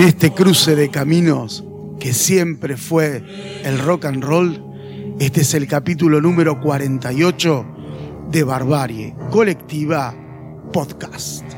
En 0.00 0.06
este 0.06 0.32
cruce 0.32 0.74
de 0.76 0.88
caminos 0.88 1.62
que 1.98 2.14
siempre 2.14 2.78
fue 2.78 3.22
el 3.64 3.78
rock 3.80 4.06
and 4.06 4.24
roll, 4.24 4.58
este 5.18 5.42
es 5.42 5.52
el 5.52 5.68
capítulo 5.68 6.22
número 6.22 6.58
48 6.58 7.66
de 8.30 8.42
Barbarie 8.42 9.14
Colectiva 9.30 10.14
Podcast. 10.72 11.49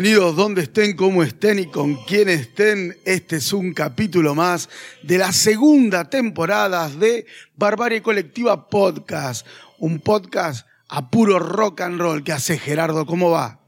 Bienvenidos 0.00 0.34
donde 0.34 0.62
estén, 0.62 0.96
como 0.96 1.22
estén 1.22 1.58
y 1.58 1.66
con 1.66 1.94
quien 2.06 2.30
estén. 2.30 2.98
Este 3.04 3.36
es 3.36 3.52
un 3.52 3.74
capítulo 3.74 4.34
más 4.34 4.70
de 5.02 5.18
la 5.18 5.30
segunda 5.30 6.08
temporada 6.08 6.88
de 6.88 7.26
Barbarie 7.54 8.00
Colectiva 8.00 8.70
Podcast. 8.70 9.46
Un 9.78 10.00
podcast 10.00 10.66
a 10.88 11.10
puro 11.10 11.38
rock 11.38 11.82
and 11.82 12.00
roll 12.00 12.24
que 12.24 12.32
hace 12.32 12.56
Gerardo. 12.56 13.04
¿Cómo 13.04 13.30
va? 13.30 13.60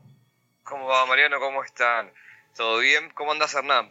¿Cómo 0.62 0.86
va, 0.86 1.04
Mariano? 1.04 1.38
¿Cómo 1.38 1.62
están? 1.64 2.10
¿Todo 2.56 2.78
bien? 2.78 3.10
¿Cómo 3.14 3.32
andas, 3.32 3.52
Hernán? 3.52 3.90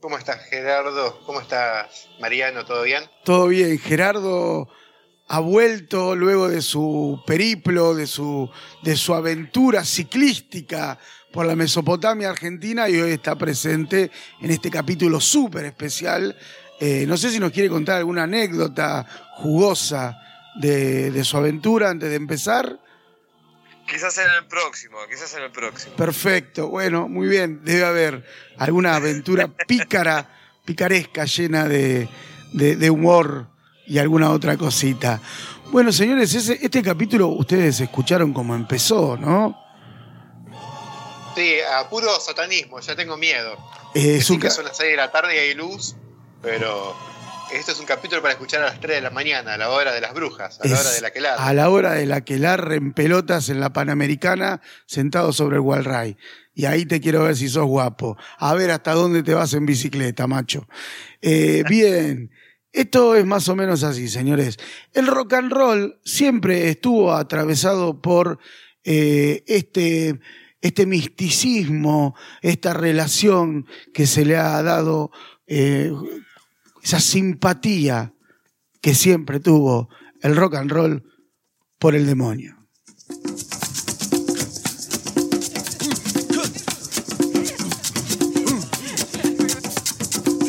¿Cómo 0.00 0.18
estás, 0.18 0.44
Gerardo? 0.46 1.22
¿Cómo 1.24 1.40
estás, 1.40 2.08
Mariano? 2.20 2.64
¿Todo 2.64 2.82
bien? 2.82 3.04
Todo 3.24 3.46
bien. 3.46 3.78
Gerardo 3.78 4.68
ha 5.28 5.40
vuelto 5.40 6.14
luego 6.14 6.48
de 6.48 6.62
su 6.62 7.22
periplo, 7.26 7.94
de 7.94 8.06
su, 8.06 8.50
de 8.82 8.96
su 8.96 9.14
aventura 9.14 9.84
ciclística 9.84 10.98
por 11.32 11.46
la 11.46 11.56
Mesopotamia 11.56 12.30
argentina 12.30 12.88
y 12.88 13.00
hoy 13.00 13.12
está 13.12 13.36
presente 13.36 14.10
en 14.40 14.50
este 14.50 14.70
capítulo 14.70 15.20
súper 15.20 15.64
especial. 15.64 16.36
Eh, 16.78 17.06
no 17.06 17.16
sé 17.16 17.30
si 17.30 17.38
nos 17.38 17.52
quiere 17.52 17.68
contar 17.68 17.98
alguna 17.98 18.24
anécdota 18.24 19.06
jugosa 19.36 20.20
de, 20.56 21.10
de 21.10 21.24
su 21.24 21.36
aventura 21.36 21.90
antes 21.90 22.10
de 22.10 22.16
empezar. 22.16 22.78
Quizás 23.86 24.18
en 24.18 24.30
el 24.38 24.46
próximo, 24.46 24.98
quizás 25.08 25.34
en 25.34 25.44
el 25.44 25.50
próximo. 25.50 25.96
Perfecto, 25.96 26.68
bueno, 26.68 27.08
muy 27.08 27.28
bien. 27.28 27.64
Debe 27.64 27.84
haber 27.84 28.26
alguna 28.58 28.96
aventura 28.96 29.48
pícara, 29.66 30.28
picaresca, 30.64 31.24
llena 31.24 31.66
de, 31.66 32.08
de, 32.52 32.76
de 32.76 32.90
humor 32.90 33.51
y 33.92 33.98
alguna 33.98 34.30
otra 34.30 34.56
cosita. 34.56 35.20
Bueno, 35.70 35.92
señores, 35.92 36.34
ese, 36.34 36.58
este 36.62 36.82
capítulo 36.82 37.28
ustedes 37.28 37.78
escucharon 37.78 38.32
cómo 38.32 38.54
empezó, 38.54 39.18
¿no? 39.18 39.54
Sí, 41.36 41.56
a 41.60 41.86
puro 41.90 42.08
satanismo, 42.18 42.80
ya 42.80 42.96
tengo 42.96 43.18
miedo. 43.18 43.54
Eh, 43.94 44.16
es 44.16 44.30
un 44.30 44.40
que 44.40 44.48
son 44.48 44.64
las 44.64 44.78
6 44.78 44.92
de 44.92 44.96
la 44.96 45.12
tarde 45.12 45.34
y 45.34 45.38
hay 45.38 45.54
luz, 45.54 45.94
pero 46.40 46.96
esto 47.52 47.72
es 47.72 47.80
un 47.80 47.84
capítulo 47.84 48.22
para 48.22 48.32
escuchar 48.32 48.62
a 48.62 48.66
las 48.66 48.80
3 48.80 48.96
de 48.96 49.02
la 49.02 49.10
mañana, 49.10 49.54
a 49.54 49.58
la 49.58 49.68
hora 49.68 49.92
de 49.92 50.00
las 50.00 50.14
brujas, 50.14 50.58
a 50.58 50.66
la 50.66 50.74
es 50.74 50.80
hora 50.80 50.90
de 50.90 51.00
la 51.02 51.10
que 51.10 51.20
la 51.20 51.34
a 51.34 51.52
la 51.52 51.68
hora 51.68 51.92
de 51.92 52.06
la 52.06 52.22
que 52.22 52.36
en 52.36 52.94
pelotas 52.94 53.50
en 53.50 53.60
la 53.60 53.74
Panamericana, 53.74 54.62
sentado 54.86 55.34
sobre 55.34 55.56
el 55.56 55.60
Walray. 55.60 56.16
Y 56.54 56.64
ahí 56.64 56.86
te 56.86 56.98
quiero 57.02 57.24
ver 57.24 57.36
si 57.36 57.50
sos 57.50 57.66
guapo. 57.66 58.16
A 58.38 58.54
ver 58.54 58.70
hasta 58.70 58.94
dónde 58.94 59.22
te 59.22 59.34
vas 59.34 59.52
en 59.52 59.66
bicicleta, 59.66 60.26
macho. 60.26 60.66
Eh, 61.20 61.62
bien. 61.68 62.30
Esto 62.72 63.14
es 63.14 63.26
más 63.26 63.48
o 63.48 63.56
menos 63.56 63.82
así, 63.82 64.08
señores. 64.08 64.58
El 64.94 65.06
rock 65.06 65.34
and 65.34 65.52
roll 65.52 65.98
siempre 66.04 66.70
estuvo 66.70 67.12
atravesado 67.12 68.00
por 68.00 68.38
eh, 68.82 69.44
este, 69.46 70.18
este 70.62 70.86
misticismo, 70.86 72.14
esta 72.40 72.72
relación 72.72 73.66
que 73.92 74.06
se 74.06 74.24
le 74.24 74.36
ha 74.36 74.62
dado, 74.62 75.10
eh, 75.46 75.92
esa 76.82 77.00
simpatía 77.00 78.14
que 78.80 78.94
siempre 78.94 79.38
tuvo 79.38 79.90
el 80.22 80.34
rock 80.34 80.54
and 80.54 80.70
roll 80.70 81.04
por 81.78 81.94
el 81.94 82.06
demonio. 82.06 82.56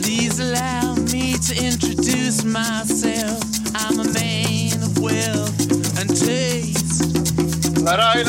Please 0.01 0.39
allow 0.39 0.95
me 1.11 1.33
to 1.37 1.92
myself. 2.41 3.43
I'm 3.75 3.99
a 3.99 4.11
man 4.11 4.81
of 4.81 4.97
wealth 4.97 5.99
and 5.99 6.09
taste. 6.09 7.03
I've 7.85 8.25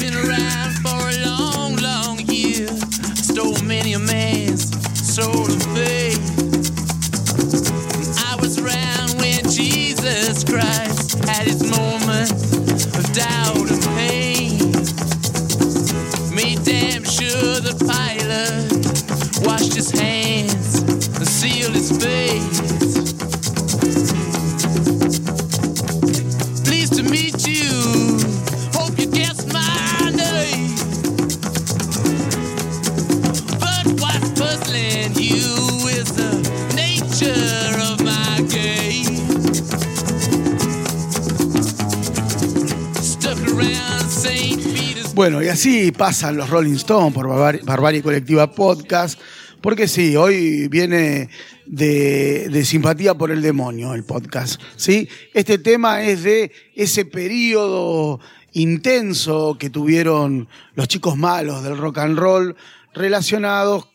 Been 0.00 0.16
around 0.16 0.72
for 0.80 1.08
a 1.10 1.18
long, 1.26 1.76
long 1.76 2.18
year. 2.20 2.68
Stole 3.14 3.60
many 3.62 3.92
a 3.92 3.98
man's 3.98 4.72
soul 4.96 5.44
of 5.44 5.62
faith. 5.74 6.22
I 8.30 8.36
was 8.40 8.58
around 8.58 9.20
when 9.20 9.42
Jesus 9.50 10.44
Christ 10.44 11.18
had 11.26 11.46
his 11.46 11.62
moment 11.62 12.32
of 12.96 13.04
doubt 13.12 13.70
and 13.70 13.82
pain. 13.98 14.72
Made 16.34 16.64
damn 16.64 17.04
sure 17.04 17.60
the 17.60 17.76
pilot 17.84 19.46
washed 19.46 19.74
his 19.74 19.90
hands 19.90 20.31
Bueno, 45.14 45.42
y 45.42 45.48
así 45.48 45.92
pasan 45.92 46.36
los 46.36 46.48
Rolling 46.48 46.74
Stones 46.74 47.12
por 47.12 47.26
Barbar- 47.28 47.62
Barbarie 47.64 48.02
Colectiva 48.02 48.50
Podcast, 48.50 49.20
porque 49.60 49.86
sí, 49.86 50.16
hoy 50.16 50.68
viene 50.68 51.28
de, 51.66 52.48
de 52.48 52.64
simpatía 52.64 53.14
por 53.14 53.30
el 53.30 53.42
demonio 53.42 53.94
el 53.94 54.04
podcast. 54.04 54.60
¿sí? 54.76 55.08
Este 55.34 55.58
tema 55.58 56.02
es 56.02 56.22
de 56.22 56.50
ese 56.74 57.04
periodo 57.04 58.20
intenso 58.52 59.56
que 59.58 59.70
tuvieron 59.70 60.48
los 60.74 60.88
chicos 60.88 61.16
malos 61.16 61.62
del 61.62 61.76
rock 61.76 61.98
and 61.98 62.18
roll 62.18 62.56
relacionados 62.94 63.88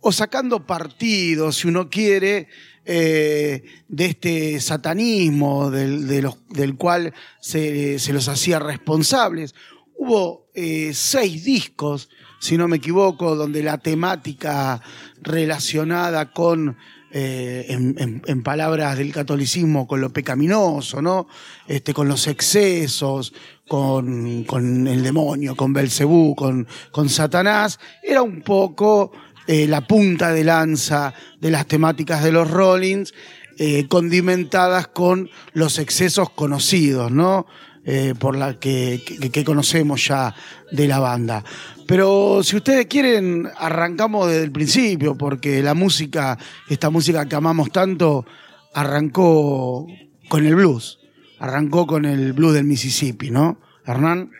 o 0.00 0.12
sacando 0.12 0.66
partido, 0.66 1.52
si 1.52 1.68
uno 1.68 1.88
quiere, 1.88 2.48
eh, 2.84 3.64
de 3.88 4.04
este 4.06 4.60
satanismo 4.60 5.70
del, 5.70 6.06
del 6.06 6.76
cual 6.76 7.12
se, 7.40 7.98
se 7.98 8.12
los 8.12 8.28
hacía 8.28 8.58
responsables. 8.58 9.54
Hubo 9.98 10.48
eh, 10.54 10.92
seis 10.94 11.44
discos, 11.44 12.08
si 12.40 12.56
no 12.56 12.68
me 12.68 12.76
equivoco, 12.76 13.34
donde 13.34 13.62
la 13.62 13.78
temática 13.78 14.80
relacionada 15.22 16.32
con, 16.32 16.76
eh, 17.10 17.66
en, 17.68 17.94
en- 17.98 18.22
en 18.26 18.42
palabras 18.42 18.96
del 18.98 19.12
catolicismo, 19.12 19.86
con 19.86 20.00
lo 20.00 20.10
pecaminoso, 20.12 21.02
¿no? 21.02 21.26
Este, 21.66 21.92
con 21.94 22.08
los 22.08 22.26
excesos, 22.26 23.32
con, 23.68 24.44
con 24.44 24.86
el 24.86 25.02
demonio, 25.02 25.56
con 25.56 25.72
Belcebú, 25.72 26.34
con, 26.34 26.66
con 26.92 27.08
Satanás, 27.08 27.78
era 28.02 28.22
un 28.22 28.42
poco 28.42 29.12
eh, 29.46 29.66
la 29.66 29.86
punta 29.86 30.32
de 30.32 30.44
lanza 30.44 31.14
de 31.40 31.50
las 31.50 31.66
temáticas 31.66 32.22
de 32.22 32.32
los 32.32 32.50
Rollins, 32.50 33.12
eh, 33.58 33.88
condimentadas 33.88 34.86
con 34.88 35.30
los 35.54 35.78
excesos 35.78 36.30
conocidos, 36.30 37.10
¿no? 37.10 37.46
Eh, 37.88 38.14
por 38.18 38.36
la 38.36 38.58
que, 38.58 39.00
que- 39.32 39.44
conocemos 39.44 40.08
ya 40.08 40.34
de 40.72 40.88
la 40.88 40.98
banda. 40.98 41.44
Pero 41.86 42.42
si 42.42 42.56
ustedes 42.56 42.86
quieren, 42.86 43.48
arrancamos 43.56 44.26
desde 44.28 44.42
el 44.42 44.50
principio, 44.50 45.16
porque 45.16 45.62
la 45.62 45.72
música, 45.74 46.36
esta 46.68 46.90
música 46.90 47.26
que 47.28 47.36
amamos 47.36 47.70
tanto, 47.70 48.26
arrancó 48.74 49.86
con 50.28 50.44
el 50.44 50.56
blues. 50.56 50.98
Arrancó 51.38 51.86
con 51.86 52.04
el 52.06 52.32
blues 52.32 52.54
del 52.54 52.64
Mississippi, 52.64 53.30
¿no? 53.30 53.60
Hernán. 53.86 54.32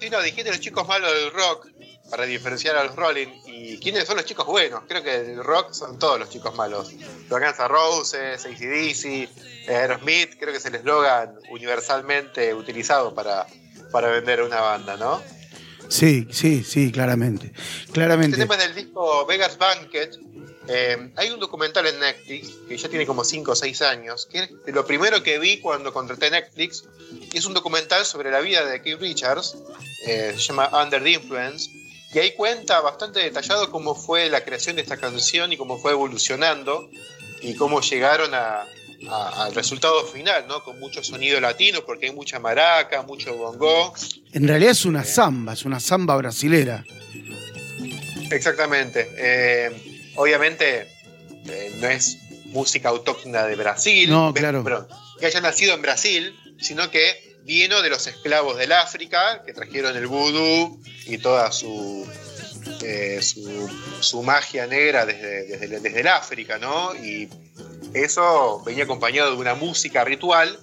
Sí, 0.00 0.10
no, 0.10 0.20
dijiste 0.20 0.50
los 0.50 0.58
chicos 0.60 0.86
malos 0.88 1.10
del 1.12 1.32
rock, 1.32 1.68
para 2.10 2.24
diferenciar 2.24 2.76
a 2.76 2.84
los 2.84 2.96
Rolling. 2.96 3.28
¿Y 3.46 3.78
quiénes 3.78 4.04
son 4.06 4.16
los 4.16 4.24
chicos 4.24 4.46
buenos? 4.46 4.82
Creo 4.88 5.02
que 5.02 5.14
el 5.14 5.42
rock 5.42 5.72
son 5.72 5.98
todos 5.98 6.18
los 6.18 6.30
chicos 6.30 6.54
malos. 6.54 6.92
Los 7.28 7.40
Guns 7.40 7.58
N' 7.58 7.68
Roses, 7.68 8.44
ACDC, 8.46 9.68
Aerosmith, 9.68 10.36
creo 10.38 10.52
que 10.52 10.58
es 10.58 10.66
el 10.66 10.76
eslogan 10.76 11.34
universalmente 11.50 12.54
utilizado 12.54 13.14
para, 13.14 13.46
para 13.90 14.08
vender 14.08 14.42
una 14.42 14.60
banda, 14.60 14.96
¿no? 14.96 15.22
Sí, 15.88 16.26
sí, 16.30 16.64
sí, 16.64 16.90
claramente. 16.90 17.52
Claramente. 17.92 18.36
Este 18.36 18.44
tema 18.44 18.56
del 18.56 18.74
disco 18.74 19.24
Vegas 19.26 19.56
Banquet 19.58 20.18
Eh, 20.68 21.12
hay 21.14 21.30
un 21.30 21.38
documental 21.38 21.86
en 21.86 22.00
Netflix 22.00 22.50
que 22.68 22.76
ya 22.76 22.88
tiene 22.88 23.06
como 23.06 23.22
5 23.22 23.52
o 23.52 23.54
6 23.54 23.82
años, 23.82 24.26
que 24.26 24.40
es 24.40 24.74
lo 24.74 24.84
primero 24.84 25.22
que 25.22 25.38
vi 25.38 25.60
cuando 25.60 25.92
contraté 25.92 26.28
Netflix, 26.28 26.84
y 27.32 27.38
es 27.38 27.46
un 27.46 27.54
documental 27.54 28.04
sobre 28.04 28.32
la 28.32 28.40
vida 28.40 28.64
de 28.64 28.82
Keith 28.82 29.00
Richards, 29.00 29.56
eh, 30.08 30.34
se 30.36 30.42
llama 30.42 30.68
Under 30.82 31.00
the 31.02 31.10
Influence, 31.10 31.70
y 32.14 32.18
ahí 32.18 32.32
cuenta 32.34 32.80
bastante 32.80 33.20
detallado 33.20 33.70
cómo 33.70 33.94
fue 33.94 34.28
la 34.30 34.44
creación 34.44 34.76
de 34.76 34.82
esta 34.82 34.96
canción 34.96 35.52
y 35.52 35.56
cómo 35.56 35.78
fue 35.78 35.92
evolucionando 35.92 36.88
y 37.42 37.54
cómo 37.54 37.80
llegaron 37.80 38.32
a- 38.34 38.64
a- 39.10 39.44
al 39.44 39.54
resultado 39.54 40.04
final, 40.06 40.46
¿no? 40.48 40.64
Con 40.64 40.78
mucho 40.80 41.02
sonido 41.04 41.38
latino, 41.40 41.84
porque 41.84 42.06
hay 42.06 42.12
mucha 42.12 42.38
maraca, 42.38 43.02
mucho 43.02 43.36
bongo. 43.36 43.92
En 44.32 44.48
realidad 44.48 44.72
es 44.72 44.84
una 44.86 45.04
samba, 45.04 45.52
es 45.52 45.64
una 45.64 45.80
samba 45.80 46.16
brasilera. 46.16 46.84
Exactamente. 48.30 49.08
Eh, 49.16 50.12
obviamente 50.16 50.88
eh, 51.48 51.76
no 51.80 51.88
es 51.88 52.18
música 52.46 52.88
autóctona 52.88 53.44
de 53.46 53.54
Brasil, 53.56 54.08
No, 54.10 54.32
claro. 54.34 54.64
que 55.20 55.26
haya 55.26 55.40
nacido 55.40 55.74
en 55.74 55.82
Brasil, 55.82 56.34
sino 56.60 56.90
que 56.90 57.35
vino 57.46 57.80
de 57.80 57.88
los 57.90 58.06
esclavos 58.06 58.58
del 58.58 58.72
África, 58.72 59.42
que 59.46 59.52
trajeron 59.52 59.96
el 59.96 60.06
vudú 60.08 60.80
y 61.06 61.18
toda 61.18 61.50
su, 61.52 62.06
eh, 62.82 63.20
su, 63.22 63.70
su 64.00 64.22
magia 64.22 64.66
negra 64.66 65.06
desde, 65.06 65.44
desde, 65.46 65.80
desde 65.80 66.00
el 66.00 66.08
África, 66.08 66.58
¿no? 66.58 66.94
Y 66.96 67.28
eso 67.94 68.62
venía 68.66 68.84
acompañado 68.84 69.30
de 69.30 69.36
una 69.36 69.54
música 69.54 70.04
ritual, 70.04 70.58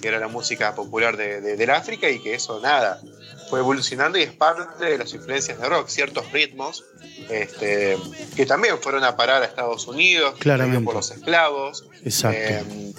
que 0.00 0.08
era 0.08 0.18
la 0.18 0.28
música 0.28 0.74
popular 0.74 1.16
de, 1.16 1.40
de- 1.40 1.56
del 1.56 1.70
África, 1.70 2.08
y 2.08 2.20
que 2.22 2.34
eso 2.34 2.60
nada, 2.60 3.00
fue 3.50 3.58
evolucionando 3.58 4.16
y 4.16 4.22
es 4.22 4.32
parte 4.32 4.84
de 4.84 4.96
las 4.96 5.12
influencias 5.12 5.58
de 5.60 5.68
rock, 5.68 5.88
ciertos 5.88 6.30
ritmos 6.30 6.84
este, 7.28 7.98
que 8.36 8.46
también 8.46 8.78
fueron 8.80 9.02
a 9.04 9.16
parar 9.16 9.42
a 9.42 9.46
Estados 9.46 9.86
Unidos, 9.88 10.38
traídos 10.38 10.82
por 10.84 10.94
los 10.94 11.10
esclavos. 11.10 11.84
Exacto. 12.04 12.38
Eh, 12.40 12.92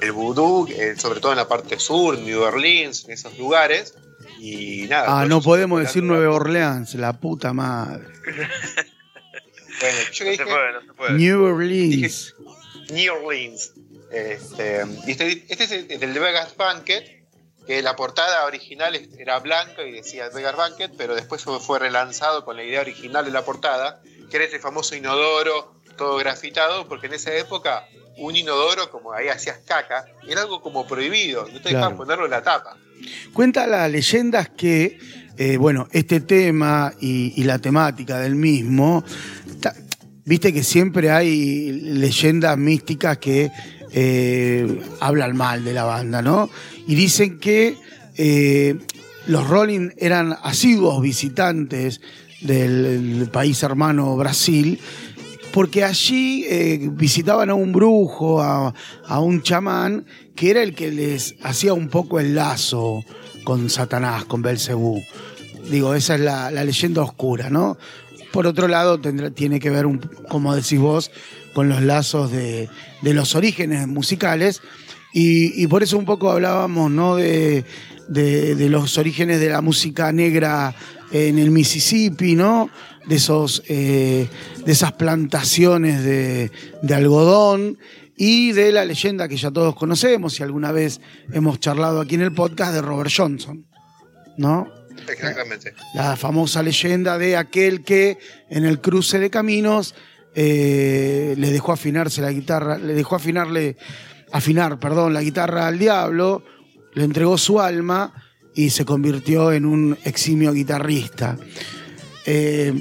el 0.00 0.12
vudú, 0.12 0.66
eh, 0.68 0.94
sobre 0.96 1.20
todo 1.20 1.32
en 1.32 1.38
la 1.38 1.48
parte 1.48 1.78
sur, 1.78 2.18
New 2.18 2.40
Orleans, 2.40 3.04
en 3.04 3.12
esos 3.12 3.38
lugares. 3.38 3.94
Y 4.38 4.86
nada. 4.88 5.20
ah, 5.20 5.26
no 5.26 5.40
podemos 5.40 5.80
se 5.80 5.86
decir. 5.86 6.02
Nueva 6.02 6.34
Orleans, 6.34 6.94
la 6.94 7.12
puta 7.14 7.52
madre. 7.52 8.04
Bueno, 9.80 9.98
yo 10.12 10.24
que 10.26 10.30
No 10.30 10.36
se 10.36 10.42
dije 10.42 10.44
puede, 10.44 10.72
no 10.74 10.80
se 10.82 10.92
puede. 10.92 11.12
New 11.14 11.42
Orleans. 11.42 12.34
New 12.90 13.14
Orleans. 13.14 13.72
Este, 14.12 14.84
y 15.06 15.12
este, 15.12 15.44
este 15.48 15.64
es 15.64 15.70
el, 15.72 15.88
del 15.88 16.12
Vegas 16.18 16.54
Banquet, 16.54 17.24
que 17.66 17.80
la 17.80 17.96
portada 17.96 18.44
original 18.44 18.94
era 19.18 19.38
blanca 19.38 19.82
y 19.82 19.92
decía 19.92 20.28
Vegas 20.34 20.54
Banquet, 20.54 20.92
pero 20.98 21.14
después 21.14 21.42
fue, 21.44 21.60
fue 21.60 21.78
relanzado 21.78 22.44
con 22.44 22.56
la 22.56 22.64
idea 22.64 22.82
original 22.82 23.24
de 23.24 23.30
la 23.30 23.42
portada, 23.42 24.02
que 24.30 24.36
era 24.36 24.44
ese 24.44 24.58
famoso 24.58 24.94
inodoro 24.94 25.80
todo 25.96 26.16
grafitado, 26.16 26.88
porque 26.88 27.06
en 27.06 27.14
esa 27.14 27.34
época 27.34 27.86
un 28.20 28.36
inodoro, 28.36 28.90
como 28.90 29.12
ahí 29.12 29.28
hacías 29.28 29.58
caca, 29.66 30.04
era 30.28 30.42
algo 30.42 30.60
como 30.60 30.86
prohibido, 30.86 31.42
no 31.52 31.60
te 31.60 31.70
dejaban 31.70 31.90
Claro. 31.90 31.96
ponerlo 31.96 32.24
en 32.26 32.30
la 32.30 32.42
tapa. 32.42 32.76
Cuenta 33.32 33.66
las 33.66 33.90
leyendas 33.90 34.50
que, 34.50 34.98
eh, 35.36 35.56
bueno, 35.56 35.88
este 35.90 36.20
tema 36.20 36.92
y, 37.00 37.32
y 37.40 37.44
la 37.44 37.58
temática 37.58 38.18
del 38.18 38.34
mismo, 38.34 39.02
ta- 39.60 39.74
viste 40.24 40.52
que 40.52 40.62
siempre 40.62 41.10
hay 41.10 41.72
leyendas 41.72 42.56
místicas 42.58 43.18
que 43.18 43.50
eh, 43.92 44.80
hablan 45.00 45.36
mal 45.36 45.64
de 45.64 45.72
la 45.72 45.84
banda, 45.84 46.22
¿no? 46.22 46.48
Y 46.86 46.94
dicen 46.94 47.38
que 47.40 47.76
eh, 48.16 48.76
los 49.26 49.48
Rolling 49.48 49.90
eran 49.96 50.36
asiduos 50.42 51.00
visitantes 51.02 52.00
del, 52.42 53.18
del 53.18 53.30
país 53.30 53.62
hermano 53.62 54.16
Brasil 54.16 54.78
porque 55.52 55.84
allí 55.84 56.44
eh, 56.48 56.88
visitaban 56.92 57.50
a 57.50 57.54
un 57.54 57.72
brujo, 57.72 58.40
a, 58.42 58.72
a 59.06 59.20
un 59.20 59.42
chamán, 59.42 60.06
que 60.36 60.50
era 60.50 60.62
el 60.62 60.74
que 60.74 60.90
les 60.90 61.34
hacía 61.42 61.72
un 61.74 61.88
poco 61.88 62.20
el 62.20 62.34
lazo 62.34 63.04
con 63.44 63.68
Satanás, 63.70 64.24
con 64.24 64.42
Belcebú. 64.42 65.02
Digo, 65.70 65.94
esa 65.94 66.14
es 66.14 66.20
la, 66.20 66.50
la 66.50 66.64
leyenda 66.64 67.02
oscura, 67.02 67.50
¿no? 67.50 67.76
Por 68.32 68.46
otro 68.46 68.68
lado, 68.68 69.00
tendrá- 69.00 69.30
tiene 69.30 69.58
que 69.60 69.70
ver, 69.70 69.86
un- 69.86 69.98
como 70.28 70.54
decís 70.54 70.78
vos, 70.78 71.10
con 71.52 71.68
los 71.68 71.82
lazos 71.82 72.30
de, 72.30 72.68
de 73.02 73.14
los 73.14 73.34
orígenes 73.34 73.86
musicales. 73.88 74.62
Y, 75.12 75.66
por 75.66 75.82
eso 75.82 75.98
un 75.98 76.04
poco 76.04 76.30
hablábamos, 76.30 76.90
¿no? 76.90 77.16
De, 77.16 77.64
de- 78.08 78.54
de 78.54 78.68
los 78.68 78.96
orígenes 78.98 79.40
de 79.40 79.48
la 79.48 79.60
música 79.60 80.12
negra 80.12 80.74
en 81.10 81.38
el 81.40 81.50
Mississippi, 81.50 82.36
¿no? 82.36 82.70
De, 83.06 83.16
esos, 83.16 83.62
eh, 83.66 84.28
de 84.64 84.72
esas 84.72 84.92
plantaciones 84.92 86.04
de, 86.04 86.52
de 86.82 86.94
algodón 86.94 87.78
y 88.14 88.52
de 88.52 88.70
la 88.70 88.84
leyenda 88.84 89.26
que 89.26 89.38
ya 89.38 89.50
todos 89.50 89.74
conocemos 89.74 90.38
y 90.38 90.42
alguna 90.42 90.72
vez 90.72 91.00
hemos 91.32 91.58
charlado 91.58 92.02
aquí 92.02 92.16
en 92.16 92.20
el 92.20 92.34
podcast 92.34 92.74
de 92.74 92.82
Robert 92.82 93.10
Johnson, 93.16 93.66
¿no? 94.36 94.68
Exactamente. 95.08 95.72
la 95.94 96.16
famosa 96.16 96.62
leyenda 96.62 97.16
de 97.16 97.36
aquel 97.36 97.82
que 97.82 98.18
en 98.50 98.66
el 98.66 98.82
cruce 98.82 99.18
de 99.18 99.30
caminos 99.30 99.94
eh, 100.34 101.34
le 101.38 101.50
dejó 101.50 101.72
afinarse 101.72 102.20
la 102.20 102.30
guitarra, 102.30 102.78
le 102.78 102.94
dejó 102.94 103.16
afinarle, 103.16 103.76
afinar, 104.32 104.78
perdón, 104.78 105.14
la 105.14 105.22
guitarra 105.22 105.66
al 105.66 105.78
diablo, 105.78 106.44
le 106.94 107.04
entregó 107.04 107.38
su 107.38 107.60
alma 107.60 108.12
y 108.54 108.70
se 108.70 108.84
convirtió 108.84 109.52
en 109.52 109.64
un 109.64 109.98
eximio 110.04 110.52
guitarrista. 110.52 111.38
Eh, 112.26 112.72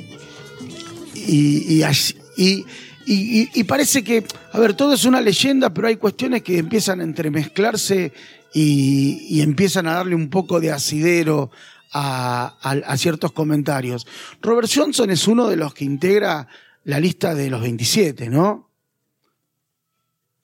y, 3.05 3.49
y 3.59 3.63
parece 3.63 4.03
que, 4.03 4.23
a 4.51 4.59
ver, 4.59 4.75
todo 4.75 4.93
es 4.93 5.05
una 5.05 5.21
leyenda, 5.21 5.73
pero 5.73 5.87
hay 5.87 5.95
cuestiones 5.97 6.43
que 6.43 6.57
empiezan 6.57 7.01
a 7.01 7.03
entremezclarse 7.03 8.11
y, 8.53 9.41
empiezan 9.41 9.87
a 9.87 9.95
darle 9.95 10.15
un 10.15 10.29
poco 10.29 10.59
de 10.59 10.71
asidero 10.71 11.51
a, 11.91 12.57
a- 12.61 12.91
a 12.91 12.97
ciertos 12.97 13.31
comentarios. 13.31 14.05
Robert 14.41 14.69
Johnson 14.73 15.09
es 15.09 15.27
uno 15.27 15.47
de 15.47 15.55
los 15.55 15.73
que 15.73 15.85
integra 15.85 16.47
la 16.83 16.99
lista 16.99 17.33
de 17.35 17.49
los 17.49 17.61
27, 17.61 18.29
¿no? 18.29 18.69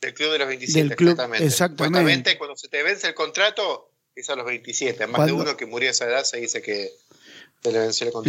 Del 0.01 0.13
Club 0.13 0.31
de 0.33 0.39
los 0.39 0.47
27, 0.47 0.87
Del 0.87 0.95
club, 0.97 1.09
exactamente. 1.11 1.45
exactamente. 1.45 2.37
Cuando 2.37 2.55
se 2.55 2.67
te 2.67 2.83
vence 2.83 3.07
el 3.07 3.13
contrato, 3.15 3.91
es 4.15 4.29
a 4.29 4.35
los 4.35 4.45
27. 4.45 5.07
Más 5.07 5.15
Cuando- 5.15 5.35
de 5.35 5.41
uno 5.41 5.57
que 5.57 5.65
murió 5.65 5.89
a 5.89 5.91
esa 5.91 6.05
edad 6.05 6.23
se 6.23 6.37
dice 6.37 6.61
que 6.61 6.89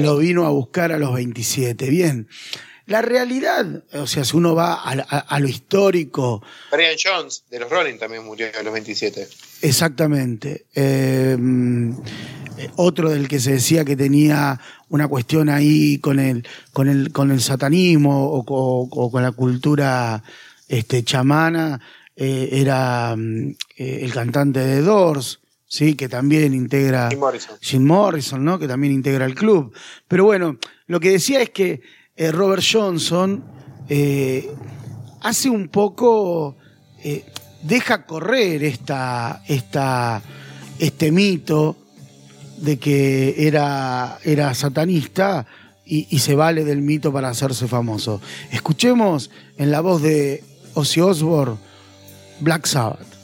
Lo 0.03 0.17
vino 0.19 0.47
a 0.47 0.51
buscar 0.51 0.93
a 0.93 0.99
los 0.99 1.15
27. 1.15 1.89
Bien. 1.91 2.29
La 2.87 3.03
realidad, 3.03 3.83
o 3.95 4.07
sea, 4.07 4.25
si 4.25 4.37
uno 4.37 4.55
va 4.55 4.75
a, 4.75 4.93
a- 4.93 5.19
a 5.19 5.41
lo 5.41 5.49
histórico, 5.49 6.41
Brian 6.71 6.95
Jones, 7.03 7.43
de 7.51 7.59
los 7.59 7.69
Rolling, 7.69 7.99
también 7.99 8.25
murió 8.25 8.47
a 8.59 8.63
los 8.63 8.73
27. 8.73 9.27
Exactamente. 9.63 10.67
Eh, 10.75 11.37
mm, 11.37 11.91
otro 12.77 13.11
del 13.11 13.27
que 13.27 13.41
se 13.41 13.53
decía 13.53 13.85
que 13.85 13.97
tenía 13.97 14.61
una 14.89 15.09
cuestión 15.09 15.49
ahí 15.49 15.99
con 15.99 16.21
el, 16.21 16.47
con 16.73 16.89
el, 16.89 17.11
con 17.13 17.33
el 17.33 17.41
satanismo 17.41 18.33
o 18.33 19.11
con 19.11 19.23
la 19.23 19.33
cultura 19.33 20.23
este, 20.69 21.03
chamana 21.03 21.81
eh, 22.15 22.49
era 22.53 23.15
mm, 23.17 23.51
eh, 23.79 23.99
el 24.03 24.13
cantante 24.13 24.61
de 24.61 24.81
Doors, 24.81 25.41
¿sí? 25.67 25.95
que 25.95 26.09
también 26.09 26.55
integra. 26.55 27.09
Jim 27.11 27.21
Morrison. 27.21 27.57
Jim 27.61 27.85
Morrison, 27.85 28.45
¿no? 28.45 28.59
Que 28.59 28.69
también 28.69 28.93
integra 28.93 29.25
el 29.25 29.35
club. 29.35 29.75
Pero 30.09 30.25
bueno, 30.25 30.59
lo 30.87 31.01
que 31.01 31.11
decía 31.11 31.43
es 31.43 31.51
que 31.51 31.81
eh, 32.17 32.33
Robert 32.33 32.63
Johnson 32.71 33.45
eh, 33.89 34.51
hace 35.23 35.49
un 35.51 35.69
poco. 35.69 36.57
eh, 37.03 37.25
deja 37.63 38.07
correr 38.07 38.63
esta, 38.65 39.43
esta, 39.47 40.23
este 40.79 41.11
mito 41.11 41.77
de 42.59 42.79
que 42.79 43.47
era, 43.47 44.19
era 44.25 44.55
satanista 44.55 45.47
y, 45.85 46.07
y 46.11 46.21
se 46.21 46.35
vale 46.35 46.65
del 46.65 46.83
mito 46.83 47.13
para 47.13 47.29
hacerse 47.29 47.67
famoso. 47.67 48.21
Escuchemos 48.51 49.31
en 49.57 49.71
la 49.71 49.81
voz 49.81 50.03
de 50.03 50.43
Ozzy 50.75 51.01
Osbourne 51.01 51.57
Black 52.41 52.67
Sabbath. 52.67 53.16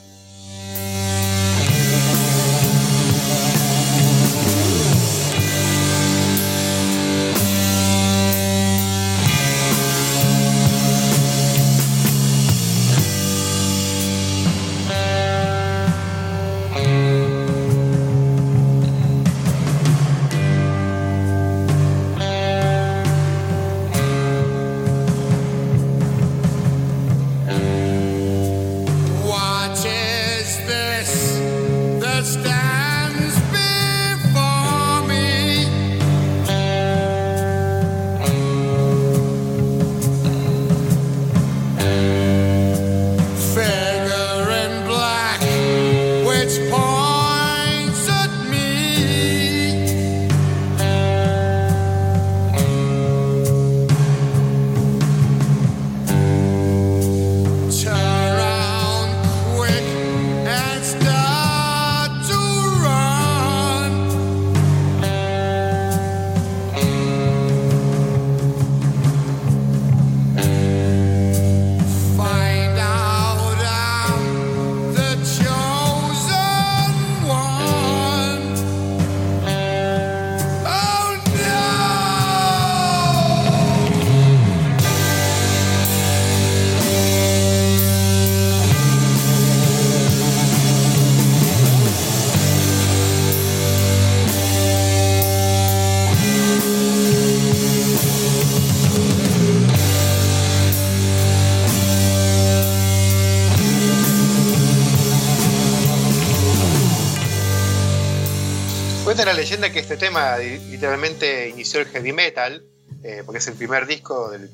Leyenda 109.43 109.71
que 109.71 109.79
este 109.79 109.97
tema 109.97 110.37
li- 110.37 110.57
literalmente 110.71 111.49
inició 111.49 111.81
el 111.81 111.87
heavy 111.87 112.13
metal, 112.13 112.63
eh, 113.03 113.23
porque 113.25 113.39
es 113.39 113.47
el 113.47 113.55
primer 113.55 113.85
disco 113.85 114.29
del. 114.31 114.49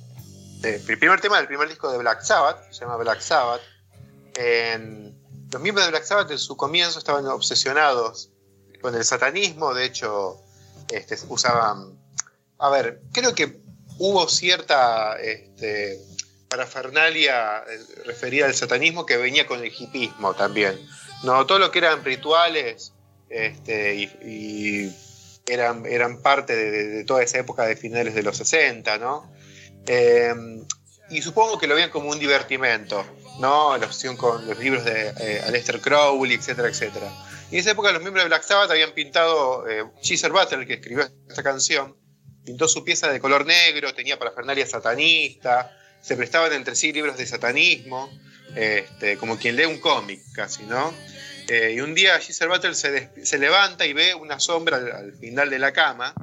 de- 0.61 0.75
el 0.77 0.97
primer 0.97 1.21
tema 1.21 1.37
del 1.37 1.47
primer 1.47 1.69
disco 1.69 1.91
de 1.91 1.97
Black 1.99 2.21
Sabbath, 2.23 2.71
se 2.71 2.81
llama 2.81 2.97
Black 2.97 3.21
Sabbath. 3.21 3.61
Los 5.51 5.61
miembros 5.61 5.85
de 5.85 5.91
Black 5.91 6.03
Sabbath 6.05 6.31
en 6.31 6.37
su 6.39 6.55
comienzo 6.57 6.99
estaban 6.99 7.25
obsesionados 7.27 8.29
con 8.81 8.95
el 8.95 9.03
satanismo, 9.03 9.73
de 9.73 9.85
hecho, 9.85 10.41
este, 10.91 11.17
usaban. 11.27 11.97
A 12.59 12.69
ver, 12.69 13.01
creo 13.13 13.33
que 13.33 13.59
hubo 13.97 14.27
cierta 14.29 15.17
este, 15.19 15.99
parafernalia 16.49 17.59
eh, 17.67 18.03
referida 18.05 18.45
al 18.45 18.53
satanismo 18.55 19.05
que 19.05 19.17
venía 19.17 19.45
con 19.47 19.59
el 19.59 19.71
hipismo 19.77 20.33
también. 20.35 20.79
No, 21.23 21.45
todo 21.45 21.59
lo 21.59 21.71
que 21.71 21.79
eran 21.79 22.03
rituales 22.03 22.93
este, 23.29 23.95
y, 23.95 24.03
y 24.25 24.95
eran, 25.47 25.85
eran 25.85 26.21
parte 26.21 26.55
de, 26.55 26.71
de- 26.71 27.03
toda 27.05 27.23
esa 27.23 27.39
época 27.39 27.65
de 27.65 27.75
finales 27.75 28.13
de 28.15 28.23
los 28.23 28.37
60, 28.37 28.97
¿no? 28.97 29.31
Eh, 29.87 30.33
y 31.09 31.21
supongo 31.21 31.57
que 31.57 31.65
lo 31.67 31.73
veían 31.75 31.89
como 31.89 32.09
un 32.09 32.19
divertimento, 32.19 33.03
¿no? 33.39 33.75
La 33.77 33.85
obsesión 33.87 34.15
con 34.17 34.45
los 34.47 34.59
libros 34.59 34.85
de 34.85 35.13
eh, 35.19 35.41
Aleister 35.47 35.81
Crowley, 35.81 36.35
etcétera, 36.35 36.67
etcétera. 36.67 37.11
Y 37.49 37.55
en 37.55 37.61
esa 37.61 37.71
época 37.71 37.91
los 37.91 38.01
miembros 38.01 38.23
de 38.23 38.27
Black 38.29 38.43
Sabbath 38.43 38.69
habían 38.69 38.91
pintado, 38.91 39.67
eh, 39.67 39.83
Butler, 39.83 40.67
que 40.67 40.73
escribió 40.75 41.09
esta 41.27 41.41
canción, 41.41 41.95
pintó 42.45 42.67
su 42.67 42.83
pieza 42.83 43.11
de 43.11 43.19
color 43.19 43.45
negro, 43.47 43.93
tenía 43.95 44.19
parafernalia 44.19 44.67
satanista, 44.67 45.75
se 46.01 46.15
prestaban 46.15 46.53
entre 46.53 46.75
sí 46.75 46.93
libros 46.93 47.17
de 47.17 47.25
satanismo, 47.25 48.09
este, 48.55 49.17
como 49.17 49.37
quien 49.39 49.55
lee 49.55 49.65
un 49.65 49.79
cómic 49.79 50.21
casi, 50.33 50.63
¿no? 50.63 50.93
Eh, 51.49 51.73
y 51.75 51.81
un 51.81 51.95
día 51.95 52.19
Geezer 52.19 52.47
Butler 52.47 52.75
se, 52.75 53.37
levanta 53.39 53.85
y 53.85 53.93
ve 53.93 54.13
una 54.13 54.39
sombra 54.39 54.77
al, 54.77 54.91
al 54.91 55.13
final 55.13 55.49
de 55.49 55.57
la 55.57 55.73
cama, 55.73 56.13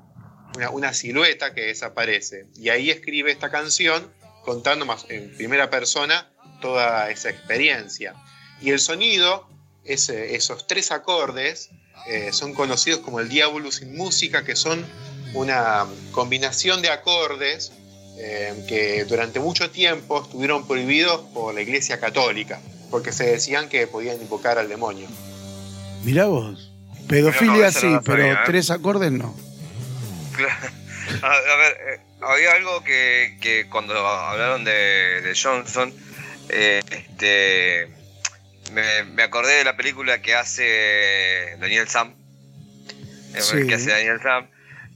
una, 0.73 0.95
silueta 0.95 1.53
que 1.53 1.63
desaparece. 1.63 2.47
Y 2.57 2.69
ahí 2.69 2.91
escribe 2.91 3.33
esta 3.33 3.51
canción 3.51 4.13
contando 4.45 4.87
más 4.87 5.07
en 5.09 5.37
primera 5.37 5.69
persona 5.69 6.31
toda 6.61 7.11
esa 7.11 7.31
experiencia. 7.31 8.15
Y 8.61 8.71
el 8.71 8.79
sonido, 8.79 9.49
esos 9.85 10.67
tres 10.67 10.93
acordes, 10.93 11.71
eh, 12.07 12.33
son 12.33 12.55
conocidos 12.55 13.01
como 13.01 13.21
el 13.21 13.29
Diabolus 13.29 13.83
in 13.83 13.97
Música, 13.97 14.45
que 14.45 14.57
son 14.57 14.87
una 15.35 15.87
combinación 16.13 16.83
de 16.83 16.91
acordes 16.91 17.73
eh, 18.19 18.65
que 18.69 19.05
durante 19.05 19.41
mucho 19.41 19.71
tiempo 19.71 20.23
estuvieron 20.23 20.67
prohibidos 20.67 21.21
por 21.35 21.53
la 21.53 21.61
Iglesia 21.61 22.01
Católica, 22.01 22.61
porque 22.97 23.13
se 23.13 23.27
decían 23.27 23.69
que 23.69 23.87
podían 23.87 24.19
invocar 24.23 24.57
al 24.57 24.71
demonio. 24.71 25.07
Mirá 26.03 26.25
vos. 26.25 26.73
Pedofilia 27.07 27.67
no, 27.67 27.73
sí, 27.73 27.99
pero 28.07 28.23
sabía, 28.23 28.33
¿eh? 28.33 28.39
tres 28.47 28.71
acordes 28.71 29.13
no. 29.13 29.37
Claro. 30.35 30.71
A, 31.21 31.27
a 31.27 31.57
ver, 31.57 31.77
eh, 31.89 32.01
había 32.23 32.53
algo 32.53 32.83
que, 32.85 33.37
que 33.43 33.67
cuando 33.69 33.95
hablaron 33.99 34.65
de, 34.65 35.21
de 35.21 35.39
Johnson, 35.39 35.93
eh, 36.49 36.81
este, 36.91 37.89
me, 38.73 39.05
me 39.05 39.25
acordé 39.25 39.57
de 39.57 39.65
la 39.65 39.77
película 39.77 40.23
que 40.23 40.35
hace 40.35 41.55
Daniel 41.61 41.89
Sam, 41.89 42.15
Sí. 43.39 43.67
que 43.67 43.75
hace 43.75 43.91
Daniel 43.91 44.21
Sam. 44.23 44.49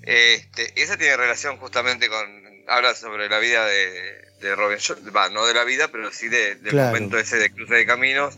Este, 0.04 0.72
esa 0.82 0.96
tiene 0.96 1.18
relación 1.18 1.58
justamente 1.58 2.08
con, 2.08 2.26
habla 2.66 2.94
sobre 2.94 3.28
la 3.28 3.38
vida 3.40 3.66
de, 3.66 4.29
de 4.40 4.54
Robert 4.56 4.80
Johnson, 4.86 5.12
va, 5.14 5.28
no 5.30 5.46
de 5.46 5.54
la 5.54 5.64
vida, 5.64 5.88
pero 5.92 6.10
sí 6.12 6.28
de- 6.28 6.54
del 6.56 6.70
Claro. 6.70 6.94
momento 6.94 7.18
ese 7.18 7.36
de 7.36 7.50
cruce 7.50 7.74
de 7.74 7.86
caminos 7.86 8.36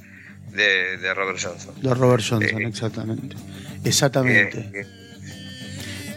de, 0.52 0.96
de 0.98 1.14
Robert 1.14 1.38
Johnson. 1.42 1.74
De 1.80 1.94
Robert 1.94 2.22
Johnson, 2.28 2.60
Eh, 2.62 2.66
exactamente. 2.68 3.36
Exactamente. 3.84 4.58
Eh, 4.58 4.70
eh, 4.74 4.86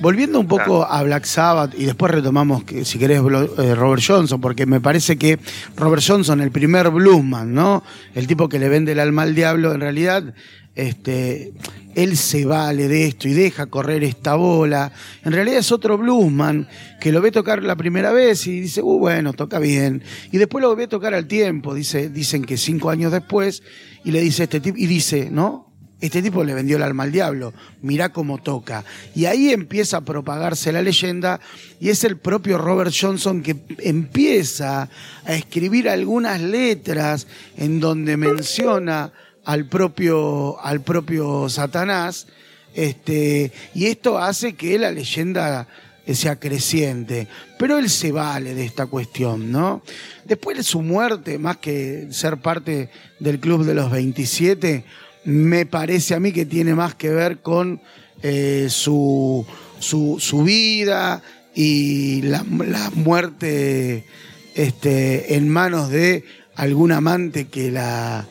Volviendo 0.01 0.39
un 0.41 0.47
poco 0.47 0.83
a 0.85 1.01
Black 1.03 1.23
Sabbath 1.23 1.73
y 1.77 1.85
después 1.85 2.11
retomamos, 2.11 2.65
que, 2.65 2.83
si 2.83 2.99
querés, 2.99 3.21
Robert 3.21 4.03
Johnson, 4.05 4.41
porque 4.41 4.65
me 4.65 4.81
parece 4.81 5.17
que 5.17 5.39
Robert 5.77 6.03
Johnson, 6.05 6.41
el 6.41 6.51
primer 6.51 6.89
bluesman, 6.89 7.53
¿no? 7.53 7.81
El 8.13 8.27
tipo 8.27 8.49
que 8.49 8.59
le 8.59 8.67
vende 8.67 8.91
el 8.91 8.99
alma 8.99 9.21
al 9.21 9.33
diablo, 9.35 9.73
en 9.73 9.79
realidad, 9.79 10.33
este, 10.75 11.53
él 11.95 12.17
se 12.17 12.45
vale 12.45 12.87
de 12.87 13.07
esto 13.07 13.27
y 13.27 13.33
deja 13.33 13.65
correr 13.67 14.03
esta 14.03 14.35
bola. 14.35 14.91
En 15.23 15.31
realidad 15.31 15.59
es 15.59 15.71
otro 15.71 15.97
bluesman 15.97 16.67
que 16.99 17.11
lo 17.11 17.21
ve 17.21 17.31
tocar 17.31 17.63
la 17.63 17.75
primera 17.75 18.11
vez 18.11 18.45
y 18.47 18.59
dice, 18.59 18.81
uh, 18.81 18.99
bueno, 18.99 19.33
toca 19.33 19.59
bien. 19.59 20.03
Y 20.31 20.37
después 20.37 20.61
lo 20.61 20.75
ve 20.75 20.87
tocar 20.87 21.13
al 21.13 21.27
tiempo, 21.27 21.73
dice, 21.73 22.09
dicen 22.09 22.43
que 22.43 22.57
cinco 22.57 22.89
años 22.89 23.11
después, 23.11 23.63
y 24.03 24.11
le 24.11 24.21
dice 24.21 24.43
este 24.43 24.59
tipo, 24.59 24.77
y 24.77 24.85
dice, 24.85 25.29
¿no? 25.31 25.65
Este 26.01 26.21
tipo 26.21 26.43
le 26.43 26.53
vendió 26.53 26.75
el 26.75 26.83
alma 26.83 27.03
al 27.03 27.11
diablo, 27.11 27.53
mirá 27.81 28.11
cómo 28.11 28.37
toca. 28.37 28.83
Y 29.15 29.25
ahí 29.25 29.51
empieza 29.51 29.97
a 29.97 30.01
propagarse 30.01 30.73
la 30.73 30.81
leyenda 30.81 31.39
y 31.79 31.89
es 31.89 32.03
el 32.03 32.17
propio 32.17 32.57
Robert 32.57 32.93
Johnson 32.93 33.41
que 33.41 33.55
empieza 33.79 34.89
a 35.25 35.33
escribir 35.33 35.87
algunas 35.87 36.41
letras 36.41 37.27
en 37.55 37.79
donde 37.79 38.17
menciona 38.17 39.13
al 39.45 39.65
propio, 39.65 40.59
al 40.61 40.81
propio 40.81 41.47
Satanás. 41.49 42.27
Este, 42.73 43.51
y 43.73 43.85
esto 43.85 44.17
hace 44.17 44.53
que 44.53 44.77
la 44.77 44.91
leyenda 44.91 45.67
sea 46.13 46.39
creciente. 46.39 47.27
Pero 47.57 47.77
él 47.77 47.89
se 47.89 48.11
vale 48.11 48.53
de 48.53 48.65
esta 48.65 48.85
cuestión, 48.85 49.51
¿no? 49.51 49.81
Después 50.25 50.57
de 50.57 50.63
su 50.63 50.81
muerte, 50.81 51.39
más 51.39 51.57
que 51.57 52.07
ser 52.11 52.37
parte 52.37 52.89
del 53.19 53.39
club 53.39 53.65
de 53.65 53.73
los 53.73 53.89
27, 53.89 54.83
me 55.25 55.65
parece 55.65 56.13
a 56.13 56.19
mí 56.19 56.31
que 56.31 56.45
tiene 56.45 56.75
más 56.75 56.95
que 56.95 57.09
ver 57.09 57.39
con 57.39 57.81
eh, 58.21 58.67
su, 58.69 59.45
su, 59.79 60.17
su 60.19 60.43
vida 60.43 61.23
y 61.55 62.21
la, 62.23 62.45
la 62.65 62.91
muerte 62.91 64.05
este, 64.53 65.35
en 65.35 65.49
manos 65.49 65.89
de 65.89 66.23
algún 66.55 66.91
amante 66.91 67.47
que, 67.47 67.71
la, 67.71 68.27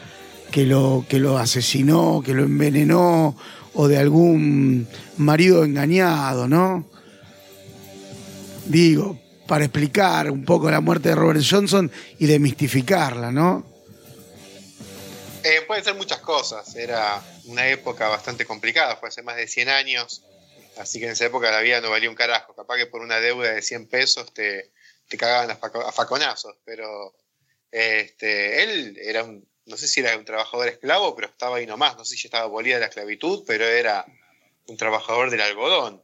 que, 0.54 0.66
lo, 0.66 1.04
que 1.08 1.18
lo 1.18 1.36
asesinó, 1.36 2.22
que 2.24 2.32
lo 2.32 2.44
envenenó, 2.44 3.36
o 3.74 3.88
de 3.88 3.98
algún 3.98 4.86
marido 5.16 5.64
engañado, 5.64 6.46
¿no? 6.46 6.88
Digo, 8.66 9.18
para 9.48 9.64
explicar 9.64 10.30
un 10.30 10.44
poco 10.44 10.70
la 10.70 10.78
muerte 10.78 11.08
de 11.08 11.16
Robert 11.16 11.40
Johnson 11.44 11.90
y 12.20 12.26
demistificarla, 12.26 13.32
¿no? 13.32 13.66
Eh, 15.42 15.62
pueden 15.66 15.82
ser 15.82 15.96
muchas 15.96 16.20
cosas. 16.20 16.76
Era 16.76 17.20
una 17.46 17.66
época 17.66 18.06
bastante 18.06 18.46
complicada, 18.46 18.94
fue 18.94 19.08
hace 19.08 19.22
más 19.22 19.34
de 19.34 19.48
100 19.48 19.68
años. 19.70 20.22
Así 20.78 21.00
que 21.00 21.06
en 21.06 21.12
esa 21.14 21.26
época 21.26 21.50
la 21.50 21.62
vida 21.62 21.80
no 21.80 21.90
valía 21.90 22.08
un 22.08 22.14
carajo. 22.14 22.54
Capaz 22.54 22.76
que 22.76 22.86
por 22.86 23.00
una 23.00 23.18
deuda 23.18 23.54
de 23.54 23.60
100 23.60 23.88
pesos 23.88 24.32
te, 24.32 24.70
cagaban 25.18 25.50
a 25.50 25.90
faconazos. 25.90 26.54
Pero 26.64 27.12
este, 27.72 28.62
él 28.62 28.96
era 29.02 29.24
un, 29.24 29.44
no 29.66 29.76
sé 29.76 29.88
si 29.88 30.00
era 30.00 30.16
un 30.18 30.24
trabajador 30.24 30.68
esclavo, 30.68 31.14
pero 31.14 31.28
estaba 31.28 31.56
ahí 31.56 31.66
nomás. 31.66 31.96
No 31.96 32.04
sé 32.04 32.16
si 32.16 32.26
estaba 32.26 32.44
abolida 32.44 32.78
la 32.78 32.86
esclavitud, 32.86 33.44
pero 33.46 33.64
era 33.64 34.04
un 34.66 34.76
trabajador 34.76 35.30
del 35.30 35.40
algodón. 35.40 36.02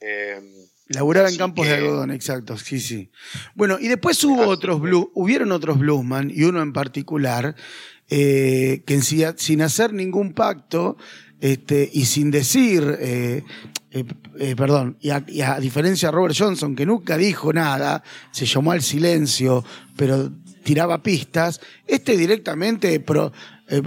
Eh, 0.00 0.40
Laburaba 0.88 1.28
en 1.28 1.36
campos 1.36 1.66
que- 1.66 1.72
de 1.72 1.78
algodón, 1.78 2.10
exacto, 2.10 2.56
sí, 2.56 2.80
sí. 2.80 3.10
Bueno, 3.54 3.78
y 3.80 3.88
después 3.88 4.22
hubo 4.24 4.46
otros 4.46 4.80
blues, 4.80 5.08
hubieron 5.14 5.52
otros 5.52 5.78
bluesman, 5.78 6.30
y 6.34 6.44
uno 6.44 6.62
en 6.62 6.72
particular, 6.72 7.54
eh, 8.08 8.82
que 8.86 9.00
sin 9.02 9.60
hacer 9.62 9.92
ningún 9.92 10.32
pacto, 10.32 10.96
este, 11.40 11.88
y 11.92 12.06
sin 12.06 12.30
decir, 12.30 12.96
eh, 13.00 13.42
eh, 13.90 14.54
perdón, 14.56 14.96
y 15.00 15.10
a, 15.10 15.24
y 15.28 15.40
a 15.42 15.58
diferencia 15.60 16.08
de 16.08 16.12
Robert 16.12 16.34
Johnson, 16.38 16.74
que 16.74 16.86
nunca 16.86 17.16
dijo 17.18 17.52
nada, 17.52 18.02
se 18.32 18.46
llamó 18.46 18.72
al 18.72 18.82
silencio, 18.82 19.64
pero 19.96 20.30
tiraba 20.68 21.02
pistas, 21.02 21.60
este 21.86 22.14
directamente 22.14 23.00
pro- 23.00 23.32
eh, 23.68 23.80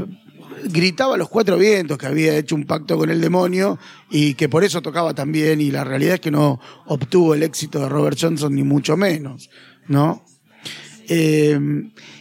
gritaba 0.64 1.14
a 1.14 1.18
los 1.18 1.30
cuatro 1.30 1.56
vientos 1.60 1.96
que 2.00 2.08
había 2.08 2.36
hecho 2.36 2.56
un 2.56 2.66
pacto 2.66 2.98
con 2.98 3.12
el 3.12 3.22
demonio 3.22 3.78
y 4.10 4.34
que 4.34 4.50
por 4.50 4.64
eso 4.64 4.82
tocaba 4.82 5.14
tan 5.14 5.32
bien 5.32 5.62
y 5.62 5.70
la 5.70 5.84
realidad 5.84 6.16
es 6.16 6.22
que 6.22 6.32
no 6.32 6.60
obtuvo 6.88 7.36
el 7.36 7.44
éxito 7.44 7.80
de 7.82 7.88
Robert 7.90 8.18
Johnson 8.20 8.56
ni 8.56 8.64
mucho 8.64 8.98
menos, 8.98 9.52
¿no? 9.88 10.26
Eh, 11.08 11.60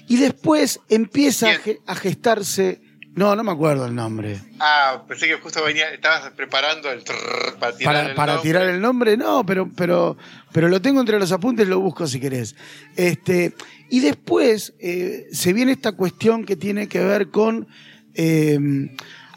y 0.08 0.16
después 0.16 0.80
empieza 0.90 1.48
a 1.86 1.94
gestarse, 1.94 2.82
no, 3.14 3.34
no 3.36 3.42
me 3.44 3.50
acuerdo 3.52 3.86
el 3.86 3.94
nombre. 3.94 4.38
ah, 4.60 5.02
pensé 5.08 5.26
que 5.26 5.34
justo 5.34 5.62
venía, 5.64 5.90
estabas 5.90 6.30
preparando 6.30 6.90
el 6.90 7.02
trrr 7.04 7.58
para 7.58 7.76
tirar 7.76 7.94
Para, 7.94 8.08
el 8.10 8.14
para 8.14 8.32
nombre. 8.34 8.48
tirar 8.50 8.68
el 8.68 8.80
nombre, 8.80 9.16
no, 9.16 9.44
pero, 9.44 9.68
pero, 9.76 10.16
pero 10.52 10.68
lo 10.68 10.80
tengo 10.80 11.00
entre 11.00 11.18
los 11.18 11.32
apuntes, 11.32 11.66
lo 11.68 11.80
busco 11.80 12.06
si 12.06 12.20
querés. 12.20 12.54
Este, 12.96 13.54
y 13.88 14.00
después 14.00 14.74
eh, 14.78 15.26
se 15.32 15.52
viene 15.52 15.72
esta 15.72 15.92
cuestión 15.92 16.44
que 16.44 16.56
tiene 16.56 16.88
que 16.88 17.00
ver 17.00 17.30
con, 17.30 17.66
eh, 18.14 18.58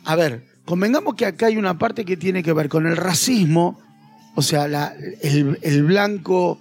a 0.05 0.15
ver, 0.15 0.45
convengamos 0.65 1.15
que 1.15 1.25
acá 1.25 1.47
hay 1.47 1.57
una 1.57 1.77
parte 1.77 2.05
que 2.05 2.15
tiene 2.17 2.43
que 2.43 2.53
ver 2.53 2.69
con 2.69 2.85
el 2.87 2.95
racismo, 2.95 3.79
o 4.35 4.41
sea, 4.41 4.67
la- 4.67 4.93
el, 5.21 5.57
el 5.61 5.83
blanco 5.83 6.59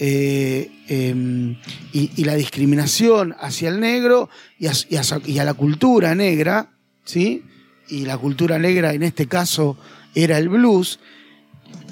eh, 0.00 0.70
eh, 0.88 1.56
y, 1.92 2.24
la 2.24 2.34
discriminación 2.34 3.36
hacia 3.38 3.68
el 3.68 3.80
negro 3.80 4.28
y 4.58 4.66
a, 4.66 5.44
la 5.44 5.54
cultura 5.54 6.14
negra, 6.14 6.70
¿sí? 7.04 7.44
Y 7.88 8.06
la 8.06 8.18
cultura 8.18 8.58
negra 8.58 8.92
en 8.92 9.02
este 9.02 9.26
caso 9.26 9.76
era 10.14 10.38
el 10.38 10.48
blues. 10.48 10.98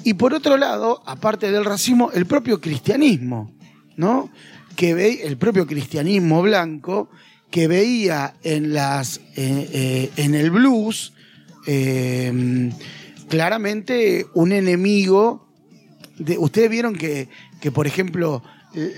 Y 0.03 0.15
por 0.15 0.33
otro 0.33 0.57
lado, 0.57 1.01
aparte 1.05 1.51
del 1.51 1.65
racismo, 1.65 2.11
el 2.13 2.25
propio 2.25 2.59
cristianismo, 2.59 3.53
¿no? 3.95 4.29
Que 4.75 4.93
ve, 4.93 5.21
el 5.23 5.37
propio 5.37 5.67
cristianismo 5.67 6.41
blanco 6.41 7.09
que 7.51 7.67
veía 7.67 8.35
en 8.43 8.73
las 8.73 9.17
eh, 9.35 9.69
eh, 9.73 10.11
en 10.17 10.35
el 10.35 10.51
blues 10.51 11.13
eh, 11.67 12.71
claramente 13.27 14.25
un 14.33 14.51
enemigo. 14.51 15.48
De, 16.19 16.37
Ustedes 16.37 16.69
vieron 16.69 16.95
que, 16.95 17.27
que, 17.59 17.71
por 17.71 17.87
ejemplo, 17.87 18.43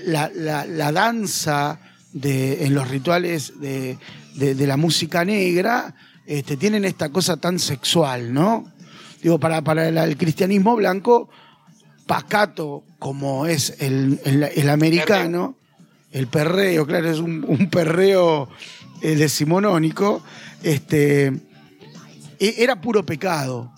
la, 0.04 0.30
la- 0.34 0.66
la 0.66 0.92
danza 0.92 1.80
de, 2.12 2.66
en 2.66 2.74
los 2.74 2.88
rituales 2.88 3.58
de, 3.60 3.96
de- 4.34 4.66
la 4.66 4.76
música 4.76 5.24
negra 5.24 5.94
este, 6.26 6.56
tienen 6.56 6.84
esta 6.84 7.08
cosa 7.08 7.36
tan 7.38 7.58
sexual, 7.58 8.32
¿no? 8.34 8.70
Digo, 9.22 9.38
para, 9.38 9.62
para 9.62 9.88
el, 9.88 9.96
el 9.98 10.16
cristianismo 10.16 10.76
blanco, 10.76 11.30
pacato 12.06 12.84
como 12.98 13.46
es 13.46 13.74
el, 13.78 14.20
el- 14.24 14.42
el 14.54 14.68
americano, 14.70 15.56
el 16.10 16.26
perreo, 16.26 16.86
claro, 16.86 17.10
es 17.10 17.18
un, 17.18 17.44
un 17.48 17.70
perreo 17.70 18.48
eh, 19.00 19.14
decimonónico, 19.16 20.22
este, 20.62 21.28
e- 22.38 22.54
era 22.58 22.80
puro 22.80 23.04
pecado. 23.06 23.72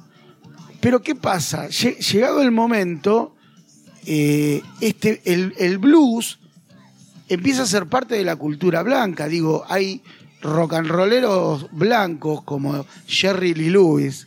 Pero 0.80 1.00
¿qué 1.02 1.14
pasa? 1.14 1.68
Lle- 1.68 1.96
Llegado 1.98 2.42
el 2.42 2.50
momento, 2.50 3.33
eh, 4.06 4.62
este, 4.80 5.20
el, 5.24 5.54
el 5.58 5.78
blues 5.78 6.38
empieza 7.28 7.62
a 7.62 7.66
ser 7.66 7.86
parte 7.86 8.14
de 8.14 8.24
la 8.24 8.36
cultura 8.36 8.82
blanca. 8.82 9.28
Digo, 9.28 9.64
hay 9.68 10.02
rock 10.42 10.74
and 10.74 10.88
rolleros 10.88 11.66
blancos 11.72 12.42
como 12.42 12.84
Jerry 13.06 13.54
Lee 13.54 13.70
Lewis. 13.70 14.26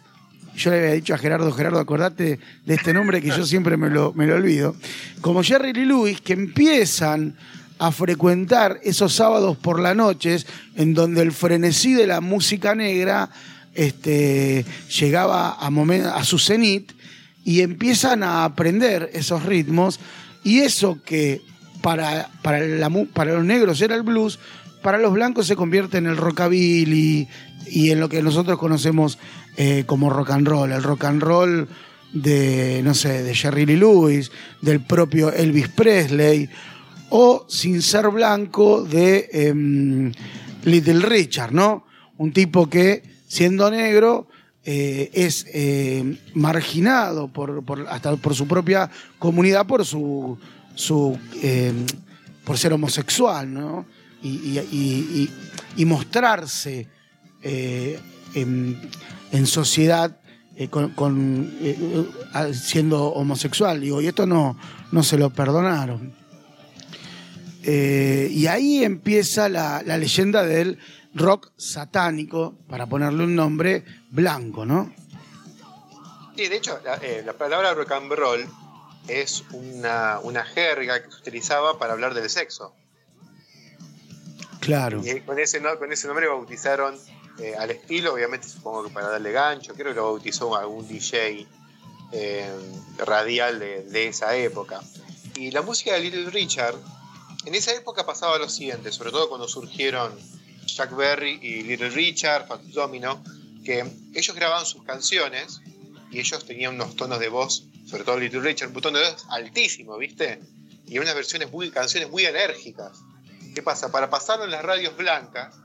Yo 0.55 0.71
le 0.71 0.77
había 0.79 0.91
dicho 0.93 1.13
a 1.13 1.17
Gerardo, 1.19 1.51
Gerardo, 1.51 1.79
acordate 1.79 2.39
de 2.65 2.73
este 2.73 2.91
nombre 2.93 3.21
que 3.21 3.27
yo 3.29 3.45
siempre 3.45 3.77
me 3.77 3.89
lo, 3.89 4.13
me 4.13 4.25
lo 4.25 4.35
olvido. 4.35 4.75
Como 5.21 5.43
Jerry 5.43 5.73
Lee 5.73 5.85
Lewis, 5.85 6.19
que 6.21 6.33
empiezan 6.33 7.35
a 7.79 7.91
frecuentar 7.91 8.79
esos 8.83 9.13
sábados 9.13 9.55
por 9.55 9.79
la 9.79 9.93
noche 9.93 10.37
en 10.75 10.95
donde 10.95 11.21
el 11.21 11.31
frenesí 11.31 11.93
de 11.93 12.07
la 12.07 12.21
música 12.21 12.73
negra 12.73 13.29
este, 13.75 14.65
llegaba 14.99 15.51
a, 15.59 15.69
momen- 15.69 16.11
a 16.11 16.23
su 16.23 16.39
cenit 16.39 16.91
y 17.47 17.61
empiezan 17.61 18.23
a 18.23 18.43
aprender 18.43 19.09
esos 19.13 19.45
ritmos 19.45 20.01
y 20.43 20.59
eso 20.59 20.99
que 21.05 21.41
para, 21.81 22.29
para, 22.41 22.59
los 22.59 23.45
negros 23.45 23.79
era 23.79 23.95
el 23.95 24.01
blues, 24.01 24.37
para 24.81 24.97
los 24.97 25.13
blancos 25.13 25.47
se 25.47 25.55
convierte 25.55 25.97
en 25.97 26.07
el 26.07 26.17
rockabilly 26.17 27.29
y 27.67 27.91
en 27.91 28.01
lo 28.01 28.09
que 28.09 28.21
nosotros 28.21 28.59
conocemos 28.59 29.17
eh, 29.55 29.85
como 29.85 30.09
rock 30.09 30.31
and 30.31 30.45
roll, 30.45 30.73
el 30.73 30.83
rock 30.83 31.05
and 31.05 31.23
roll 31.23 31.69
de, 32.11 32.81
no 32.83 32.93
sé, 32.93 33.23
de 33.23 33.33
Jerry 33.33 33.65
Lee 33.65 33.77
Lewis, 33.77 34.29
del 34.61 34.81
propio 34.81 35.31
Elvis 35.31 35.69
Presley, 35.69 36.49
o 37.11 37.45
sin 37.47 37.81
ser 37.81 38.09
blanco 38.09 38.83
de 38.83 39.29
em, 39.31 40.11
Little 40.65 40.99
Richard, 40.99 41.53
¿no? 41.53 41.85
Un 42.17 42.33
tipo 42.33 42.69
que, 42.69 43.03
siendo 43.25 43.71
negro, 43.71 44.27
eh, 44.69 45.09
es 45.13 45.45
eh, 45.53 46.19
marginado 46.33 47.29
por, 47.29 47.63
hasta 47.89 48.17
por 48.17 48.35
su 48.35 48.45
propia 48.49 48.89
comunidad 49.17 49.65
por 49.65 49.85
su, 49.85 50.37
su 50.75 51.17
eh, 51.41 51.71
por 52.43 52.57
ser 52.57 52.73
homosexual, 52.73 53.53
¿no? 53.53 53.85
Y, 54.21 54.59
y- 54.59 55.29
y- 55.77 55.85
mostrarse 55.85 56.87
en, 57.43 58.77
en 59.31 59.45
sociedad 59.47 60.17
con, 60.95 61.49
siendo 62.53 63.05
homosexual. 63.13 63.79
Digo, 63.79 64.01
y 64.01 64.07
esto 64.07 64.25
no, 64.25 64.57
no 64.91 65.01
se 65.03 65.17
lo 65.17 65.29
perdonaron. 65.29 66.11
Y 67.63 68.47
ahí 68.47 68.83
empieza 68.83 69.47
la, 69.49 69.81
la 69.85 69.97
leyenda 69.97 70.43
del 70.43 70.77
rock 71.13 71.51
satánico, 71.57 72.55
para 72.67 72.85
ponerle 72.85 73.23
un 73.23 73.35
nombre, 73.35 73.83
blanco, 74.09 74.65
¿no? 74.65 74.93
Sí, 76.35 76.47
de 76.47 76.57
hecho, 76.57 76.79
la, 76.83 76.95
eh, 76.95 77.23
la 77.25 77.33
palabra 77.33 77.73
rock 77.73 77.91
and 77.93 78.11
roll 78.11 78.47
es 79.07 79.43
una, 79.51 80.19
una 80.19 80.43
jerga 80.43 81.01
que 81.01 81.11
se 81.11 81.17
utilizaba 81.17 81.79
para 81.79 81.93
hablar 81.93 82.13
del 82.13 82.29
sexo. 82.29 82.73
Claro. 84.59 85.01
Y 85.03 85.21
con 85.21 85.39
ese, 85.39 85.61
con 85.61 85.91
ese 85.91 86.07
nombre 86.07 86.27
bautizaron 86.27 86.95
eh, 87.39 87.55
al 87.57 87.71
estilo, 87.71 88.13
obviamente 88.13 88.47
supongo 88.47 88.83
que 88.83 88.89
para 88.89 89.09
darle 89.09 89.31
gancho, 89.31 89.73
creo 89.73 89.93
que 89.93 89.95
lo 89.95 90.03
bautizó 90.03 90.55
algún 90.55 90.87
DJ 90.87 91.47
eh, 92.11 92.51
radial 92.97 93.59
de, 93.59 93.83
de 93.83 94.07
esa 94.07 94.35
época. 94.35 94.81
Y 95.35 95.51
la 95.51 95.61
música 95.61 95.93
de 95.93 96.01
Little 96.01 96.29
Richard, 96.31 96.75
en 97.45 97.55
esa 97.55 97.73
época 97.73 98.05
pasaba 98.05 98.37
lo 98.37 98.49
siguiente, 98.49 98.91
sobre 98.91 99.11
todo 99.11 99.29
cuando 99.29 99.47
surgieron 99.47 100.11
Jack 100.67 100.95
Berry 100.95 101.39
y 101.41 101.63
Little 101.63 101.89
Richard, 101.89 102.47
Fats 102.47 102.71
Domino, 102.73 103.23
que 103.63 103.85
ellos 104.13 104.35
grababan 104.35 104.65
sus 104.65 104.83
canciones 104.83 105.61
y 106.11 106.19
ellos 106.19 106.45
tenían 106.45 106.75
unos 106.75 106.95
tonos 106.95 107.19
de 107.19 107.29
voz, 107.29 107.65
sobre 107.85 108.03
todo 108.03 108.17
Little 108.19 108.41
Richard, 108.41 108.69
un 108.69 108.81
tono 108.81 108.99
de 108.99 109.09
voz 109.09 109.25
altísimo, 109.29 109.97
¿viste? 109.97 110.39
Y 110.85 110.99
unas 110.99 111.15
versiones 111.15 111.51
muy, 111.51 111.69
canciones 111.69 112.09
muy 112.09 112.25
enérgicas. 112.25 112.99
¿Qué 113.53 113.61
pasa? 113.61 113.91
Para 113.91 114.09
pasarlo 114.09 114.45
en 114.45 114.51
las 114.51 114.63
radios 114.63 114.95
blancas, 114.95 115.55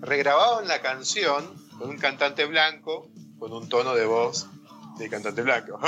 regrababan 0.00 0.68
la 0.68 0.80
canción 0.80 1.44
con 1.78 1.90
un 1.90 1.98
cantante 1.98 2.44
blanco, 2.44 3.08
con 3.38 3.52
un 3.52 3.68
tono 3.68 3.94
de 3.94 4.04
voz 4.04 4.46
de 4.98 5.08
cantante 5.08 5.42
blanco. 5.42 5.78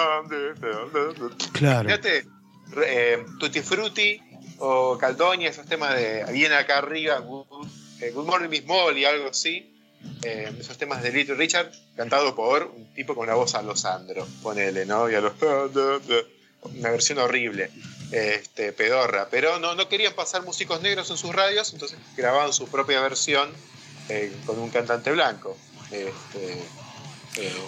Claro. 1.53 1.89
Fíjate, 1.89 2.27
eh, 2.87 3.25
Tutti 3.39 3.61
Frutti 3.61 4.21
o 4.59 4.97
Caldonia, 4.97 5.51
esos 5.51 5.67
temas 5.67 5.95
de 5.97 6.25
viene 6.33 6.55
acá 6.55 6.79
arriba, 6.79 7.21
eh, 8.01 8.11
Good 8.15 8.27
Morning 8.27 8.49
Miss 8.49 8.65
Molly, 8.67 9.05
algo 9.05 9.29
así. 9.29 9.67
eh, 10.23 10.51
esos 10.59 10.79
temas 10.79 11.03
de 11.03 11.13
Little 11.13 11.35
Richard, 11.35 11.71
cantado 11.97 12.35
por 12.35 12.73
un 12.75 12.87
tipo 12.95 13.15
con 13.15 13.25
una 13.25 13.35
voz 13.35 13.55
a 13.55 13.63
los 13.63 13.81
Sandro, 13.81 14.27
ponele, 14.43 14.87
¿no? 14.87 15.11
Y 15.11 15.15
a 15.15 15.21
los. 15.21 15.33
Una 16.63 16.91
versión 16.91 17.17
horrible, 17.19 17.71
este, 18.13 18.73
pedorra. 18.73 19.29
Pero 19.31 19.59
no, 19.59 19.75
no 19.75 19.89
querían 19.89 20.13
pasar 20.13 20.45
músicos 20.45 20.83
negros 20.83 21.11
en 21.11 21.17
sus 21.17 21.35
radios, 21.35 21.73
entonces 21.73 21.99
grababan 22.19 22.53
su 22.53 22.67
propia 22.69 23.01
versión 23.01 23.49
eh, 24.11 24.31
con 24.45 24.59
un 24.59 24.69
cantante 24.69 25.11
blanco. 25.11 25.57
Este, 25.91 26.63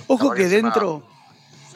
Ojo 0.08 0.34
que 0.34 0.48
dentro, 0.48 1.02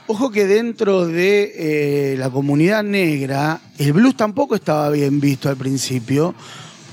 ojo 0.08 0.30
que 0.30 0.44
dentro 0.44 1.06
de 1.06 2.16
la 2.18 2.28
comunidad 2.28 2.82
negra, 2.82 3.60
el 3.78 3.94
blues 3.94 4.16
tampoco 4.16 4.54
estaba 4.54 4.90
bien 4.90 5.20
visto 5.20 5.48
al 5.48 5.56
principio. 5.56 6.34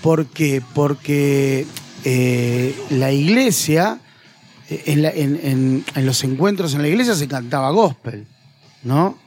¿Por 0.03 0.27
qué? 0.27 0.61
Porque 0.75 1.65
eh, 2.03 2.75
la 2.91 3.11
iglesia, 3.11 3.99
eh, 4.69 4.83
en, 4.87 5.01
la- 5.01 5.09
en- 5.11 5.39
en- 5.41 5.85
en 5.95 6.05
los 6.05 6.23
encuentros 6.23 6.75
en 6.75 6.81
la 6.83 6.89
iglesia 6.89 7.15
se 7.15 7.27
cantaba 7.27 7.71
gospel, 7.71 8.27
¿no? 8.83 9.17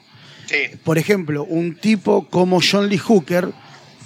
Sí, 0.46 0.76
Por 0.84 0.96
ejemplo, 0.98 1.42
un 1.44 1.74
tipo 1.74 2.28
como 2.28 2.60
John 2.60 2.88
Lee 2.88 2.98
Hooker, 2.98 3.50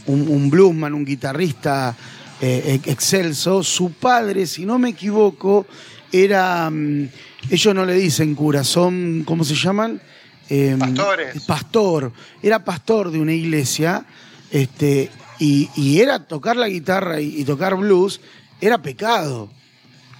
un, 0.06 0.28
un 0.28 0.48
bluesman, 0.48 0.94
un 0.94 1.04
guitarrista 1.04 1.94
eh, 2.40 2.80
excelso, 2.86 3.62
su 3.62 3.92
padre, 3.92 4.46
si 4.46 4.64
no 4.64 4.78
me 4.78 4.90
equivoco, 4.90 5.66
era. 6.12 6.70
mm, 6.70 7.08
ellos 7.50 7.74
no 7.74 7.84
le 7.84 7.94
dicen 7.94 8.34
cura, 8.34 8.64
son. 8.64 9.24
¿Cómo 9.26 9.44
se 9.44 9.54
llaman? 9.54 10.00
Eh, 10.48 10.76
Pastores. 10.78 11.42
Pastor. 11.44 12.12
Era 12.42 12.64
pastor 12.64 13.10
de 13.10 13.18
una 13.20 13.32
iglesia. 13.34 14.04
Este, 14.50 15.10
y, 15.40 16.00
era 16.00 16.26
tocar 16.26 16.56
la 16.56 16.68
guitarra 16.68 17.20
y, 17.20 17.42
tocar 17.44 17.74
blues, 17.74 18.20
era 18.60 18.82
pecado. 18.82 19.48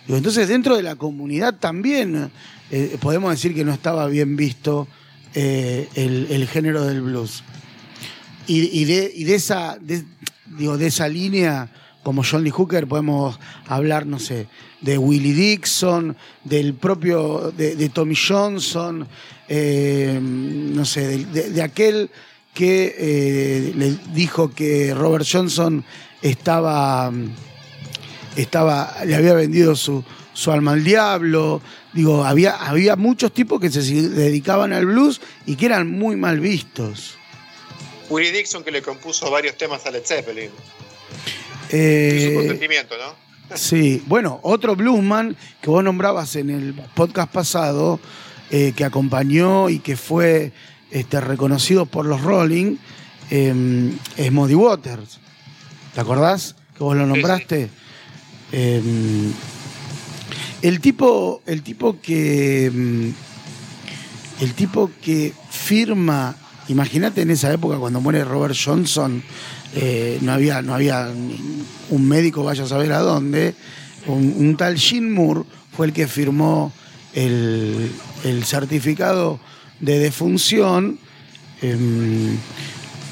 Entonces, 0.09 0.49
dentro 0.49 0.77
de 0.77 0.83
la 0.83 0.97
comunidad 0.97 1.59
también 1.59 2.33
eh, 2.71 2.97
podemos 3.01 3.31
decir 3.31 3.55
que 3.55 3.65
no 3.65 3.73
estaba 3.73 4.07
bien 4.07 4.35
visto 4.35 4.89
eh, 5.35 5.89
el, 5.95 6.49
género 6.49 6.85
del 6.87 7.03
blues. 7.03 7.45
Y, 8.47 8.85
de, 8.85 9.35
esa, 9.35 9.79
digo, 10.59 10.77
de 10.77 10.87
esa 10.87 11.07
línea, 11.07 11.71
como 12.03 12.25
John 12.29 12.43
Lee 12.43 12.51
Hooker, 12.51 12.89
podemos 12.89 13.39
hablar, 13.69 14.07
no 14.07 14.19
sé, 14.19 14.49
de 14.81 14.99
Willie 14.99 15.35
Dixon, 15.35 16.17
del 16.43 16.75
propio, 16.75 17.53
de, 17.57 17.89
Tommy 17.91 18.17
Johnson, 18.17 19.07
eh, 19.47 20.19
no 20.21 20.85
sé, 20.85 21.25
de 21.27 21.63
aquel 21.63 22.11
que 22.55 22.95
eh, 22.99 23.73
le 23.77 23.97
dijo 24.13 24.53
que 24.55 24.95
Robert 24.95 25.27
Johnson 25.31 25.85
estaba 26.23 27.13
estaba, 28.37 28.95
le 29.05 29.15
había 29.15 29.35
vendido 29.35 29.75
su, 29.77 30.05
su 30.33 30.51
alma 30.53 30.73
al 30.73 30.85
diablo. 30.85 31.61
Digo, 31.93 32.25
había, 32.25 32.57
había 32.57 32.97
muchos 32.97 33.33
tipos 33.33 33.61
que 33.61 33.71
se 33.71 33.81
dedicaban 33.83 34.73
al 34.73 34.87
blues 34.87 35.21
y 35.47 35.57
que 35.57 35.67
eran 35.67 35.91
muy 35.91 36.17
mal 36.17 36.41
vistos. 36.41 37.17
Willie 38.09 38.33
Dixon 38.33 38.65
que 38.65 38.71
le 38.71 38.83
compuso 38.83 39.31
varios 39.31 39.57
temas 39.57 39.87
a 39.87 39.91
Led 39.91 40.03
Zeppelin. 40.05 40.51
Eh, 41.71 42.29
su 42.31 42.35
consentimiento, 42.35 42.97
¿no? 42.99 43.57
sí, 43.57 44.03
bueno, 44.07 44.41
otro 44.43 44.75
bluesman 44.75 45.37
que 45.61 45.71
vos 45.71 45.85
nombrabas 45.85 46.35
en 46.37 46.51
el 46.51 46.75
podcast 46.95 47.31
pasado, 47.31 48.01
eh, 48.51 48.73
que 48.77 48.85
acompañó 48.85 49.69
y 49.69 49.79
que 49.79 49.97
fue 49.97 50.53
este, 50.91 51.21
reconocidos 51.21 51.89
por 51.89 52.07
los 52.07 52.21
Rolling 52.23 52.77
eh, 53.31 53.93
es 54.17 54.33
Muddy 54.33 54.55
Waters. 54.55 55.19
¿Te 55.95 56.01
acordás? 56.01 56.57
Que 56.77 56.85
vos 56.85 56.97
lo 56.97 57.05
sí. 57.05 57.09
nombraste. 57.09 57.71
Eh, 58.53 58.83
el 60.63 60.81
tipo, 60.81 61.43
el 61.47 61.63
tipo 61.63 62.01
que. 62.01 62.71
mm, 62.73 64.43
El 64.43 64.55
tipo 64.55 64.91
que 65.03 65.33
firma. 65.51 66.35
Imagínate 66.69 67.23
en 67.23 67.31
esa 67.31 67.53
época 67.53 67.77
cuando 67.79 68.01
muere 68.01 68.25
Robert 68.25 68.55
Johnson, 68.57 69.23
eh, 69.75 70.19
no 70.23 70.33
había, 70.33 70.63
no 70.63 70.73
había 70.75 71.11
un 71.91 72.09
médico, 72.09 72.45
vaya 72.45 72.65
a 72.65 72.69
saber 72.69 72.93
a 72.93 73.01
dónde. 73.01 73.55
Un, 74.07 74.35
un 74.39 74.57
tal 74.57 74.79
Jim 74.79 75.13
Moore 75.13 75.43
fue 75.77 75.87
el 75.87 75.93
que 75.93 76.07
firmó 76.07 76.73
el, 77.13 77.91
el 78.25 78.45
certificado 78.45 79.41
de 79.81 79.99
defunción. 79.99 80.99
Em, 81.63 82.37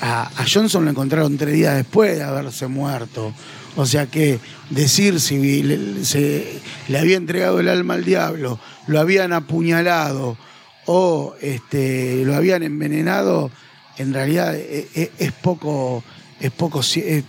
a, 0.00 0.30
Johnson 0.50 0.84
lo 0.84 0.90
encontraron 0.90 1.36
tres 1.36 1.54
días 1.54 1.76
después 1.76 2.16
de 2.16 2.22
haberse 2.24 2.66
muerto. 2.68 3.32
O 3.76 3.86
sea 3.86 4.06
que 4.06 4.40
decir 4.70 5.20
si 5.20 5.62
le, 5.62 6.04
se- 6.04 6.60
le 6.88 6.98
había 6.98 7.16
entregado 7.16 7.60
el 7.60 7.68
alma 7.68 7.94
al 7.94 8.04
diablo, 8.04 8.58
lo 8.86 8.98
habían 9.00 9.32
apuñalado 9.32 10.36
o 10.86 11.34
este, 11.40 12.24
lo 12.24 12.34
habían 12.34 12.62
envenenado, 12.62 13.50
en 13.98 14.14
realidad 14.14 14.56
e- 14.56 14.88
e- 14.94 15.12
es, 15.18 15.32
poco, 15.32 16.02
es 16.40 16.50
poco, 16.50 16.80
es, 16.80 17.24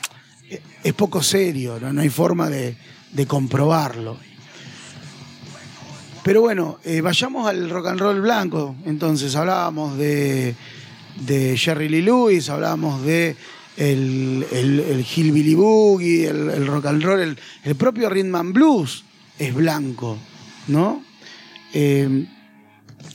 es 0.84 0.94
poco 0.94 1.22
serio, 1.22 1.78
¿no? 1.80 1.92
No 1.94 2.02
hay 2.02 2.10
forma 2.10 2.50
de, 2.50 2.76
de 3.12 3.26
comprobarlo. 3.28 4.18
Pero 6.24 6.42
bueno, 6.42 6.80
eh, 6.84 7.02
vayamos 7.02 7.48
al 7.48 7.70
rock 7.70 7.88
and 7.88 8.00
roll 8.00 8.22
blanco. 8.22 8.76
Entonces 8.86 9.36
hablábamos 9.36 9.98
de, 9.98 10.56
de 11.26 11.58
Jerry 11.58 11.90
Lee 11.90 12.02
Lewis, 12.02 12.50
hablábamos 12.50 13.04
de 13.04 13.36
el, 13.78 14.46
el, 14.52 14.80
el 14.82 15.06
Hillbilly 15.06 15.56
Boogie, 15.56 16.28
el, 16.28 16.50
el 16.50 16.68
rock 16.68 16.88
and 16.88 17.02
roll, 17.04 17.22
el, 17.22 17.38
el 17.64 17.76
propio 17.76 18.10
Rhythm 18.10 18.36
and 18.36 18.54
Blues 18.54 19.06
es 19.38 19.54
blanco, 19.54 20.18
¿no? 20.68 21.02
Eh, 21.74 22.28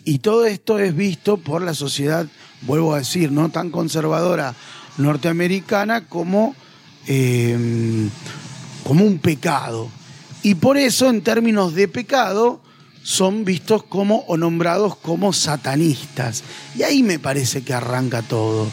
y 0.04 0.18
todo 0.18 0.46
esto 0.46 0.78
es 0.78 0.96
visto 0.96 1.36
por 1.36 1.62
la 1.62 1.74
sociedad, 1.74 2.26
vuelvo 2.62 2.94
a 2.94 2.98
decir, 2.98 3.30
no 3.30 3.50
tan 3.50 3.70
conservadora 3.70 4.54
norteamericana 4.96 6.06
como, 6.06 6.54
eh, 7.06 8.08
como 8.84 9.04
un 9.04 9.18
pecado. 9.18 9.88
Y 10.42 10.56
por 10.56 10.76
eso, 10.76 11.08
en 11.08 11.22
términos 11.22 11.74
de 11.74 11.88
pecado, 11.88 12.60
son 13.04 13.44
vistos 13.44 13.84
como 13.84 14.24
o 14.26 14.36
nombrados 14.38 14.96
como 14.96 15.32
satanistas. 15.32 16.42
Y 16.74 16.82
ahí 16.82 17.02
me 17.02 17.18
parece 17.18 17.62
que 17.62 17.74
arranca 17.74 18.22
todo. 18.22 18.66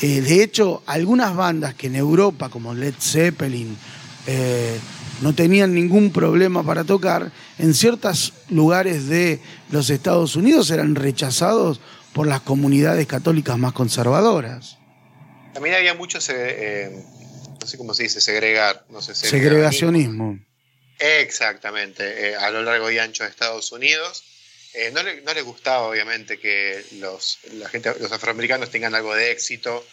Eh, 0.00 0.22
de 0.22 0.42
hecho, 0.42 0.82
algunas 0.86 1.36
bandas 1.36 1.74
que 1.74 1.88
en 1.88 1.96
Europa, 1.96 2.48
como 2.48 2.72
Led 2.72 2.94
Zeppelin, 2.98 3.76
eh, 4.26 4.78
no 5.20 5.34
tenían 5.34 5.74
ningún 5.74 6.10
problema 6.10 6.64
para 6.64 6.84
tocar, 6.84 7.30
en 7.58 7.74
ciertos 7.74 8.32
lugares 8.48 9.08
de 9.08 9.40
los 9.70 9.90
Estados 9.90 10.36
Unidos 10.36 10.70
eran 10.70 10.94
rechazados 10.94 11.80
por 12.14 12.26
las 12.26 12.40
comunidades 12.40 13.06
católicas 13.06 13.58
más 13.58 13.74
conservadoras. 13.74 14.78
También 15.52 15.74
había 15.74 15.92
mucho, 15.94 16.18
eh, 16.30 17.04
no 17.60 17.66
sé 17.66 17.76
cómo 17.76 17.92
se 17.92 18.04
dice, 18.04 18.22
segregar, 18.22 18.86
no 18.88 19.02
sé, 19.02 19.14
Segregacionismo. 19.14 20.38
Exactamente, 21.00 22.28
eh, 22.28 22.36
a 22.36 22.50
lo 22.50 22.62
largo 22.62 22.90
y 22.90 22.98
ancho 22.98 23.24
de 23.24 23.30
Estados 23.30 23.72
Unidos. 23.72 24.22
Eh, 24.74 24.90
no, 24.92 25.02
le, 25.02 25.22
no 25.22 25.32
les 25.32 25.44
gustaba, 25.44 25.88
obviamente, 25.88 26.38
que 26.38 26.84
los, 26.98 27.38
la 27.52 27.70
gente, 27.70 27.92
los 27.98 28.12
afroamericanos 28.12 28.70
tengan 28.70 28.94
algo 28.94 29.14
de 29.14 29.30
éxito, 29.30 29.84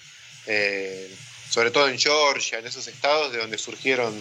eh, 0.48 1.10
sobre 1.50 1.72
todo 1.72 1.88
en 1.88 1.98
Georgia, 1.98 2.60
en 2.60 2.68
esos 2.68 2.88
estados 2.88 3.32
de 3.32 3.40
donde 3.40 3.58
surgieron 3.58 4.14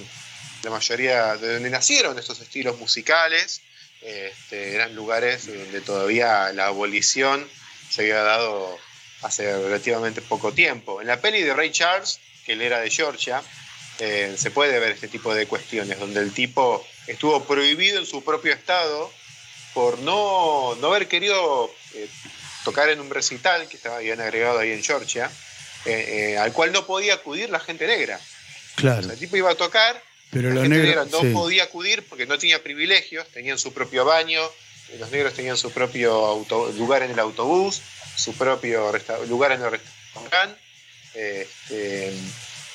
la 0.63 0.71
mayoría, 0.71 1.37
de 1.37 1.55
donde 1.55 1.71
nacieron 1.71 2.17
estos 2.21 2.41
estilos 2.41 2.79
musicales. 2.79 3.63
Este, 4.01 4.77
eran 4.77 4.95
lugares 4.95 5.47
donde 5.47 5.81
todavía 5.81 6.53
la 6.53 6.67
abolición 6.67 7.49
se 7.91 8.03
había 8.03 8.23
dado 8.23 8.79
hace 9.23 9.53
relativamente 9.53 10.23
poco 10.23 10.53
tiempo. 10.53 11.01
En 11.01 11.09
la 11.09 11.21
peli 11.21 11.43
de 11.43 11.53
Ray 11.53 11.73
Charles, 11.73 12.21
que 12.45 12.53
él 12.53 12.63
era 12.63 12.79
de 12.79 12.91
Georgia, 12.91 13.43
eh, 13.99 14.35
se 14.37 14.51
puede 14.51 14.79
ver 14.79 14.93
este 14.93 15.09
tipo 15.09 15.35
de 15.35 15.47
cuestiones, 15.47 15.99
donde 15.99 16.21
el 16.21 16.33
tipo 16.33 16.87
estuvo 17.07 17.45
prohibido 17.45 17.99
en 17.99 18.07
su 18.07 18.23
propio 18.25 18.53
estado 18.53 19.11
por 19.75 19.99
no, 20.01 20.75
no 20.81 20.89
haber 20.89 21.07
querido 21.09 21.71
eh, 21.95 22.09
tocar 22.65 22.89
en 22.89 23.01
un 23.01 23.11
recital 23.11 23.69
que 23.69 23.77
estaba 23.77 23.99
bien 23.99 24.21
agregado 24.21 24.59
ahí 24.59 24.73
en 24.73 24.83
Georgia, 24.83 25.31
eh, 25.85 26.37
al 26.39 26.53
cual 26.53 26.73
no 26.73 26.87
podía 26.87 27.15
acudir 27.15 27.51
la 27.51 27.61
gente 27.61 27.87
negra. 27.87 28.19
O 28.19 28.77
Claro. 28.77 29.03
sea, 29.03 29.13
el 29.13 29.19
tipo 29.19 29.37
iba 29.37 29.51
a 29.51 29.55
tocar, 29.55 30.03
Pero 30.31 30.49
la 30.49 30.55
los 30.57 30.63
gente 30.65 30.79
negros. 30.79 31.07
negra 31.07 31.19
no 31.19 31.21
sí. 31.29 31.33
podía 31.35 31.65
acudir 31.65 32.03
porque 32.09 32.27
no 32.27 32.39
tenía 32.39 32.63
privilegios, 32.63 33.27
tenían 33.29 33.59
su 33.59 33.73
propio 33.73 34.05
baño, 34.05 34.43
los 34.99 35.11
negros 35.11 35.35
tenían 35.35 35.57
su 35.57 35.71
propio 35.73 36.13
auto- 36.27 36.71
lugar 36.73 37.03
en 37.03 37.11
el 37.13 37.19
autobús, 37.19 37.81
su 38.17 38.35
propio 38.35 38.93
lugar 39.29 39.53
en 39.53 39.63
el 39.63 39.71
restaurante. 39.71 40.61
este, 41.15 42.13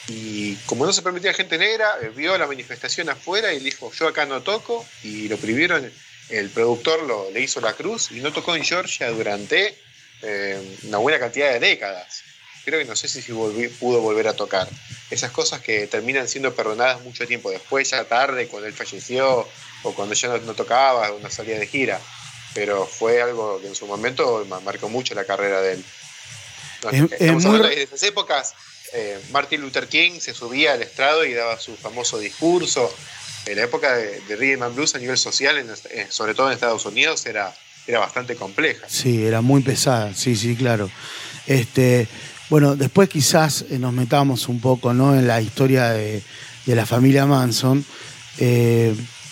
y 0.08 0.56
como 0.66 0.86
no 0.86 0.94
se 0.94 1.02
permitía 1.02 1.34
gente 1.34 1.58
negra, 1.58 1.98
eh, 2.02 2.10
vio 2.16 2.38
la 2.38 2.48
manifestación 2.48 3.10
afuera 3.10 3.54
y 3.54 3.60
dijo, 3.60 3.92
yo 3.94 4.08
acá 4.08 4.26
no 4.26 4.42
toco, 4.42 4.86
y 5.04 5.28
lo 5.28 5.38
prohibieron, 5.38 5.92
el 6.30 6.50
productor 6.50 7.04
lo, 7.04 7.30
le 7.32 7.42
hizo 7.42 7.62
la 7.62 7.74
cruz 7.74 8.12
y 8.12 8.20
no 8.22 8.32
tocó 8.34 8.56
en 8.56 8.64
Georgia 8.64 9.10
durante 9.12 9.78
eh, 10.22 10.78
una 10.84 10.98
buena 10.98 11.20
cantidad 11.20 11.52
de 11.54 11.60
décadas. 11.60 12.22
Creo 12.64 12.80
que 12.80 12.86
no 12.86 12.96
sé 12.96 13.08
si 13.08 13.22
volví- 13.32 13.70
pudo 13.80 14.02
volver 14.02 14.28
a 14.28 14.34
tocar. 14.34 14.68
Esas 15.10 15.32
cosas 15.32 15.62
que 15.62 15.88
terminan 15.88 16.28
siendo 16.28 16.54
perdonadas 16.56 17.02
mucho 17.02 17.26
tiempo 17.28 17.50
después, 17.50 17.90
ya 17.90 18.04
tarde, 18.06 18.48
cuando 18.48 18.68
él 18.68 18.74
falleció 18.74 19.48
o 19.84 19.94
cuando 19.96 20.14
ya 20.14 20.28
no, 20.28 20.38
no 20.38 20.54
tocaba, 20.54 21.12
una 21.12 21.30
salida 21.32 21.58
de 21.58 21.66
gira. 21.68 22.00
Pero 22.54 22.86
fue 22.86 23.22
algo 23.22 23.60
que 23.62 23.68
en 23.68 23.76
su 23.76 23.88
momento 23.88 24.46
ma- 24.48 24.60
marcó 24.60 24.90
mucho 24.90 25.16
la 25.16 25.26
carrera 25.26 25.60
de 25.62 25.74
él. 25.74 25.86
No, 26.84 26.90
Es- 26.92 27.22
muy 27.32 27.42
de 27.76 27.84
esas 27.84 28.04
épocas. 28.04 28.54
Eh, 28.94 29.20
Martin 29.32 29.62
Luther 29.62 29.88
King 29.88 30.20
se 30.20 30.34
subía 30.34 30.74
al 30.74 30.82
estrado 30.82 31.26
y 31.26 31.34
daba 31.34 31.60
su 31.60 31.76
famoso 31.76 32.20
discurso. 32.20 32.94
En 33.46 33.56
la 33.58 33.64
época 33.64 33.96
de, 33.96 34.22
de 34.22 34.36
Rhythm 34.36 34.64
and 34.64 34.76
Blues 34.76 34.94
a 34.96 35.00
nivel 35.00 35.18
social, 35.18 35.58
en- 35.58 35.70
eh, 35.92 36.08
sobre 36.10 36.36
todo 36.36 36.48
en 36.48 36.54
Estados 36.54 36.86
Unidos, 36.86 37.26
era, 37.26 37.54
era 37.88 38.00
bastante 38.00 38.36
compleja. 38.36 38.88
Sí, 38.88 39.26
era 39.26 39.42
muy 39.42 39.62
pesada, 39.62 40.14
sí, 40.14 40.36
sí, 40.36 40.56
claro. 40.56 40.90
Este, 41.48 42.08
bueno, 42.50 42.76
después 42.76 43.10
quizás 43.10 43.66
eh, 43.70 43.80
nos 43.80 43.94
metamos 43.94 44.48
un 44.48 44.60
poco 44.62 44.94
¿no? 44.94 45.16
en 45.16 45.26
la 45.28 45.42
historia 45.42 45.90
de, 45.92 46.22
la 46.68 46.86
familia 46.86 47.26
Manson, 47.26 47.84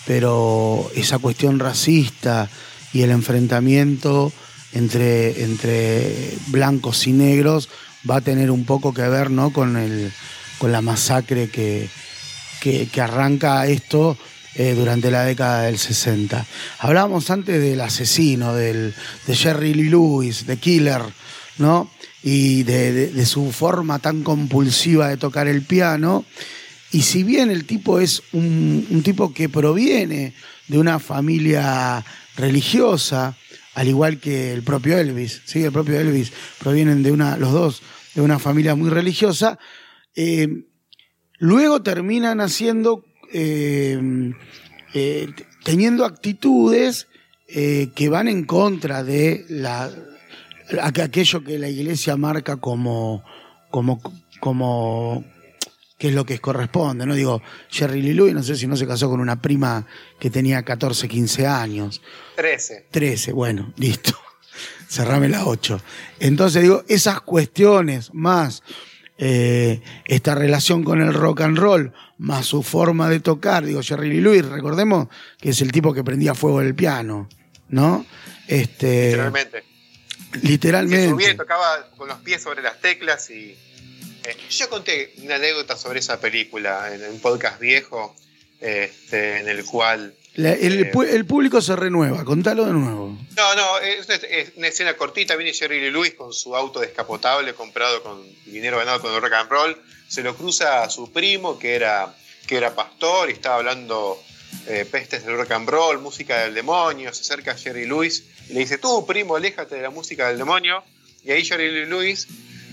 pero 0.06 0.90
esa 0.96 1.20
cuestión 1.20 1.60
racista 1.60 2.50
y 2.94 3.04
el 3.04 3.12
enfrentamiento 3.12 4.32
entre, 4.74 5.44
entre 5.44 6.34
blancos 6.48 7.06
y 7.08 7.12
negros 7.14 7.70
va 8.10 8.18
a 8.18 8.22
tener 8.22 8.52
un 8.52 8.66
poco 8.66 8.94
que 8.94 9.08
ver 9.08 9.32
¿no? 9.32 9.52
con, 9.52 9.78
el, 9.78 10.12
con 10.58 10.72
la 10.72 10.82
masacre 10.82 11.50
que, 11.50 11.90
que, 12.60 13.02
arranca 13.02 13.66
esto 13.68 14.18
eh, 14.56 14.74
durante 14.76 15.12
la 15.12 15.24
década 15.24 15.64
del 15.64 15.78
60. 15.78 16.46
Hablábamos 16.80 17.30
antes 17.30 17.62
del 17.62 17.82
asesino, 17.82 18.54
del, 18.54 18.94
de 19.26 19.36
Jerry 19.36 19.74
Lee 19.74 19.90
Lewis, 19.90 20.46
de 20.46 20.58
Killer, 20.58 21.02
¿no? 21.58 21.90
Y 22.22 22.64
de, 22.64 23.26
su 23.26 23.52
forma 23.52 24.00
tan 24.00 24.24
compulsiva 24.24 25.08
de 25.08 25.18
tocar 25.18 25.48
el 25.48 25.62
piano. 25.62 26.26
Y 26.92 27.04
si 27.04 27.24
bien 27.24 27.50
el 27.50 27.66
tipo 27.66 28.00
es 28.00 28.24
un 28.34 29.02
tipo 29.04 29.34
que 29.34 29.48
proviene 29.48 30.34
de 30.68 30.78
una 30.78 31.00
familia 31.00 32.04
religiosa, 32.36 33.36
al 33.80 33.88
igual 33.88 34.20
que 34.20 34.52
el 34.54 34.62
propio 34.64 34.98
Elvis, 34.98 35.42
¿sí? 35.46 35.64
El 35.64 35.72
propio 35.72 36.00
Elvis 36.00 36.34
provienen 36.60 37.02
de 37.02 37.12
una, 37.12 37.38
los 37.38 37.52
dos, 37.54 37.82
de 38.16 38.22
una 38.22 38.38
familia 38.40 38.76
muy 38.76 38.90
religiosa. 38.90 39.58
eh, 40.16 40.48
luego 41.38 41.82
terminan 41.82 42.42
haciendo, 42.42 43.06
eh, 43.32 43.98
eh, 44.94 45.28
teniendo 45.64 46.04
actitudes 46.06 47.08
que 47.48 48.10
van 48.10 48.28
en 48.28 48.44
contra 48.46 49.04
de 49.04 49.44
la, 49.50 49.90
aqu- 50.70 51.02
aquello 51.02 51.44
que 51.44 51.58
la 51.58 51.68
iglesia 51.70 52.16
marca 52.18 52.58
como, 52.58 53.24
como, 53.72 54.00
como 54.40 55.24
que 56.00 56.08
es 56.08 56.14
lo 56.16 56.26
que 56.26 56.40
corresponde, 56.40 57.06
¿no? 57.06 57.14
Digo, 57.14 57.42
Jerry 57.70 58.02
Lee 58.02 58.14
Lewis, 58.14 58.34
no 58.34 58.42
sé 58.42 58.56
si 58.56 58.66
no 58.66 58.78
se 58.78 58.88
casó 58.88 59.10
con 59.10 59.20
una 59.20 59.42
prima 59.42 59.86
que 60.18 60.30
tenía 60.30 60.64
14, 60.64 61.10
15 61.10 61.46
años. 61.46 62.02
13. 62.38 62.88
13, 62.90 63.34
bueno, 63.34 63.74
listo. 63.76 64.18
Cerrame 64.88 65.28
la 65.28 65.46
8. 65.46 65.82
Entonces 66.22 66.64
digo, 66.64 66.86
esas 66.88 67.20
cuestiones 67.20 68.14
más 68.14 68.64
eh, 69.18 69.82
esta 70.06 70.36
relación 70.36 70.86
con 70.86 71.02
el 71.02 71.14
rock 71.14 71.42
and 71.42 71.58
roll, 71.58 71.92
más 72.18 72.46
su 72.46 72.64
forma 72.64 73.10
de 73.10 73.20
tocar, 73.20 73.66
digo, 73.66 73.84
Jerry 73.84 74.10
Lee 74.10 74.22
Lewis, 74.22 74.46
recordemos 74.46 75.10
que 75.38 75.50
es 75.50 75.62
el 75.62 75.74
tipo 75.74 75.94
que 75.94 76.06
prendía 76.06 76.34
fuego 76.34 76.62
el 76.62 76.76
piano, 76.76 77.28
¿no? 77.68 78.06
Este, 78.48 79.08
Literalmente. 79.08 79.64
Literalmente. 80.44 81.10
subía 81.10 81.32
y 81.32 81.36
tocaba 81.36 81.90
con 81.98 82.08
los 82.08 82.20
pies 82.20 82.42
sobre 82.42 82.62
las 82.62 82.80
teclas 82.80 83.30
y 83.30 83.58
eh, 84.30 84.38
yo 84.50 84.70
conté 84.70 85.14
una 85.24 85.36
anécdota 85.36 85.76
sobre 85.78 86.00
esa 86.00 86.20
película 86.20 86.94
en 86.94 87.04
un 87.10 87.20
podcast 87.20 87.60
viejo 87.60 88.16
este, 88.60 89.40
en 89.40 89.48
el 89.48 89.64
cual 89.66 90.14
La- 90.36 90.54
el, 90.54 90.84
Eh. 90.84 90.92
el 91.12 91.26
público 91.26 91.62
se 91.62 91.76
renueva, 91.76 92.24
contalo 92.24 92.66
de 92.66 92.74
nuevo. 92.74 93.18
no 93.36 93.56
no 93.56 93.80
es 93.80 94.06
una, 94.06 94.16
es 94.16 94.52
una 94.58 94.68
escena 94.68 94.96
cortita 94.96 95.36
viene 95.36 95.54
Jerry 95.54 95.80
Lee 95.80 95.92
Lewis 95.92 96.14
con 96.14 96.34
su 96.34 96.56
auto 96.56 96.80
descapotable 96.80 97.54
comprado 97.54 98.04
con 98.04 98.22
dinero 98.46 98.78
ganado 98.78 99.02
con 99.02 99.14
el 99.14 99.22
rock 99.22 99.34
and 99.34 99.50
roll 99.50 99.78
se 100.08 100.22
lo 100.24 100.36
cruza 100.36 100.84
a 100.84 100.90
su 100.90 101.12
primo 101.12 101.58
que 101.60 101.76
era 101.76 102.14
que 102.48 102.58
era 102.58 102.74
pastor 102.76 103.30
y 103.30 103.34
estaba 103.34 103.56
hablando 103.58 104.22
eh, 104.68 104.86
pestes 104.90 105.26
del 105.26 105.38
rock 105.38 105.52
and 105.52 105.70
roll 105.70 106.00
música 106.00 106.40
del 106.44 106.54
demonio 106.54 107.14
se 107.14 107.22
acerca 107.22 107.52
a 107.52 107.56
Jerry 107.56 107.86
Lewis 107.86 108.24
y 108.50 108.54
le 108.54 108.60
dice 108.62 108.78
tú 108.78 109.06
primo 109.06 109.36
aléjate 109.36 109.76
de 109.76 109.82
la 109.82 109.90
música 109.90 110.28
del 110.30 110.38
demonio 110.38 110.84
y 111.24 111.32
ahí 111.32 111.44
Jerry 111.46 111.72
Lee 111.72 111.86
Lewis 111.86 112.28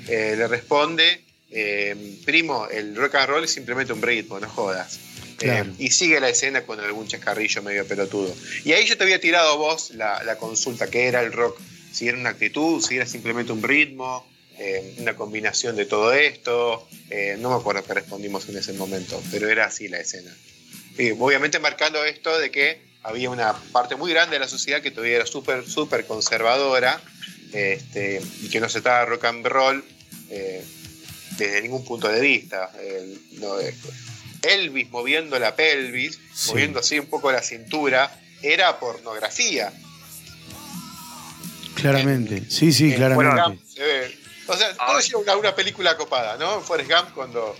eh, 0.09 0.35
le 0.37 0.47
responde 0.49 1.23
eh, 1.51 2.19
primo 2.25 2.69
el 2.69 2.97
rock 2.97 3.17
and 3.17 3.29
roll 3.29 3.45
es 3.45 3.51
simplemente 3.51 3.93
un 3.93 4.03
ritmo 4.03 4.39
no 4.41 4.49
jodas 4.49 4.99
Claro. 5.37 5.71
Eh, 5.71 5.75
y 5.79 5.91
sigue 5.91 6.19
la 6.19 6.31
escena 6.31 6.63
con 6.63 6.81
algún 6.81 7.09
chascarrillo 7.09 7.63
medio 7.63 7.87
pelotudo. 7.87 8.35
Y 8.65 8.73
ahí 8.73 8.87
yo 8.87 8.97
te 8.97 9.05
había 9.05 9.21
tirado 9.21 9.59
vos 9.59 9.91
la, 9.91 10.25
la 10.25 10.39
consulta, 10.39 10.89
que 10.89 11.09
era 11.09 11.21
el 11.21 11.31
rock, 11.31 11.61
si 11.93 12.09
era 12.09 12.17
una 12.17 12.31
actitud, 12.31 12.83
si 12.83 12.97
era 12.97 13.05
simplemente 13.05 13.53
un 13.53 13.63
ritmo, 13.63 14.27
eh, 14.59 14.95
una 14.97 15.15
combinación 15.15 15.77
de 15.77 15.85
todo 15.85 16.15
esto. 16.15 16.89
No 17.37 17.51
me 17.51 17.57
acuerdo 17.57 17.85
qué 17.85 17.93
respondimos 17.93 18.49
en 18.49 18.57
ese 18.57 18.73
momento, 18.73 19.23
pero 19.31 19.51
era 19.51 19.67
así 19.67 19.89
la 19.89 19.99
escena. 19.99 20.35
Y 20.97 21.11
obviamente 21.11 21.59
marcando 21.59 22.03
esto 22.03 22.39
de 22.39 22.51
que 22.51 22.81
había 23.03 23.31
una 23.31 23.53
parte 23.73 23.95
muy 23.95 24.11
grande 24.11 24.37
de 24.37 24.41
la 24.41 24.49
sociedad 24.49 24.81
que 24.83 24.91
todavía 24.91 25.17
era 25.17 25.27
súper, 25.27 25.69
súper 25.69 26.07
conservadora 26.07 27.01
este, 27.53 28.21
y 28.43 28.49
que 28.49 28.59
no 28.59 28.69
se 28.69 28.81
de 28.81 29.05
rock 29.05 29.25
and 29.25 29.47
roll 29.47 29.85
eh, 30.31 30.65
desde 31.37 31.63
ningún 31.63 31.85
punto 31.85 32.09
de 32.09 32.21
vista. 32.21 32.71
El- 32.81 33.21
no, 33.41 33.59
eh, 33.61 33.75
Elvis 34.43 34.91
moviendo 34.91 35.39
la 35.39 35.55
pelvis, 35.57 36.19
Sí. 36.35 36.51
moviendo 36.51 36.81
así 36.81 36.99
un 36.99 37.07
poco 37.07 37.33
la 37.33 37.43
cintura, 37.43 38.11
era 38.43 38.79
pornografía. 38.79 39.73
Claramente. 41.75 42.45
Sí, 42.49 42.73
sí, 42.73 42.91
En 42.91 42.97
claramente. 42.97 43.43
Gump 43.43 43.61
se 43.69 43.83
ve. 43.83 44.19
O 44.47 44.57
sea, 44.57 44.69
Ah. 44.79 44.87
todo 44.89 45.01
lleva 45.01 45.19
una, 45.21 45.37
una 45.37 45.55
película 45.55 45.97
copada, 45.97 46.37
¿no? 46.37 46.61
Forrest 46.61 46.91
Gump 46.91 47.13
cuando 47.15 47.57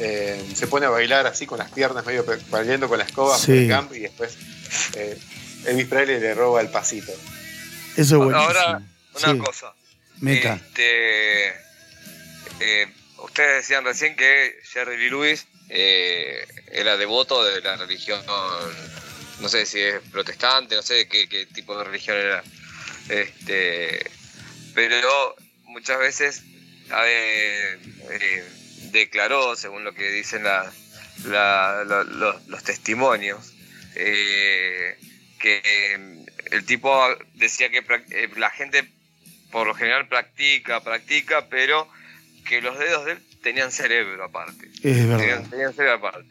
eh, 0.00 0.44
se 0.56 0.66
pone 0.66 0.86
a 0.86 0.88
bailar 0.88 1.24
así 1.28 1.46
con 1.46 1.58
las 1.58 1.70
piernas 1.70 2.04
medio 2.04 2.24
bailando 2.50 2.88
con 2.88 2.98
la 2.98 3.04
escoba, 3.04 3.38
Sí. 3.38 3.46
Forrest 3.46 3.70
Gump, 3.70 3.94
y 3.94 4.00
después 4.00 4.36
eh, 4.96 5.16
Elvis 5.66 5.86
Presley 5.86 6.18
le 6.18 6.34
roba 6.34 6.60
el 6.60 6.68
pasito. 6.68 7.12
Eso 7.12 8.00
es 8.02 8.10
buenísimo. 8.14 8.40
Ahora, 8.40 8.82
una 9.14 9.32
Sí, 9.32 9.38
cosa. 9.38 9.72
Meta. 10.18 10.54
Este, 10.54 11.48
eh, 12.60 12.92
ustedes 13.34 13.62
decían 13.66 13.84
recién 13.84 14.14
que 14.14 14.60
Jerry 14.62 14.96
Lee 14.96 15.10
Lewis 15.10 15.48
eh, 15.68 16.46
era 16.70 16.96
devoto 16.96 17.42
de 17.44 17.60
la 17.62 17.76
religión, 17.76 18.24
no 19.40 19.48
sé 19.48 19.66
si 19.66 19.80
es 19.80 20.00
protestante, 20.12 20.76
no 20.76 20.82
sé 20.82 21.08
qué, 21.08 21.28
qué 21.28 21.44
tipo 21.46 21.76
de 21.76 21.82
religión 21.82 22.16
era. 22.16 22.44
Este, 23.08 24.08
pero 24.72 25.34
muchas 25.64 25.98
veces 25.98 26.42
a 26.90 27.02
eh, 27.08 28.44
declaró, 28.92 29.56
según 29.56 29.82
lo 29.82 29.94
que 29.94 30.12
dicen 30.12 30.44
la- 30.44 30.72
la- 31.24 31.82
lo- 31.84 32.04
lo- 32.04 32.40
los 32.46 32.62
testimonios, 32.62 33.52
eh, 33.96 34.96
que 35.40 35.60
eh, 35.64 36.24
el 36.52 36.64
tipo 36.64 37.04
decía 37.34 37.68
que 37.68 37.82
la 38.36 38.50
gente 38.50 38.88
por 39.50 39.66
lo 39.66 39.74
general 39.74 40.06
practica, 40.06 40.84
practica, 40.84 41.48
pero 41.48 41.88
que 42.44 42.60
los 42.60 42.78
dedos 42.78 43.04
de 43.06 43.12
él 43.12 43.18
tenían 43.42 43.70
cerebro 43.72 44.24
aparte. 44.24 44.68
Es 44.82 45.06
verdad. 45.08 45.18
Tenían, 45.18 45.50
tenían 45.50 45.74
cerebro 45.74 45.94
aparte. 46.08 46.28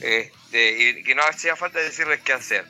Este, 0.00 0.80
y 0.98 1.02
que 1.02 1.14
no 1.14 1.22
hacía 1.24 1.56
falta 1.56 1.78
decirles 1.80 2.20
qué 2.24 2.32
hacer. 2.32 2.64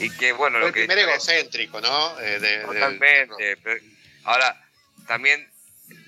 Y 0.00 0.10
que 0.10 0.32
bueno, 0.32 0.54
Fue 0.56 0.60
lo 0.60 0.66
el 0.68 0.72
que 0.74 0.80
primer 0.86 0.98
egocéntrico, 1.08 1.80
¿no? 1.80 2.20
Eh, 2.20 2.40
de- 2.40 2.58
totalmente. 2.64 3.56
pero- 3.62 3.80
ahora, 4.24 4.60
también 5.06 5.46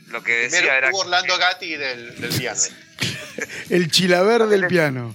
lo 0.08 0.22
que 0.22 0.32
decía 0.32 0.60
primero 0.60 0.76
era 0.78 0.90
Orlando 0.92 1.38
Gatti 1.38 1.76
del, 1.76 2.20
del 2.20 2.30
piano. 2.38 2.60
El 3.70 3.90
chilaver 3.90 4.44
del 4.46 4.66
piano. 4.66 5.14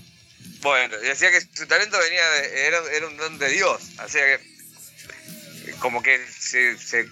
Bueno, 0.62 0.96
decía 1.00 1.32
que 1.32 1.42
su 1.42 1.66
talento 1.66 1.98
venía 2.00 2.30
de- 2.30 2.68
era, 2.68 2.78
era 2.96 3.08
un 3.08 3.18
don 3.18 3.38
de 3.40 3.50
Dios. 3.50 3.82
Así 3.98 4.20
que 4.20 5.74
como 5.80 6.04
que 6.04 6.24
se, 6.28 6.78
se 6.78 7.08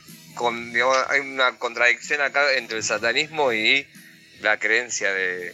hay 0.47 1.19
una 1.21 1.51
contradicción 1.57 2.21
acá 2.21 2.39
entre 2.57 2.77
el 2.77 2.83
satanismo 2.83 3.51
y 3.53 3.85
la 4.41 4.57
creencia 4.57 5.11
de 5.13 5.53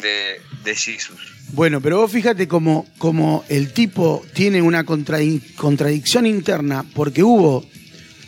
de, 0.00 0.40
de 0.64 0.74
Jesús. 0.74 1.16
Bueno, 1.52 1.80
pero 1.80 1.98
vos 1.98 2.10
fíjate 2.10 2.48
como, 2.48 2.86
como 2.98 3.44
el 3.48 3.72
tipo 3.72 4.24
tiene 4.34 4.60
una 4.60 4.84
contradi- 4.84 5.54
contradicción 5.54 6.26
interna, 6.26 6.84
porque 6.94 7.22
hubo. 7.22 7.64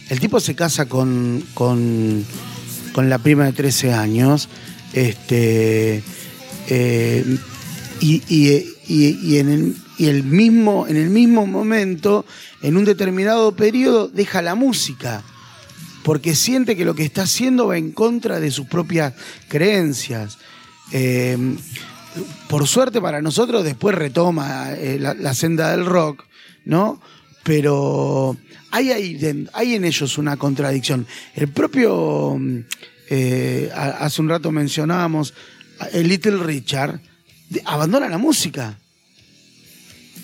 El 0.08 0.20
tipo 0.20 0.40
se 0.40 0.54
casa 0.54 0.86
con, 0.86 1.44
con, 1.52 2.24
con 2.92 3.10
la 3.10 3.18
prima 3.18 3.44
de 3.46 3.52
13 3.52 3.92
años. 3.92 4.48
Este. 4.94 6.02
eh, 6.68 7.24
y, 8.00 8.22
y- 8.28 8.74
y- 8.86 9.18
y 9.34 9.38
en, 9.38 9.48
el, 9.50 9.76
y 9.98 10.06
el 10.08 10.22
mismo, 10.22 10.86
en 10.86 10.96
el 10.96 11.10
mismo 11.10 11.46
momento, 11.46 12.24
en 12.62 12.76
un 12.76 12.84
determinado 12.86 13.54
periodo, 13.56 14.08
deja 14.08 14.40
la 14.40 14.54
música. 14.54 15.22
Porque 16.04 16.34
siente 16.34 16.76
que 16.76 16.84
lo 16.84 16.94
que 16.94 17.04
está 17.04 17.22
haciendo 17.22 17.66
va 17.68 17.76
en 17.78 17.92
contra 17.92 18.40
de 18.40 18.50
sus 18.50 18.66
propias 18.66 19.14
creencias. 19.48 20.38
Eh, 20.92 21.36
por 22.48 22.66
suerte 22.66 23.00
para 23.00 23.20
nosotros 23.20 23.62
después 23.64 23.94
retoma 23.94 24.72
eh, 24.72 24.98
la, 24.98 25.34
senda 25.34 25.70
del 25.70 25.84
rock, 25.84 26.24
¿no? 26.64 27.00
Pero 27.44 28.36
hay, 28.70 29.14
den- 29.14 29.50
hay 29.52 29.74
en 29.74 29.84
ellos 29.84 30.18
una 30.18 30.36
contradicción. 30.36 31.06
El 31.34 31.48
propio, 31.48 32.36
mm, 32.38 32.58
eh, 33.10 33.70
hace 33.74 34.22
un 34.22 34.28
rato 34.28 34.50
mencionábamos, 34.50 35.34
el 35.92 36.08
Little 36.08 36.38
Richard, 36.38 37.00
abandona 37.64 38.08
la 38.08 38.18
música. 38.18 38.78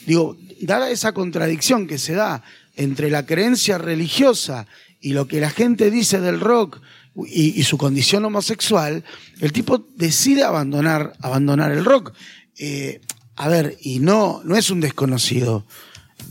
Digo, 0.06 0.36
dada 0.60 0.90
esa 0.90 1.12
contradicción 1.12 1.86
que 1.86 1.98
se 1.98 2.14
da 2.14 2.42
entre 2.76 3.10
la 3.10 3.24
creencia 3.24 3.78
religiosa 3.78 4.66
y 5.04 5.12
lo 5.12 5.28
que 5.28 5.38
la 5.38 5.50
gente 5.50 5.90
dice 5.90 6.18
del 6.18 6.40
rock 6.40 6.80
y, 7.26 7.62
su 7.62 7.76
condición 7.76 8.24
homosexual, 8.24 9.04
el 9.38 9.52
tipo 9.52 9.86
decide 9.96 10.44
abandonar, 10.44 11.12
abandonar 11.20 11.72
el 11.72 11.84
rock. 11.84 12.14
Eh, 12.58 13.02
a 13.36 13.48
ver, 13.48 13.76
y 13.82 13.98
no, 13.98 14.40
no 14.44 14.56
es 14.56 14.70
un 14.70 14.80
desconocido. 14.80 15.66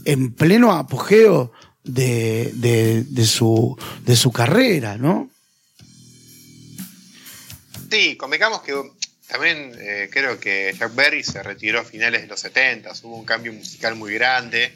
En 0.04 0.32
pleno 0.32 0.72
apogeo 0.72 1.52
de, 1.84 2.50
de- 2.54 3.26
su, 3.26 3.78
de 4.04 4.16
su 4.16 4.32
carrera, 4.32 4.98
¿no? 4.98 5.30
Sí, 7.90 8.16
convengamos 8.16 8.62
que 8.62 8.74
también 9.28 9.70
eh, 9.78 10.08
creo 10.10 10.40
que 10.40 10.74
Jack 10.76 10.96
Berry 10.96 11.22
se 11.22 11.44
retiró 11.44 11.80
a 11.80 11.84
finales 11.84 12.22
de 12.22 12.26
los 12.26 12.40
70, 12.40 12.90
hubo 13.04 13.18
un 13.18 13.24
cambio 13.24 13.52
musical 13.52 13.94
muy 13.94 14.12
grande 14.14 14.72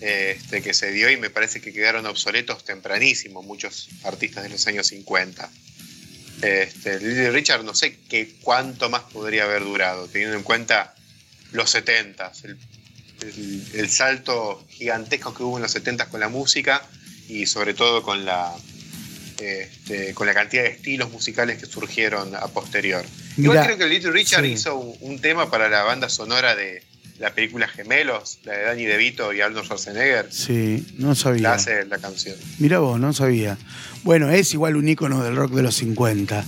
este, 0.00 0.62
que 0.62 0.74
se 0.74 0.90
dio 0.92 1.10
y 1.10 1.16
me 1.16 1.30
parece 1.30 1.60
que 1.60 1.72
quedaron 1.72 2.06
obsoletos 2.06 2.64
tempranísimo 2.64 3.42
muchos 3.42 3.88
artistas 4.04 4.42
de 4.44 4.50
los 4.50 4.66
años 4.66 4.86
50. 4.88 5.50
Este, 6.42 6.98
Little 7.00 7.30
Richard 7.30 7.62
no 7.64 7.74
sé 7.74 7.96
qué 8.08 8.34
cuánto 8.42 8.90
más 8.90 9.02
podría 9.04 9.44
haber 9.44 9.62
durado, 9.62 10.08
teniendo 10.08 10.36
en 10.36 10.42
cuenta 10.42 10.94
los 11.52 11.70
70, 11.70 12.32
el, 12.44 12.58
el- 13.22 13.66
el 13.74 13.88
salto 13.90 14.66
gigantesco 14.68 15.32
que 15.32 15.42
hubo 15.44 15.56
en 15.58 15.62
los 15.62 15.72
70 15.72 16.06
con 16.08 16.20
la 16.20 16.28
música 16.28 16.82
y 17.28 17.46
sobre 17.46 17.72
todo 17.72 18.02
con 18.02 18.24
la, 18.24 18.52
este, 19.38 20.12
con 20.14 20.26
la 20.26 20.34
cantidad 20.34 20.62
de 20.64 20.70
estilos 20.70 21.10
musicales 21.10 21.58
que 21.58 21.66
surgieron 21.66 22.34
a 22.34 22.46
posterior. 22.48 23.04
Igual 23.36 23.64
creo 23.64 23.78
que 23.78 23.86
Little 23.86 24.10
Richard 24.12 24.44
sí. 24.44 24.52
hizo 24.52 24.76
un, 24.76 24.96
un 25.00 25.20
tema 25.20 25.50
para 25.50 25.68
la 25.68 25.82
banda 25.82 26.08
sonora 26.08 26.54
de 26.54 26.82
la 27.24 27.34
película 27.34 27.66
Gemelos, 27.66 28.38
la 28.44 28.52
de 28.52 28.62
Danny 28.64 28.84
DeVito 28.84 29.32
y 29.32 29.40
Arnold 29.40 29.64
Schwarzenegger. 29.64 30.26
Sí, 30.30 30.86
no 30.98 31.14
sabía. 31.14 31.42
La 31.44 31.52
hace 31.54 31.86
la 31.86 31.96
canción. 31.96 32.36
Mira 32.58 32.80
vos, 32.80 33.00
no 33.00 33.14
sabía. 33.14 33.56
Bueno, 34.02 34.28
es 34.30 34.52
igual 34.52 34.76
un 34.76 34.86
ícono 34.86 35.24
del 35.24 35.34
rock 35.34 35.52
de 35.54 35.62
los 35.62 35.74
50. 35.74 36.44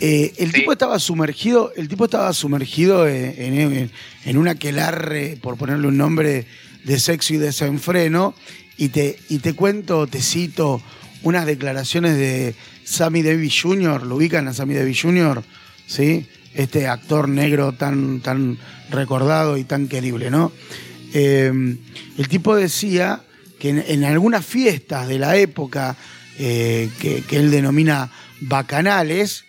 Eh, 0.00 0.32
el 0.38 0.52
Sí. 0.52 0.60
tipo 0.60 0.72
estaba 0.72 0.98
sumergido, 1.00 1.72
el 1.76 1.88
tipo 1.88 2.04
estaba 2.04 2.32
sumergido 2.32 3.08
en, 3.08 3.34
en- 3.58 3.90
en 4.24 4.36
un 4.38 4.46
aquelarre, 4.46 5.36
por 5.42 5.56
ponerle 5.58 5.88
un 5.88 5.96
nombre, 5.98 6.46
de 6.84 7.00
sexo 7.00 7.34
y 7.34 7.38
desenfreno. 7.38 8.34
Y 8.76 8.90
te, 8.90 9.18
y 9.28 9.40
te 9.40 9.54
cuento, 9.54 10.06
te 10.06 10.22
cito 10.22 10.80
unas 11.22 11.44
declaraciones 11.46 12.16
de 12.16 12.54
Sammy 12.84 13.22
Davis 13.22 13.60
Jr., 13.60 14.04
lo 14.06 14.14
ubican 14.16 14.46
a 14.48 14.54
Sammy 14.54 14.74
Davis 14.74 15.02
Jr., 15.02 15.42
¿sí? 15.86 16.26
Este 16.54 16.88
actor 16.88 17.28
negro 17.28 17.72
tan, 17.72 18.20
tan 18.20 18.58
recordado 18.90 19.56
y 19.56 19.64
tan 19.64 19.88
querible, 19.88 20.30
¿no? 20.30 20.52
Eh, 21.12 21.52
el 22.18 22.28
tipo 22.28 22.56
decía 22.56 23.22
que 23.58 23.70
en, 23.70 24.04
algunas 24.04 24.44
fiestas 24.44 25.06
de 25.08 25.18
la 25.18 25.36
época 25.36 25.96
eh, 26.38 26.88
que, 27.00 27.22
que 27.22 27.36
él 27.36 27.50
denomina 27.50 28.10
bacanales, 28.40 29.44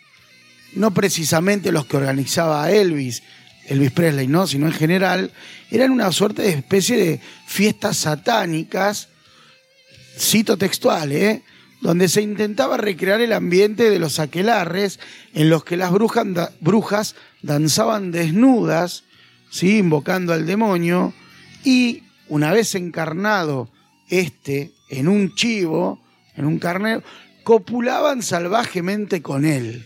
no 0.73 0.93
precisamente 0.93 1.71
los 1.71 1.85
que 1.85 1.97
organizaba 1.97 2.69
Elvis, 2.71 3.23
Elvis 3.67 3.91
Presley, 3.91 4.27
¿no? 4.27 4.47
sino 4.47 4.67
en 4.67 4.73
general, 4.73 5.31
eran 5.69 5.91
una 5.91 6.11
suerte 6.11 6.41
de 6.41 6.49
especie 6.49 6.97
de 6.97 7.19
fiestas 7.45 7.97
satánicas, 7.97 9.09
cito 10.17 10.57
textual, 10.57 11.11
¿eh? 11.11 11.43
Donde 11.81 12.07
se 12.07 12.21
intentaba 12.21 12.77
recrear 12.77 13.21
el 13.21 13.33
ambiente 13.33 13.89
de 13.89 13.99
los 13.99 14.19
aquelarres 14.19 14.99
en 15.33 15.49
los 15.49 15.63
que 15.63 15.77
las 15.77 15.91
brujas, 15.91 16.25
da- 16.33 16.51
brujas 16.61 17.15
danzaban 17.41 18.11
desnudas, 18.11 19.03
¿sí? 19.49 19.79
invocando 19.79 20.31
al 20.33 20.45
demonio, 20.45 21.13
y 21.63 22.03
una 22.29 22.53
vez 22.53 22.75
encarnado 22.75 23.69
este 24.09 24.71
en 24.89 25.07
un 25.07 25.33
chivo, 25.35 25.99
en 26.35 26.45
un 26.45 26.59
carnero, 26.59 27.03
copulaban 27.43 28.21
salvajemente 28.21 29.21
con 29.21 29.45
él. 29.45 29.85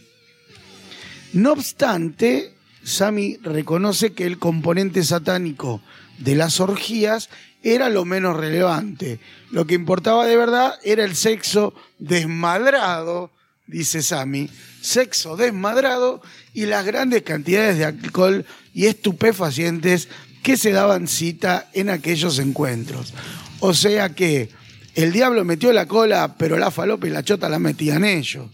No 1.33 1.53
obstante, 1.53 2.53
Sami 2.83 3.37
reconoce 3.41 4.13
que 4.13 4.25
el 4.25 4.37
componente 4.37 5.03
satánico 5.03 5.81
de 6.19 6.35
las 6.35 6.59
orgías 6.59 7.29
era 7.65 7.89
lo 7.89 8.05
menos 8.05 8.37
relevante. 8.37 9.19
Lo 9.49 9.65
que 9.65 9.73
importaba 9.73 10.27
de 10.27 10.37
verdad 10.37 10.75
era 10.83 11.03
el 11.03 11.15
sexo 11.15 11.73
desmadrado, 11.97 13.31
dice 13.65 14.03
Sami, 14.03 14.47
sexo 14.81 15.35
desmadrado 15.35 16.21
y 16.53 16.67
las 16.67 16.85
grandes 16.85 17.23
cantidades 17.23 17.79
de 17.79 17.85
alcohol 17.85 18.45
y 18.75 18.85
estupefacientes 18.85 20.09
que 20.43 20.57
se 20.57 20.71
daban 20.71 21.07
cita 21.07 21.67
en 21.73 21.89
aquellos 21.89 22.37
encuentros. 22.37 23.15
O 23.59 23.73
sea 23.73 24.09
que 24.09 24.51
el 24.93 25.11
diablo 25.11 25.43
metió 25.43 25.73
la 25.73 25.87
cola, 25.87 26.35
pero 26.37 26.59
la 26.59 26.69
falopa 26.69 27.07
y 27.07 27.09
la 27.09 27.23
chota 27.23 27.49
la 27.49 27.57
metían 27.57 28.05
ellos. 28.05 28.47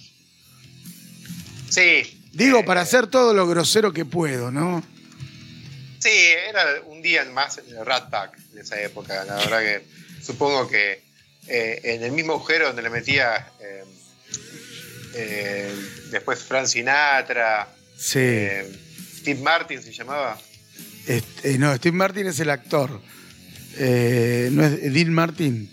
Sí. 1.68 2.18
Digo, 2.32 2.60
eh, 2.60 2.64
para 2.64 2.80
hacer 2.80 3.08
todo 3.08 3.34
lo 3.34 3.46
grosero 3.46 3.92
que 3.92 4.06
puedo, 4.06 4.52
¿no? 4.52 4.82
Sí, 6.02 6.10
era 6.50 6.82
un 6.88 7.02
día 7.02 7.24
más 7.26 7.60
en 7.60 7.78
el 7.78 7.86
Rat 7.86 8.10
Pack 8.10 8.38
de 8.54 8.62
esa 8.62 8.82
época. 8.82 9.24
La 9.26 9.36
verdad 9.36 9.60
que 9.60 9.84
supongo 10.24 10.68
que 10.68 11.04
eh, 11.48 11.80
en 11.84 12.04
el 12.04 12.12
mismo 12.12 12.34
agujero 12.34 12.68
donde 12.68 12.82
le 12.82 12.90
metía 12.90 13.48
eh, 13.60 13.84
eh, 15.16 15.76
después 16.10 16.40
Frank 16.40 16.66
Sinatra, 16.68 17.68
Sí. 17.98 18.40
Steve 19.20 19.40
Martin 19.42 19.84
se 19.84 19.92
llamaba. 19.94 20.40
Este, 21.06 21.60
no, 21.60 21.76
Steve 21.76 21.96
Martin 21.96 22.26
es 22.26 22.40
el 22.40 22.50
actor. 22.50 22.90
No 22.92 24.66
es 24.66 24.94
Dean 24.94 25.14
Martin. 25.14 25.70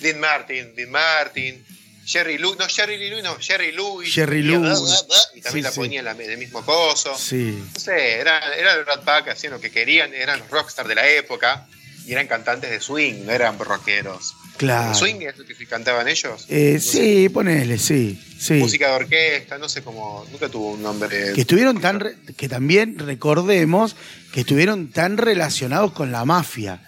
Dean 0.00 0.18
Martin, 0.20 0.74
Dean 0.74 0.90
Martin, 0.90 1.62
Jerry 2.04 2.38
Lewis, 2.38 2.56
no 2.58 2.66
Jerry 2.68 2.96
Lewis, 3.10 3.22
no, 3.22 3.36
Jerry 3.38 3.72
Lewis. 3.72 4.12
Jerry 4.12 4.42
Lewis. 4.42 5.04
Y 5.34 5.40
también 5.40 5.52
Sí, 5.52 5.60
la 5.62 5.70
sí. 5.70 5.80
ponía 5.80 6.00
en, 6.00 6.20
el 6.20 6.38
mismo 6.38 6.64
coso. 6.64 7.16
Sí. 7.16 7.62
No 7.74 7.80
sé, 7.80 8.14
era, 8.14 8.38
era 8.54 8.74
el 8.74 8.86
Rat 8.86 9.04
Pack, 9.04 9.28
hacían 9.28 9.52
lo 9.52 9.60
que 9.60 9.70
querían, 9.70 10.12
eran 10.14 10.38
los 10.40 10.50
rockstars 10.50 10.88
de 10.88 10.94
la 10.96 11.08
época 11.08 11.66
y 12.06 12.12
eran 12.12 12.26
cantantes 12.26 12.70
de 12.70 12.80
swing, 12.80 13.24
no 13.26 13.32
eran 13.32 13.58
rockeros. 13.58 14.34
Claro. 14.56 14.94
¿Swing 14.94 15.22
es 15.22 15.38
lo 15.38 15.44
que 15.46 15.54
cantaban 15.66 16.06
ellos? 16.08 16.44
Eh, 16.48 16.72
No 16.74 16.80
sé, 16.80 16.90
sí, 16.90 17.28
ponele, 17.30 17.78
sí. 17.78 18.20
sí. 18.38 18.54
Música 18.54 18.88
de 18.88 18.94
orquesta, 18.96 19.56
no 19.56 19.68
sé 19.68 19.82
cómo, 19.82 20.26
nunca 20.30 20.48
tuvo 20.48 20.72
un 20.72 20.82
nombre. 20.82 21.32
Que 21.34 21.40
estuvieron 21.42 21.80
tan. 21.80 22.00
re- 22.00 22.16
que 22.36 22.48
también 22.48 22.98
recordemos 22.98 23.96
que 24.32 24.40
estuvieron 24.40 24.90
tan 24.90 25.16
relacionados 25.16 25.92
con 25.92 26.12
la 26.12 26.24
mafia. 26.26 26.82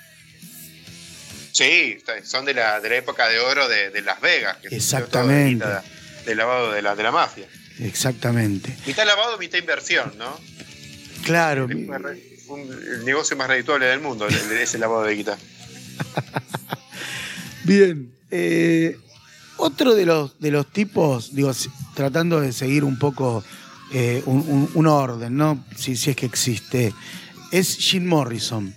Sí, 1.52 1.98
son 2.24 2.44
de 2.44 2.54
la, 2.54 2.80
de 2.80 2.88
la 2.88 2.96
época 2.96 3.28
de 3.28 3.38
oro 3.38 3.68
de, 3.68 3.90
de 3.90 4.02
Las 4.02 4.20
Vegas. 4.20 4.56
Que 4.58 4.74
Exactamente. 4.74 5.64
de, 5.66 5.80
de 6.26 6.34
lavado 6.34 6.72
de 6.72 6.82
la, 6.82 6.96
de 6.96 7.02
la 7.02 7.12
mafia. 7.12 7.46
Exactamente. 7.78 8.74
Mitad 8.86 9.06
lavado, 9.06 9.38
mitad 9.38 9.58
inversión, 9.58 10.14
¿no? 10.18 10.38
Claro. 11.24 11.68
Es 11.70 12.48
un- 12.48 12.70
el 12.72 13.04
negocio 13.04 13.36
más 13.36 13.48
redituable 13.48 13.86
del 13.86 14.00
mundo, 14.00 14.26
el- 14.26 14.34
el- 14.34 14.52
ese 14.58 14.78
lavado 14.78 15.04
de 15.04 15.14
guita. 15.14 15.38
Bien. 17.64 18.12
eh, 18.30 18.96
otro 19.58 19.94
de 19.94 20.06
los, 20.06 20.38
de 20.40 20.50
los 20.50 20.70
tipos, 20.72 21.34
digo, 21.34 21.52
tratando 21.94 22.40
de 22.40 22.52
seguir 22.52 22.82
un 22.84 22.98
poco 22.98 23.44
eh, 23.92 24.22
un, 24.26 24.38
un- 24.48 24.70
un 24.74 24.86
orden, 24.86 25.36
¿no? 25.36 25.64
Si, 25.76 25.96
si 25.96 26.10
es 26.10 26.16
que 26.16 26.26
existe, 26.26 26.92
es 27.52 27.76
Jim 27.76 28.06
Morrison. 28.06 28.74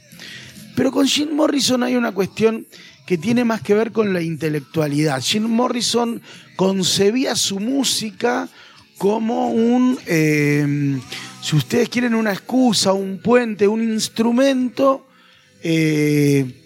Pero 0.76 0.92
con 0.92 1.08
Jim 1.08 1.34
Morrison 1.34 1.84
hay 1.84 1.96
una 1.96 2.12
cuestión 2.12 2.68
que 3.06 3.18
tiene 3.18 3.46
más 3.46 3.62
que 3.62 3.74
ver 3.74 3.92
con 3.92 4.14
la 4.14 4.22
intelectualidad. 4.22 5.22
Jim 5.22 5.44
Morrison 5.44 6.22
concebía 6.56 7.36
su 7.36 7.60
música 7.60 8.50
como 8.98 9.50
un, 9.50 9.98
eh, 10.06 11.00
si 11.42 11.56
ustedes 11.56 11.90
quieren, 11.90 12.16
una 12.16 12.34
excusa, 12.34 12.94
un 12.94 13.20
puente, 13.20 13.68
un 13.68 13.84
instrumento 13.84 15.08
eh, 15.64 16.64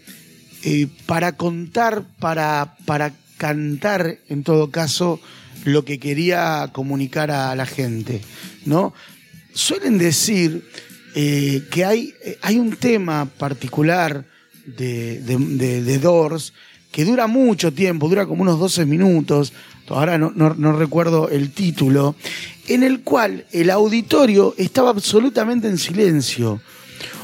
eh, 0.63 0.87
para 1.05 1.33
contar, 1.33 2.03
para, 2.19 2.77
para 2.85 3.13
cantar, 3.37 4.19
en 4.29 4.43
todo 4.43 4.71
caso, 4.71 5.19
lo 5.65 5.83
que 5.85 5.99
quería 5.99 6.69
comunicar 6.71 7.31
a 7.31 7.55
la 7.55 7.65
gente, 7.65 8.21
¿no? 8.65 8.93
Suelen 9.53 9.97
decir 9.97 10.69
eh, 11.21 11.67
que 11.69 11.83
hay, 11.83 12.13
eh, 12.23 12.37
hay 12.41 12.59
un 12.59 12.77
tema 12.77 13.25
particular 13.25 14.23
de, 14.65 15.19
de, 15.19 15.99
Doors 15.99 16.53
que 16.93 17.03
dura 17.03 17.27
mucho 17.27 17.73
tiempo, 17.73 18.07
dura 18.07 18.25
como 18.25 18.43
unos 18.43 18.57
12 18.57 18.85
minutos, 18.85 19.51
ahora 19.89 20.17
no, 20.17 20.71
recuerdo 20.71 21.27
el 21.27 21.51
título, 21.51 22.15
en 22.69 22.83
el 22.83 23.01
cual 23.01 23.45
el 23.51 23.69
auditorio 23.69 24.55
estaba 24.57 24.91
absolutamente 24.91 25.67
en 25.67 25.77
silencio. 25.77 26.61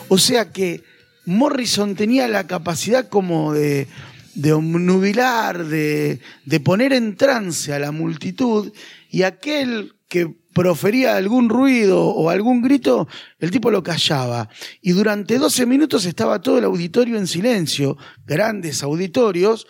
O 0.10 0.18
sea 0.18 0.52
que 0.52 0.84
Morrison 1.26 1.96
tenía 1.96 2.28
la 2.28 2.48
capacidad 2.48 3.08
como 3.08 3.54
de, 3.54 3.88
de 4.34 4.52
omnubilar, 4.52 5.68
de 5.68 6.20
poner 6.66 6.92
en 6.92 7.16
trance 7.16 7.72
a 7.72 7.80
la 7.80 7.94
multitud 7.94 8.74
y 9.10 9.24
aquel 9.24 9.94
que 10.10 10.36
profería 10.56 11.18
algún 11.18 11.50
ruido 11.50 12.02
o 12.02 12.30
algún 12.30 12.62
grito, 12.62 13.10
el 13.40 13.52
tipo 13.52 13.70
lo 13.72 13.84
callaba. 13.84 14.48
Y 14.82 14.94
durante 14.94 15.38
12 15.38 15.66
minutos 15.66 16.06
estaba 16.06 16.42
todo 16.42 16.58
el 16.58 16.64
auditorio 16.64 17.18
en 17.18 17.28
silencio, 17.28 17.98
grandes 18.26 18.82
auditorios, 18.82 19.68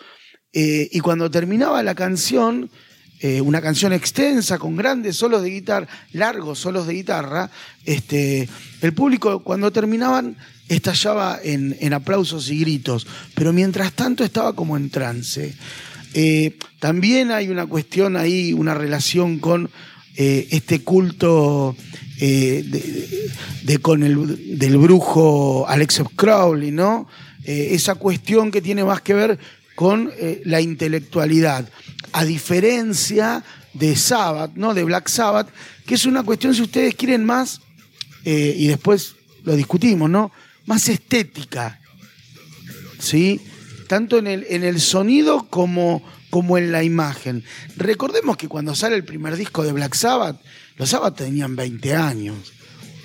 eh, 0.52 0.88
y 0.92 1.00
cuando 1.00 1.28
terminaba 1.28 1.82
la 1.82 1.96
canción, 1.96 2.70
eh, 3.18 3.40
una 3.40 3.60
canción 3.60 3.92
extensa 3.92 4.60
con 4.60 4.76
grandes 4.76 5.16
solos 5.16 5.42
de 5.42 5.50
guitarra, 5.50 5.88
largos 6.12 6.60
solos 6.60 6.86
de 6.86 6.94
guitarra, 6.94 7.50
este, 7.84 8.48
el 8.80 8.94
público 8.94 9.42
cuando 9.42 9.72
terminaban 9.72 10.36
estallaba 10.68 11.40
en, 11.42 11.76
en 11.80 11.94
aplausos 11.94 12.48
y 12.48 12.60
gritos, 12.60 13.08
pero 13.34 13.52
mientras 13.52 13.92
tanto 13.92 14.22
estaba 14.22 14.54
como 14.54 14.76
en 14.76 14.90
trance. 14.90 15.52
Eh, 16.14 16.56
también 16.78 17.32
hay 17.32 17.48
una 17.48 17.66
cuestión 17.66 18.16
ahí, 18.16 18.52
una 18.52 18.74
relación 18.74 19.40
con 19.40 19.68
eh, 20.18 20.48
este 20.50 20.82
culto 20.82 21.76
eh, 22.18 22.64
de, 23.62 23.78
con 23.78 24.02
el, 24.02 24.58
del 24.58 24.78
brujo 24.78 25.66
Alex 25.68 26.02
Crowley, 26.16 26.70
¿no? 26.70 27.06
Eh, 27.44 27.68
esa 27.72 27.96
cuestión 27.96 28.50
que 28.50 28.62
tiene 28.62 28.82
más 28.82 29.02
que 29.02 29.12
ver 29.12 29.38
con 29.74 30.10
la 30.44 30.62
intelectualidad, 30.62 31.68
a 32.12 32.24
diferencia 32.24 33.44
de 33.74 33.94
Sabbath, 33.94 34.52
¿no? 34.54 34.72
De 34.72 34.84
Black 34.84 35.08
Sabbath, 35.08 35.50
que 35.84 35.96
es 35.96 36.06
una 36.06 36.22
cuestión, 36.22 36.54
si 36.54 36.62
ustedes 36.62 36.94
quieren 36.94 37.26
más, 37.26 37.60
y 38.24 38.66
después 38.68 39.16
lo 39.44 39.54
discutimos, 39.54 40.08
¿no? 40.08 40.32
Más 40.64 40.88
estética, 40.88 41.78
¿sí? 42.98 43.38
Tanto 43.86 44.16
en 44.16 44.28
el, 44.28 44.46
en 44.48 44.64
el 44.64 44.80
sonido 44.80 45.46
como, 45.50 46.02
como 46.36 46.58
en 46.58 46.70
la 46.70 46.84
imagen. 46.84 47.44
Recordemos 47.78 48.36
que 48.36 48.46
cuando 48.46 48.74
sale 48.74 48.94
el 48.94 49.06
primer 49.06 49.36
disco 49.36 49.64
de 49.64 49.72
Black 49.72 49.94
Sabbath, 49.94 50.38
los 50.76 50.90
Sabbath 50.90 51.16
tenían 51.16 51.56
20 51.56 51.94
años 51.94 52.52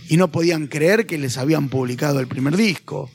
y 0.09 0.17
no 0.17 0.29
podían 0.29 0.67
creer 0.67 1.05
que 1.05 1.17
les 1.17 1.37
habían 1.37 1.69
publicado 1.69 2.19
el 2.19 2.27
primer 2.27 2.57
disco. 2.57 3.09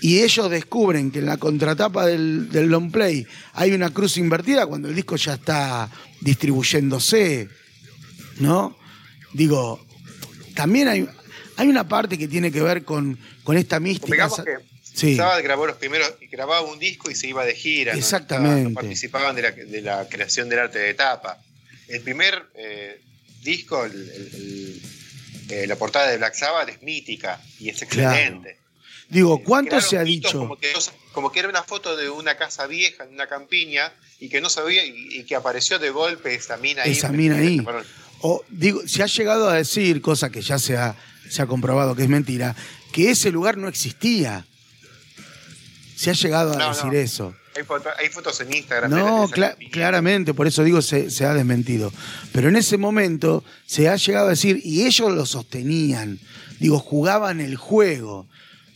Y 0.00 0.22
ellos 0.22 0.50
descubren 0.50 1.12
que 1.12 1.20
en 1.20 1.26
la 1.26 1.36
contratapa 1.36 2.04
del, 2.04 2.50
del 2.50 2.68
long 2.68 2.90
play 2.90 3.24
hay 3.52 3.70
una 3.70 3.90
cruz 3.90 4.16
invertida 4.16 4.66
cuando 4.66 4.88
el 4.88 4.96
disco 4.96 5.14
ya 5.14 5.34
está 5.34 5.88
distribuyéndose, 6.20 7.48
¿no? 8.40 8.76
Digo, 9.34 9.86
también 10.56 10.88
hay, 10.88 11.08
hay 11.58 11.68
una 11.68 11.86
parte 11.86 12.18
que 12.18 12.26
tiene 12.26 12.50
que 12.50 12.60
ver 12.60 12.82
con, 12.82 13.16
con 13.44 13.56
esta 13.56 13.78
mística. 13.78 14.14
Digamos 14.14 14.40
que 14.42 14.56
Sí. 14.94 15.16
Sabbath 15.16 15.42
grabó 15.42 15.66
los 15.66 15.76
primeros, 15.76 16.12
grababa 16.30 16.62
un 16.62 16.78
disco 16.78 17.10
y 17.10 17.14
se 17.14 17.28
iba 17.28 17.44
de 17.44 17.54
gira. 17.54 17.92
¿no? 17.92 17.98
Exactamente. 17.98 18.68
No 18.70 18.74
participaban 18.74 19.34
de 19.36 19.42
la, 19.42 19.50
de 19.52 19.80
la 19.82 20.08
creación 20.08 20.48
del 20.48 20.58
arte 20.58 20.78
de 20.78 20.94
tapa. 20.94 21.38
El 21.88 22.00
primer 22.02 22.44
eh, 22.54 23.00
disco, 23.42 23.84
el- 23.84 23.92
el- 23.92 24.30
el- 24.34 24.82
eh, 25.50 25.66
la 25.66 25.76
portada 25.76 26.08
de 26.10 26.16
Black 26.18 26.34
Sabbath 26.34 26.68
es 26.68 26.82
mítica 26.82 27.40
y 27.58 27.68
es 27.70 27.80
excelente. 27.82 28.58
Digo, 29.08 29.42
¿cuánto 29.42 29.70
Crearon 29.70 29.90
se 29.90 29.98
ha 29.98 30.04
dicho? 30.04 30.38
Como 30.38 30.56
que, 30.56 30.72
no 30.72 30.78
como 31.12 31.32
que 31.32 31.40
era 31.40 31.48
una 31.48 31.64
foto 31.64 31.96
de 31.96 32.08
una 32.10 32.36
casa 32.36 32.66
vieja 32.68 33.02
en 33.04 33.14
una 33.14 33.26
campiña 33.26 33.92
y 34.20 34.28
que 34.28 34.40
no 34.40 34.48
sabía 34.48 34.84
y, 34.84 35.08
y 35.10 35.24
que 35.24 35.34
apareció 35.34 35.80
de 35.80 35.90
golpe 35.90 36.34
esa 36.34 36.56
mina 36.56 36.82
ahí. 36.84 36.92
Esa 36.92 37.08
mina 37.10 37.36
ahí. 37.36 37.60
O 38.20 38.44
digo, 38.48 38.86
se 38.86 39.02
ha 39.02 39.06
llegado 39.06 39.48
a 39.48 39.54
decir, 39.56 40.00
cosa 40.00 40.30
que 40.30 40.42
ya 40.42 40.58
se 40.60 40.76
ha, 40.76 40.94
se 41.28 41.42
ha 41.42 41.46
comprobado 41.46 41.96
que 41.96 42.02
es 42.04 42.08
mentira, 42.08 42.54
que 42.92 43.10
ese 43.10 43.32
lugar 43.32 43.56
no 43.56 43.66
existía. 43.66 44.46
Se 46.00 46.08
ha 46.08 46.14
llegado 46.14 46.54
a 46.54 46.56
No, 46.56 46.68
decir 46.70 46.86
no. 46.86 46.92
eso. 46.94 47.34
Hay, 47.54 47.62
foto- 47.64 47.90
hay 47.98 48.08
fotos 48.08 48.40
en 48.40 48.54
Instagram. 48.54 48.90
No, 48.90 49.28
cla- 49.28 49.54
claramente, 49.70 50.32
por 50.32 50.46
eso 50.46 50.64
digo 50.64 50.80
se, 50.80 51.10
se 51.10 51.26
ha 51.26 51.34
desmentido. 51.34 51.92
Pero 52.32 52.48
en 52.48 52.56
ese 52.56 52.78
momento 52.78 53.44
se 53.66 53.86
ha 53.90 53.96
llegado 53.96 54.28
a 54.28 54.30
decir, 54.30 54.62
y 54.64 54.86
ellos 54.86 55.12
lo 55.12 55.26
sostenían, 55.26 56.18
digo, 56.58 56.78
jugaban 56.78 57.40
el 57.42 57.56
juego, 57.56 58.26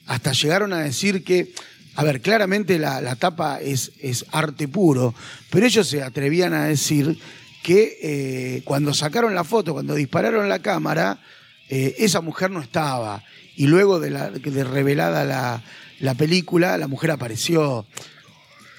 hasta 0.06 0.32
llegaron 0.32 0.74
a 0.74 0.80
decir 0.80 1.24
que, 1.24 1.54
a 1.94 2.04
ver, 2.04 2.20
claramente 2.20 2.78
la, 2.78 3.00
la 3.00 3.16
tapa 3.16 3.58
es, 3.58 3.92
es 4.02 4.26
arte 4.30 4.68
puro, 4.68 5.14
pero 5.48 5.64
ellos 5.64 5.88
se 5.88 6.02
atrevían 6.02 6.52
a 6.52 6.64
decir 6.66 7.18
que 7.62 7.98
eh, 8.02 8.62
cuando 8.66 8.92
sacaron 8.92 9.34
la 9.34 9.44
foto, 9.44 9.72
cuando 9.72 9.94
dispararon 9.94 10.46
la 10.50 10.58
cámara, 10.58 11.22
eh, 11.70 11.94
esa 12.00 12.20
mujer 12.20 12.50
no 12.50 12.60
estaba. 12.60 13.24
Y 13.56 13.66
luego 13.68 13.98
de, 13.98 14.10
la, 14.10 14.28
de 14.30 14.64
revelada 14.64 15.24
la, 15.24 15.62
la 16.04 16.14
película, 16.14 16.76
la 16.76 16.86
mujer 16.86 17.10
apareció. 17.12 17.86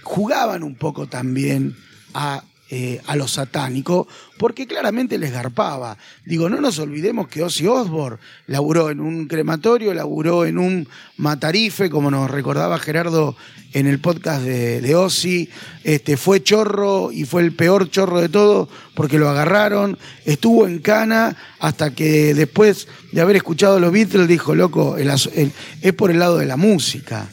Jugaban 0.03 0.61
un 0.61 0.76
poco 0.76 1.07
también 1.07 1.76
a, 2.13 2.43
eh, 2.70 3.01
a 3.07 3.16
lo 3.16 3.28
satánico, 3.28 4.07
porque 4.38 4.66
claramente 4.66 5.18
les 5.18 5.32
garpaba. 5.32 5.97
Digo, 6.26 6.49
no 6.49 6.59
nos 6.59 6.80
olvidemos 6.80 7.28
que 7.28 7.43
Ozzy 7.43 7.68
Osbourne 7.68 8.18
laburó 8.47 8.89
en 8.89 8.99
un 8.99 9.28
crematorio, 9.28 9.93
laburó 9.93 10.45
en 10.45 10.57
un 10.57 10.88
matarife, 11.18 11.89
como 11.89 12.09
nos 12.09 12.30
recordaba 12.30 12.80
Gerardo 12.80 13.36
en 13.74 13.88
el 13.88 13.99
podcast 13.99 14.43
de, 14.43 14.82
de 14.82 14.95
Ozzy, 14.95 15.49
este, 15.84 16.18
fue 16.18 16.41
chorro 16.41 17.11
y 17.11 17.26
fue 17.26 17.41
el 17.43 17.53
peor 17.53 17.89
chorro 17.89 18.22
de 18.22 18.30
todo 18.30 18.70
porque 18.95 19.20
lo 19.20 19.30
agarraron, 19.30 19.97
estuvo 20.24 20.66
en 20.66 20.80
cana 20.80 21.36
hasta 21.59 21.93
que 21.93 22.34
después 22.34 22.88
de 23.11 23.22
haber 23.22 23.36
escuchado 23.36 23.80
los 23.80 23.91
Beatles 23.91 24.28
dijo, 24.28 24.55
loco, 24.55 24.97
es 24.97 25.93
por 25.93 26.09
el 26.09 26.20
lado 26.20 26.38
de 26.38 26.45
la 26.45 26.57
música. 26.57 27.30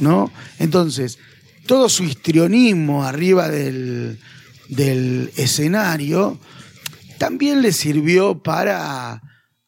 ¿no? 0.00 0.32
Entonces, 0.58 1.18
todo 1.66 1.88
su 1.88 2.04
histrionismo 2.04 3.04
arriba 3.04 3.48
del, 3.48 4.18
del 4.76 5.32
escenario 5.36 6.38
también 7.18 7.62
le 7.62 7.72
sirvió 7.72 8.42
para 8.42 9.22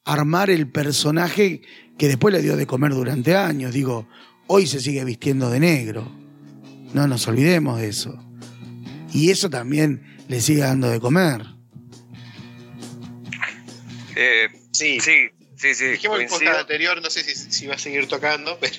armar 0.04 0.50
el 0.50 0.70
personaje 0.70 1.62
que 1.96 2.08
después 2.08 2.34
le 2.34 2.42
dio 2.42 2.56
de 2.56 2.66
comer 2.66 2.92
durante 2.92 3.36
años. 3.36 3.72
Digo, 3.72 4.08
hoy 4.46 4.66
se 4.66 4.80
sigue 4.80 5.04
vistiendo 5.04 5.50
de 5.50 5.60
negro. 5.60 6.10
No 6.92 7.06
nos 7.06 7.26
olvidemos 7.28 7.80
de 7.80 7.88
eso. 7.88 8.18
Y 9.12 9.30
eso 9.30 9.48
también 9.48 10.24
le 10.28 10.40
sigue 10.40 10.60
dando 10.60 10.88
de 10.90 11.00
comer. 11.00 11.42
Eh, 14.16 14.48
Sí, 14.74 14.98
sí, 14.98 15.30
sí, 15.56 15.72
sí. 15.72 15.84
Dijimos 15.86 16.16
en 16.16 16.24
el 16.24 16.28
podcast 16.28 16.58
anterior, 16.58 17.00
no 17.00 17.08
sé 17.08 17.22
si, 17.22 17.34
si 17.36 17.66
va 17.68 17.76
a 17.76 17.78
seguir 17.78 18.08
tocando, 18.08 18.58
pero 18.60 18.76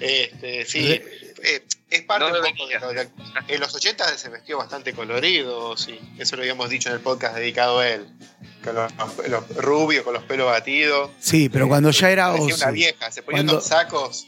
este, 0.00 0.66
sí, 0.66 1.00
eh, 1.42 1.62
es 1.90 2.02
parte 2.02 2.24
No 2.30 2.38
un 2.38 2.44
poco 2.56 2.68
de 2.68 2.78
lo 2.80 2.92
de- 2.92 3.08
En 3.48 3.60
los 3.60 3.74
80 3.74 4.16
se 4.16 4.28
vestió 4.28 4.58
bastante 4.58 4.92
colorido, 4.92 5.76
sí, 5.76 5.98
eso 6.18 6.36
lo 6.36 6.42
habíamos 6.42 6.70
dicho 6.70 6.88
en 6.88 6.94
el 6.96 7.00
podcast 7.00 7.34
dedicado 7.36 7.80
a 7.80 7.88
él. 7.88 8.06
Con 8.64 8.74
los, 8.74 8.92
los 9.28 9.48
rubios, 9.56 10.04
con 10.04 10.14
los 10.14 10.22
pelos 10.24 10.46
batidos. 10.46 11.10
Sí, 11.18 11.48
pero 11.48 11.66
cuando 11.68 11.90
ya 11.90 12.10
era 12.10 12.28
Parecía 12.32 12.54
una 12.56 12.70
vieja, 12.70 13.10
se 13.10 13.22
ponía 13.22 13.38
Cuando- 13.38 13.52
unos 13.54 13.66
sacos 13.66 14.26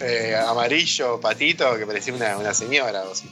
eh, 0.00 0.34
amarillo, 0.36 1.20
patito, 1.20 1.76
que 1.76 1.86
parecía 1.86 2.14
una, 2.14 2.36
una 2.38 2.54
señora. 2.54 3.02
Ozzy. 3.02 3.28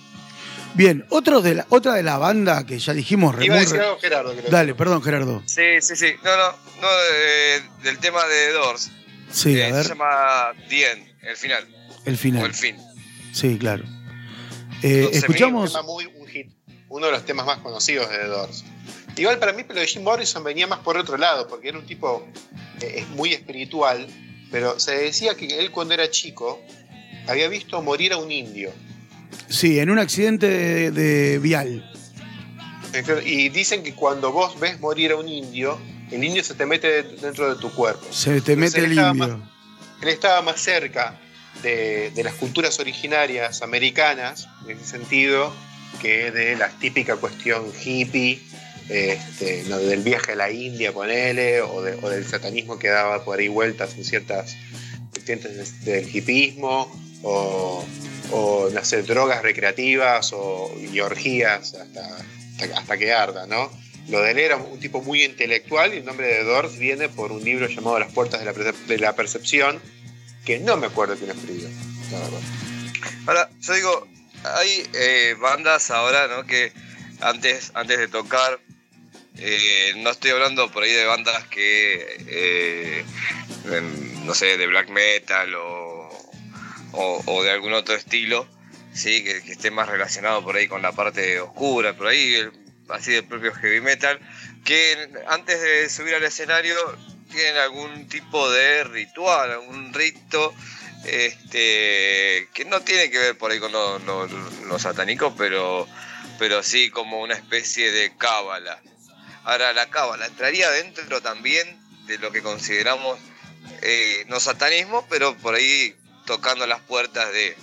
Bien, 0.75 1.05
otro 1.11 1.41
de 1.41 1.57
la, 1.57 1.67
otra 1.71 1.95
de 1.95 2.03
la 2.05 2.17
banda 2.19 2.65
que 2.65 2.79
ya 2.79 2.93
dijimos, 2.93 3.35
Iba 3.41 3.57
a 3.57 3.61
decir 3.61 3.81
algo 3.81 3.99
Gerardo. 3.99 4.35
Lo- 4.35 4.43
Dale, 4.51 4.75
perdón, 4.75 5.03
Gerardo. 5.03 5.43
Sí, 5.47 5.81
sí, 5.81 5.97
sí. 5.97 6.13
No, 6.23 6.37
no, 6.37 6.51
no 6.81 6.89
eh, 7.13 7.63
del 7.83 7.99
tema 7.99 8.25
de 8.27 8.53
Doors. 8.53 8.91
Sí, 9.33 9.59
Eh, 9.59 9.65
a 9.65 9.69
se 9.69 9.73
ver, 9.75 9.89
llama 9.89 10.53
The 10.69 10.93
End, 10.93 11.09
el 11.23 11.37
final. 11.37 11.69
el 12.05 12.15
O 12.15 12.19
final. 12.19 12.45
el 12.47 12.55
fin. 12.55 12.77
Sí, 13.33 13.57
claro. 13.59 13.85
Eh, 14.83 14.99
Entonces, 14.99 15.17
escuchamos. 15.23 15.77
muy- 15.85 16.07
un 16.07 16.27
hit, 16.27 16.49
uno 16.89 17.07
de 17.07 17.13
los 17.13 17.25
temas 17.25 17.47
más 17.47 17.59
conocidos 17.59 18.09
de 18.11 18.17
The 18.19 18.25
Doors. 18.27 18.65
Igual 19.17 19.39
para 19.39 19.53
mí, 19.53 19.65
pero 19.67 19.81
de 19.81 19.87
Jim 19.87 20.03
Morrison 20.03 20.43
venía 20.45 20.67
más 20.67 20.79
por 20.81 20.97
otro 20.97 21.17
lado, 21.17 21.47
porque 21.49 21.69
era 21.69 21.79
un 21.79 21.87
tipo 21.87 22.27
eh, 22.81 23.05
muy 23.15 23.33
espiritual, 23.35 24.07
pero 24.51 24.81
se 24.81 24.93
decía 24.97 25.35
que 25.35 25.59
él 25.59 25.71
cuando 25.71 25.93
era 25.95 26.09
chico 26.11 26.61
había 27.29 27.49
visto 27.49 27.83
morir 27.83 28.13
a 28.15 28.17
un 28.17 28.33
indio. 28.33 28.73
Sí, 29.49 29.79
en 29.79 29.91
un 29.91 29.99
accidente 29.99 30.47
de, 30.49 30.91
de 30.91 31.39
vial. 31.39 31.87
Y 33.25 33.49
dicen 33.51 33.83
que 33.83 33.95
cuando 33.95 34.33
vos 34.33 34.59
ves 34.59 34.81
morir 34.81 35.13
a 35.13 35.17
un 35.17 35.29
indio, 35.29 35.79
el 36.11 36.25
indio 36.25 36.43
se 36.43 36.55
te 36.55 36.67
mete 36.67 37.03
dentro 37.03 37.55
de 37.55 37.61
tu 37.61 37.71
cuerpo. 37.73 38.07
Se 38.11 38.41
te 38.41 38.57
mete 38.57 38.81
el 38.85 38.93
indio. 38.95 39.41
Él 40.03 40.09
estaba 40.09 40.41
más 40.43 40.61
cerca 40.61 41.21
de, 41.63 42.13
las 42.23 42.35
culturas 42.35 42.79
originarias 42.81 43.63
americanas, 43.63 44.49
en 44.67 44.77
ese 44.79 44.87
sentido, 44.87 45.55
que 46.01 46.31
de 46.31 46.57
la 46.57 46.69
típica 46.69 47.17
cuestión 47.17 47.73
hippie, 47.85 48.41
este, 48.89 49.65
no, 49.69 49.79
del 49.79 50.03
viaje 50.03 50.33
a 50.33 50.37
la 50.37 50.51
India, 50.51 50.93
ponele, 50.93 51.61
o, 51.61 51.77
o 51.77 52.09
del 52.11 52.27
satanismo 52.27 52.79
que 52.79 52.89
daba 52.89 53.25
por 53.25 53.39
ahí 53.39 53.49
vueltas 53.49 53.95
en 53.97 54.05
ciertas 54.05 54.57
vertientes 55.13 55.85
de- 55.85 55.93
del 55.93 56.17
hippismo, 56.17 56.91
o, 57.23 57.85
o, 58.33 58.69
no 58.73 58.85
sé, 58.85 59.03
drogas 59.03 59.43
recreativas 59.43 60.33
o, 60.33 60.75
y 60.93 61.01
orgías 61.01 61.75
hasta, 61.75 62.25
hasta, 62.75 62.99
que 62.99 63.13
arda, 63.13 63.47
¿no? 63.47 63.71
Lo 64.09 64.23
de 64.23 64.33
él 64.33 64.39
era 64.39 64.57
un 64.57 64.81
tipo 64.81 65.03
muy 65.03 65.23
intelectual 65.23 65.95
y 65.95 65.99
el 65.99 66.05
nombre 66.05 66.27
de 66.27 66.43
Doors 66.43 66.79
viene 66.79 67.09
por 67.09 67.31
un 67.31 67.45
libro 67.45 67.69
llamado 67.69 67.99
Las 67.99 68.13
puertas 68.13 68.41
de 68.89 68.99
la 68.99 69.15
percepción, 69.15 69.81
que 70.45 70.59
no 70.61 70.77
me 70.77 70.87
acuerdo 70.87 71.17
quién 71.17 71.31
escribió, 71.31 71.69
la 72.13 72.19
verdad. 72.21 72.41
Ahora, 73.27 73.51
yo 73.61 73.75
digo, 73.75 74.09
hay 74.45 74.89
eh, 74.95 75.37
bandas 75.41 75.91
ahora, 75.91 76.27
¿no? 76.29 76.45
Que 76.47 76.73
antes, 77.21 77.71
antes 77.75 77.99
de 77.99 78.09
tocar, 78.09 78.59
eh, 79.37 79.93
no 79.99 80.11
estoy 80.11 80.31
hablando 80.33 80.71
por 80.71 80.83
ahí 80.83 80.93
de 80.93 81.05
bandas 81.05 81.45
que, 81.49 82.25
eh, 82.29 83.05
no 84.25 84.35
sé, 84.35 84.57
de 84.57 84.67
black 84.67 84.89
metal 84.91 85.55
o, 85.55 86.09
o- 86.93 87.23
o 87.27 87.43
de 87.43 87.51
algún 87.51 87.73
otro 87.73 87.95
estilo, 87.95 88.47
¿sí? 88.95 89.23
Que, 89.23 89.43
que 89.43 89.53
esté 89.53 89.71
más 89.71 89.89
relacionado 89.89 90.43
por 90.43 90.57
ahí 90.57 90.67
con 90.67 90.83
la 90.83 90.93
parte 90.93 91.41
oscura, 91.41 91.97
por 91.97 92.09
ahí, 92.09 92.35
el- 92.35 92.53
así 92.89 93.13
del 93.13 93.25
propio 93.25 93.55
heavy 93.55 93.81
metal, 93.81 94.19
que 94.65 95.09
antes 95.29 95.61
de 95.61 95.89
subir 95.89 96.15
al 96.15 96.25
escenario 96.25 96.75
tienen 97.31 97.57
algún 97.57 98.09
tipo 98.09 98.51
de 98.51 98.85
ritual, 98.85 99.51
algún 99.53 99.93
rito 99.95 100.55
este 101.05 102.49
que 102.53 102.65
no 102.67 102.81
tiene 102.81 103.11
que 103.11 103.19
ver 103.19 103.39
por 103.39 103.51
ahí 103.51 103.59
con 103.59 103.73
lo, 103.73 103.99
lo- 103.99 104.79
satánico, 104.79 105.35
pero, 105.37 105.87
pero 106.39 106.63
sí 106.63 106.91
como 106.91 107.21
una 107.21 107.35
especie 107.35 107.91
de 107.93 108.13
cábala. 108.17 108.81
Ahora, 109.45 109.73
la 109.73 109.87
cábala 109.91 110.27
entraría 110.27 110.71
dentro 110.71 111.21
también 111.21 111.67
de 112.07 112.19
lo 112.19 112.31
que 112.33 112.41
consideramos 112.43 113.19
eh, 113.83 114.25
no 114.29 114.41
satanismo, 114.41 115.07
pero 115.11 115.37
por 115.37 115.55
ahí 115.55 115.95
tocando 116.27 116.67
las 116.67 116.81
puertas 116.81 117.31
de. 117.33 117.57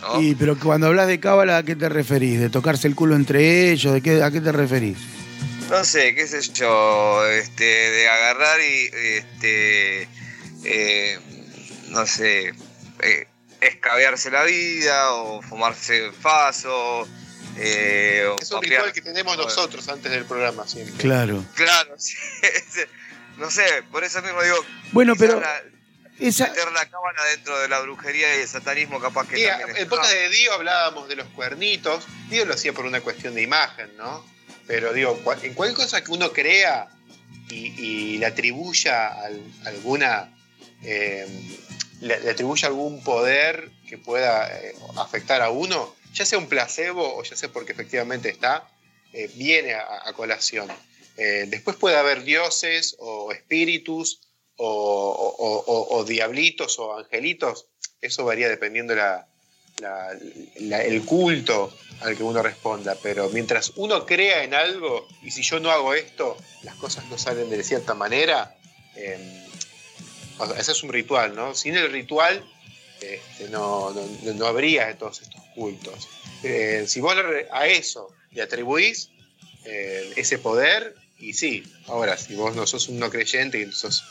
¿no? 0.00 0.20
Y, 0.20 0.34
pero 0.34 0.58
cuando 0.58 0.86
hablas 0.88 1.08
de 1.08 1.20
cábala, 1.20 1.58
¿a 1.58 1.62
qué 1.62 1.76
te 1.76 1.88
referís? 1.88 2.40
¿De 2.40 2.48
tocarse 2.50 2.86
el 2.88 2.94
culo 2.94 3.16
entre 3.16 3.70
ellos? 3.70 3.92
¿De 3.92 4.00
qué, 4.02 4.22
¿A 4.22 4.30
qué 4.30 4.40
te 4.40 4.52
referís? 4.52 4.98
No 5.70 5.84
sé, 5.84 6.14
qué 6.14 6.26
sé 6.26 6.40
yo, 6.52 7.26
este, 7.26 7.64
de 7.64 8.08
agarrar 8.08 8.60
y, 8.60 8.90
este, 8.92 10.08
eh, 10.64 11.18
no 11.88 12.06
sé, 12.06 12.52
eh, 13.00 13.26
escabearse 13.60 14.30
la 14.30 14.44
vida 14.44 15.12
o 15.12 15.42
fumarse 15.42 16.10
faso. 16.12 17.08
Eh, 17.58 18.24
o 18.30 18.36
Es 18.40 18.50
un 18.50 18.60
papear- 18.60 18.70
ritual 18.70 18.92
que 18.92 19.02
tenemos 19.02 19.36
nosotros 19.36 19.86
antes 19.88 20.10
del 20.10 20.24
programa 20.24 20.66
siempre. 20.66 20.94
Claro. 20.96 21.44
Claro, 21.54 21.94
sí, 21.98 22.14
no 23.36 23.50
sé, 23.50 23.82
por 23.90 24.04
eso 24.04 24.22
mismo 24.22 24.42
digo, 24.42 24.56
Bueno, 24.92 25.14
pero 25.18 25.38
la- 25.40 25.62
esa, 26.18 26.48
meter 26.48 26.70
la 26.72 26.88
cábala 26.88 27.24
dentro 27.26 27.58
de 27.58 27.68
la 27.68 27.80
brujería 27.80 28.36
y 28.36 28.40
el 28.42 28.48
satanismo 28.48 29.00
capaz 29.00 29.26
que 29.28 29.36
Sí, 29.36 29.44
también 29.46 29.70
en 29.70 29.76
el 29.76 29.86
podcast 29.86 30.12
de 30.12 30.28
Dio 30.30 30.52
hablábamos 30.54 31.08
de 31.08 31.16
los 31.16 31.26
cuernitos. 31.28 32.06
Dio 32.30 32.44
lo 32.46 32.54
hacía 32.54 32.72
por 32.72 32.86
una 32.86 33.00
cuestión 33.00 33.34
de 33.34 33.42
imagen, 33.42 33.90
¿no? 33.96 34.24
Pero 34.66 34.92
digo, 34.92 35.20
en 35.42 35.54
cualquier 35.54 35.76
cosa 35.76 36.02
que 36.04 36.10
uno 36.12 36.32
crea 36.32 36.88
y, 37.50 37.72
y 37.80 38.18
le 38.18 38.26
atribuya 38.26 39.08
al- 39.08 39.42
alguna. 39.64 40.32
eh, 40.84 41.26
le, 42.00 42.16
algún 42.66 43.02
poder 43.04 43.70
que 43.88 43.96
pueda 43.96 44.48
eh, 44.60 44.74
afectar 44.96 45.40
a 45.40 45.50
uno, 45.50 45.94
ya 46.12 46.24
sea 46.26 46.38
un 46.38 46.48
placebo 46.48 47.16
o 47.16 47.22
ya 47.22 47.36
sea 47.36 47.48
porque 47.50 47.70
efectivamente 47.72 48.28
está, 48.28 48.68
eh, 49.12 49.30
viene 49.36 49.74
a, 49.74 50.12
colación. 50.12 50.68
Eh, 51.16 51.44
después 51.48 51.76
puede 51.76 51.96
haber 51.96 52.24
dioses 52.24 52.96
o 52.98 53.30
espíritus 53.32 54.20
o, 54.56 56.04
diablitos 56.06 56.78
o 56.80 56.98
angelitos, 56.98 57.66
eso 58.00 58.24
varía 58.24 58.48
dependiendo 58.48 58.94
la- 59.80 60.16
la- 60.60 60.82
el 60.82 61.02
culto 61.04 61.72
al 62.02 62.16
que 62.16 62.22
uno 62.22 62.42
responda. 62.42 62.96
Pero 63.02 63.28
mientras 63.30 63.72
uno 63.76 64.06
crea 64.06 64.44
en 64.44 64.54
algo, 64.54 65.08
y 65.22 65.30
si 65.30 65.42
yo 65.42 65.60
no 65.60 65.70
hago 65.70 65.94
esto, 65.94 66.36
las 66.62 66.74
cosas 66.76 67.04
no 67.06 67.18
salen 67.18 67.50
de 67.50 67.62
cierta 67.62 67.94
manera, 67.94 68.56
eh, 68.96 69.46
ese 70.58 70.72
es 70.72 70.82
un 70.82 70.92
ritual, 70.92 71.34
¿no? 71.34 71.54
Sin 71.54 71.76
el 71.76 71.90
ritual 71.90 72.44
este, 73.00 73.48
no, 73.48 73.92
no, 73.92 74.32
no 74.34 74.46
habría 74.46 74.96
todos 74.96 75.22
estos 75.22 75.40
cultos. 75.54 76.08
Eh, 76.42 76.84
si 76.86 77.00
vos 77.00 77.16
a 77.50 77.66
eso 77.66 78.14
le 78.30 78.42
atribuís 78.42 79.10
eh, 79.64 80.12
ese 80.16 80.38
poder, 80.38 80.94
y 81.18 81.34
sí, 81.34 81.62
ahora, 81.86 82.16
si 82.16 82.34
vos 82.34 82.54
no 82.54 82.66
sos 82.66 82.88
un 82.88 82.98
no 82.98 83.10
creyente 83.10 83.60
y 83.60 83.70
sos 83.72 84.04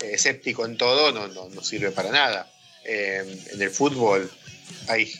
eh, 0.00 0.12
escéptico 0.14 0.64
en 0.64 0.76
todo, 0.76 1.12
no, 1.12 1.28
no, 1.28 1.48
no 1.48 1.62
sirve 1.62 1.90
para 1.90 2.10
nada. 2.10 2.50
Eh, 2.84 3.42
en 3.52 3.62
el 3.62 3.70
fútbol 3.70 4.30
hay 4.88 5.12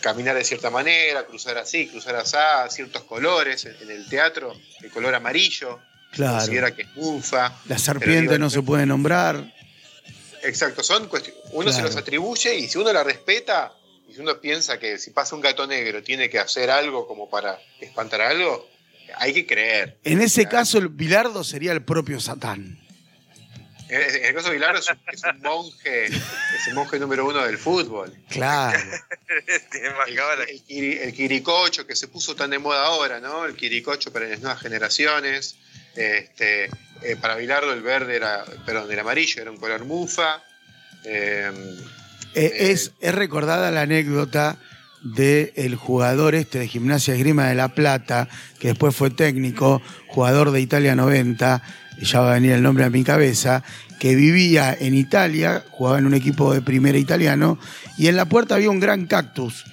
caminar 0.00 0.36
de 0.36 0.44
cierta 0.44 0.70
manera, 0.70 1.24
cruzar 1.26 1.58
así, 1.58 1.86
cruzar 1.88 2.16
así, 2.16 2.36
ciertos 2.74 3.02
colores. 3.04 3.64
En, 3.64 3.90
el 3.90 4.08
teatro, 4.08 4.54
el 4.82 4.90
color 4.90 5.14
amarillo, 5.14 5.80
Claro. 6.12 6.36
considera 6.38 6.74
que 6.74 6.82
es 6.82 6.88
mufa. 6.96 7.52
La 7.66 7.78
serpiente 7.78 8.38
no 8.38 8.48
se 8.50 8.62
puede 8.62 8.86
nombrar. 8.86 9.52
Exacto, 10.42 10.82
son 10.82 11.08
cuestiones. 11.08 11.42
Uno 11.52 11.72
se 11.72 11.82
los 11.82 11.96
atribuye 11.96 12.54
y 12.56 12.68
si 12.68 12.78
uno 12.78 12.92
la 12.92 13.02
respeta, 13.02 13.72
y 14.08 14.14
si 14.14 14.20
uno 14.20 14.38
piensa 14.40 14.78
que 14.78 14.98
si 14.98 15.10
pasa 15.10 15.34
un 15.34 15.40
gato 15.40 15.66
negro 15.66 16.02
tiene 16.02 16.28
que 16.28 16.38
hacer 16.38 16.70
algo 16.70 17.06
como 17.08 17.28
para 17.30 17.58
espantar 17.80 18.20
algo, 18.20 18.68
hay 19.16 19.32
que 19.32 19.46
creer. 19.46 19.96
En 20.04 20.20
ese 20.20 20.42
Claro. 20.42 20.58
caso, 20.58 20.78
el 20.78 20.88
Bilardo 20.88 21.42
sería 21.44 21.72
el 21.72 21.82
propio 21.82 22.20
Satán. 22.20 22.78
En 23.94 24.24
el 24.26 24.34
caso 24.34 24.48
de 24.48 24.54
Bilardo 24.54 24.78
es 24.80 24.88
un, 24.90 24.98
es 25.12 25.22
un 25.24 25.40
monje, 25.40 26.04
es 26.06 26.66
el 26.68 26.74
monje 26.74 26.98
número 26.98 27.26
uno 27.26 27.44
del 27.44 27.58
fútbol. 27.58 28.12
Claro. 28.28 28.78
El, 29.28 30.48
el 30.48 30.64
quiri- 30.64 30.98
el 31.02 31.12
quiricocho 31.12 31.86
que 31.86 31.96
se 31.96 32.08
puso 32.08 32.34
tan 32.36 32.50
de 32.50 32.58
moda 32.58 32.84
ahora, 32.86 33.20
¿no? 33.20 33.44
El 33.44 33.54
quiricocho 33.56 34.12
para 34.12 34.26
las 34.28 34.40
nuevas 34.40 34.60
generaciones. 34.60 35.56
Este, 35.96 36.64
eh, 37.02 37.16
para 37.20 37.36
Bilardo 37.36 37.72
el 37.72 37.82
verde 37.82 38.16
era, 38.16 38.44
perdón, 38.66 38.90
el 38.90 38.98
amarillo 38.98 39.42
era 39.42 39.50
un 39.50 39.58
color 39.58 39.84
mufa. 39.84 40.42
Eh, 41.04 41.50
Eh, 42.34 42.70
es, 42.72 42.92
es 43.00 43.14
recordada 43.14 43.70
la 43.70 43.82
anécdota 43.82 44.56
del 45.02 45.76
jugador 45.76 46.34
este 46.34 46.58
de 46.58 46.66
Gimnasia 46.68 47.14
Esgrima 47.14 47.46
de 47.48 47.54
La 47.54 47.68
Plata, 47.68 48.28
que 48.58 48.68
después 48.68 48.96
fue 48.96 49.10
técnico, 49.10 49.82
jugador 50.08 50.50
de 50.50 50.60
Italia 50.60 50.96
90, 50.96 51.62
ya 52.00 52.20
va 52.20 52.30
a 52.30 52.34
venir 52.34 52.52
el 52.52 52.62
nombre 52.62 52.84
a 52.84 52.90
mi 52.90 53.04
cabeza, 53.04 53.62
que 53.98 54.14
vivía 54.14 54.76
en 54.78 54.94
Italia, 54.94 55.64
jugaba 55.70 55.98
en 55.98 56.06
un 56.06 56.14
equipo 56.14 56.52
de 56.52 56.62
primera 56.62 56.98
italiano, 56.98 57.58
y 57.98 58.08
en 58.08 58.16
la 58.16 58.26
puerta 58.28 58.54
había 58.56 58.70
un 58.70 58.80
gran 58.80 59.06
cactus. 59.06 59.64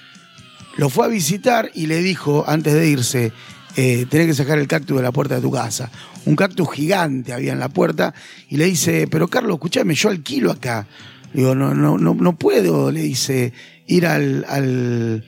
Lo 0.77 0.89
fue 0.89 1.05
a 1.05 1.09
visitar 1.09 1.69
y 1.73 1.87
le 1.87 2.01
dijo, 2.01 2.45
antes 2.47 2.73
de 2.73 2.87
irse, 2.87 3.31
eh, 3.75 4.05
tenés 4.09 4.27
que 4.27 4.33
sacar 4.33 4.57
el 4.57 4.67
cactus 4.67 4.97
de 4.97 5.03
la 5.03 5.11
puerta 5.11 5.35
de 5.35 5.41
tu 5.41 5.51
casa. 5.51 5.91
Un 6.25 6.35
cactus 6.35 6.69
gigante 6.71 7.33
había 7.33 7.51
en 7.51 7.59
la 7.59 7.69
puerta 7.69 8.13
y 8.49 8.57
le 8.57 8.65
dice, 8.65 9.07
pero 9.09 9.27
Carlos, 9.27 9.55
escúchame, 9.55 9.95
yo 9.95 10.09
alquilo 10.09 10.51
acá. 10.51 10.87
Digo, 11.33 11.55
no, 11.55 11.73
no, 11.73 11.97
no, 11.97 12.13
no 12.13 12.35
puedo, 12.37 12.91
le 12.91 13.01
dice, 13.01 13.53
ir 13.87 14.05
al, 14.05 14.45
al- 14.47 15.25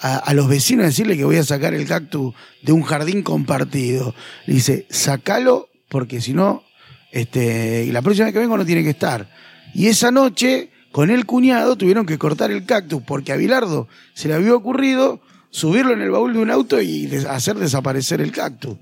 a, 0.00 0.34
los 0.34 0.48
vecinos 0.48 0.84
a 0.84 0.88
decirle 0.88 1.16
que 1.16 1.24
voy 1.24 1.36
a 1.36 1.44
sacar 1.44 1.74
el 1.74 1.86
cactus 1.86 2.34
de 2.62 2.72
un 2.72 2.82
jardín 2.82 3.22
compartido. 3.22 4.14
Le 4.46 4.54
dice, 4.54 4.86
sacalo 4.90 5.68
porque 5.88 6.20
si 6.20 6.32
no, 6.32 6.64
este, 7.12 7.86
la 7.92 8.02
próxima 8.02 8.26
vez 8.26 8.32
que 8.34 8.40
vengo 8.40 8.56
no 8.56 8.66
tiene 8.66 8.82
que 8.82 8.90
estar. 8.90 9.28
Y 9.74 9.86
esa 9.86 10.10
noche, 10.10 10.70
con 10.90 11.10
el 11.10 11.24
cuñado, 11.26 11.76
tuvieron 11.76 12.04
que 12.06 12.18
cortar 12.18 12.50
el 12.50 12.64
cactus 12.64 13.02
porque 13.02 13.32
a 13.32 13.36
Bilardo 13.36 13.86
se 14.14 14.28
le 14.28 14.34
había 14.34 14.54
ocurrido 14.54 15.20
subirlo 15.50 15.92
en 15.92 16.00
el 16.00 16.10
baúl 16.10 16.32
de 16.32 16.38
un 16.40 16.50
auto 16.50 16.80
y 16.82 17.08
hacer 17.28 17.56
desaparecer 17.56 18.20
el 18.20 18.32
cactus. 18.32 18.76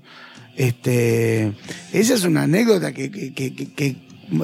Este, 0.55 1.53
esa 1.93 2.13
es 2.13 2.23
una 2.23 2.43
anécdota 2.43 2.91
que, 2.93 3.09
que, 3.11 3.33
que, 3.33 3.53
que- 3.53 3.95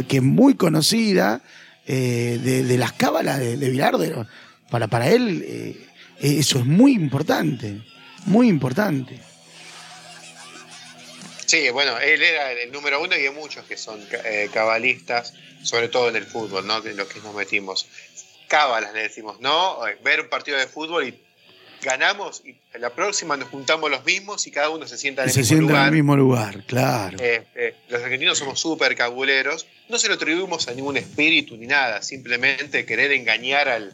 que- 0.08 0.22
muy 0.22 0.56
conocida 0.56 1.42
eh, 1.86 2.40
de, 2.44 2.64
de 2.64 2.78
las 2.78 2.92
cábalas 2.94 3.40
de, 3.40 3.56
de 3.58 3.70
Bilardo. 3.70 4.28
Para, 4.70 4.88
para 4.88 5.10
él, 5.10 5.44
eh, 5.48 5.78
eso 6.20 6.60
es 6.60 6.66
muy 6.66 6.94
importante, 6.94 7.82
muy 8.26 8.50
importante. 8.50 9.20
Sí, 11.48 11.70
bueno, 11.72 11.98
él 11.98 12.22
era 12.22 12.52
el 12.52 12.72
número 12.72 13.02
uno 13.02 13.16
y 13.18 13.26
hay 13.26 13.30
muchos 13.34 13.66
que 13.66 13.78
son 13.78 14.00
eh, 14.26 14.50
cabalistas, 14.54 15.34
sobre 15.64 15.88
todo 15.88 16.10
en 16.10 16.18
el 16.18 16.26
fútbol, 16.26 16.68
¿no? 16.68 16.86
En 16.86 16.96
lo 16.98 17.08
que 17.08 17.20
nos 17.22 17.34
metimos. 17.34 17.88
Cábalas 18.48 18.94
le 18.94 19.02
decimos, 19.04 19.40
¿no? 19.40 19.88
Eh, 19.88 19.98
Ver 20.04 20.22
un 20.22 20.28
partido 20.30 20.58
de 20.58 20.68
fútbol 20.68 21.08
y 21.08 21.18
ganamos 21.82 22.42
y 22.46 22.56
en 22.74 22.82
la 22.82 22.90
próxima 22.90 23.38
nos 23.38 23.50
juntamos 23.50 23.90
los 23.90 24.04
mismos 24.04 24.46
y 24.48 24.52
cada 24.52 24.70
uno 24.70 24.88
se 24.88 24.98
sienta 24.98 25.22
en 25.24 25.30
el 25.30 25.34
se 25.34 25.40
mismo 25.40 25.48
sienta 25.56 25.64
en 25.64 25.70
lugar. 25.70 25.88
el 25.88 25.94
mismo 25.94 26.16
lugar, 26.18 26.64
claro. 26.66 27.18
Eh, 27.22 27.44
eh, 27.56 27.76
los 27.90 28.02
argentinos 28.04 28.38
somos 28.38 28.60
súper 28.60 28.96
cabuleros. 28.96 29.68
No 29.88 29.98
se 29.98 30.08
lo 30.10 30.16
atribuimos 30.16 30.68
a 30.68 30.74
ningún 30.74 30.98
espíritu 30.98 31.56
ni 31.56 31.68
nada, 31.68 32.02
simplemente 32.02 32.86
querer 32.86 33.12
engañar 33.14 33.70
al, 33.70 33.94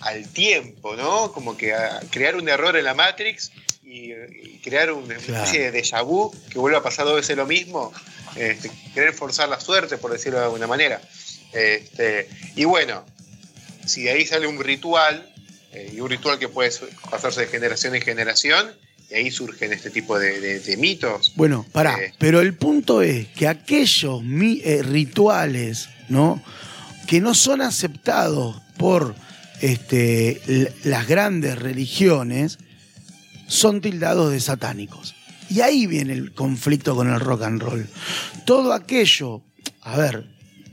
al 0.00 0.28
tiempo, 0.32 0.94
¿no? 0.96 1.32
Como 1.32 1.56
que 1.56 1.72
a- 1.72 2.00
crear 2.10 2.36
un 2.36 2.48
error 2.50 2.76
en 2.76 2.84
la 2.84 2.92
Matrix 2.94 3.50
y, 3.92 4.12
y 4.54 4.60
crear 4.64 4.92
una 4.92 5.14
Claro. 5.16 5.44
especie 5.44 5.70
de 5.70 5.82
déjà 5.82 6.02
vu 6.02 6.32
que 6.50 6.58
vuelva 6.58 6.78
a 6.78 6.82
pasar 6.82 7.04
dos 7.04 7.16
veces 7.16 7.36
lo 7.36 7.46
mismo. 7.46 7.92
Este, 8.36 8.70
querer 8.94 9.12
forzar 9.12 9.48
la 9.48 9.60
suerte, 9.60 9.98
por 9.98 10.10
decirlo 10.12 10.38
de 10.38 10.44
alguna 10.46 10.66
manera. 10.66 11.00
Este, 11.52 12.28
y 12.56 12.64
bueno, 12.64 13.04
si 13.84 14.02
de 14.04 14.10
ahí 14.12 14.24
sale 14.26 14.46
un 14.46 14.58
ritual, 14.62 15.28
eh, 15.72 15.92
y 15.94 16.00
un 16.00 16.08
ritual 16.08 16.38
que 16.38 16.48
puede 16.48 16.70
pasarse 17.10 17.42
de 17.42 17.46
generación 17.48 17.94
en 17.94 18.02
generación, 18.02 18.72
y 19.10 19.14
ahí 19.14 19.30
surgen 19.30 19.72
este 19.72 19.90
tipo 19.90 20.18
de, 20.18 20.40
de- 20.40 20.60
de 20.60 20.76
mitos. 20.78 21.32
Bueno, 21.36 21.66
pará, 21.72 21.98
Eh. 22.00 22.14
pero 22.18 22.40
el 22.40 22.54
punto 22.54 23.02
es 23.02 23.28
que 23.28 23.46
aquellos 23.48 24.22
mi- 24.22 24.62
eh, 24.64 24.82
rituales, 24.82 25.88
¿no? 26.08 26.42
Que 27.06 27.20
no 27.20 27.34
son 27.34 27.60
aceptados 27.60 28.56
por 28.78 29.14
este, 29.60 30.40
las 30.84 31.06
grandes 31.06 31.58
religiones, 31.58 32.58
son 33.52 33.80
tildados 33.80 34.32
de 34.32 34.40
satánicos. 34.40 35.14
Y 35.50 35.60
ahí 35.60 35.86
viene 35.86 36.14
el 36.14 36.32
conflicto 36.32 36.96
con 36.96 37.12
el 37.12 37.20
rock 37.20 37.42
and 37.42 37.60
roll. 37.62 37.86
Todo 38.46 38.72
aquello, 38.72 39.42
a 39.82 39.98
ver, 39.98 40.26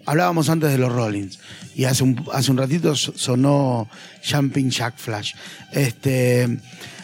hablábamos 0.05 0.49
antes 0.49 0.71
de 0.71 0.77
los 0.77 0.91
Rollins, 0.91 1.39
y 1.75 1.83
hace 1.83 2.03
un, 2.03 2.25
hace 2.33 2.51
un 2.51 2.57
ratito 2.57 2.95
so- 2.95 3.13
sonó 3.17 3.89
Jumping 4.29 4.69
Jack 4.69 4.97
Flash. 4.97 5.33
Este, 5.73 6.59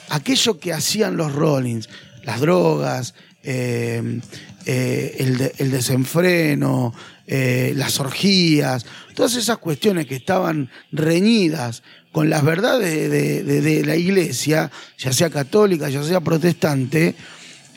aquello 0.10 0.60
que 0.60 0.72
hacían 0.74 1.18
los 1.18 1.34
Rollins, 1.34 1.90
las 2.24 2.40
drogas, 2.40 3.14
eh, 3.44 4.22
eh, 4.66 5.54
el 5.60 5.72
desenfreno, 5.72 6.94
eh, 7.28 7.74
las 7.76 8.00
orgías, 8.00 8.86
todas 9.16 9.36
esas 9.36 9.58
cuestiones 9.58 10.06
que 10.08 10.16
estaban 10.16 10.70
reñidas 10.92 11.84
con 12.16 12.30
las 12.30 12.46
verdades 12.46 12.94
de, 12.94 13.10
de- 13.10 13.44
de- 13.44 13.60
de 13.60 13.84
la 13.86 13.98
iglesia, 13.98 14.72
ya 14.98 15.12
sea 15.12 15.30
católica, 15.30 15.90
ya 15.90 16.02
sea 16.02 16.22
protestante, 16.22 17.14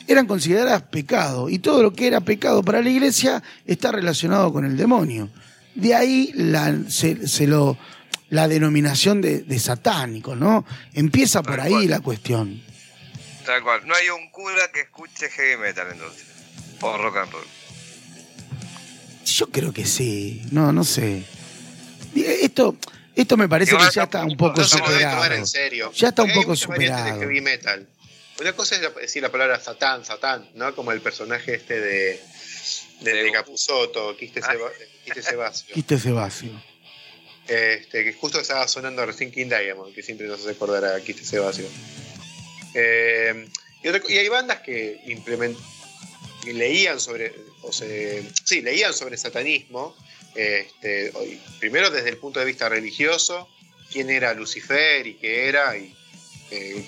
eran 0.07 0.27
consideradas 0.27 0.81
pecado. 0.83 1.49
Y 1.49 1.59
todo 1.59 1.83
lo 1.83 1.91
que 1.91 2.07
era 2.07 2.21
pecado 2.21 2.63
para 2.63 2.81
la 2.81 2.89
iglesia 2.89 3.43
está 3.65 3.91
relacionado 3.91 4.53
con 4.53 4.63
el 4.63 4.77
demonio. 4.77 5.29
De 5.75 5.93
ahí 5.93 6.31
la, 6.35 6.73
se, 6.87 7.27
se 7.27 7.47
lo, 7.47 7.77
la 8.29 8.47
denominación 8.47 9.19
de, 9.19 9.41
de 9.41 9.59
satánico, 9.59 10.37
¿no? 10.37 10.63
Empieza 10.93 11.43
por 11.43 11.57
Tal 11.57 11.65
ahí 11.65 11.71
cual. 11.73 11.89
la 11.89 11.99
cuestión. 11.99 12.61
Tal 13.45 13.61
cual. 13.61 13.81
No 13.85 13.93
hay 13.93 14.07
un 14.07 14.29
cura 14.31 14.71
que 14.73 14.79
escuche 14.83 15.27
heavy 15.31 15.61
metal 15.61 15.87
entonces. 15.91 16.23
O 16.79 16.97
rock 16.97 17.17
and 17.17 17.31
roll. 17.33 17.43
Yo 19.25 19.47
creo 19.49 19.73
que 19.73 19.85
sí, 19.85 20.43
no, 20.51 20.71
no 20.71 20.85
sé. 20.85 21.25
Esto, 22.15 22.77
esto 23.21 23.37
me 23.37 23.47
parece 23.49 23.75
que 23.75 23.83
ya 23.93 24.03
está 24.03 24.23
un 24.23 24.35
poco 24.37 24.59
no 24.61 24.63
se 24.67 24.77
puede 24.77 24.91
superado. 24.93 25.15
tomar 25.15 25.33
en 25.33 25.47
serio. 25.47 25.91
Ya 25.93 26.09
está 26.09 26.23
un 26.23 26.33
poco 26.33 26.55
superado. 26.55 27.05
de 27.05 27.19
heavy 27.19 27.41
metal. 27.41 27.87
Una 28.39 28.53
cosa 28.53 28.75
es 28.75 28.81
decir 28.95 29.21
la 29.21 29.29
palabra 29.31 29.59
Satán, 29.59 30.05
Satán, 30.05 30.49
¿no? 30.55 30.73
Como 30.75 30.91
el 30.91 31.01
personaje 31.01 31.55
este 31.55 31.79
de, 31.81 32.21
de, 33.01 33.13
de 33.13 33.31
Quiste, 34.17 34.39
Ah. 34.43 34.51
Seba- 34.51 34.71
Quiste 35.03 35.21
Sebasio. 35.21 35.73
Quiste 35.73 35.99
Sebasio. 35.99 36.63
Este, 37.47 38.03
que 38.03 38.13
justo 38.13 38.39
estaba 38.39 38.67
sonando 38.67 39.05
recién 39.05 39.31
King 39.31 39.47
Diamond, 39.47 39.93
que 39.93 40.03
siempre 40.03 40.27
nos 40.27 40.39
hace 40.39 40.51
acordar 40.51 40.85
a 40.85 41.01
Quiste 41.01 41.25
Sebasio. 41.25 41.65
Eh, 42.73 43.47
y, 43.83 43.87
otra 43.87 43.99
co- 44.01 44.09
y 44.09 44.17
hay 44.17 44.27
bandas 44.29 44.59
que 44.61 45.01
implement- 45.07 45.57
que 46.43 46.53
leían 46.53 46.99
sobre, 46.99 47.33
o 47.63 47.71
se, 47.73 48.23
sí, 48.45 48.61
leían 48.61 48.93
sobre 48.93 49.17
satanismo, 49.17 49.95
este, 50.35 51.11
primero 51.59 51.89
desde 51.89 52.09
el 52.09 52.17
punto 52.17 52.39
de 52.39 52.45
vista 52.45 52.69
religioso, 52.69 53.49
quién 53.91 54.09
era 54.09 54.33
Lucifer 54.33 55.05
y 55.05 55.15
qué 55.15 55.47
era, 55.47 55.77
y, 55.77 55.95
eh, 56.51 56.85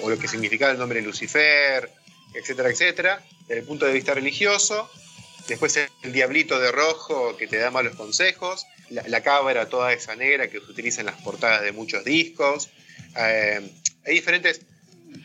o 0.00 0.10
lo 0.10 0.18
que 0.18 0.28
significaba 0.28 0.72
el 0.72 0.78
nombre 0.78 1.02
Lucifer, 1.02 1.90
etcétera, 2.34 2.70
etcétera, 2.70 3.24
desde 3.48 3.60
el 3.60 3.66
punto 3.66 3.86
de 3.86 3.92
vista 3.92 4.14
religioso, 4.14 4.90
Después 5.48 5.76
el 5.76 6.12
diablito 6.12 6.58
de 6.58 6.72
rojo 6.72 7.36
que 7.36 7.46
te 7.46 7.58
da 7.58 7.70
malos 7.70 7.94
consejos. 7.96 8.66
La, 8.88 9.06
la 9.08 9.22
cabra 9.22 9.68
toda 9.68 9.92
esa 9.92 10.16
negra 10.16 10.48
que 10.48 10.60
se 10.60 10.70
utiliza 10.70 11.00
en 11.00 11.06
las 11.06 11.20
portadas 11.20 11.62
de 11.62 11.72
muchos 11.72 12.04
discos. 12.04 12.70
Eh, 13.16 13.60
hay 14.06 14.14
diferentes... 14.14 14.62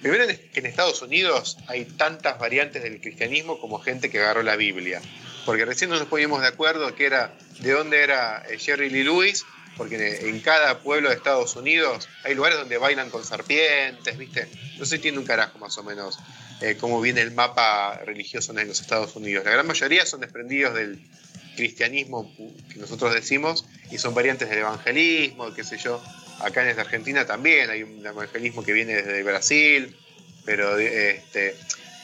Primero 0.01 0.27
que 0.27 0.59
en 0.59 0.65
Estados 0.65 1.01
Unidos 1.01 1.57
hay 1.67 1.83
tantas 1.83 2.37
variantes 2.37 2.83
del 2.83 3.01
cristianismo 3.01 3.59
como 3.59 3.79
gente 3.79 4.09
que 4.09 4.19
agarró 4.19 4.43
la 4.43 4.55
Biblia. 4.55 5.01
Porque 5.45 5.65
recién 5.65 5.89
no 5.89 5.97
nos 5.97 6.07
poníamos 6.07 6.41
de 6.41 6.47
acuerdo 6.47 6.93
que 6.95 7.05
era 7.05 7.33
de 7.59 7.71
dónde 7.71 8.03
era 8.03 8.43
eh, 8.49 8.57
Jerry 8.57 8.89
Lee 8.89 9.03
Lewis, 9.03 9.45
porque 9.77 10.27
en 10.27 10.39
cada 10.41 10.79
pueblo 10.79 11.09
de 11.09 11.15
Estados 11.15 11.55
Unidos 11.55 12.09
hay 12.23 12.35
lugares 12.35 12.59
donde 12.59 12.77
bailan 12.77 13.09
con 13.09 13.23
serpientes, 13.23 14.17
¿viste? 14.17 14.49
No 14.77 14.85
se 14.85 14.95
entiende 14.95 15.19
un 15.19 15.25
carajo 15.25 15.57
más 15.57 15.77
o 15.77 15.83
menos 15.83 16.19
eh, 16.61 16.75
cómo 16.77 16.99
viene 16.99 17.21
el 17.21 17.31
mapa 17.31 18.01
religioso 18.05 18.57
en 18.57 18.67
los 18.67 18.81
Estados 18.81 19.15
Unidos. 19.15 19.45
La 19.45 19.51
gran 19.51 19.65
mayoría 19.65 20.05
son 20.05 20.19
desprendidos 20.19 20.73
del 20.73 20.99
cristianismo 21.55 22.33
que 22.69 22.79
nosotros 22.79 23.13
decimos 23.13 23.65
y 23.91 23.97
son 23.97 24.13
variantes 24.13 24.49
del 24.49 24.59
evangelismo, 24.59 25.53
qué 25.53 25.63
sé 25.63 25.77
yo. 25.77 26.03
Acá 26.41 26.69
en 26.69 26.77
Argentina 26.77 27.25
también 27.25 27.69
hay 27.69 27.83
un 27.83 28.05
evangelismo 28.05 28.63
que 28.63 28.73
viene 28.73 28.95
desde 28.95 29.23
Brasil, 29.23 29.95
pero 30.45 30.77
este, 30.77 31.55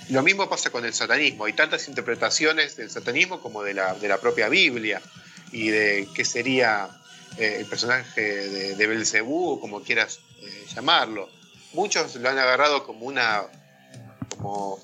lo 0.09 0.23
mismo 0.23 0.49
pasa 0.49 0.69
con 0.69 0.85
el 0.85 0.93
satanismo. 0.93 1.45
Hay 1.45 1.53
tantas 1.53 1.87
interpretaciones 1.87 2.75
del 2.75 2.89
satanismo 2.89 3.41
como 3.41 3.63
de 3.63 3.73
la, 3.73 3.93
de 3.95 4.07
la 4.07 4.19
propia 4.19 4.49
Biblia 4.49 5.01
y 5.51 5.69
de 5.69 6.07
qué 6.13 6.25
sería 6.25 6.89
eh, 7.37 7.57
el 7.59 7.65
personaje 7.65 8.21
de, 8.21 8.75
de 8.75 8.87
Belcebú, 8.87 9.59
como 9.59 9.83
quieras 9.83 10.19
eh, 10.41 10.65
llamarlo. 10.75 11.29
Muchos 11.73 12.15
lo 12.15 12.29
han 12.29 12.37
agarrado 12.37 12.85
como 12.85 13.05
una 13.05 13.43
como 14.29 14.79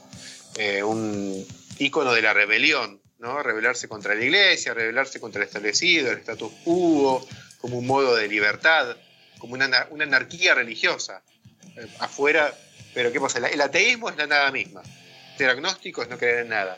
eh, 0.57 0.83
un 0.83 1.45
ícono 1.77 2.13
de 2.13 2.21
la 2.21 2.33
rebelión, 2.33 3.01
¿no? 3.19 3.43
Rebelarse 3.43 3.87
contra 3.87 4.15
la 4.15 4.23
iglesia, 4.23 4.73
rebelarse 4.73 5.19
contra 5.19 5.41
el 5.41 5.47
establecido, 5.47 6.11
el 6.11 6.19
status 6.19 6.51
quo, 6.63 7.25
como 7.59 7.77
un 7.77 7.87
modo 7.87 8.15
de 8.15 8.27
libertad, 8.27 8.97
como 9.39 9.53
una, 9.53 9.87
una 9.89 10.03
anarquía 10.03 10.55
religiosa. 10.55 11.21
Eh, 11.77 11.87
afuera, 11.99 12.53
pero 12.93 13.11
¿qué 13.11 13.19
pasa? 13.19 13.39
El, 13.39 13.45
el 13.45 13.61
ateísmo 13.61 14.09
es 14.09 14.17
la 14.17 14.27
nada 14.27 14.51
misma. 14.51 14.81
Ser 15.37 15.49
agnóstico 15.49 16.03
es 16.03 16.09
no 16.09 16.17
creer 16.17 16.39
en 16.39 16.49
nada. 16.49 16.77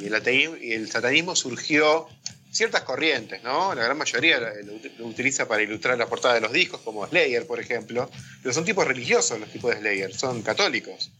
Y 0.00 0.06
el 0.06 0.14
ateísmo 0.14 0.56
y 0.56 0.72
el 0.72 0.90
satanismo 0.90 1.36
surgió 1.36 2.08
ciertas 2.50 2.82
corrientes, 2.82 3.42
¿no? 3.42 3.74
La 3.74 3.82
gran 3.82 3.98
mayoría 3.98 4.38
lo, 4.38 4.72
lo 4.98 5.06
utiliza 5.06 5.46
para 5.48 5.62
ilustrar 5.62 5.98
la 5.98 6.06
portada 6.06 6.34
de 6.34 6.40
los 6.40 6.52
discos, 6.52 6.80
como 6.80 7.06
Slayer, 7.06 7.46
por 7.46 7.60
ejemplo. 7.60 8.10
Pero 8.42 8.54
son 8.54 8.64
tipos 8.64 8.86
religiosos 8.86 9.38
los 9.40 9.48
tipos 9.48 9.74
de 9.74 9.80
Slayer, 9.80 10.14
son 10.14 10.42
católicos. 10.42 11.10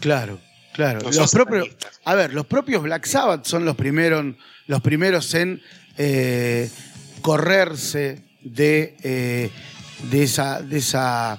Claro, 0.00 0.40
claro. 0.72 1.00
No 1.00 1.10
los 1.10 1.30
propios, 1.30 1.68
a 2.04 2.14
ver, 2.14 2.34
los 2.34 2.46
propios 2.46 2.82
Black 2.82 3.06
Sabbath 3.06 3.46
son 3.46 3.64
los 3.64 3.76
primeros, 3.76 4.34
los 4.66 4.82
primeros 4.82 5.32
en 5.34 5.62
eh, 5.96 6.68
correrse 7.22 8.22
de, 8.42 8.96
eh, 9.02 9.50
de, 10.10 10.22
esa, 10.22 10.60
de, 10.60 10.78
esa, 10.78 11.38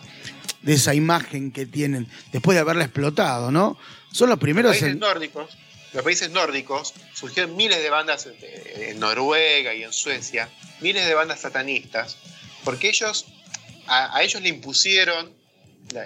de 0.61 0.73
esa 0.73 0.95
imagen 0.95 1.51
que 1.51 1.65
tienen 1.65 2.07
después 2.31 2.55
de 2.55 2.61
haberla 2.61 2.85
explotado, 2.85 3.51
¿no? 3.51 3.77
Son 4.15 4.29
los 4.29 4.35
los 4.37 4.39
primeros 4.39 4.71
países 4.71 4.89
en. 4.89 4.99
nórdicos, 4.99 5.57
los 5.93 6.03
países 6.03 6.29
nórdicos 6.29 6.93
surgieron 7.13 7.55
miles 7.55 7.79
de 7.81 7.89
bandas 7.89 8.27
en, 8.27 8.99
Noruega 8.99 9.73
y 9.73 9.83
en 9.83 9.93
Suecia, 9.93 10.49
miles 10.81 11.05
de 11.05 11.13
bandas 11.13 11.41
satanistas, 11.41 12.17
porque 12.63 12.89
ellos 12.89 13.25
a, 13.87 14.15
a 14.17 14.23
ellos 14.23 14.41
le 14.41 14.49
impusieron 14.49 15.31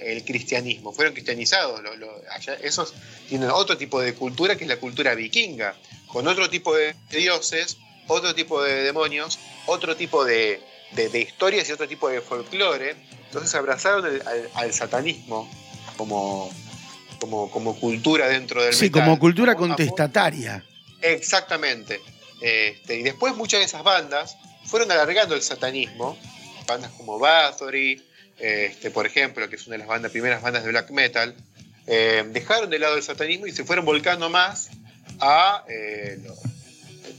el 0.01 0.23
cristianismo, 0.25 0.91
fueron 0.91 1.13
cristianizados. 1.13 1.81
lo- 1.81 1.95
lo- 1.95 2.21
allá- 2.31 2.55
esos 2.61 2.93
tienen 3.29 3.49
otro 3.49 3.77
tipo 3.77 4.01
de 4.01 4.13
cultura 4.13 4.55
que 4.57 4.63
es 4.65 4.69
la 4.69 4.77
cultura 4.77 5.15
vikinga, 5.15 5.75
con 6.07 6.27
otro 6.27 6.49
tipo 6.49 6.75
de 6.75 6.95
dioses, 7.11 7.77
otro 8.07 8.33
tipo 8.35 8.61
de 8.61 8.83
demonios, 8.83 9.39
otro 9.67 9.95
tipo 9.95 10.25
de, 10.25 10.59
de- 10.91 11.09
de 11.09 11.19
historias 11.21 11.69
y 11.69 11.71
otro 11.71 11.87
tipo 11.87 12.09
de 12.09 12.21
folclore. 12.21 12.95
Entonces 13.27 13.53
abrazaron 13.55 14.05
el- 14.05 14.27
al, 14.27 14.49
al 14.55 14.73
satanismo 14.73 15.49
como, 15.95 16.51
como, 17.19 17.49
como 17.51 17.79
cultura 17.79 18.27
dentro 18.27 18.63
del 18.63 18.73
Sí, 18.73 18.85
metal. 18.85 19.01
como 19.03 19.19
cultura 19.19 19.55
Como- 19.55 19.67
contestataria. 19.75 20.63
Exactamente. 21.01 21.99
Este, 22.41 22.97
y 22.97 23.03
después 23.03 23.35
muchas 23.35 23.59
de 23.59 23.65
esas 23.65 23.83
bandas 23.83 24.37
fueron 24.65 24.91
alargando 24.91 25.35
el 25.35 25.41
satanismo. 25.41 26.17
Bandas 26.67 26.91
como 26.91 27.19
Bathory, 27.19 28.01
este, 28.37 28.91
por 28.91 29.05
ejemplo, 29.05 29.49
que 29.49 29.55
es 29.55 29.67
una 29.67 29.73
de 29.75 29.79
las 29.79 29.87
bandas, 29.87 30.11
primeras 30.11 30.41
bandas 30.41 30.63
de 30.63 30.69
black 30.69 30.91
metal, 30.91 31.35
eh, 31.87 32.23
dejaron 32.31 32.69
de 32.69 32.79
lado 32.79 32.95
el 32.95 33.03
satanismo 33.03 33.47
y 33.47 33.51
se 33.51 33.63
fueron 33.65 33.85
volcando 33.85 34.29
más 34.29 34.69
a 35.19 35.63
eh, 35.67 36.19
lo- 36.23 36.35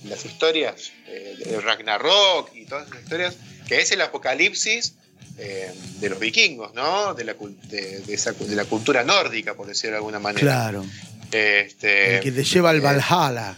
las 0.09 0.25
historias 0.25 0.93
eh, 1.09 1.35
de 1.45 1.61
Ragnarok 1.61 2.55
y 2.55 2.65
todas 2.67 2.87
esas 2.89 3.03
historias, 3.03 3.37
que 3.67 3.81
es 3.81 3.91
el 3.93 4.01
apocalipsis 4.01 4.95
eh, 5.43 5.73
de 6.01 6.09
los 6.11 6.19
vikingos, 6.19 6.75
¿no? 6.75 7.15
De 7.15 7.25
la, 7.25 7.35
cul- 7.37 7.59
de, 7.63 8.01
de 8.01 8.15
esa- 8.15 8.33
de 8.33 8.55
la 8.55 8.67
cultura 8.67 9.03
nórdica, 9.05 9.55
por 9.55 9.67
decirlo 9.67 9.93
de 9.93 9.97
alguna 9.99 10.19
manera. 10.19 10.41
Claro. 10.41 10.85
Este, 11.33 12.17
El 12.17 12.21
que 12.23 12.33
te 12.33 12.45
lleva 12.45 12.71
al 12.71 12.77
eh, 12.77 12.81
Valhalla. 12.81 13.57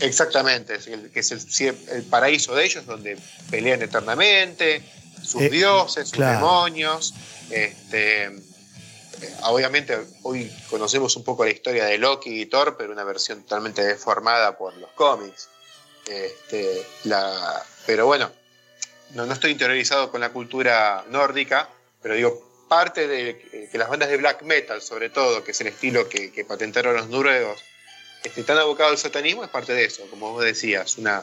Exactamente, 0.00 0.76
es 0.76 0.86
el- 0.86 1.10
que 1.10 1.20
es 1.20 1.30
el, 1.60 2.02
paraíso 2.04 2.54
de 2.54 2.64
ellos, 2.64 2.86
donde 2.86 3.18
pelean 3.50 3.82
eternamente, 3.82 4.82
sus 5.22 5.42
Eh, 5.42 5.50
dioses, 5.50 6.04
sus 6.08 6.12
claro. 6.16 6.38
demonios. 6.38 7.12
Este, 7.50 8.30
obviamente, 9.42 9.96
hoy 10.22 10.50
conocemos 10.70 11.14
un 11.16 11.24
poco 11.24 11.44
la 11.44 11.50
historia 11.50 11.84
de 11.84 11.98
Loki 11.98 12.40
y 12.42 12.46
Thor, 12.46 12.76
pero 12.78 12.92
una 12.92 13.04
versión 13.04 13.42
totalmente 13.42 13.84
deformada 13.84 14.56
por 14.56 14.74
los 14.78 14.90
cómics. 14.92 15.48
Este, 16.08 16.82
la, 17.04 17.62
pero 17.86 18.06
bueno, 18.06 18.32
no, 19.14 19.26
no 19.26 19.32
estoy 19.32 19.52
interiorizado 19.52 20.10
con 20.10 20.20
la 20.20 20.30
cultura 20.30 21.04
nórdica, 21.08 21.68
pero 22.02 22.14
digo, 22.14 22.66
parte 22.68 23.06
de 23.06 23.68
que 23.70 23.78
las 23.78 23.88
bandas 23.88 24.08
de 24.08 24.16
black 24.16 24.42
metal, 24.42 24.80
sobre 24.80 25.10
todo, 25.10 25.44
que 25.44 25.50
es 25.50 25.60
el 25.60 25.66
estilo 25.66 26.08
que, 26.08 26.44
patentaron 26.48 26.96
los 26.96 27.08
noruegos, 27.08 27.60
este, 28.24 28.42
tan 28.44 28.58
abocado 28.58 28.90
al 28.90 28.98
satanismo, 28.98 29.44
es 29.44 29.50
parte 29.50 29.74
de 29.74 29.84
eso, 29.84 30.06
como 30.08 30.32
vos 30.32 30.44
decías, 30.44 30.96
una, 30.96 31.22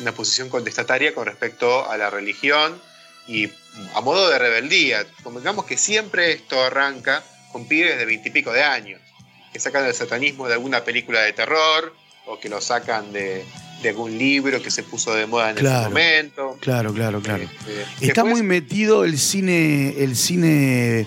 una 0.00 0.12
posición 0.12 0.48
contestataria 0.48 1.14
con 1.14 1.26
respecto 1.26 1.88
a 1.90 1.96
la 1.98 2.08
religión 2.08 2.80
y 3.26 3.50
a 3.94 4.00
modo 4.00 4.30
de 4.30 4.38
rebeldía. 4.38 5.04
Convengamos 5.22 5.66
que 5.66 5.76
siempre 5.76 6.32
esto 6.32 6.62
arranca 6.62 7.22
con 7.52 7.68
pibes 7.68 7.98
de 7.98 8.06
veintipico 8.06 8.52
de 8.52 8.62
años, 8.62 9.02
que 9.52 9.60
sacan 9.60 9.84
el 9.84 9.94
satanismo 9.94 10.48
de 10.48 10.54
alguna 10.54 10.84
película 10.84 11.20
de 11.20 11.32
terror 11.34 11.94
o 12.26 12.40
que 12.40 12.48
lo 12.48 12.60
sacan 12.60 13.12
de, 13.12 13.44
de 13.82 13.90
algún 13.90 14.16
libro 14.18 14.60
que 14.62 14.70
se 14.70 14.82
puso 14.82 15.14
de 15.14 15.26
moda 15.26 15.50
en 15.50 15.56
Claro. 15.56 15.80
ese 15.80 15.88
momento. 15.88 16.58
Claro, 16.60 16.92
claro, 16.92 17.20
claro. 17.20 17.44
Este, 17.44 17.82
Está 18.06 18.22
después- 18.22 18.26
muy 18.32 18.42
metido 18.42 19.04
el 19.04 19.18
cine, 19.18 19.94
el 20.02 20.16
cine 20.16 21.06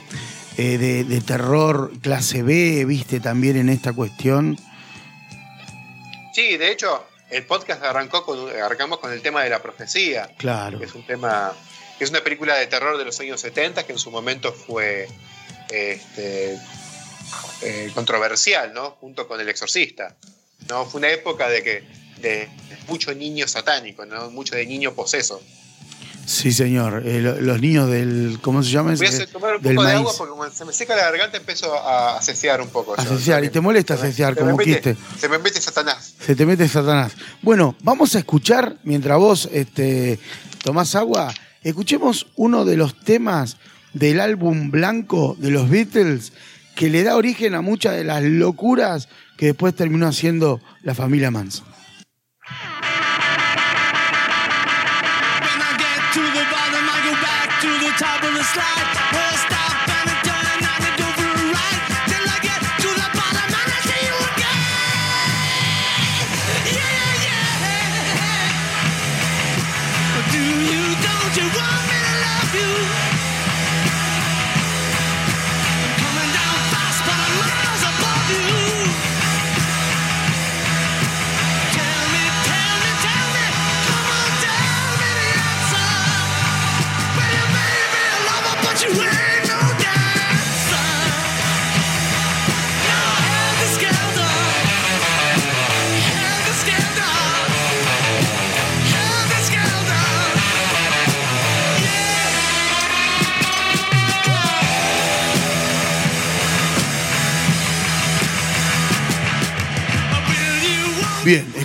eh, 0.57 0.77
de, 0.77 1.03
de 1.03 1.21
terror 1.21 1.91
clase 2.01 2.43
B, 2.43 2.85
viste, 2.85 3.19
también 3.19 3.57
en 3.57 3.69
esta 3.69 3.93
cuestión. 3.93 4.57
Sí, 6.33 6.57
de 6.57 6.71
hecho, 6.71 7.05
el 7.29 7.43
podcast 7.43 7.83
arrancó 7.83 8.23
con, 8.25 8.49
arrancamos 8.49 8.99
con 8.99 9.11
el 9.11 9.21
tema 9.21 9.43
de 9.43 9.49
la 9.49 9.61
profecía. 9.61 10.29
Claro. 10.37 10.79
que 10.79 10.85
es 10.85 10.95
un 10.95 11.05
tema, 11.05 11.53
que 11.97 12.03
es 12.05 12.09
una 12.09 12.21
película 12.23 12.55
de 12.55 12.67
terror 12.67 12.97
de 12.97 13.05
los 13.05 13.19
años 13.19 13.41
70 13.41 13.85
que 13.85 13.91
en 13.93 13.99
su 13.99 14.11
momento 14.11 14.53
fue 14.53 15.07
este, 15.69 16.57
eh, 17.61 17.91
controversial, 17.93 18.73
¿no? 18.73 18.91
Junto 18.91 19.27
con 19.27 19.39
El 19.41 19.49
Exorcista. 19.49 20.15
¿no? 20.69 20.85
Fue 20.85 20.99
una 20.99 21.09
época 21.09 21.49
de 21.49 21.63
que 21.63 21.83
de 22.21 22.49
mucho 22.87 23.13
niño 23.13 23.47
satánico, 23.47 24.05
¿no? 24.05 24.29
Mucho 24.31 24.55
de 24.55 24.65
niño 24.65 24.93
poseso. 24.93 25.41
Sí, 26.25 26.51
señor. 26.51 27.01
Eh, 27.05 27.19
lo- 27.19 27.41
los 27.41 27.59
niños 27.59 27.89
del. 27.89 28.37
¿Cómo 28.41 28.61
se 28.63 28.69
llama? 28.69 28.93
Voy 28.95 29.07
a 29.07 29.27
tomar 29.27 29.55
un 29.55 29.61
del 29.61 29.75
poco 29.75 29.87
de 29.87 29.93
maíz. 29.93 29.99
agua 29.99 30.13
porque 30.17 30.29
como 30.31 30.49
se 30.49 30.65
me 30.65 30.71
seca 30.71 30.95
la 30.95 31.03
garganta 31.03 31.37
empiezo 31.37 31.73
a, 31.75 32.21
cesear 32.21 32.61
un 32.61 32.69
poco. 32.69 32.93
A 32.97 33.03
cesear, 33.03 33.43
y 33.43 33.49
te 33.49 33.59
molesta 33.59 33.97
cesear, 33.97 34.35
como 34.37 34.55
mete- 34.55 34.63
quiste. 34.65 34.97
Se 35.19 35.27
me 35.27 35.39
mete 35.39 35.59
Satanás. 35.59 36.13
Se 36.23 36.35
te 36.35 36.45
mete 36.45 36.67
Satanás. 36.67 37.13
Bueno, 37.41 37.75
vamos 37.81 38.15
a 38.15 38.19
escuchar, 38.19 38.77
mientras 38.83 39.17
vos 39.17 39.49
este, 39.51 40.19
tomás 40.63 40.93
agua, 40.95 41.33
escuchemos 41.63 42.27
uno 42.35 42.65
de 42.65 42.77
los 42.77 42.97
temas 43.03 43.57
del 43.93 44.21
álbum 44.21 44.69
blanco 44.71 45.35
de 45.39 45.49
los 45.49 45.69
Beatles 45.69 46.33
que 46.75 46.89
le 46.89 47.03
da 47.03 47.17
origen 47.17 47.55
a 47.55 47.61
muchas 47.61 47.95
de 47.95 48.03
las 48.05 48.23
locuras 48.23 49.09
que 49.37 49.47
después 49.47 49.75
terminó 49.75 50.07
haciendo 50.07 50.61
la 50.83 50.93
familia 50.95 51.31
Manson. 51.31 51.65
The 58.41 58.47
top 58.47 59.40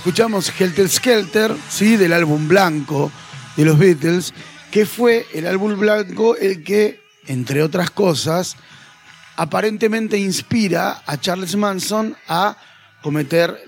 escuchamos 0.06 0.52
Helter 0.60 0.88
Skelter, 0.88 1.56
¿sí? 1.68 1.96
del 1.96 2.12
álbum 2.12 2.46
blanco 2.46 3.10
de 3.56 3.64
los 3.64 3.76
Beatles, 3.76 4.32
que 4.70 4.86
fue 4.86 5.26
el 5.34 5.48
álbum 5.48 5.76
blanco 5.76 6.36
el 6.36 6.62
que, 6.62 7.00
entre 7.26 7.60
otras 7.60 7.90
cosas, 7.90 8.54
aparentemente 9.34 10.16
inspira 10.16 11.02
a 11.06 11.18
Charles 11.18 11.56
Manson 11.56 12.16
a 12.28 12.56
cometer 13.02 13.60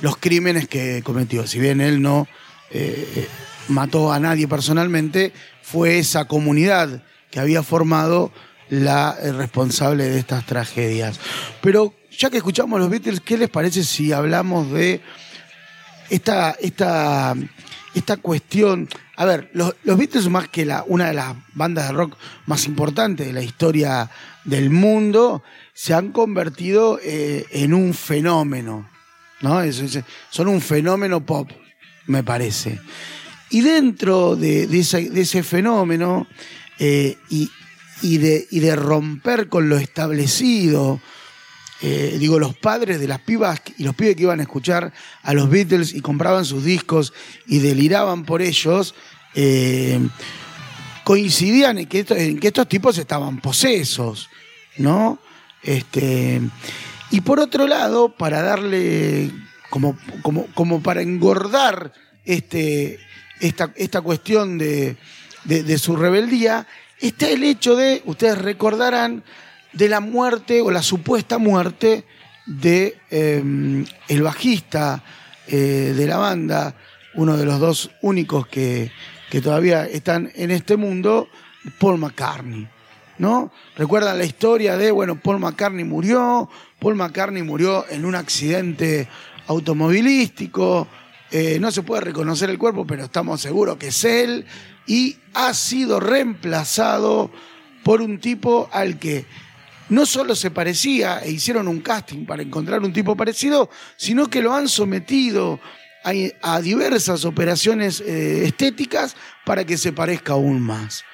los 0.00 0.16
crímenes 0.18 0.68
que 0.68 1.02
cometió. 1.02 1.48
Si 1.48 1.58
bien 1.58 1.80
él 1.80 2.00
no 2.00 2.28
eh, 2.70 3.26
mató 3.66 4.12
a 4.12 4.20
nadie 4.20 4.46
personalmente, 4.46 5.32
fue 5.62 5.98
esa 5.98 6.26
comunidad 6.26 7.02
que 7.32 7.40
había 7.40 7.64
formado 7.64 8.32
la 8.70 9.16
eh, 9.22 9.32
responsable 9.32 10.04
de 10.08 10.18
estas 10.18 10.44
tragedias. 10.46 11.18
Pero 11.60 11.94
ya 12.16 12.30
que 12.30 12.38
escuchamos 12.38 12.78
los 12.80 12.90
Beatles, 12.90 13.20
¿qué 13.20 13.36
les 13.36 13.50
parece 13.50 13.84
si 13.84 14.12
hablamos 14.12 14.70
de 14.70 15.00
esta, 16.10 16.52
esta, 16.60 17.34
esta 17.94 18.16
cuestión. 18.18 18.88
A 19.16 19.24
ver, 19.24 19.50
los, 19.54 19.74
los 19.84 19.96
Beatles, 19.96 20.28
más 20.28 20.48
que 20.48 20.64
la, 20.64 20.84
una 20.86 21.08
de 21.08 21.14
las 21.14 21.34
bandas 21.54 21.88
de 21.88 21.92
rock 21.94 22.16
más 22.46 22.66
importantes 22.66 23.26
de 23.26 23.32
la 23.32 23.42
historia 23.42 24.10
del 24.44 24.70
mundo, 24.70 25.42
se 25.72 25.94
han 25.94 26.12
convertido 26.12 26.98
eh, 27.02 27.46
en 27.50 27.74
un 27.74 27.94
fenómeno. 27.94 28.88
¿no? 29.40 29.60
Es- 29.60 29.98
son 30.30 30.48
un 30.48 30.60
fenómeno 30.60 31.24
pop, 31.24 31.50
me 32.06 32.22
parece. 32.22 32.80
Y 33.50 33.60
dentro 33.60 34.36
de, 34.36 34.66
de 34.66 34.78
ese 35.20 35.42
fenómeno 35.42 36.26
eh, 36.78 37.16
y, 37.30 37.50
y 38.02 38.18
de, 38.18 38.46
y 38.50 38.60
de 38.60 38.76
romper 38.76 39.48
con 39.48 39.68
lo 39.68 39.76
establecido, 39.78 41.00
eh, 41.80 42.16
digo, 42.18 42.38
los 42.38 42.56
padres 42.56 42.98
de 43.00 43.08
las 43.08 43.20
pibas 43.20 43.60
y 43.78 43.84
los 43.84 43.94
pibes 43.94 44.16
que 44.16 44.22
iban 44.22 44.40
a 44.40 44.44
escuchar 44.44 44.92
a 45.22 45.32
los 45.34 45.50
Beatles 45.50 45.94
y 45.94 46.00
compraban 46.00 46.44
sus 46.44 46.64
discos 46.64 47.12
y 47.46 47.58
deliraban 47.58 48.24
por 48.24 48.40
ellos, 48.42 48.94
eh, 49.34 49.98
coincidían 51.04 51.78
en 51.78 51.86
que, 51.86 52.00
esto- 52.00 52.16
en 52.16 52.38
que 52.38 52.48
estos 52.48 52.68
tipos 52.68 52.96
estaban 52.98 53.40
posesos, 53.40 54.28
¿no? 54.78 55.18
Este, 55.62 56.40
y 57.10 57.20
por 57.20 57.40
otro 57.40 57.66
lado, 57.66 58.10
para 58.16 58.42
darle, 58.42 59.30
como, 59.70 59.98
como, 60.22 60.46
como 60.54 60.82
para 60.82 61.02
engordar 61.02 61.92
este, 62.24 62.98
esta, 63.40 63.72
esta 63.76 64.00
cuestión 64.00 64.56
de- 64.58 64.96
de 65.44 65.76
su 65.78 65.94
rebeldía, 65.96 66.66
está 67.00 67.28
el 67.28 67.44
hecho 67.44 67.76
de, 67.76 68.02
ustedes 68.06 68.38
recordarán, 68.38 69.22
de 69.72 69.88
la 69.88 70.00
muerte 70.00 70.60
o 70.60 70.70
la 70.70 70.82
supuesta 70.82 71.38
muerte 71.38 72.04
de 72.46 72.96
eh, 73.10 73.84
el 74.08 74.22
bajista 74.22 75.02
eh, 75.46 75.94
de 75.96 76.06
la 76.06 76.16
banda, 76.16 76.74
uno 77.14 77.36
de 77.36 77.44
los 77.44 77.60
dos 77.60 77.90
únicos 78.02 78.46
que, 78.46 78.90
que 79.30 79.40
todavía 79.40 79.86
están 79.86 80.30
en 80.34 80.50
este 80.50 80.76
mundo, 80.76 81.28
Paul 81.78 81.98
McCartney. 81.98 82.68
¿No? 83.16 83.52
Recuerdan 83.76 84.18
la 84.18 84.24
historia 84.24 84.76
de, 84.76 84.90
bueno, 84.90 85.20
Paul 85.20 85.38
McCartney 85.38 85.84
murió, 85.84 86.50
Paul 86.80 86.96
McCartney 86.96 87.44
murió 87.44 87.84
en 87.88 88.04
un 88.04 88.16
accidente 88.16 89.08
automovilístico, 89.46 90.88
eh, 91.30 91.58
no 91.60 91.70
se 91.70 91.82
puede 91.82 92.00
reconocer 92.00 92.50
el 92.50 92.58
cuerpo, 92.58 92.86
pero 92.86 93.04
estamos 93.04 93.40
seguros 93.40 93.76
que 93.76 93.88
es 93.88 94.04
él, 94.04 94.46
y 94.86 95.16
ha 95.34 95.54
sido 95.54 96.00
reemplazado 96.00 97.30
por 97.82 98.02
un 98.02 98.18
tipo 98.18 98.68
al 98.72 98.98
que 98.98 99.26
no 99.88 100.06
solo 100.06 100.34
se 100.34 100.50
parecía 100.50 101.20
e 101.20 101.30
hicieron 101.30 101.68
un 101.68 101.80
casting 101.80 102.24
para 102.24 102.42
encontrar 102.42 102.80
un 102.82 102.92
tipo 102.92 103.16
parecido, 103.16 103.70
sino 103.96 104.28
que 104.28 104.42
lo 104.42 104.54
han 104.54 104.68
sometido 104.68 105.60
a, 106.42 106.60
diversas 106.60 107.24
operaciones 107.24 108.00
eh, 108.00 108.44
estéticas 108.44 109.16
para 109.44 109.64
que 109.64 109.78
se 109.78 109.92
parezca 109.92 110.34
aún 110.34 110.60
más. 110.60 111.04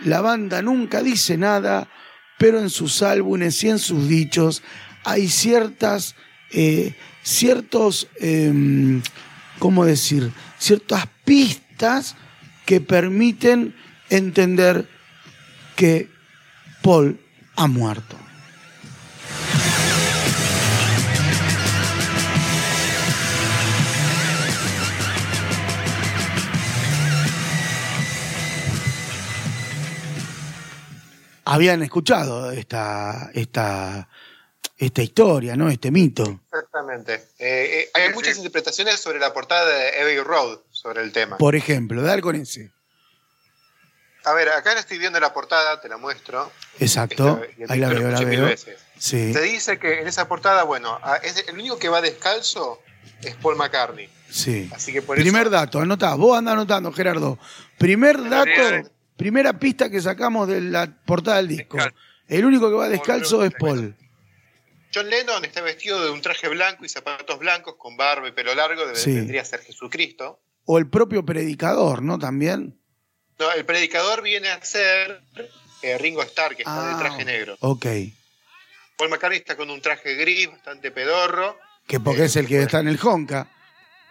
La 0.00 0.20
banda 0.20 0.60
nunca 0.60 1.02
dice 1.02 1.36
nada, 1.36 1.88
pero 2.38 2.58
en 2.58 2.68
sus 2.68 3.02
álbumes 3.02 3.62
y 3.64 3.70
en 3.70 3.78
sus 3.78 4.08
dichos 4.08 4.62
hay 5.04 5.28
ciertas, 5.28 6.14
eh, 6.50 6.94
ciertos, 7.22 8.08
em, 8.20 9.02
¿cómo 9.58 9.84
decir? 9.84 10.30
Ciertas 10.58 11.06
pistas 11.24 12.16
que 12.64 12.80
permiten 12.80 13.74
entender 14.10 14.88
que 15.76 16.08
Paul 16.82 17.20
ha 17.56 17.66
muerto. 17.66 18.16
Habían 31.46 31.82
escuchado 31.82 32.50
esta, 32.52 33.30
esta, 33.34 34.08
esta 34.78 35.02
historia, 35.02 35.56
¿no? 35.56 35.68
Este 35.68 35.90
mito. 35.90 36.40
Exactamente. 36.46 37.14
Eh, 37.38 37.80
eh, 37.80 37.90
hay 37.92 38.12
muchas 38.14 38.38
interpretaciones 38.38 38.98
sobre 38.98 39.18
la 39.18 39.32
portada 39.34 39.68
de 39.68 40.00
Abbey 40.00 40.18
Road, 40.20 40.60
sobre 40.84 41.02
el 41.02 41.12
tema. 41.12 41.38
Por 41.38 41.56
ejemplo, 41.56 42.02
dar 42.02 42.20
con 42.20 42.36
ese. 42.36 42.70
A 44.26 44.34
ver, 44.34 44.50
acá 44.50 44.78
estoy 44.78 44.98
viendo 44.98 45.18
la 45.18 45.32
portada, 45.32 45.80
te 45.80 45.88
la 45.88 45.96
muestro. 45.96 46.52
Exacto. 46.78 47.42
Esta- 47.58 47.72
Ahí 47.72 47.80
la 47.80 47.88
veo, 47.88 48.10
la 48.10 48.20
veo. 48.20 48.44
veces. 48.44 48.78
Sí. 48.98 49.32
Te 49.32 49.40
dice 49.40 49.78
que 49.78 50.00
en 50.00 50.06
esa 50.06 50.28
portada, 50.28 50.62
bueno, 50.64 50.98
es 51.22 51.42
el 51.48 51.54
único 51.58 51.78
que 51.78 51.88
va 51.88 52.02
descalzo 52.02 52.82
es 53.22 53.34
Paul 53.36 53.56
McCartney. 53.56 54.08
Sí. 54.30 54.70
Así 54.74 54.92
que 54.92 55.00
por 55.00 55.16
Primer 55.16 55.42
eso. 55.42 55.50
dato, 55.50 55.80
anotá. 55.80 56.14
Vos 56.16 56.36
anda 56.36 56.52
anotando, 56.52 56.92
Gerardo. 56.92 57.38
Primer 57.78 58.28
dato, 58.28 58.90
primera 59.16 59.58
pista 59.58 59.88
que 59.88 60.00
sacamos 60.02 60.48
de 60.48 60.60
la 60.60 60.86
portada 61.06 61.38
del 61.38 61.48
disco. 61.48 61.78
Descalzo. 61.78 61.98
El 62.28 62.44
único 62.44 62.68
que 62.68 62.76
va 62.76 62.88
descalzo 62.90 63.42
es. 63.44 63.52
Paul. 63.58 63.94
John 64.94 65.08
Lennon 65.10 65.44
está 65.46 65.60
vestido 65.60 66.02
de 66.04 66.10
un 66.10 66.20
traje 66.22 66.48
blanco 66.48 66.84
y 66.84 66.88
zapatos 66.88 67.38
blancos 67.38 67.74
con 67.78 67.96
barba 67.96 68.28
y 68.28 68.32
pelo 68.32 68.54
largo, 68.54 68.82
debe- 68.86 68.96
Sí. 68.98 69.14
vendría 69.14 69.42
a 69.42 69.44
ser 69.44 69.60
Jesucristo. 69.60 70.40
O 70.66 70.78
el 70.78 70.88
propio 70.88 71.24
predicador, 71.24 72.02
¿no? 72.02 72.18
También. 72.18 72.78
No, 73.38 73.50
el 73.52 73.64
predicador 73.64 74.22
viene 74.22 74.48
a 74.50 74.62
ser 74.64 75.20
eh, 75.82 75.98
Ringo 75.98 76.22
Starr, 76.22 76.56
que 76.56 76.62
está 76.62 76.90
Ah, 76.90 76.94
de 76.94 76.98
traje 77.02 77.24
negro. 77.24 77.56
Ok. 77.60 77.86
Paul 78.96 79.10
McCartney 79.10 79.38
está 79.40 79.56
con 79.56 79.70
un 79.70 79.80
traje 79.82 80.14
gris, 80.14 80.50
bastante 80.50 80.90
pedorro, 80.90 81.58
Que 81.86 82.00
porque 82.00 82.22
Eh, 82.22 82.26
es 82.26 82.36
el 82.36 82.46
que 82.46 82.62
está 82.62 82.78
en 82.80 82.88
el 82.88 82.98
Honka. 83.02 83.46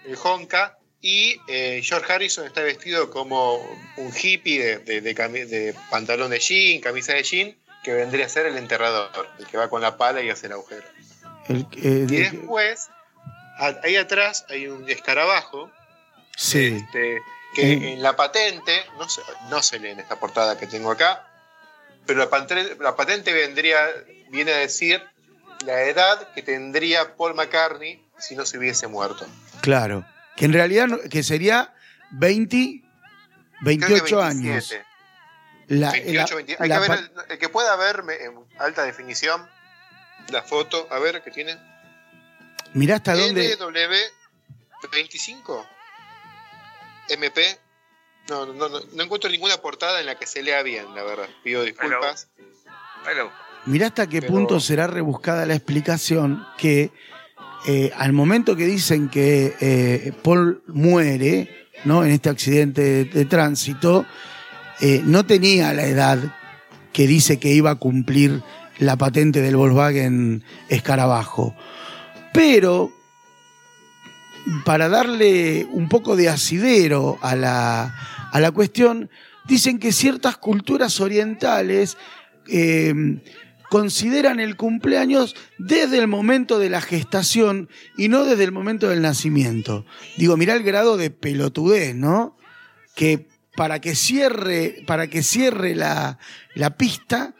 el 0.05 0.15
Honka. 0.21 0.77
Y 1.01 1.37
eh, 1.47 1.81
George 1.83 2.13
Harrison 2.13 2.45
está 2.45 2.61
vestido 2.61 3.09
como 3.09 3.55
un 3.97 4.13
hippie 4.15 4.63
de, 4.63 4.77
de- 4.79 5.01
de 5.01 5.15
cami- 5.15 5.45
de 5.47 5.75
pantalón 5.89 6.29
de 6.31 6.39
jean, 6.39 6.79
camisa 6.81 7.13
de 7.13 7.23
jean, 7.23 7.57
que 7.83 7.91
vendría 7.93 8.25
a 8.27 8.29
ser 8.29 8.45
el 8.45 8.57
enterrador, 8.57 9.27
el 9.39 9.45
que 9.47 9.57
va 9.57 9.69
con 9.69 9.81
la 9.81 9.97
pala 9.97 10.21
y 10.21 10.29
hace 10.29 10.45
el 10.45 10.53
agujero. 10.53 10.85
El, 11.49 11.61
eh, 11.61 11.67
Y 11.81 12.05
de- 12.05 12.29
después, 12.31 12.87
a- 13.57 13.79
ahí 13.83 13.95
atrás 13.97 14.45
hay 14.49 14.67
un 14.67 14.89
escarabajo, 14.89 15.69
sí. 16.35 16.83
este, 16.85 17.21
que 17.55 17.93
en 17.93 18.01
la 18.01 18.15
patente, 18.15 18.83
no 18.97 19.07
se, 19.07 19.21
no 19.49 19.61
se 19.61 19.79
lee 19.79 19.89
en 19.91 19.99
esta 19.99 20.19
portada 20.19 20.57
que 20.57 20.65
tengo 20.67 20.91
acá, 20.91 21.27
pero 22.05 22.19
la 22.19 22.29
patente, 22.29 22.75
la 22.81 22.95
patente 22.95 23.31
vendría, 23.33 23.79
viene 24.29 24.51
a 24.53 24.57
decir 24.57 25.03
la 25.65 25.83
edad 25.83 26.33
que 26.33 26.41
tendría 26.41 27.15
Paul 27.15 27.35
McCartney 27.35 28.03
si 28.17 28.35
no 28.35 28.45
se 28.45 28.57
hubiese 28.57 28.87
muerto. 28.87 29.25
Claro. 29.61 30.05
Que 30.35 30.45
en 30.45 30.53
realidad 30.53 30.87
que 31.11 31.21
sería 31.23 31.73
20, 32.11 32.57
Creo 32.57 32.81
que 33.63 33.77
28 33.85 34.21
años. 34.21 34.69
27. 34.69 34.85
La- 35.67 35.91
28, 35.91 36.29
la- 36.29 36.35
20. 36.35 36.57
Hay 36.59 36.69
la 36.69 36.81
que 36.81 36.89
ver 36.89 36.99
el, 36.99 37.11
el 37.29 37.37
que 37.39 37.49
pueda 37.49 37.75
ver 37.75 38.03
en 38.19 38.39
alta 38.59 38.83
definición 38.83 39.47
la 40.29 40.41
foto, 40.41 40.87
a 40.89 40.99
ver 40.99 41.21
qué 41.23 41.31
tiene. 41.31 41.57
Mirá 42.73 42.95
hasta 42.95 43.13
dónde. 43.15 43.57
NW25 43.57 45.67
MP. 47.13 47.41
No, 48.29 48.45
no, 48.45 48.69
no, 48.69 48.79
no 48.93 49.03
encuentro 49.03 49.29
ninguna 49.29 49.57
portada 49.57 49.99
en 49.99 50.05
la 50.05 50.15
que 50.17 50.25
se 50.27 50.41
lea 50.43 50.61
bien, 50.63 50.85
la 50.95 51.03
verdad. 51.03 51.27
Pido 51.43 51.63
disculpas. 51.63 52.29
Ahí 53.05 53.15
lo- 53.17 53.31
Mirá 53.65 53.87
hasta 53.87 54.07
qué 54.07 54.21
Pero- 54.21 54.33
punto 54.33 54.59
será 54.59 54.87
rebuscada 54.87 55.45
la 55.45 55.55
explicación 55.55 56.45
que 56.57 56.91
eh, 57.65 57.91
al 57.95 58.11
momento 58.11 58.55
que 58.57 58.65
dicen 58.65 59.09
que 59.09 59.55
eh, 59.61 60.11
Paul 60.21 60.63
muere 60.67 61.67
¿no? 61.85 62.03
en 62.03 62.11
este 62.11 62.29
accidente 62.29 62.81
de, 62.81 63.05
de 63.05 63.25
tránsito, 63.25 64.05
eh, 64.81 65.01
no 65.05 65.25
tenía 65.25 65.71
la 65.73 65.85
edad 65.85 66.19
que 66.91 67.07
dice 67.07 67.39
que 67.39 67.49
iba 67.49 67.71
a 67.71 67.75
cumplir 67.75 68.41
la 68.79 68.97
patente 68.97 69.41
del 69.41 69.55
Volkswagen 69.55 70.43
Escarabajo. 70.67 71.55
Pero 72.33 72.91
para 74.65 74.89
darle 74.89 75.67
un 75.71 75.89
poco 75.89 76.15
de 76.15 76.29
asidero 76.29 77.17
a 77.21 77.35
la, 77.35 77.95
a 78.31 78.39
la 78.39 78.51
cuestión, 78.51 79.09
dicen 79.45 79.79
que 79.79 79.91
ciertas 79.91 80.37
culturas 80.37 80.99
orientales 80.99 81.97
eh, 82.47 82.93
consideran 83.69 84.39
el 84.39 84.55
cumpleaños 84.55 85.35
desde 85.57 85.97
el 85.97 86.07
momento 86.07 86.59
de 86.59 86.69
la 86.69 86.81
gestación 86.81 87.69
y 87.97 88.07
no 88.07 88.23
desde 88.23 88.43
el 88.43 88.51
momento 88.51 88.89
del 88.89 89.01
nacimiento. 89.01 89.85
Digo, 90.17 90.37
mirá 90.37 90.53
el 90.53 90.63
grado 90.63 90.97
de 90.97 91.09
pelotudez, 91.09 91.95
¿no? 91.95 92.37
Que 92.95 93.27
para 93.55 93.81
que 93.81 93.95
cierre, 93.95 94.83
para 94.85 95.07
que 95.07 95.23
cierre 95.23 95.75
la, 95.75 96.19
la 96.53 96.77
pista, 96.77 97.35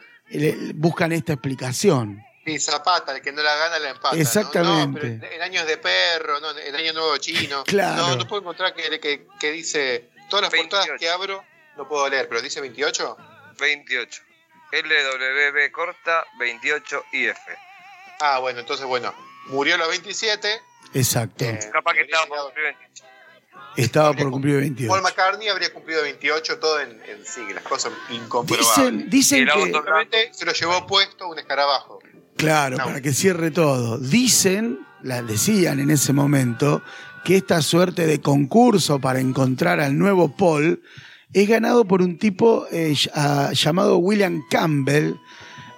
buscan 0.74 1.12
esta 1.12 1.34
explicación. 1.34 2.22
Y 2.46 2.58
Zapata, 2.58 3.16
el 3.16 3.22
que 3.22 3.32
no 3.32 3.42
la 3.42 3.56
gana 3.56 3.78
la 3.78 3.90
empata. 3.90 4.14
¿no? 4.14 4.20
Exactamente. 4.22 5.08
No, 5.08 5.20
pero 5.20 5.34
en 5.34 5.42
años 5.42 5.66
de 5.66 5.78
perro, 5.78 6.40
¿no? 6.40 6.50
en 6.56 6.74
año 6.76 6.92
nuevo 6.92 7.16
chino. 7.18 7.64
Claro. 7.66 8.08
No, 8.08 8.16
no 8.16 8.28
puedo 8.28 8.42
encontrar 8.42 8.74
que, 8.74 9.00
que, 9.00 9.26
que 9.40 9.52
dice. 9.52 10.10
Todas 10.28 10.42
las 10.42 10.50
28. 10.52 10.76
portadas 10.76 11.00
que 11.00 11.08
abro, 11.10 11.44
no 11.76 11.88
puedo 11.88 12.08
leer, 12.08 12.28
pero 12.28 12.40
dice 12.42 12.60
28. 12.60 13.16
28. 13.58 14.22
LWB 14.72 15.70
corta 15.70 16.24
28 16.38 17.04
IF. 17.12 17.38
Ah, 18.20 18.38
bueno, 18.40 18.60
entonces, 18.60 18.86
bueno. 18.86 19.14
Murió 19.46 19.74
a 19.74 19.78
los 19.78 19.88
27. 19.88 20.60
Exacto. 20.94 21.44
eh, 21.44 21.58
Capaz 21.72 21.92
que 21.94 22.00
estaba 22.02 22.26
por 22.26 22.38
cumplir 22.44 22.64
28. 22.64 23.04
Estaba 23.76 24.12
por 24.12 24.30
cumplir 24.30 24.56
28. 24.56 24.88
Paul 24.88 25.02
McCartney 25.02 25.48
habría 25.48 25.72
cumplido 25.72 26.02
28, 26.02 26.58
todo 26.58 26.80
en, 26.80 27.02
en 27.06 27.26
siglas, 27.26 27.62
cosa 27.64 27.90
incomprobable. 28.10 28.56
Dicen, 29.10 29.10
dicen 29.10 29.48
que. 30.10 30.30
se 30.32 30.44
lo 30.44 30.52
llevó 30.52 30.86
puesto 30.86 31.28
un 31.28 31.38
escarabajo. 31.38 31.98
Claro, 32.36 32.76
No. 32.78 32.84
para 32.84 33.00
que 33.00 33.12
cierre 33.12 33.50
todo. 33.50 33.98
Dicen, 33.98 34.78
la 35.02 35.22
decían 35.22 35.80
en 35.80 35.90
ese 35.90 36.12
momento, 36.12 36.82
que 37.24 37.36
esta 37.36 37.62
suerte 37.62 38.06
de 38.06 38.20
concurso 38.20 38.98
para 39.00 39.20
encontrar 39.20 39.80
al 39.80 39.96
nuevo 39.98 40.36
Paul 40.36 40.82
es 41.32 41.48
ganado 41.48 41.84
por 41.86 42.02
un 42.02 42.18
tipo 42.18 42.66
eh, 42.70 42.92
ll- 42.92 43.52
llamado 43.54 43.96
William 43.98 44.42
Campbell, 44.50 45.14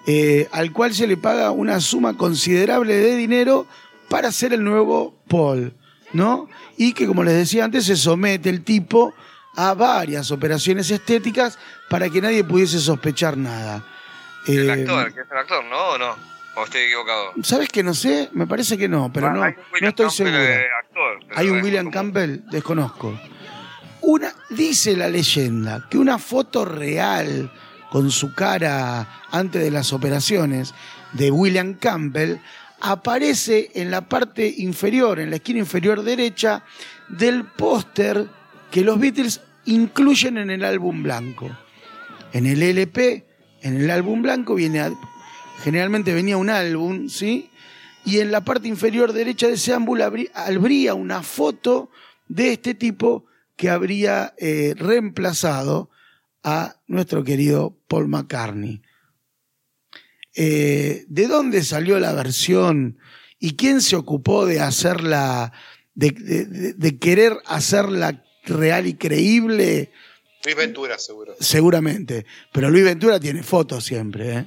eh, 0.07 0.49
al 0.53 0.73
cual 0.73 0.93
se 0.95 1.07
le 1.07 1.17
paga 1.17 1.51
una 1.51 1.81
suma 1.81 2.17
considerable 2.17 2.95
de 2.95 3.17
dinero 3.17 3.67
para 4.09 4.33
ser 4.33 4.53
el 4.53 4.65
nuevo 4.65 5.23
Paul, 5.29 5.75
¿no? 6.13 6.49
Y 6.77 6.93
que, 6.93 7.07
como 7.07 7.23
les 7.25 7.35
decía 7.35 7.65
antes, 7.65 7.85
se 7.85 7.97
somete 7.97 8.51
el 8.51 8.63
tipo 8.63 9.15
a 9.57 9.73
varias 9.75 10.31
operaciones 10.31 10.91
estéticas 10.91 11.59
para 11.89 12.09
que 12.11 12.21
nadie 12.21 12.45
pudiese 12.45 12.79
sospechar 12.79 13.37
nada. 13.37 13.85
El 14.47 14.69
Eh, 14.69 14.73
actor, 14.73 15.13
que 15.15 15.21
es 15.21 15.27
el 15.31 15.39
actor, 15.39 15.65
¿no? 15.65 15.77
¿O 15.91 15.99
no? 15.99 16.36
¿O 16.57 16.65
estoy 16.65 16.83
equivocado? 16.83 17.33
¿Sabes 17.43 17.69
que 17.69 17.83
no 17.83 17.93
sé? 17.95 18.31
Me 18.33 18.47
parece 18.47 18.79
que 18.79 18.89
no, 18.89 19.13
pero 19.13 19.27
Ah, 19.29 19.31
no, 19.33 19.41
no 19.41 19.49
estoy 19.89 20.07
Campbell, 20.07 20.11
seguro. 20.11 20.39
actor, 20.39 21.19
Hay 21.37 21.49
un 21.51 21.63
William 21.63 21.91
Campbell, 21.91 22.41
desconozco. 22.51 23.19
Una, 24.01 24.33
dice 24.51 24.97
la 24.97 25.09
leyenda 25.09 25.87
que 25.91 25.99
una 25.99 26.19
foto 26.19 26.65
real 26.65 27.53
con 27.91 28.11
su 28.11 28.33
cara 28.35 29.23
antes 29.31 29.63
de 29.63 29.71
las 29.71 29.93
operaciones 29.93 30.73
de 31.13 31.31
William 31.31 31.75
Campbell 31.75 32.37
aparece 32.81 33.71
en 33.75 33.91
la 33.91 34.03
parte 34.09 34.53
inferior, 34.59 35.19
en 35.21 35.31
la 35.31 35.37
esquina 35.37 35.59
inferior 35.61 36.03
derecha, 36.03 36.63
del 37.09 37.45
póster 37.45 38.27
que 38.71 38.83
los 38.83 38.99
Beatles 38.99 39.41
incluyen 39.67 40.39
en 40.39 40.51
el 40.51 40.65
álbum 40.65 41.03
blanco. 41.03 41.51
En 42.33 42.47
el 42.47 42.63
LP, 42.63 43.27
en 43.63 43.77
el 43.81 43.91
álbum 43.91 44.23
blanco, 44.23 44.55
viene 44.55 44.81
generalmente 45.63 46.15
venía 46.15 46.37
un 46.37 46.51
álbum, 46.51 47.09
¿sí? 47.09 47.51
Y 48.05 48.21
en 48.21 48.31
la 48.31 48.45
parte 48.45 48.69
inferior 48.69 49.13
derecha 49.13 49.49
de 49.49 49.55
ese 49.55 49.73
álbum 49.73 49.99
habrí- 49.99 50.31
habría 50.35 50.95
una 50.95 51.23
foto 51.23 51.91
de 52.29 52.53
este 52.53 52.75
tipo 52.75 53.27
que 53.57 53.71
habría 53.71 54.35
eh, 54.39 54.75
reemplazado 54.77 55.91
a 56.43 56.77
nuestro 56.87 57.25
querido 57.25 57.77
Paul 57.89 58.09
McCartney. 58.09 58.83
Eh, 60.35 61.05
¿De 61.09 61.27
dónde 61.27 61.63
salió 61.65 61.99
la 61.99 62.13
versión 62.13 62.99
y 63.39 63.57
quién 63.57 63.81
se 63.81 63.97
ocupó 63.97 64.45
de 64.47 64.61
hacerla, 64.61 65.53
de- 65.95 66.75
de 66.77 66.99
querer 66.99 67.39
hacerla 67.47 68.23
real 68.45 68.87
y 68.87 68.95
creíble? 68.95 69.91
Luis 70.45 70.57
Ventura, 70.57 70.99
seguro. 70.99 71.35
Seguramente. 71.41 72.27
Pero 72.53 72.71
Luis 72.71 72.85
Ventura 72.85 73.19
tiene 73.19 73.43
fotos 73.43 73.85
siempre, 73.85 74.33
¿eh? 74.37 74.47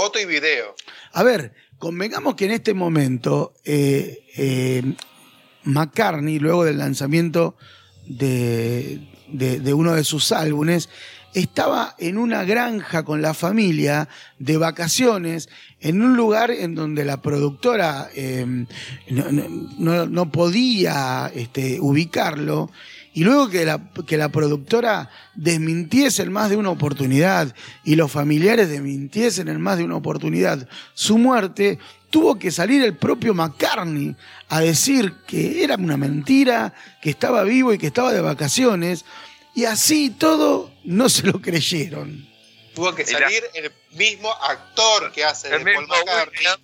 Foto 0.00 0.18
y 0.18 0.24
video. 0.24 0.74
A 1.12 1.22
ver, 1.22 1.52
convengamos 1.76 2.34
que 2.34 2.46
en 2.46 2.52
este 2.52 2.72
momento 2.72 3.52
eh, 3.66 4.24
eh, 4.34 4.94
McCartney, 5.64 6.38
luego 6.38 6.64
del 6.64 6.78
lanzamiento 6.78 7.54
de, 8.06 8.98
uno 9.74 9.92
de 9.92 10.02
sus 10.04 10.32
álbumes, 10.32 10.88
estaba 11.34 11.96
en 11.98 12.16
una 12.16 12.44
granja 12.44 13.02
con 13.02 13.20
la 13.20 13.34
familia 13.34 14.08
de 14.38 14.56
vacaciones, 14.56 15.50
en 15.80 16.00
un 16.00 16.16
lugar 16.16 16.50
en 16.50 16.74
donde 16.74 17.04
la 17.04 17.20
productora 17.20 18.08
eh, 18.14 18.46
no 19.10 20.32
podía 20.32 21.30
este, 21.34 21.78
ubicarlo. 21.78 22.70
Y 23.12 23.24
luego 23.24 23.48
que 23.50 23.64
la, 23.64 23.80
que 24.06 24.16
la 24.16 24.28
productora 24.28 25.10
desmintiese 25.34 26.22
en 26.22 26.32
más 26.32 26.48
de 26.50 26.56
una 26.56 26.70
oportunidad 26.70 27.54
y 27.84 27.96
los 27.96 28.10
familiares 28.12 28.68
desmintiesen 28.68 29.48
en 29.48 29.60
más 29.60 29.78
de 29.78 29.84
una 29.84 29.96
oportunidad 29.96 30.68
su 30.94 31.18
muerte, 31.18 31.78
tuvo 32.10 32.38
que 32.38 32.50
salir 32.52 32.82
el 32.84 32.96
propio 32.96 33.34
McCartney 33.34 34.14
a 34.48 34.60
decir 34.60 35.12
que 35.26 35.64
era 35.64 35.74
una 35.74 35.96
mentira, 35.96 36.72
que 37.02 37.10
estaba 37.10 37.42
vivo 37.42 37.72
y 37.72 37.78
que 37.78 37.88
estaba 37.88 38.12
de 38.12 38.20
vacaciones. 38.20 39.04
Y 39.56 39.64
así 39.64 40.10
todo 40.10 40.72
no 40.84 41.08
se 41.08 41.26
lo 41.26 41.40
creyeron. 41.40 42.28
Tuvo 42.74 42.94
que 42.94 43.04
salir 43.04 43.42
el 43.54 43.72
mismo 43.98 44.32
actor 44.32 45.10
que 45.10 45.24
hace 45.24 45.48
de 45.48 45.56
El 45.56 45.64
Paul 45.64 45.78
mismo 45.80 45.94
McCartney 45.96 46.46
a 46.46 46.56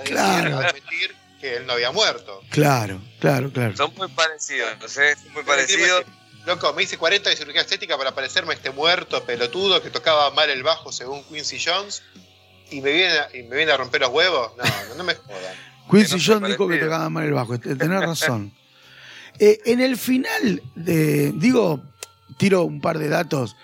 decir, 0.00 0.12
Claro. 0.14 0.58
a 0.58 0.66
admitir 0.68 1.16
que 1.42 1.56
él 1.56 1.66
no 1.66 1.72
había 1.74 1.90
muerto. 1.90 2.40
Claro, 2.50 3.02
claro, 3.20 3.52
claro. 3.52 3.76
Son 3.76 3.92
muy 3.96 4.08
parecidos, 4.08 4.70
no 4.80 4.88
sé, 4.88 5.14
son 5.16 5.32
muy 5.34 5.42
parecidos. 5.42 6.04
Loco, 6.46 6.72
me 6.72 6.84
hice 6.84 6.96
40 6.96 7.30
de 7.30 7.36
cirugía 7.36 7.60
estética 7.60 7.98
para 7.98 8.14
parecerme 8.14 8.52
a 8.52 8.56
este 8.56 8.70
muerto 8.70 9.22
pelotudo 9.24 9.82
que 9.82 9.90
tocaba 9.90 10.30
mal 10.30 10.48
el 10.50 10.62
bajo 10.62 10.90
según 10.92 11.22
Quincy 11.24 11.58
Jones 11.64 12.02
y 12.70 12.80
me 12.80 12.92
viene 12.92 13.18
a, 13.18 13.28
y 13.36 13.42
me 13.42 13.56
viene 13.56 13.72
a 13.72 13.76
romper 13.76 14.00
los 14.00 14.10
huevos. 14.10 14.52
No, 14.56 14.64
no, 14.64 14.94
no 14.96 15.04
me 15.04 15.14
jodan. 15.14 15.54
Quincy 15.90 16.16
no 16.16 16.22
Jones 16.34 16.50
dijo 16.50 16.68
que 16.68 16.76
tocaba 16.78 17.10
mal 17.10 17.24
el 17.26 17.32
bajo. 17.32 17.58
Te- 17.58 17.76
Tenés 17.76 18.00
razón. 18.00 18.54
Eh, 19.38 19.60
en 19.64 19.80
el 19.80 19.96
final, 19.96 20.62
de, 20.74 21.32
digo, 21.32 21.82
tiro 22.36 22.64
un 22.64 22.82
par 22.82 22.98
de 22.98 23.08
datos 23.08 23.56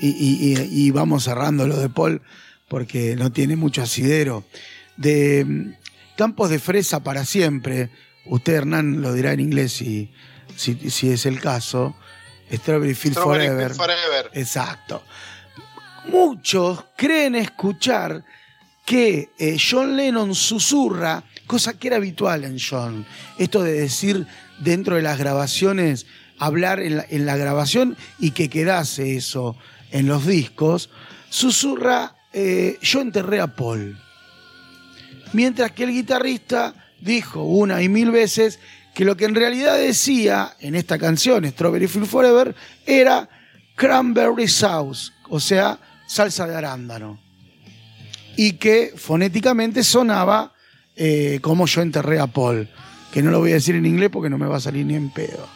y, 0.00 0.08
y- 0.08 0.54
y- 0.58 0.86
y 0.86 0.90
vamos 0.90 1.22
cerrando 1.24 1.68
lo 1.68 1.76
de 1.78 1.88
Paul 1.88 2.20
porque 2.66 3.14
no 3.14 3.30
tiene 3.30 3.54
mucho 3.54 3.80
asidero. 3.82 4.44
De 4.96 5.76
Campos 6.16 6.50
de 6.50 6.58
Fresa 6.58 7.02
para 7.02 7.24
siempre, 7.24 7.90
usted 8.26 8.54
Hernán 8.54 9.02
lo 9.02 9.12
dirá 9.12 9.32
en 9.32 9.40
inglés 9.40 9.72
si, 9.72 10.12
si, 10.56 10.90
si 10.90 11.10
es 11.10 11.26
el 11.26 11.40
caso. 11.40 11.96
Strawberry 12.52 12.94
Field 12.94 13.16
Strawberry 13.16 13.46
Forever. 13.48 13.74
Forever. 13.74 14.30
Exacto. 14.34 15.02
Muchos 16.06 16.84
creen 16.96 17.34
escuchar 17.34 18.24
que 18.84 19.30
eh, 19.38 19.56
John 19.58 19.96
Lennon 19.96 20.34
susurra, 20.34 21.24
cosa 21.46 21.78
que 21.78 21.88
era 21.88 21.96
habitual 21.96 22.44
en 22.44 22.58
John. 22.58 23.06
Esto 23.38 23.62
de 23.62 23.72
decir 23.72 24.26
dentro 24.58 24.96
de 24.96 25.02
las 25.02 25.18
grabaciones, 25.18 26.06
hablar 26.38 26.80
en 26.80 26.98
la, 26.98 27.06
en 27.08 27.26
la 27.26 27.36
grabación 27.36 27.96
y 28.18 28.32
que 28.32 28.50
quedase 28.50 29.16
eso 29.16 29.56
en 29.90 30.06
los 30.06 30.26
discos, 30.26 30.90
susurra, 31.30 32.16
eh, 32.32 32.78
yo 32.82 33.00
enterré 33.00 33.40
a 33.40 33.46
Paul. 33.46 33.98
Mientras 35.34 35.72
que 35.72 35.82
el 35.82 35.90
guitarrista 35.90 36.74
dijo 37.00 37.42
una 37.42 37.82
y 37.82 37.88
mil 37.88 38.12
veces 38.12 38.60
que 38.94 39.04
lo 39.04 39.16
que 39.16 39.24
en 39.24 39.34
realidad 39.34 39.76
decía 39.76 40.54
en 40.60 40.76
esta 40.76 40.96
canción, 40.96 41.44
Strawberry 41.44 41.88
Field 41.88 42.06
Forever, 42.06 42.54
era 42.86 43.28
cranberry 43.74 44.46
sauce, 44.46 45.10
o 45.28 45.40
sea, 45.40 45.80
salsa 46.06 46.46
de 46.46 46.54
arándano. 46.54 47.18
Y 48.36 48.52
que 48.52 48.92
fonéticamente 48.96 49.82
sonaba 49.82 50.54
eh, 50.94 51.40
como 51.42 51.66
yo 51.66 51.82
enterré 51.82 52.20
a 52.20 52.28
Paul, 52.28 52.68
que 53.12 53.20
no 53.20 53.32
lo 53.32 53.40
voy 53.40 53.50
a 53.50 53.54
decir 53.54 53.74
en 53.74 53.86
inglés 53.86 54.10
porque 54.12 54.30
no 54.30 54.38
me 54.38 54.46
va 54.46 54.58
a 54.58 54.60
salir 54.60 54.86
ni 54.86 54.94
en 54.94 55.10
pedo. 55.10 55.48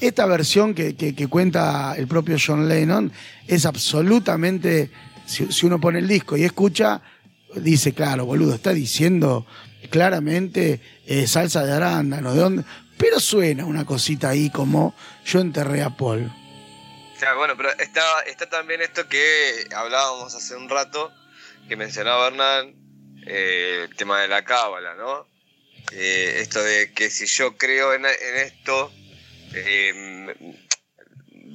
Esta 0.00 0.24
versión 0.26 0.72
que, 0.72 1.26
cuenta 1.28 1.94
el 1.98 2.06
propio 2.06 2.36
John 2.44 2.68
Lennon 2.68 3.10
es 3.48 3.66
absolutamente, 3.66 4.92
si 5.26 5.66
uno 5.66 5.80
pone 5.80 5.98
el 5.98 6.06
disco 6.06 6.36
y 6.36 6.44
escucha, 6.44 7.02
dice, 7.56 7.92
claro, 7.94 8.24
boludo, 8.26 8.54
está 8.54 8.72
diciendo 8.72 9.46
claramente 9.90 10.80
eh, 11.06 11.26
salsa 11.26 11.64
de 11.64 11.72
arándano, 11.72 12.34
¿de 12.34 12.40
dónde? 12.40 12.64
Pero 12.98 13.18
suena 13.18 13.64
una 13.64 13.84
cosita 13.84 14.28
ahí 14.28 14.50
como 14.50 14.94
yo 15.24 15.40
enterré 15.40 15.82
a 15.82 15.90
Paul. 15.96 16.30
Claro, 17.18 17.38
bueno, 17.38 17.54
pero 17.56 17.70
está, 17.78 18.02
está 18.26 18.48
también 18.48 18.80
esto 18.82 19.08
que 19.08 19.66
hablábamos 19.74 20.34
hace 20.34 20.54
un 20.56 20.68
rato, 20.68 21.12
que 21.68 21.76
mencionaba 21.76 22.28
Hernán, 22.28 22.74
eh, 23.26 23.86
el 23.90 23.96
tema 23.96 24.20
de 24.20 24.28
la 24.28 24.44
cábala, 24.44 24.94
¿no? 24.94 25.26
Eh, 25.92 26.38
esto 26.40 26.62
de 26.62 26.92
que 26.92 27.10
si 27.10 27.26
yo 27.26 27.56
creo 27.56 27.94
en, 27.94 28.04
en 28.06 28.36
esto, 28.36 28.92
eh, 29.54 30.34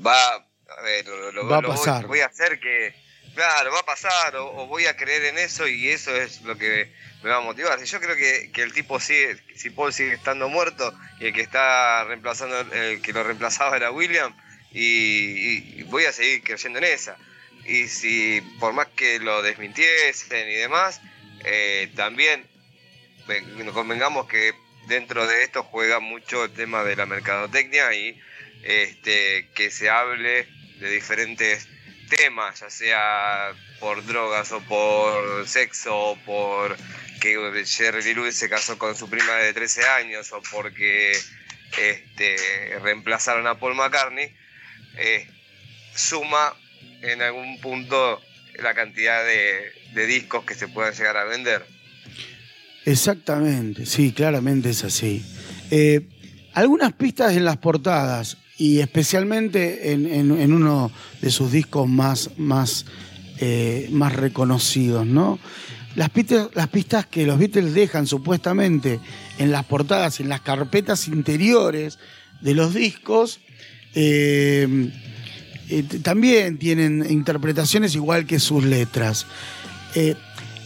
va, 0.05 0.35
a 0.35 0.81
ver, 0.83 1.07
lo, 1.07 1.31
lo- 1.31 1.47
Va 1.47 1.57
a 1.57 1.61
lo 1.61 1.67
voy- 1.69 1.77
pasar. 1.77 2.07
Voy, 2.07 2.19
a 2.19 2.25
hacer 2.27 2.59
que, 2.59 2.93
claro, 3.35 3.71
va 3.71 3.79
a 3.81 3.85
pasar 3.85 4.35
o, 4.37 4.47
o 4.63 4.67
voy 4.67 4.85
a 4.85 4.95
creer 4.95 5.25
en 5.25 5.37
eso 5.37 5.67
y 5.67 5.89
eso 5.89 6.15
es 6.15 6.41
lo 6.41 6.57
que 6.57 6.91
me 7.23 7.29
va 7.29 7.37
a 7.37 7.41
motivar. 7.41 7.83
Yo 7.83 7.99
creo 7.99 8.15
que, 8.15 8.51
que 8.51 8.61
el 8.63 8.73
tipo 8.73 8.99
sigue, 8.99 9.37
si 9.55 9.69
Paul 9.69 9.93
sigue 9.93 10.13
estando 10.13 10.49
muerto 10.49 10.93
y 11.19 11.27
el 11.27 11.33
que 11.33 11.41
está 11.41 12.03
reemplazando, 12.05 12.59
el 12.73 13.01
que 13.01 13.13
lo 13.13 13.23
reemplazaba 13.23 13.75
era 13.77 13.91
William, 13.91 14.35
y, 14.71 15.83
voy 15.83 16.05
a 16.05 16.11
seguir 16.11 16.43
creyendo 16.43 16.79
en 16.79 16.85
esa. 16.85 17.17
Y 17.65 17.87
si 17.87 18.41
por 18.59 18.73
más 18.73 18.87
que 18.95 19.19
lo 19.19 19.41
desmintiesen 19.41 20.49
y 20.49 20.55
demás, 20.55 21.01
eh, 21.45 21.91
también 21.95 22.45
ven- 23.27 23.71
convengamos 23.71 24.27
que 24.27 24.53
dentro 24.87 25.25
de 25.25 25.43
esto 25.43 25.63
juega 25.63 25.99
mucho 25.99 26.43
el 26.45 26.53
tema 26.53 26.83
de 26.83 26.95
la 26.95 27.05
mercadotecnia 27.05 27.93
y 27.93 28.19
este, 28.63 29.47
que 29.55 29.71
se 29.71 29.89
hable 29.89 30.47
de 30.79 30.89
diferentes 30.89 31.67
temas, 32.15 32.59
ya 32.59 32.69
sea 32.69 33.53
por 33.79 34.05
drogas 34.05 34.51
o 34.51 34.61
por 34.61 35.47
sexo 35.47 35.95
o 35.95 36.15
por 36.17 36.77
que 37.19 37.65
Jerry 37.65 38.13
Lewis 38.13 38.35
se 38.35 38.49
casó 38.49 38.77
con 38.77 38.95
su 38.95 39.09
prima 39.09 39.33
de 39.35 39.53
13 39.53 39.81
años 39.99 40.31
o 40.31 40.41
porque 40.51 41.13
este, 41.77 42.79
reemplazaron 42.81 43.47
a 43.47 43.59
Paul 43.59 43.75
McCartney, 43.75 44.31
eh, 44.97 45.27
suma 45.95 46.53
en 47.01 47.21
algún 47.21 47.59
punto 47.59 48.21
la 48.61 48.73
cantidad 48.73 49.23
de, 49.23 49.71
de 49.93 50.05
discos 50.05 50.45
que 50.45 50.55
se 50.55 50.67
puedan 50.67 50.93
llegar 50.93 51.17
a 51.17 51.25
vender. 51.25 51.65
Exactamente, 52.85 53.85
sí, 53.85 54.13
claramente 54.13 54.69
es 54.69 54.83
así. 54.83 55.25
Eh, 55.71 56.01
algunas 56.53 56.93
pistas 56.93 57.35
en 57.35 57.43
las 57.43 57.57
portadas 57.57 58.37
y 58.57 58.79
especialmente 58.79 59.91
en, 59.91 60.53
uno 60.53 60.91
de 61.21 61.29
sus 61.29 61.51
discos 61.51 61.89
más, 61.89 62.31
más, 62.37 62.85
eh, 63.39 63.89
más 63.91 64.13
reconocidos, 64.13 65.05
¿no? 65.05 65.39
Las 65.95 66.09
pistas, 66.09 66.49
las 66.53 66.67
pistas 66.67 67.05
que 67.05 67.25
los 67.25 67.39
Beatles 67.39 67.73
dejan 67.73 68.05
supuestamente 68.07 68.99
en 69.39 69.51
las 69.51 69.65
portadas, 69.65 70.19
en 70.19 70.29
las 70.29 70.41
carpetas 70.41 71.07
interiores 71.07 71.99
de 72.41 72.53
los 72.53 72.73
discos, 72.73 73.39
eh, 73.93 74.91
eh, 75.69 75.83
también 76.01 76.57
tienen 76.57 77.05
interpretaciones 77.09 77.95
igual 77.95 78.25
que 78.25 78.39
sus 78.39 78.63
letras. 78.63 79.25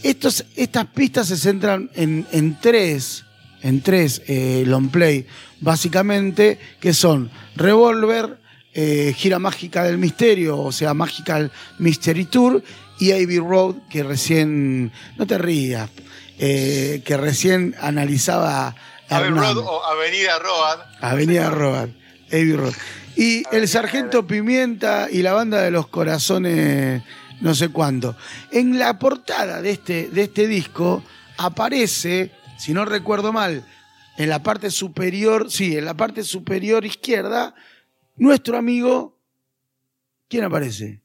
Estos, 0.02 0.44
estas 0.56 0.86
pistas 0.86 1.28
se 1.28 1.36
centran 1.36 1.90
en, 1.94 2.58
tres, 2.60 3.24
en 3.62 3.80
tres 3.80 4.22
long 4.66 4.88
play, 4.90 5.26
básicamente, 5.60 6.58
que 6.80 6.92
son 6.92 7.30
Revolver, 7.56 8.38
eh, 8.72 9.14
Gira 9.16 9.38
Mágica 9.38 9.84
del 9.84 9.98
Misterio, 9.98 10.58
o 10.58 10.72
sea, 10.72 10.94
Magical 10.94 11.50
Mystery 11.78 12.24
Tour, 12.26 12.62
y 12.98 13.12
Abbey 13.12 13.38
Road, 13.38 13.76
que 13.88 14.02
recién, 14.02 14.92
no 15.16 15.26
te 15.26 15.38
rías, 15.38 15.88
eh, 16.38 17.02
que 17.04 17.16
recién 17.16 17.74
analizaba 17.80 18.74
Abbey. 19.08 19.30
Road 19.30 19.58
o 19.58 19.84
Avenida 19.84 20.38
Road. 20.38 20.78
Avenida 21.00 21.50
Road, 21.50 21.88
Abbey 22.28 22.52
Road. 22.52 22.74
Y 23.16 23.42
el 23.52 23.66
Sargento 23.68 24.26
Pimienta 24.26 25.08
y 25.10 25.22
la 25.22 25.32
banda 25.32 25.60
de 25.60 25.70
los 25.70 25.88
corazones, 25.88 27.02
no 27.40 27.54
sé 27.54 27.70
cuánto. 27.70 28.16
En 28.52 28.78
la 28.78 28.98
portada 28.98 29.60
de 29.60 29.72
este, 29.72 30.08
de 30.10 30.22
este 30.22 30.46
disco 30.46 31.02
aparece, 31.36 32.30
si 32.58 32.72
no 32.72 32.84
recuerdo 32.84 33.32
mal, 33.32 33.64
en 34.20 34.28
la 34.28 34.42
parte 34.42 34.70
superior, 34.70 35.50
sí, 35.50 35.78
en 35.78 35.86
la 35.86 35.94
parte 35.94 36.24
superior 36.24 36.84
izquierda, 36.84 37.54
nuestro 38.16 38.58
amigo. 38.58 39.16
¿Quién 40.28 40.44
aparece? 40.44 41.00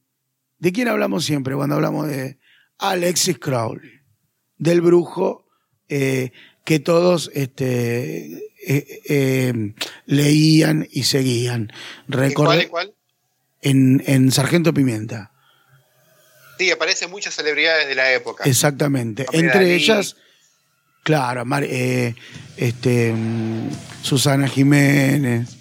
¿De 0.58 0.70
quién 0.70 0.88
hablamos 0.88 1.24
siempre 1.24 1.54
cuando 1.54 1.76
hablamos 1.76 2.08
de 2.08 2.38
Alexis 2.76 3.38
Crowley? 3.38 4.00
Del 4.58 4.82
brujo 4.82 5.46
eh, 5.88 6.32
que 6.64 6.78
todos 6.78 7.30
este, 7.32 8.36
eh, 8.66 9.00
eh, 9.08 9.74
leían 10.04 10.86
y 10.90 11.04
seguían. 11.04 11.72
¿Y 12.08 12.12
Recordé- 12.12 12.34
¿Cuál 12.34 12.62
y 12.62 12.66
cuál? 12.66 12.94
en, 13.62 14.02
en 14.06 14.30
Sargento 14.30 14.74
Pimienta. 14.74 15.32
Sí, 16.58 16.70
aparecen 16.70 17.10
muchas 17.10 17.34
celebridades 17.34 17.88
de 17.88 17.94
la 17.94 18.12
época. 18.12 18.44
Exactamente. 18.44 19.24
Entre 19.32 19.74
ellas, 19.74 20.16
claro, 21.06 21.44
Mar- 21.44 21.64
eh, 21.64 22.16
este, 22.56 23.12
mm, 23.12 23.70
Susana 24.02 24.48
Jiménez, 24.48 25.56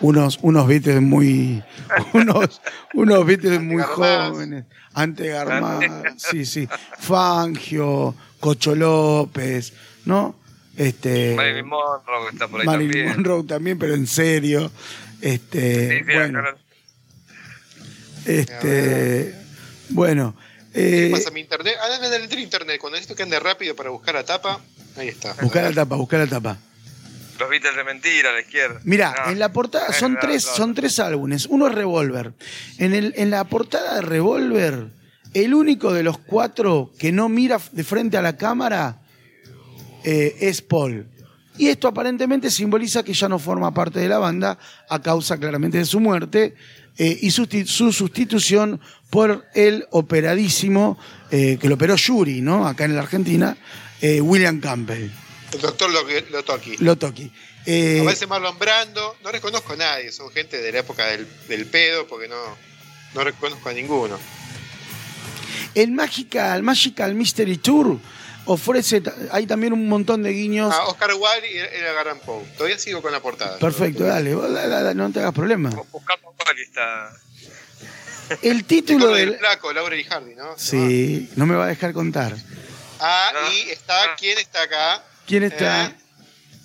unos, 0.00 0.38
unos 0.42 0.66
Beatles 0.68 1.00
muy, 1.00 1.62
unos, 2.12 2.60
unos 2.92 3.26
Beatles 3.26 3.62
muy 3.62 3.82
jóvenes, 3.82 4.66
Ante 4.92 5.28
Garmaz, 5.28 5.84
sí, 6.18 6.44
sí, 6.44 6.68
Fangio, 6.98 8.14
Cocho 8.38 8.74
López, 8.74 9.72
¿no? 10.04 10.36
Este, 10.76 11.34
Marilyn 11.36 11.66
Monroe 11.66 12.30
está 12.30 12.48
por 12.48 12.60
ahí 12.60 12.66
Marilyn 12.66 12.92
también. 12.92 13.16
Monroe 13.16 13.44
también, 13.44 13.78
pero 13.78 13.94
en 13.94 14.06
serio. 14.06 14.70
Este, 15.22 15.88
Sí, 15.88 16.04
sí, 16.04 16.12
bueno, 16.12 16.42
este, 18.26 19.34
bueno. 19.90 20.34
¿Qué 20.72 21.08
eh, 21.08 21.10
pasa 21.10 21.30
mi 21.30 21.40
internet? 21.40 21.74
Ah, 21.80 21.88
no, 22.00 22.38
internet. 22.38 22.78
Cuando 22.80 22.96
necesito 22.96 23.14
que 23.14 23.22
ande 23.22 23.38
rápido 23.38 23.76
para 23.76 23.90
buscar 23.90 24.14
la 24.14 24.24
tapa, 24.24 24.60
ahí 24.96 25.08
está. 25.08 25.34
buscar 25.42 25.64
la 25.64 25.72
tapa, 25.72 25.96
buscar 25.96 26.20
la 26.20 26.26
tapa. 26.26 26.58
Los 27.38 27.48
Beatles 27.50 27.74
de 27.76 27.84
mentira 27.84 28.30
a 28.30 28.32
la 28.34 28.40
izquierda. 28.40 28.80
Mirá, 28.84 29.14
No, 29.26 29.32
en 29.32 29.38
la 29.38 29.52
portada 29.52 29.92
son 29.92 30.16
tres, 30.20 30.42
son 30.44 30.74
tres 30.74 30.98
álbumes. 31.00 31.46
Uno 31.46 31.66
es 31.66 31.74
Revolver. 31.74 32.32
En, 32.78 32.94
el, 32.94 33.14
en 33.16 33.30
la 33.30 33.44
portada 33.44 33.96
de 33.96 34.02
Revolver, 34.02 34.86
el 35.34 35.54
único 35.54 35.92
de 35.92 36.02
los 36.04 36.18
cuatro 36.18 36.92
que 36.98 37.10
no 37.10 37.28
mira 37.28 37.58
de 37.72 37.82
frente 37.84 38.16
a 38.16 38.22
la 38.22 38.36
cámara 38.36 39.00
eh, 40.04 40.36
es 40.40 40.62
Paul. 40.62 41.06
Y 41.58 41.68
esto 41.68 41.88
aparentemente 41.88 42.50
simboliza 42.50 43.02
que 43.02 43.12
ya 43.12 43.28
no 43.28 43.38
forma 43.38 43.72
parte 43.74 43.98
de 44.00 44.08
la 44.08 44.18
banda 44.18 44.58
a 44.88 45.02
causa 45.02 45.36
claramente 45.38 45.78
de 45.78 45.84
su 45.84 46.00
muerte 46.00 46.54
eh, 46.96 47.18
y 47.22 47.28
susti- 47.28 47.66
su 47.66 47.92
sustitución 47.92 48.80
por 49.10 49.44
el 49.54 49.86
operadísimo, 49.90 50.98
eh, 51.30 51.58
que 51.60 51.68
lo 51.68 51.74
operó 51.74 51.96
Yuri, 51.96 52.40
¿no? 52.40 52.66
Acá 52.66 52.84
en 52.84 52.94
la 52.94 53.02
Argentina, 53.02 53.56
eh, 54.02 54.20
William 54.20 54.60
Campbell, 54.60 55.10
El 55.52 55.60
doctor 55.60 55.90
Lotoki. 56.30 56.76
Lotoki. 56.78 57.32
Eh, 57.64 58.00
Aparece 58.02 58.26
Marlon 58.26 58.58
Brando. 58.58 59.16
No 59.22 59.30
reconozco 59.32 59.72
a 59.74 59.76
nadie. 59.76 60.10
Son 60.12 60.30
gente 60.32 60.60
de 60.60 60.72
la 60.72 60.80
época 60.80 61.06
del, 61.06 61.26
del 61.48 61.66
pedo 61.66 62.06
porque 62.08 62.26
no, 62.28 62.36
no 63.14 63.22
reconozco 63.24 63.68
a 63.68 63.72
ninguno. 63.72 64.18
El 65.74 65.92
Magical, 65.92 66.62
Magical 66.62 67.14
Mystery 67.14 67.58
Tour 67.58 67.98
ofrece, 68.46 69.00
hay 69.30 69.46
también 69.46 69.72
un 69.72 69.88
montón 69.88 70.22
de 70.24 70.32
guiños. 70.32 70.74
Ah, 70.76 70.86
Oscar 70.86 71.10
Wilde 71.14 71.56
era, 71.56 71.68
era 71.68 71.92
Garran 71.92 72.18
Poe. 72.18 72.44
Todavía 72.56 72.78
sigo 72.78 73.00
con 73.00 73.12
la 73.12 73.20
portada. 73.20 73.58
Perfecto, 73.58 74.04
dale, 74.04 74.34
vos 74.34 74.52
da- 74.52 74.66
da- 74.66 74.94
no 74.94 75.10
te 75.12 75.20
hagas 75.20 75.32
problema. 75.32 75.70
Buscando 75.92 76.34
cuál 76.36 76.58
está. 76.58 77.12
El 78.42 78.64
Título 78.64 78.98
título 78.98 79.14
del 79.14 79.30
del... 79.30 79.38
flaco, 79.38 79.72
Laurel 79.72 80.00
y 80.00 80.04
Hardy, 80.04 80.34
¿no? 80.34 80.54
Sí, 80.58 81.30
no 81.36 81.46
me 81.46 81.54
va 81.54 81.64
a 81.64 81.68
dejar 81.68 81.92
contar. 81.92 82.34
Ah, 83.04 83.32
Ah. 83.34 83.48
y 83.52 83.68
está, 83.70 83.94
¿quién 84.18 84.38
está 84.38 84.62
acá? 84.62 85.02
¿Quién 85.26 85.42
está? 85.42 85.86
Eh, 85.86 85.96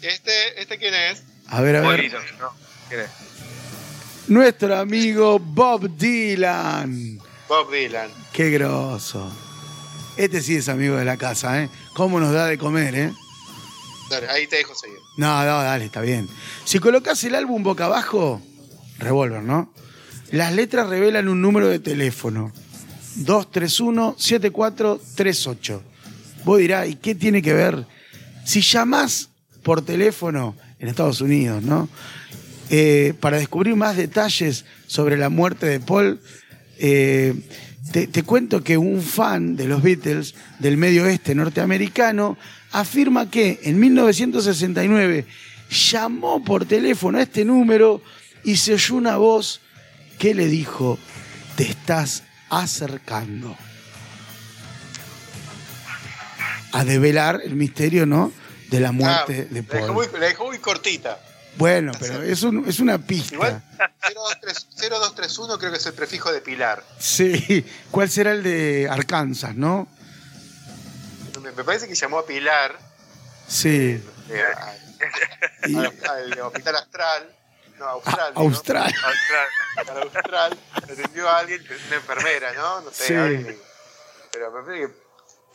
Este, 0.04 0.62
¿este 0.62 0.78
quién 0.78 0.94
es? 0.94 1.24
A 1.48 1.62
ver, 1.62 1.78
a 1.78 1.82
ver. 1.82 1.90
Polito, 1.98 2.20
¿no? 2.40 2.52
¿Quién 2.88 3.00
es? 3.02 3.10
Nuestro 4.28 4.78
amigo 4.78 5.40
Bob 5.40 5.90
Dylan. 5.98 7.20
Bob 7.50 7.72
Dylan. 7.72 8.12
Qué 8.32 8.52
grosso. 8.52 9.32
Este 10.18 10.40
sí 10.42 10.56
es 10.58 10.70
amigo 10.70 10.96
de 10.98 11.06
la 11.06 11.18
casa, 11.18 11.64
¿eh? 11.64 11.70
¿Cómo 11.96 12.20
nos 12.20 12.32
da 12.34 12.46
de 12.46 12.58
comer, 12.60 12.94
eh? 12.96 13.12
Dale, 14.12 14.30
ahí 14.30 14.46
te 14.48 14.58
dejo 14.58 14.76
seguir. 14.76 14.98
No, 15.18 15.40
no, 15.44 15.64
dale, 15.64 15.86
está 15.86 16.02
bien. 16.02 16.30
Si 16.66 16.78
colocas 16.80 17.24
el 17.24 17.34
álbum 17.36 17.64
boca 17.64 17.86
abajo, 17.86 18.42
Revolver, 19.00 19.42
¿no? 19.42 19.74
Las 20.32 20.52
letras 20.54 20.88
revelan 20.90 21.28
un 21.30 21.42
número 21.42 21.68
de 21.70 21.80
teléfono. 21.80 22.52
231-7438. 23.18 25.82
Vos 26.44 26.60
dirás, 26.60 26.88
¿y 26.88 26.96
qué 26.96 27.16
tiene 27.16 27.42
que 27.42 27.54
ver? 27.54 27.86
Si 28.46 28.62
llamás 28.62 29.30
por 29.64 29.84
teléfono 29.84 30.56
en 30.80 30.88
Estados 30.88 31.22
Unidos, 31.22 31.64
¿no? 31.64 31.90
Eh, 32.70 33.14
para 33.20 33.38
descubrir 33.38 33.76
más 33.76 33.96
detalles 33.96 34.66
sobre 34.88 35.18
la 35.18 35.30
muerte 35.30 35.66
de 35.66 35.80
Paul, 35.80 36.20
eh, 36.80 37.34
te, 37.92 38.08
te 38.08 38.24
cuento 38.24 38.64
que 38.64 38.78
un 38.78 39.02
fan 39.02 39.56
de 39.56 39.68
los 39.68 39.82
Beatles 39.82 40.36
del 40.60 40.78
medio 40.78 41.04
oeste 41.04 41.34
norteamericano 41.36 42.38
afirma 42.72 43.30
que 43.30 43.60
en 43.64 43.80
1969 43.80 45.26
llamó 45.70 46.44
por 46.44 46.66
teléfono 46.66 47.18
a 47.18 47.24
este 47.24 47.46
número 47.46 48.02
y 48.44 48.58
se 48.58 48.74
oyó 48.74 48.96
una 48.96 49.18
voz 49.18 49.62
que 50.18 50.34
le 50.34 50.48
dijo, 50.48 50.98
te 51.56 51.64
estás 51.64 52.24
acercando. 52.50 53.56
A 56.80 56.84
develar 56.86 57.42
el 57.44 57.56
misterio, 57.56 58.06
¿no? 58.06 58.32
De 58.70 58.80
la 58.80 58.92
muerte 58.92 59.48
Ah, 59.50 59.54
de 59.54 59.62
la 59.62 59.68
dejó, 59.74 59.88
Paul. 59.88 59.94
muy, 59.94 60.20
la 60.20 60.26
dejó 60.28 60.46
muy 60.46 60.60
cortita. 60.60 61.20
Bueno, 61.56 61.92
pero 62.00 62.22
es, 62.22 62.44
un- 62.44 62.68
es 62.68 62.80
una 62.80 63.00
pista. 63.00 63.34
Igual 63.34 63.64
02tres- 64.04 64.68
0231 64.78 65.58
creo 65.58 65.72
que 65.72 65.78
es 65.78 65.86
el 65.88 65.94
prefijo 65.94 66.32
de 66.32 66.42
Pilar. 66.42 66.84
Sí. 67.00 67.66
¿Cuál 67.90 68.10
será 68.10 68.32
el 68.32 68.44
de 68.44 68.88
Arkansas, 68.92 69.56
no? 69.56 69.88
Me, 71.42 71.52
me 71.52 71.64
parece 71.64 71.88
que 71.88 71.96
llamó 71.96 72.20
a 72.20 72.26
Pilar 72.26 72.78
Sí. 73.48 74.00
eh, 74.30 74.44
a- 74.56 75.68
Y- 75.68 75.76
al, 75.76 75.94
al 76.34 76.40
hospital 76.42 76.76
astral. 76.76 77.34
No, 77.80 77.86
austral. 77.86 78.34
A-. 78.36 78.40
Austral. 78.40 78.94
Austral. 79.04 79.48
Al 79.98 80.04
austral. 80.04 80.58
Atendió 80.74 81.30
a 81.30 81.40
alguien, 81.40 81.62
una 81.88 81.96
enfermera, 81.96 82.54
¿no? 82.54 82.82
No 82.82 82.92
sé. 82.92 83.08
Sí. 83.08 83.14
alguien- 83.14 83.58
pero, 84.32 84.52
me 84.52 84.62
parece 84.64 84.88
que- 84.88 85.07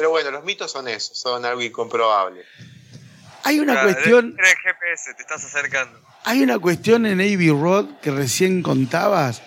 pero 0.02 0.10
bueno, 0.10 0.32
los 0.32 0.42
mitos 0.42 0.72
son 0.72 0.88
eso, 0.88 1.14
son 1.14 1.44
algo 1.44 1.62
incomprobable. 1.62 2.44
Hay 3.44 3.60
una 3.60 3.82
cuestión, 3.84 4.34
el 4.36 4.44
GPS, 4.44 5.14
te 5.14 5.22
estás 5.22 5.44
acercando. 5.44 5.96
hay 6.24 6.42
una 6.42 6.58
cuestión 6.58 7.06
en 7.06 7.20
Abbey 7.20 7.50
Road 7.50 8.00
que 8.02 8.10
recién 8.10 8.64
contabas, 8.64 9.42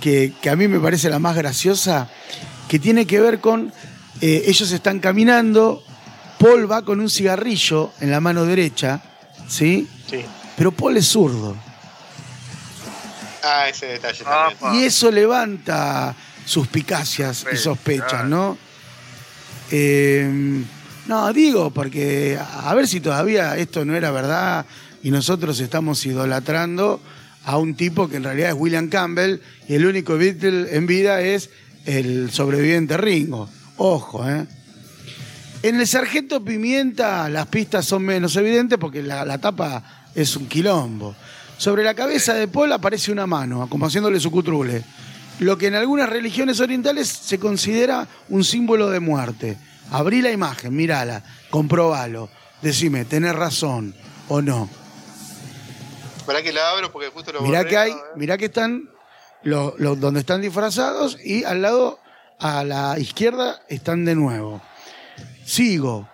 que, 0.00 0.32
que 0.40 0.48
a 0.48 0.56
mí 0.56 0.66
me 0.66 0.80
parece 0.80 1.10
la 1.10 1.18
más 1.18 1.36
graciosa, 1.36 2.08
que 2.70 2.78
tiene 2.78 3.06
que 3.06 3.20
ver 3.20 3.40
con 3.40 3.70
eh, 4.22 4.44
ellos 4.46 4.72
están 4.72 4.98
caminando, 4.98 5.84
Paul 6.38 6.72
va 6.72 6.86
con 6.86 7.00
un 7.00 7.10
cigarrillo 7.10 7.92
en 8.00 8.10
la 8.10 8.20
mano 8.20 8.46
derecha, 8.46 9.02
¿sí? 9.46 9.86
Sí. 10.08 10.24
Pero 10.56 10.72
Paul 10.72 10.96
es 10.96 11.06
zurdo. 11.06 11.54
Ah, 13.42 13.68
ese 13.68 13.84
detalle 13.84 14.24
también. 14.24 14.74
Y 14.74 14.86
eso 14.86 15.10
levanta 15.10 16.14
suspicacias 16.46 17.44
y 17.52 17.58
sospechas, 17.58 18.08
claro. 18.08 18.28
¿no? 18.28 18.67
Eh, 19.70 20.62
no, 21.06 21.32
digo, 21.32 21.70
porque 21.70 22.38
a 22.38 22.74
ver 22.74 22.86
si 22.86 23.00
todavía 23.00 23.56
esto 23.56 23.84
no 23.84 23.96
era 23.96 24.10
verdad 24.10 24.66
y 25.02 25.10
nosotros 25.10 25.58
estamos 25.60 26.04
idolatrando 26.04 27.00
a 27.44 27.56
un 27.56 27.74
tipo 27.74 28.08
que 28.08 28.16
en 28.16 28.24
realidad 28.24 28.50
es 28.50 28.56
William 28.58 28.88
Campbell 28.88 29.40
y 29.68 29.74
el 29.74 29.86
único 29.86 30.18
Beatle 30.18 30.76
en 30.76 30.86
vida 30.86 31.22
es 31.22 31.50
el 31.86 32.30
sobreviviente 32.30 32.96
Ringo. 32.98 33.48
Ojo, 33.78 34.28
¿eh? 34.28 34.46
En 35.62 35.80
el 35.80 35.86
Sargento 35.86 36.44
Pimienta 36.44 37.28
las 37.28 37.46
pistas 37.46 37.86
son 37.86 38.04
menos 38.04 38.36
evidentes 38.36 38.78
porque 38.78 39.02
la, 39.02 39.24
la 39.24 39.38
tapa 39.38 39.82
es 40.14 40.36
un 40.36 40.46
quilombo. 40.46 41.16
Sobre 41.56 41.82
la 41.82 41.94
cabeza 41.94 42.34
de 42.34 42.48
Paul 42.48 42.72
aparece 42.72 43.10
una 43.10 43.26
mano, 43.26 43.66
como 43.68 43.86
haciéndole 43.86 44.20
su 44.20 44.30
cutrule. 44.30 44.84
Lo 45.40 45.56
que 45.56 45.68
en 45.68 45.74
algunas 45.74 46.08
religiones 46.08 46.60
orientales 46.60 47.08
se 47.08 47.38
considera 47.38 48.08
un 48.28 48.42
símbolo 48.44 48.90
de 48.90 49.00
muerte. 49.00 49.56
Abrí 49.90 50.20
la 50.20 50.30
imagen, 50.32 50.74
mírala, 50.74 51.22
comprobalo. 51.50 52.28
Decime, 52.60 53.04
¿tenés 53.04 53.34
razón 53.34 53.94
o 54.28 54.42
no? 54.42 54.68
Para 56.26 56.42
que 56.42 56.52
la 56.52 56.70
abro 56.70 56.92
porque 56.92 57.08
justo 57.08 57.32
lo 57.32 57.40
Mirá 57.40 57.58
borré, 57.60 57.70
que 57.70 57.76
hay, 57.78 57.92
mirá 58.16 58.36
que 58.36 58.46
están 58.46 58.90
lo- 59.44 59.74
lo- 59.78 59.96
donde 59.96 60.20
están 60.20 60.40
disfrazados 60.42 61.16
y 61.24 61.44
al 61.44 61.62
lado, 61.62 62.00
a 62.40 62.64
la 62.64 62.98
izquierda, 62.98 63.62
están 63.68 64.04
de 64.04 64.14
nuevo. 64.14 64.60
Sigo. 65.44 66.08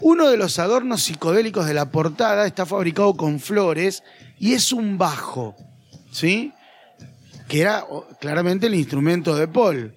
Uno 0.00 0.28
de 0.30 0.38
los 0.38 0.58
adornos 0.58 1.02
psicodélicos 1.02 1.66
de 1.66 1.74
la 1.74 1.90
portada 1.90 2.46
está 2.46 2.64
fabricado 2.66 3.14
con 3.14 3.38
flores 3.38 4.02
y 4.38 4.54
es 4.54 4.72
un 4.72 4.96
bajo, 4.98 5.54
¿sí? 6.10 6.52
Que 7.50 7.62
era 7.62 7.84
claramente 8.20 8.68
el 8.68 8.76
instrumento 8.76 9.34
de 9.34 9.48
Paul. 9.48 9.96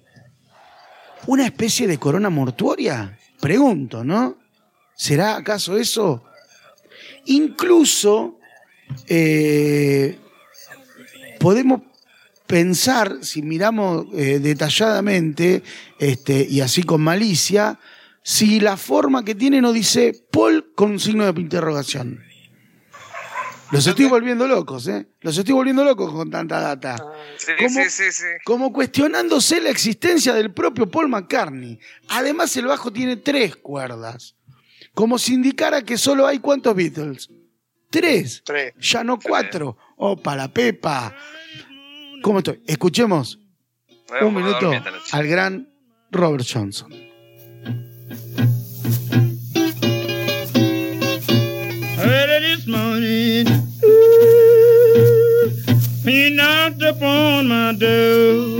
¿Una 1.28 1.46
especie 1.46 1.86
de 1.86 1.98
corona 1.98 2.28
mortuoria? 2.28 3.16
Pregunto, 3.40 4.02
¿no? 4.02 4.36
¿Será 4.96 5.36
acaso 5.36 5.76
eso? 5.76 6.24
Incluso 7.26 8.40
eh, 9.06 10.18
podemos 11.38 11.82
pensar, 12.44 13.18
si 13.22 13.42
miramos 13.42 14.06
eh, 14.14 14.40
detalladamente 14.40 15.62
este, 16.00 16.44
y 16.50 16.60
así 16.60 16.82
con 16.82 17.02
malicia, 17.02 17.78
si 18.24 18.58
la 18.58 18.76
forma 18.76 19.24
que 19.24 19.36
tiene 19.36 19.60
no 19.60 19.72
dice 19.72 20.12
Paul 20.32 20.72
con 20.74 20.90
un 20.90 20.98
signo 20.98 21.32
de 21.32 21.40
interrogación. 21.40 22.33
Los 23.74 23.88
estoy 23.88 24.04
volviendo 24.04 24.46
locos, 24.46 24.86
¿eh? 24.86 25.08
Los 25.20 25.36
estoy 25.36 25.52
volviendo 25.52 25.84
locos 25.84 26.12
con 26.12 26.30
tanta 26.30 26.60
data. 26.60 26.94
Sí, 27.36 27.50
¿Cómo? 27.58 27.80
sí, 27.88 28.12
sí. 28.12 28.24
Como 28.44 28.72
cuestionándose 28.72 29.60
la 29.60 29.70
existencia 29.70 30.32
del 30.32 30.54
propio 30.54 30.88
Paul 30.88 31.08
McCartney. 31.08 31.80
Además, 32.08 32.56
el 32.56 32.66
bajo 32.66 32.92
tiene 32.92 33.16
tres 33.16 33.56
cuerdas. 33.56 34.36
Como 34.94 35.18
si 35.18 35.34
indicara 35.34 35.82
que 35.82 35.98
solo 35.98 36.24
hay 36.24 36.38
cuántos 36.38 36.76
Beatles. 36.76 37.28
Tres. 37.90 38.42
Tres. 38.44 38.74
Ya 38.78 39.02
no 39.02 39.18
cuatro. 39.18 39.76
Oh, 39.96 40.16
para 40.16 40.46
Pepa. 40.46 41.12
¿Cómo 42.22 42.38
estoy? 42.38 42.62
Escuchemos 42.68 43.40
un 44.20 44.34
minuto 44.34 44.70
al 45.10 45.26
gran 45.26 45.68
Robert 46.12 46.46
Johnson. 46.48 46.92
He 56.04 56.28
knocked 56.36 56.82
upon 56.82 57.48
my 57.48 57.72
door. 57.72 58.58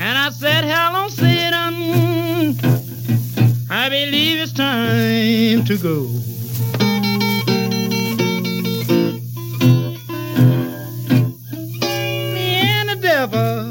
And 0.00 0.18
I 0.18 0.30
said, 0.30 0.64
Hello, 0.64 1.08
Satan. 1.08 2.56
I 3.70 3.88
believe 3.88 4.40
it's 4.40 4.52
time 4.52 5.64
to 5.66 5.76
go. 5.78 6.06
Me 12.34 12.60
and 12.66 12.88
the 12.88 12.96
devil 13.00 13.64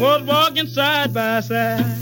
was 0.00 0.22
walking 0.22 0.68
side 0.68 1.12
by 1.12 1.40
side. 1.40 1.95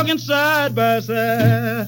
Walking 0.00 0.18
side 0.18 0.74
by 0.74 0.98
side. 1.00 1.86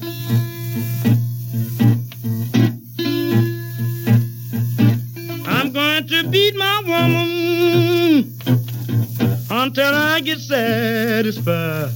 I'm 5.47 5.73
going 5.73 6.05
to 6.07 6.27
beat 6.29 6.55
my 6.55 6.81
woman 6.85 8.31
until 9.49 9.93
I 9.95 10.21
get 10.21 10.39
satisfied. 10.39 11.89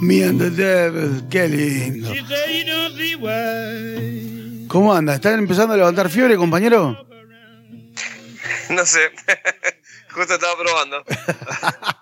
Me 0.00 0.22
and 0.24 0.40
the 0.40 0.50
Devil, 0.50 1.22
qué 1.30 1.46
lindo. 1.48 2.12
She 2.12 2.24
said 2.26 2.50
you 2.50 2.64
don't 2.64 2.96
see 2.96 3.14
why. 3.14 4.66
¿Cómo 4.66 4.92
anda? 4.92 5.14
¿Están 5.14 5.38
empezando 5.38 5.74
a 5.74 5.76
levantar 5.76 6.10
fiebre, 6.10 6.36
compañero? 6.36 7.06
No 8.70 8.84
sé. 8.84 9.10
Justo 10.12 10.34
estaba 10.34 10.56
probando. 10.58 11.04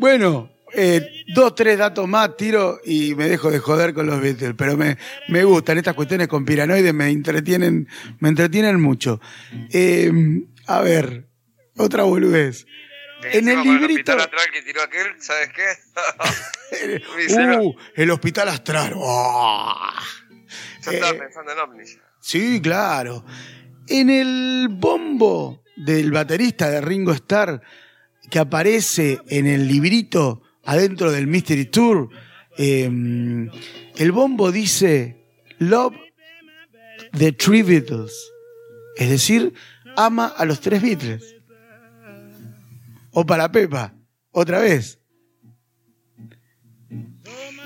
Bueno, 0.00 0.50
eh, 0.72 1.24
dos, 1.34 1.54
tres 1.54 1.76
datos 1.76 2.08
más 2.08 2.34
tiro 2.38 2.80
y 2.86 3.14
me 3.14 3.28
dejo 3.28 3.50
de 3.50 3.58
joder 3.58 3.92
con 3.92 4.06
los 4.06 4.18
Beatles, 4.18 4.54
pero 4.56 4.74
me, 4.78 4.96
me 5.28 5.44
gustan 5.44 5.76
estas 5.76 5.92
cuestiones 5.94 6.26
con 6.26 6.46
piranoides, 6.46 6.94
me 6.94 7.08
entretienen, 7.10 7.86
me 8.18 8.30
entretienen 8.30 8.80
mucho. 8.80 9.20
Eh, 9.70 10.10
a 10.66 10.80
ver, 10.80 11.28
otra 11.76 12.04
boludez. 12.04 12.66
En 13.24 13.46
el 13.50 13.58
librito- 13.62 14.12
hospital 14.12 14.20
astral 14.20 14.46
que 14.54 14.62
tiró 14.62 14.82
aquel, 14.82 15.06
¿sabes 15.20 15.50
qué? 15.54 15.66
Uh, 17.60 17.74
el 17.96 18.10
hospital 18.10 18.48
astral. 18.48 18.92
¡Oh! 18.96 19.74
Yo 20.84 20.90
estaba 20.92 21.12
eh, 21.12 21.18
pensando 21.18 21.52
en 21.52 21.58
ovnis. 21.58 21.98
Sí, 22.20 22.60
claro. 22.62 23.24
En 23.88 24.08
el 24.08 24.68
bombo 24.70 25.62
del 25.76 26.10
baterista 26.12 26.70
de 26.70 26.80
Ringo 26.80 27.12
Starr, 27.12 27.60
que 28.30 28.38
aparece 28.38 29.20
en 29.28 29.46
el 29.46 29.68
librito 29.68 30.42
adentro 30.64 31.10
del 31.10 31.26
Mystery 31.26 31.66
Tour, 31.66 32.10
eh, 32.56 32.84
el 33.96 34.12
bombo 34.12 34.52
dice 34.52 35.16
Love 35.58 35.94
the 37.16 37.32
Three 37.32 37.62
Beatles. 37.62 38.12
Es 38.96 39.08
decir, 39.08 39.54
ama 39.96 40.26
a 40.26 40.44
los 40.44 40.60
tres 40.60 40.82
Beatles. 40.82 41.36
O 43.12 43.26
para 43.26 43.50
Pepa, 43.50 43.94
otra 44.30 44.60
vez. 44.60 44.98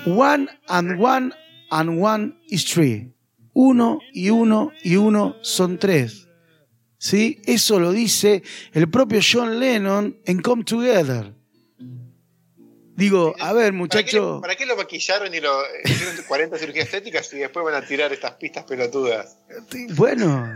One 0.05 0.47
and 0.67 1.01
one 1.01 1.33
and 1.71 2.01
one 2.01 2.39
is 2.47 2.65
three. 2.65 3.13
Uno 3.53 3.99
y 4.13 4.29
uno 4.29 4.71
y 4.83 4.95
uno 4.95 5.35
son 5.41 5.77
tres. 5.77 6.24
¿Sí? 7.05 7.39
Eso 7.45 7.79
lo 7.79 7.91
dice 7.91 8.41
el 8.73 8.89
propio 8.89 9.19
John 9.21 9.59
Lennon 9.59 10.17
en 10.25 10.41
Come 10.41 10.63
Together. 10.63 11.35
Digo, 12.95 13.35
a 13.39 13.53
ver, 13.53 13.65
¿Para 13.65 13.69
qué, 13.69 13.71
muchacho. 13.73 14.39
¿Para 14.41 14.55
qué 14.55 14.65
lo 14.65 14.75
maquillaron 14.75 15.31
y 15.31 15.39
lo 15.39 15.51
hicieron 15.83 16.15
40 16.27 16.57
cirugías 16.57 16.85
estéticas 16.85 17.31
y 17.33 17.37
después 17.37 17.63
van 17.63 17.75
a 17.75 17.85
tirar 17.85 18.11
estas 18.11 18.31
pistas 18.37 18.63
pelotudas? 18.63 19.37
Bueno, 19.95 20.55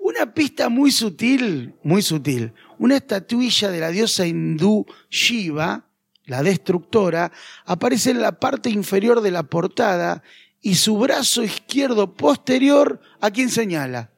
Una 0.00 0.34
pista 0.34 0.68
muy 0.68 0.90
sutil, 0.90 1.76
muy 1.84 2.02
sutil. 2.02 2.52
Una 2.80 2.96
estatuilla 2.96 3.70
de 3.70 3.78
la 3.78 3.90
diosa 3.90 4.26
hindú 4.26 4.84
Shiva, 5.08 5.86
la 6.24 6.42
destructora, 6.42 7.30
aparece 7.64 8.10
en 8.10 8.22
la 8.22 8.40
parte 8.40 8.70
inferior 8.70 9.20
de 9.20 9.30
la 9.30 9.44
portada 9.44 10.24
y 10.60 10.74
su 10.74 10.98
brazo 10.98 11.44
izquierdo 11.44 12.12
posterior, 12.12 13.00
¿a 13.20 13.30
quién 13.30 13.50
señala? 13.50 14.11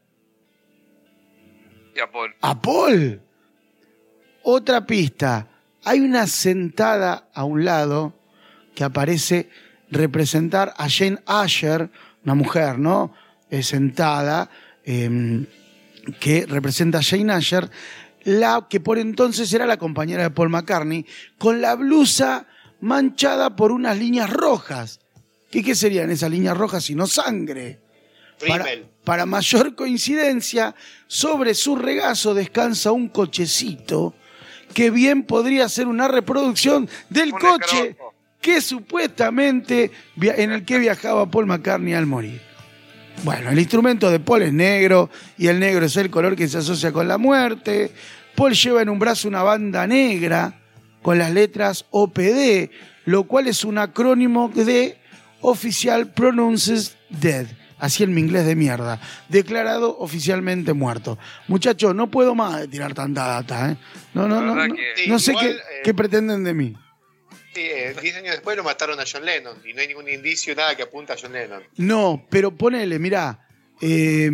A 2.41 2.61
Paul. 2.61 3.21
Otra 4.43 4.87
pista. 4.87 5.49
Hay 5.85 6.01
una 6.01 6.27
sentada 6.27 7.29
a 7.33 7.45
un 7.45 7.65
lado 7.65 8.15
que 8.75 8.85
aparece 8.85 9.49
representar 9.91 10.75
a 10.77 10.89
Jane 10.89 11.19
Asher, 11.27 11.91
una 12.25 12.35
mujer, 12.35 12.79
¿no? 12.79 13.15
Eh, 13.51 13.63
sentada, 13.63 14.51
eh, 14.85 15.47
que 16.21 16.47
representa 16.47 16.99
a 16.99 17.03
Jane 17.03 17.33
Asher, 17.33 17.71
la 18.25 18.67
que 18.69 18.81
por 18.81 18.99
entonces 18.99 19.53
era 19.53 19.67
la 19.67 19.77
compañera 19.77 20.23
de 20.23 20.31
Paul 20.31 20.49
McCartney, 20.49 21.07
con 21.39 21.61
la 21.61 21.75
blusa 21.75 22.47
manchada 22.81 23.57
por 23.57 23.73
unas 23.73 23.99
líneas 23.99 24.31
rojas. 24.31 25.01
¿Qué, 25.51 25.63
qué 25.63 25.75
serían 25.75 26.11
esas 26.11 26.31
líneas 26.31 26.57
rojas 26.57 26.85
sino 26.85 27.07
sangre? 27.07 27.84
Para, 29.05 29.27
mayor 29.27 29.75
coincidencia, 29.75 30.75
sobre 31.07 31.55
su 31.55 31.77
regazo 31.77 32.35
descansa 32.35 32.93
un 32.93 33.09
cochecito 33.09 34.15
que 34.73 34.91
bien 34.91 35.23
podría 35.23 35.69
ser 35.69 35.87
una 35.87 36.09
reproducción 36.09 36.89
del 37.11 37.33
Un 37.33 37.39
coche 37.39 37.77
escarabajo. 37.91 38.15
que 38.41 38.61
supuestamente 38.61 39.91
en 40.21 40.53
el 40.53 40.65
que 40.65 40.79
viajaba 40.79 41.31
Paul 41.31 41.47
McCartney 41.47 41.95
al 41.95 42.07
morir. 42.07 42.41
Bueno, 43.23 43.51
el 43.51 43.59
instrumento 43.59 44.11
de 44.11 44.21
Paul 44.21 44.43
es 44.43 44.53
negro 44.53 45.11
y 45.39 45.47
el 45.47 45.61
negro 45.61 45.87
es 45.87 45.97
el 45.97 46.11
color 46.11 46.35
que 46.35 46.49
se 46.49 46.59
asocia 46.59 46.93
con 46.93 47.07
la 47.07 47.19
muerte. 47.19 47.93
Paul 48.35 48.53
lleva 48.55 48.83
en 48.83 48.89
un 48.89 48.99
brazo 48.99 49.29
una 49.29 49.43
banda 49.43 49.87
negra 49.87 50.61
con 51.03 51.19
las 51.19 51.33
letras 51.33 51.87
OPD, 51.91 52.71
lo 53.05 53.25
cual 53.25 53.47
es 53.47 53.65
un 53.65 53.79
acrónimo 53.79 54.49
de 54.49 54.99
Official 55.41 56.13
Pronounces 56.13 56.97
Dead. 57.11 57.47
Así 57.85 58.03
en 58.03 58.15
mi 58.15 58.21
inglés 58.23 58.47
de 58.47 58.57
mierda. 58.57 59.01
Declarado 59.29 59.99
oficialmente 59.99 60.73
muerto. 60.73 61.19
Muchachos, 61.49 61.95
no 61.95 62.11
puedo 62.11 62.35
más 62.35 62.61
de 62.61 62.69
tirar 62.69 62.95
tanta 62.95 63.27
data, 63.27 63.73
¿eh? 63.73 63.77
No, 64.15 64.27
no, 64.27 64.41
no. 64.41 64.55
No, 64.55 64.75
que- 64.75 65.07
no 65.07 65.19
sé 65.19 65.33
Igual, 65.33 65.47
qué, 65.47 65.53
eh, 65.53 65.81
qué 65.85 65.95
pretenden 65.95 66.45
de 66.45 66.55
mí. 66.55 66.77
Sí, 67.55 67.61
eh, 67.61 67.95
10 68.01 68.17
años 68.17 68.31
después 68.33 68.57
lo 68.57 68.65
mataron 68.65 68.99
a 68.99 69.05
John 69.11 69.25
Lennon 69.25 69.59
y 69.69 69.75
no 69.75 69.81
hay 69.83 69.89
ningún 69.89 70.09
indicio, 70.09 70.55
nada 70.55 70.75
que 70.75 70.83
apunta 70.83 71.13
a 71.13 71.17
John 71.21 71.33
Lennon. 71.33 71.63
No, 71.77 72.27
pero 72.31 72.51
ponele, 72.57 72.99
mirá, 72.99 73.47
eh, 73.81 74.31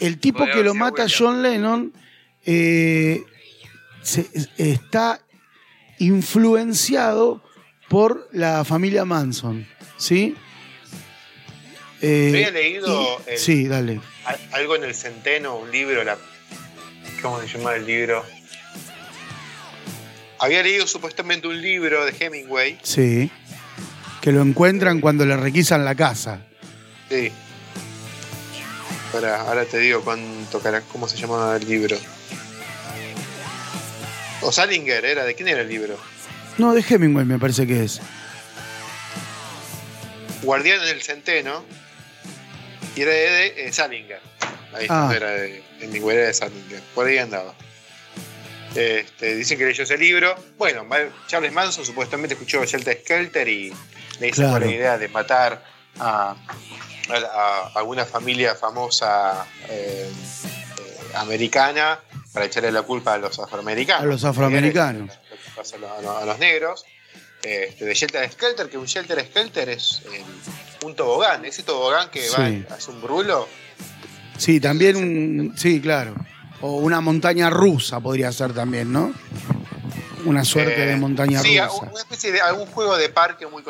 el 0.00 0.18
tipo 0.18 0.38
Podría 0.40 0.54
que 0.56 0.62
lo 0.64 0.74
mata 0.74 1.04
a. 1.04 1.06
John 1.08 1.40
Lennon 1.42 1.92
eh, 2.44 3.22
se- 4.02 4.28
está 4.58 5.20
influenciado 5.98 7.42
por 7.88 8.28
la 8.32 8.64
familia 8.64 9.04
Manson, 9.04 9.66
¿sí? 9.96 10.34
Eh, 12.06 12.30
Yo 12.30 12.36
había 12.36 12.50
leído 12.50 13.18
y- 13.26 13.30
el- 13.32 13.38
Sí, 13.38 13.66
dale. 13.66 14.00
Algo 14.52 14.76
en 14.76 14.84
el 14.84 14.94
Centeno, 14.94 15.56
un 15.56 15.70
libro, 15.70 16.04
la, 16.04 16.16
¿cómo 17.22 17.40
se 17.40 17.48
llama 17.48 17.74
el 17.74 17.86
libro? 17.86 18.24
Había 20.38 20.62
leído 20.62 20.86
supuestamente 20.86 21.46
un 21.48 21.60
libro 21.60 22.04
de 22.04 22.14
Hemingway. 22.18 22.78
Sí. 22.82 23.30
Que 24.20 24.32
lo 24.32 24.42
encuentran 24.42 25.00
cuando 25.00 25.24
le 25.24 25.36
requisan 25.36 25.84
la 25.84 25.94
casa. 25.94 26.40
Sí. 27.08 27.30
Ahora, 29.14 29.40
ahora 29.42 29.64
te 29.64 29.78
digo 29.78 30.02
cuánto 30.02 30.60
cómo 30.92 31.08
se 31.08 31.16
llamaba 31.16 31.56
el 31.56 31.66
libro. 31.66 31.96
O 34.42 34.52
Salinger 34.52 35.04
era, 35.04 35.24
¿de 35.24 35.34
quién 35.34 35.48
era 35.48 35.62
el 35.62 35.68
libro? 35.68 35.96
No, 36.58 36.74
de 36.74 36.84
Hemingway 36.86 37.24
me 37.24 37.38
parece 37.38 37.66
que 37.66 37.84
es. 37.84 38.00
Guardián 40.42 40.80
del 40.84 41.00
Centeno. 41.02 41.64
Y 42.96 43.02
era 43.02 43.12
de, 43.12 43.72
Salinger. 43.72 44.20
Ahí 44.72 44.86
Ah. 44.88 45.12
era 45.14 45.30
de 45.30 45.62
Hemingway, 45.80 46.16
era 46.16 46.26
de 46.28 46.34
Salinger. 46.34 46.80
Por 46.94 47.06
ahí 47.06 47.18
andaba. 47.18 47.54
Este, 48.74 49.36
dicen 49.36 49.56
que 49.58 49.66
leyó 49.66 49.84
ese 49.84 49.96
libro. 49.96 50.34
Bueno, 50.58 50.84
Charles 51.28 51.52
Manson 51.52 51.84
supuestamente 51.84 52.34
escuchó 52.34 52.64
Shelter 52.64 53.00
Skelter 53.02 53.46
y 53.48 53.72
le 54.20 54.28
hizo 54.28 54.42
Claro. 54.42 54.64
la 54.66 54.66
idea 54.72 54.98
de 54.98 55.08
matar 55.08 55.64
a, 56.00 56.34
a- 57.08 57.70
a 57.74 57.78
alguna 57.78 58.04
familia 58.04 58.54
famosa 58.56 59.46
eh, 59.68 60.10
eh, 60.10 60.96
americana 61.16 62.00
para 62.32 62.46
echarle 62.46 62.72
la 62.72 62.82
culpa 62.82 63.14
a 63.14 63.18
los 63.18 63.38
afroamericanos. 63.38 64.02
A 64.02 64.06
los 64.06 64.24
afroamericanos. 64.24 65.10
A 65.56 65.60
a 65.60 66.00
los- 66.02 66.22
a 66.22 66.24
los 66.26 66.38
negros. 66.40 66.84
Este, 67.44 67.84
de 67.84 67.94
Shelter 67.94 68.30
Skelter, 68.32 68.68
que 68.70 68.78
un 68.78 68.86
Shelter 68.86 69.20
Skelter 69.26 69.68
es 69.68 70.02
eh, 70.12 70.22
un 70.84 70.94
tobogán, 70.96 71.44
ese 71.44 71.62
tobogán 71.62 72.08
que 72.10 72.28
va 72.30 72.48
Sí. 72.48 72.64
hace 72.70 72.90
un 72.90 73.02
brulo. 73.02 73.46
Sí, 74.38 74.60
también 74.60 74.96
un. 74.96 75.52
Sí, 75.56 75.80
claro. 75.80 76.14
O 76.60 76.78
una 76.78 77.00
montaña 77.00 77.50
rusa 77.50 78.00
podría 78.00 78.32
ser 78.32 78.52
también, 78.54 78.92
¿no? 78.92 79.12
Una 80.24 80.42
suerte 80.42 80.84
Eh, 80.84 80.86
de 80.86 80.96
montaña 80.96 81.40
sí, 81.42 81.60
rusa. 81.60 81.82
una 81.90 82.00
especie 82.00 82.32
de 82.32 82.40
algún 82.40 82.64
juego 82.68 82.96
de 82.96 83.10
parque 83.10 83.46
muy, 83.46 83.62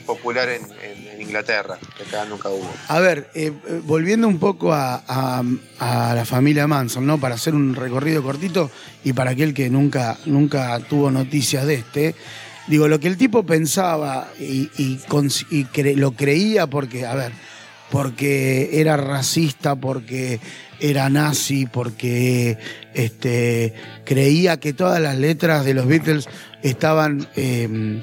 popular 0.00 0.48
en, 0.48 0.64
en- 0.82 1.06
en 1.06 1.20
Inglaterra, 1.22 1.78
que 1.96 2.02
acá 2.02 2.24
nunca 2.24 2.48
hubo. 2.48 2.68
A 2.88 2.98
ver, 2.98 3.30
eh, 3.34 3.52
eh, 3.68 3.80
volviendo 3.84 4.26
un 4.26 4.40
poco 4.40 4.72
a, 4.72 5.04
a- 5.06 5.42
a 5.78 6.14
la 6.16 6.24
familia 6.24 6.66
Manson, 6.66 7.06
¿no? 7.06 7.20
Para 7.20 7.36
hacer 7.36 7.54
un 7.54 7.76
recorrido 7.76 8.24
cortito 8.24 8.72
y 9.04 9.12
para 9.12 9.30
aquel 9.30 9.54
que 9.54 9.70
nunca, 9.70 10.18
nunca 10.26 10.80
tuvo 10.80 11.12
noticias 11.12 11.64
de 11.64 11.74
este, 11.74 12.14
digo, 12.68 12.88
lo 12.88 13.00
que 13.00 13.08
el 13.08 13.16
tipo 13.16 13.44
pensaba 13.44 14.28
y, 14.38 14.68
lo 15.96 16.12
creía 16.12 16.66
porque, 16.66 17.06
a 17.06 17.14
ver, 17.14 17.32
porque 17.90 18.80
era 18.80 18.96
racista, 18.96 19.74
porque 19.76 20.40
era 20.80 21.08
nazi, 21.10 21.66
porque 21.66 22.58
este, 22.94 23.74
creía 24.04 24.60
que 24.60 24.72
todas 24.72 25.00
las 25.00 25.16
letras 25.16 25.64
de 25.64 25.74
los 25.74 25.86
Beatles 25.86 26.28
estaban, 26.62 27.28
eh, 27.36 28.00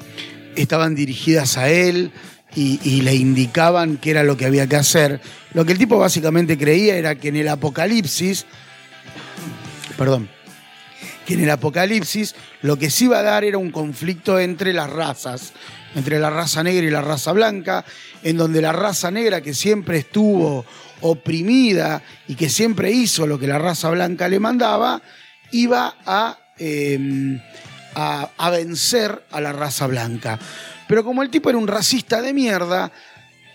estaban 0.55 0.95
dirigidas 0.95 1.57
a 1.57 1.69
él 1.69 2.11
y, 2.55 2.79
y 2.83 3.01
le 3.01 3.15
indicaban 3.15 3.97
qué 3.97 4.11
era 4.11 4.23
lo 4.23 4.35
que 4.35 4.45
había 4.45 4.67
que 4.67 4.75
hacer. 4.75 5.21
Lo 5.53 5.65
que 5.65 5.73
el 5.73 5.77
tipo 5.77 5.97
básicamente 5.97 6.57
creía 6.57 6.97
era 6.97 7.15
que 7.15 7.29
en 7.29 7.37
el 7.37 7.47
apocalipsis, 7.47 8.45
perdón, 9.97 10.29
que 11.25 11.33
en 11.33 11.43
el 11.43 11.49
apocalipsis 11.49 12.35
lo 12.61 12.77
que 12.77 12.89
se 12.89 13.05
iba 13.05 13.19
a 13.19 13.23
dar 13.23 13.43
era 13.43 13.57
un 13.57 13.71
conflicto 13.71 14.39
entre 14.39 14.73
las 14.73 14.89
razas, 14.89 15.53
entre 15.95 16.19
la 16.19 16.29
raza 16.29 16.63
negra 16.63 16.85
y 16.85 16.91
la 16.91 17.01
raza 17.01 17.31
blanca, 17.31 17.83
en 18.23 18.37
donde 18.37 18.61
la 18.61 18.71
raza 18.71 19.11
negra 19.11 19.41
que 19.41 19.53
siempre 19.53 19.97
estuvo 19.97 20.65
oprimida 21.01 22.01
y 22.27 22.35
que 22.35 22.49
siempre 22.49 22.91
hizo 22.91 23.27
lo 23.27 23.39
que 23.39 23.47
la 23.47 23.59
raza 23.59 23.89
blanca 23.89 24.27
le 24.27 24.39
mandaba, 24.39 25.01
iba 25.51 25.95
a, 26.05 26.37
a, 27.95 28.29
a 28.37 28.49
vencer 28.49 29.25
a 29.31 29.41
la 29.41 29.51
raza 29.51 29.87
blanca. 29.87 30.39
Pero 30.87 31.03
como 31.03 31.23
el 31.23 31.29
tipo 31.29 31.49
era 31.49 31.57
un 31.57 31.67
racista 31.67 32.21
de 32.21 32.33
mierda, 32.33 32.91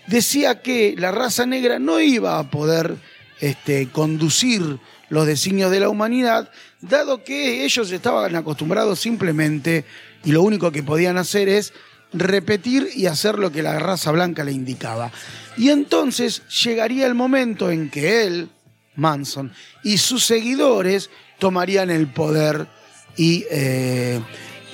decía 0.07 0.61
que 0.61 0.95
la 0.97 1.11
raza 1.11 1.45
negra 1.45 1.79
no 1.79 1.99
iba 1.99 2.37
a 2.39 2.49
poder 2.49 2.97
este, 3.39 3.87
conducir 3.89 4.79
los 5.11 5.27
designios 5.27 5.71
de 5.71 5.81
la 5.81 5.89
humanidad, 5.89 6.49
dado 6.79 7.23
que 7.25 7.65
ellos 7.65 7.91
estaban 7.91 8.33
acostumbrados 8.37 8.97
simplemente, 8.97 9.83
y 10.23 10.31
lo 10.31 10.41
único 10.41 10.71
que 10.71 10.83
podían 10.83 11.17
hacer 11.17 11.49
es 11.49 11.73
repetir 12.13 12.87
y 12.95 13.07
hacer 13.07 13.37
lo 13.37 13.51
que 13.51 13.61
la 13.61 13.77
raza 13.77 14.11
blanca 14.11 14.45
le 14.45 14.53
indicaba. 14.53 15.11
Y 15.57 15.69
entonces 15.69 16.43
llegaría 16.63 17.07
el 17.07 17.13
momento 17.13 17.69
en 17.69 17.89
que 17.89 18.23
él, 18.23 18.49
Manson, 18.95 19.51
y 19.83 19.97
sus 19.97 20.23
seguidores 20.23 21.09
tomarían 21.39 21.89
el 21.89 22.07
poder 22.07 22.67
y 23.17 23.43
eh, 23.51 24.21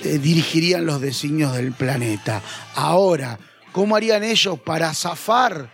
eh, 0.04 0.18
dirigirían 0.18 0.86
los 0.86 1.00
designios 1.00 1.56
del 1.56 1.72
planeta. 1.72 2.40
Ahora, 2.76 3.40
¿cómo 3.72 3.96
harían 3.96 4.22
ellos 4.22 4.60
para 4.60 4.94
zafar 4.94 5.68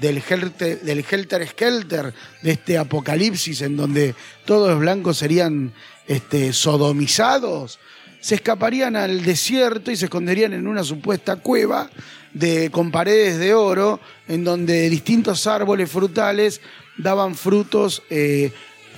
del 0.00 0.22
Helter, 0.26 0.80
del 0.80 1.04
Helter 1.08 1.46
Skelter, 1.48 2.14
de 2.42 2.50
este 2.50 2.78
apocalipsis 2.78 3.62
en 3.62 3.76
donde 3.76 4.14
todos 4.44 4.70
los 4.70 4.80
blancos 4.80 5.18
serían 5.18 5.72
este, 6.06 6.52
sodomizados? 6.52 7.78
Se 8.20 8.36
escaparían 8.36 8.96
al 8.96 9.24
desierto 9.24 9.90
y 9.90 9.96
se 9.96 10.06
esconderían 10.06 10.52
en 10.52 10.66
una 10.66 10.82
supuesta 10.82 11.36
cueva 11.36 11.88
de, 12.32 12.70
con 12.70 12.90
paredes 12.90 13.38
de 13.38 13.54
oro, 13.54 14.00
en 14.26 14.44
donde 14.44 14.88
distintos 14.90 15.46
árboles 15.46 15.90
frutales 15.90 16.60
daban 16.96 17.34
frutos 17.34 18.02
eh, 18.10 18.52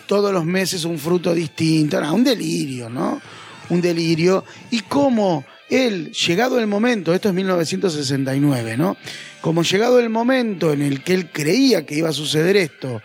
todos 0.07 0.33
los 0.33 0.45
meses, 0.45 0.85
un 0.85 0.99
fruto 0.99 1.35
distinto. 1.35 1.99
Era 1.99 2.13
un 2.13 2.25
delirio, 2.25 2.89
¿no? 2.89 3.21
Un 3.69 3.81
delirio. 3.81 4.45
Y 4.71 4.81
cómo 4.81 5.45
él, 5.69 6.13
llegado 6.13 6.59
el 6.59 6.67
momento, 6.67 7.15
esto 7.15 7.29
es 7.29 7.35
1969, 7.35 8.77
¿no? 8.77 8.97
Como 9.41 9.63
llegado 9.63 9.99
el 9.99 10.11
momento 10.11 10.73
en 10.73 10.83
el 10.83 11.03
que 11.03 11.15
él 11.15 11.31
creía 11.33 11.87
que 11.87 11.95
iba 11.95 12.11
a 12.11 12.13
suceder 12.13 12.57
esto, 12.57 13.01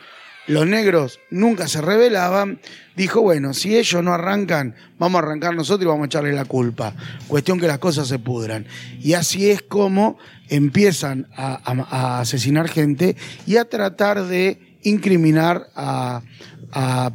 los 0.47 0.67
negros 0.67 1.19
nunca 1.31 1.67
se 1.67 1.81
rebelaban, 1.81 2.59
dijo, 2.95 3.21
bueno, 3.21 3.53
si 3.53 3.75
ellos 3.77 4.03
no 4.03 4.13
arrancan, 4.13 4.75
vamos 4.99 5.21
a 5.21 5.25
arrancar 5.25 5.55
nosotros 5.55 5.83
y 5.85 5.87
vamos 5.87 6.03
a 6.03 6.07
echarle 6.07 6.33
la 6.33 6.45
culpa. 6.45 6.93
Cuestión 7.27 7.59
que 7.59 7.67
las 7.67 7.79
cosas 7.79 8.07
se 8.07 8.19
pudran. 8.19 8.67
Y 9.01 9.13
así 9.13 9.49
es 9.49 9.61
como 9.61 10.17
empiezan 10.49 11.27
a, 11.35 12.19
asesinar 12.19 12.67
gente 12.69 13.15
y 13.47 13.57
a 13.57 13.65
tratar 13.65 14.25
de 14.25 14.77
incriminar 14.83 15.67
a, 15.75 16.21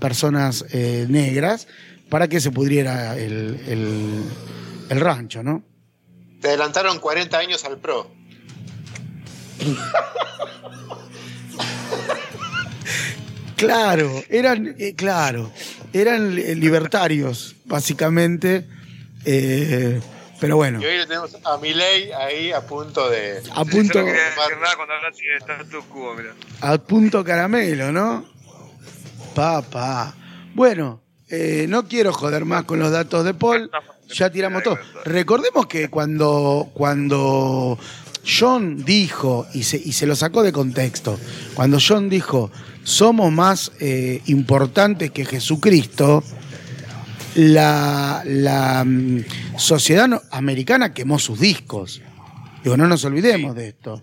personas 0.01 0.65
eh, 0.73 1.05
negras 1.11 1.69
para 2.09 2.27
que 2.29 2.41
se 2.41 2.51
pudriera 2.51 3.17
el- 3.19 4.25
el 4.89 5.01
rancho, 5.01 5.43
¿no? 5.43 5.63
Te 6.41 6.49
adelantaron 6.49 6.99
40 6.99 7.39
años 7.39 7.65
al 7.67 7.77
pro. 7.79 8.11
Claro, 13.57 14.11
eran, 14.31 14.75
eh, 14.79 14.95
claro, 14.97 15.51
eran 15.93 16.39
eh, 16.39 16.55
libertarios, 16.55 17.57
básicamente. 17.67 18.67
eh, 19.25 20.01
pero 20.41 20.57
bueno, 20.57 20.81
Y 20.81 20.87
hoy 20.87 20.97
le 20.97 21.07
tenemos 21.07 21.37
a 21.45 21.59
Milei 21.59 22.11
ahí 22.13 22.51
a 22.51 22.63
punto 22.63 23.11
de. 23.11 23.43
a 23.55 23.63
Yo 23.63 23.71
punto, 23.71 23.99
no 24.01 24.07
nada 24.07 24.77
cuando 24.77 24.95
de 24.95 25.37
status 25.37 25.85
quo, 25.85 26.15
mira. 26.15 26.33
a 26.63 26.79
punto 26.79 27.23
caramelo, 27.23 27.93
¿no? 27.93 28.25
Papá. 29.35 30.15
Bueno, 30.55 31.03
eh, 31.29 31.67
no 31.69 31.87
quiero 31.87 32.15
joder 32.15 32.47
más 32.47 32.65
con 32.65 32.79
los 32.79 32.91
datos 32.91 33.25
de 33.25 33.35
Paul. 33.35 33.71
Ya 34.09 34.31
tiramos 34.31 34.63
todo. 34.63 34.79
Recordemos 35.05 35.67
que 35.67 35.91
cuando, 35.91 36.71
cuando 36.73 37.79
John 38.27 38.85
dijo, 38.85 39.47
y 39.55 39.63
se, 39.63 39.77
y 39.79 39.93
se 39.93 40.07
lo 40.07 40.15
sacó 40.15 40.43
de 40.43 40.53
contexto, 40.53 41.19
cuando 41.55 41.79
John 41.87 42.09
dijo, 42.09 42.51
somos 42.85 43.33
más 43.33 43.73
eh, 43.81 44.21
importantes 44.27 45.11
que 45.11 45.25
Jesucristo, 45.25 46.23
la, 47.35 48.23
la 48.25 48.85
mm, 48.85 49.25
sociedad 49.57 50.09
no- 50.09 50.21
americana 50.31 50.93
quemó 50.93 51.19
sus 51.19 51.39
discos. 51.41 52.03
Digo, 52.63 52.77
no 52.77 52.87
nos 52.89 53.05
olvidemos 53.05 53.55
de 53.55 53.69
esto. 53.69 54.03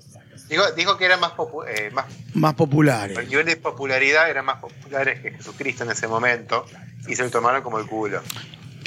Dijo, 0.49 0.63
dijo 0.77 0.97
que 0.97 1.05
eran 1.05 1.19
más, 1.19 1.33
popu- 1.33 1.65
eh, 1.67 1.91
más. 1.91 2.05
Más 2.33 2.53
populares. 2.53 3.17
El 3.17 3.27
nivel 3.27 3.45
de 3.45 3.57
popularidad 3.57 4.29
eran 4.29 4.45
más 4.45 4.59
populares 4.59 5.19
que 5.21 5.31
Jesucristo 5.31 5.83
en 5.83 5.91
ese 5.91 6.07
momento 6.07 6.65
y 7.07 7.15
se 7.15 7.23
lo 7.23 7.29
tomaron 7.29 7.61
como 7.61 7.79
el 7.79 7.85
culo. 7.85 8.21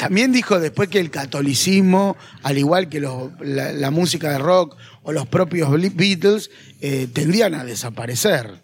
También 0.01 0.33
dijo 0.33 0.59
después 0.59 0.89
que 0.89 0.99
el 0.99 1.11
catolicismo, 1.11 2.17
al 2.43 2.57
igual 2.59 2.89
que 2.89 3.01
los- 3.01 3.31
la, 3.41 3.73
la 3.73 3.91
música 3.91 4.33
de 4.33 4.39
rock 4.39 4.77
o 5.03 5.13
los 5.13 5.27
propios 5.29 5.71
Beatles, 5.95 6.51
eh, 6.81 7.07
tendrían 7.13 7.55
a 7.55 7.65
desaparecer. 7.65 8.63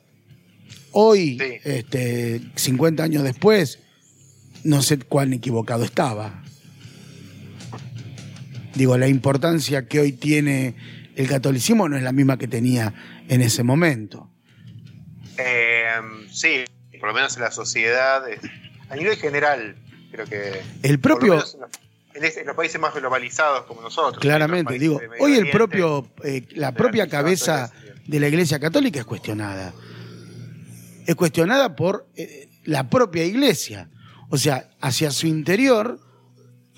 Hoy, 0.92 1.38
Sí. 1.38 1.58
este, 1.64 2.40
50 2.54 3.02
años 3.04 3.22
después, 3.22 3.80
no 4.64 4.80
sé 4.80 4.98
cuán 4.98 5.34
equivocado 5.34 5.84
estaba. 5.84 6.42
Digo, 8.74 8.96
la 8.98 9.08
importancia 9.08 9.86
que 9.86 10.00
hoy 10.00 10.12
tiene 10.12 10.74
el 11.16 11.28
catolicismo 11.28 11.88
no 11.88 11.96
es 11.96 12.02
la 12.02 12.12
misma 12.12 12.38
que 12.38 12.48
tenía 12.48 12.94
en 13.28 13.40
ese 13.42 13.62
momento. 13.62 14.30
Eh, 15.38 15.86
sí, 16.30 16.64
por 16.98 17.08
lo 17.10 17.14
menos 17.14 17.36
en 17.36 17.42
la 17.42 17.50
sociedad, 17.50 18.22
a 18.88 18.96
nivel 18.96 19.16
general, 19.16 19.76
creo 20.10 20.26
que. 20.26 20.60
El 20.82 20.98
propio, 20.98 21.34
en 21.34 21.38
los, 21.40 21.56
este- 22.14 22.40
en 22.40 22.46
los 22.46 22.56
países 22.56 22.80
más 22.80 22.94
globalizados 22.94 23.62
como 23.66 23.82
nosotros. 23.82 24.20
Claramente, 24.20 24.78
digo, 24.78 25.00
hoy 25.20 25.34
el 25.34 25.50
propio, 25.50 26.08
eh, 26.24 26.46
la 26.52 26.72
propia 26.72 27.06
cabeza 27.08 27.72
de 28.06 28.20
la 28.20 28.28
Iglesia 28.28 28.58
Católica 28.58 29.00
es 29.00 29.06
cuestionada. 29.06 29.72
Es 31.06 31.14
cuestionada 31.14 31.76
por 31.76 32.06
eh, 32.16 32.48
la 32.64 32.88
propia 32.88 33.24
Iglesia. 33.24 33.88
O 34.28 34.36
sea, 34.38 34.68
hacia 34.80 35.10
su 35.10 35.26
interior 35.26 36.00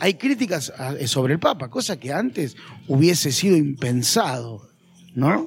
hay 0.01 0.15
críticas 0.15 0.71
a- 0.77 0.95
eh, 0.95 1.09
sobre 1.09 1.33
el 1.35 1.41
Papa, 1.41 1.69
cosa 1.71 1.99
que 1.99 2.13
antes 2.13 2.57
hubiese 2.87 3.33
sido 3.33 3.57
impensado, 3.57 4.69
¿no? 5.15 5.47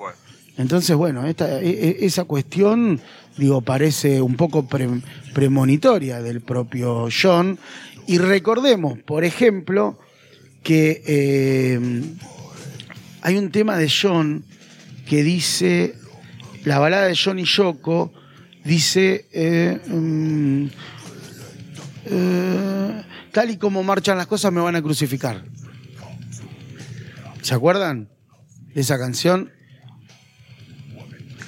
Entonces, 0.58 0.96
bueno, 0.96 1.26
esta, 1.26 1.62
e- 1.62 1.70
e- 1.70 2.06
esa 2.06 2.26
cuestión, 2.26 3.00
digo, 3.38 3.62
parece 3.62 4.22
un 4.22 4.36
poco 4.36 4.68
pre- 4.68 5.02
premonitoria 5.34 6.22
del 6.22 6.42
propio 6.42 7.08
John. 7.12 7.58
Y 8.08 8.18
recordemos, 8.18 9.00
por 9.00 9.24
ejemplo, 9.24 10.00
que 10.64 11.02
eh, 11.06 11.80
hay 13.22 13.38
un 13.38 13.52
tema 13.52 13.78
de 13.78 13.90
John 13.90 14.44
que 15.08 15.24
dice, 15.24 15.96
la 16.66 16.80
balada 16.80 17.08
de 17.08 17.18
John 17.22 17.40
y 17.40 17.46
Yoko, 17.46 18.12
dice, 18.64 19.26
eh, 19.32 19.80
mm, 19.88 20.66
eh, 22.06 23.04
tal 23.32 23.50
y 23.50 23.58
como 23.58 23.84
marchan 23.84 24.18
las 24.18 24.28
cosas 24.28 24.52
me 24.52 24.62
van 24.62 24.76
a 24.76 24.82
crucificar. 24.82 25.44
¿Se 27.42 27.56
acuerdan 27.56 28.10
de 28.74 28.82
esa 28.82 28.98
canción? 29.00 29.52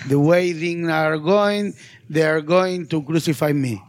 The 0.08 0.16
way 0.16 0.54
things 0.54 0.90
are 0.90 1.18
going, 1.18 1.74
they 2.12 2.24
are 2.24 2.42
going 2.42 2.86
to 2.88 3.04
crucify 3.04 3.54
me. 3.54 3.82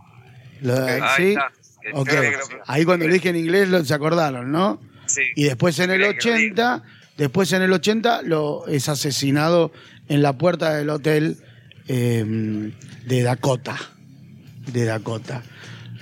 Lo- 0.60 0.76
¿sí? 1.16 1.30
está. 1.32 1.52
Que 1.82 1.90
Ok. 1.92 2.08
creo 2.08 2.22
que 2.22 2.30
lo- 2.56 2.62
Ahí 2.66 2.84
cuando 2.84 3.06
lo 3.06 3.12
dije 3.12 3.28
en 3.28 3.36
inglés 3.36 3.68
lo, 3.68 3.84
se 3.84 3.92
acordaron, 3.94 4.50
¿no? 4.50 4.80
Sí. 5.06 5.20
Y 5.36 5.44
después 5.44 5.78
en 5.80 5.90
el 5.90 5.98
Quería 6.00 6.18
que 6.18 6.28
lo 6.28 6.34
80, 6.36 6.82
después 7.18 7.52
en 7.52 7.62
el 7.62 7.72
80 7.72 8.22
lo, 8.22 8.66
es 8.68 8.88
asesinado 8.88 9.70
en 10.08 10.22
la 10.22 10.32
puerta 10.38 10.74
del 10.74 10.88
hotel 10.90 11.36
eh, 11.88 12.72
de 13.06 13.22
Dakota. 13.22 13.76
De 14.72 14.84
Dakota. 14.84 15.42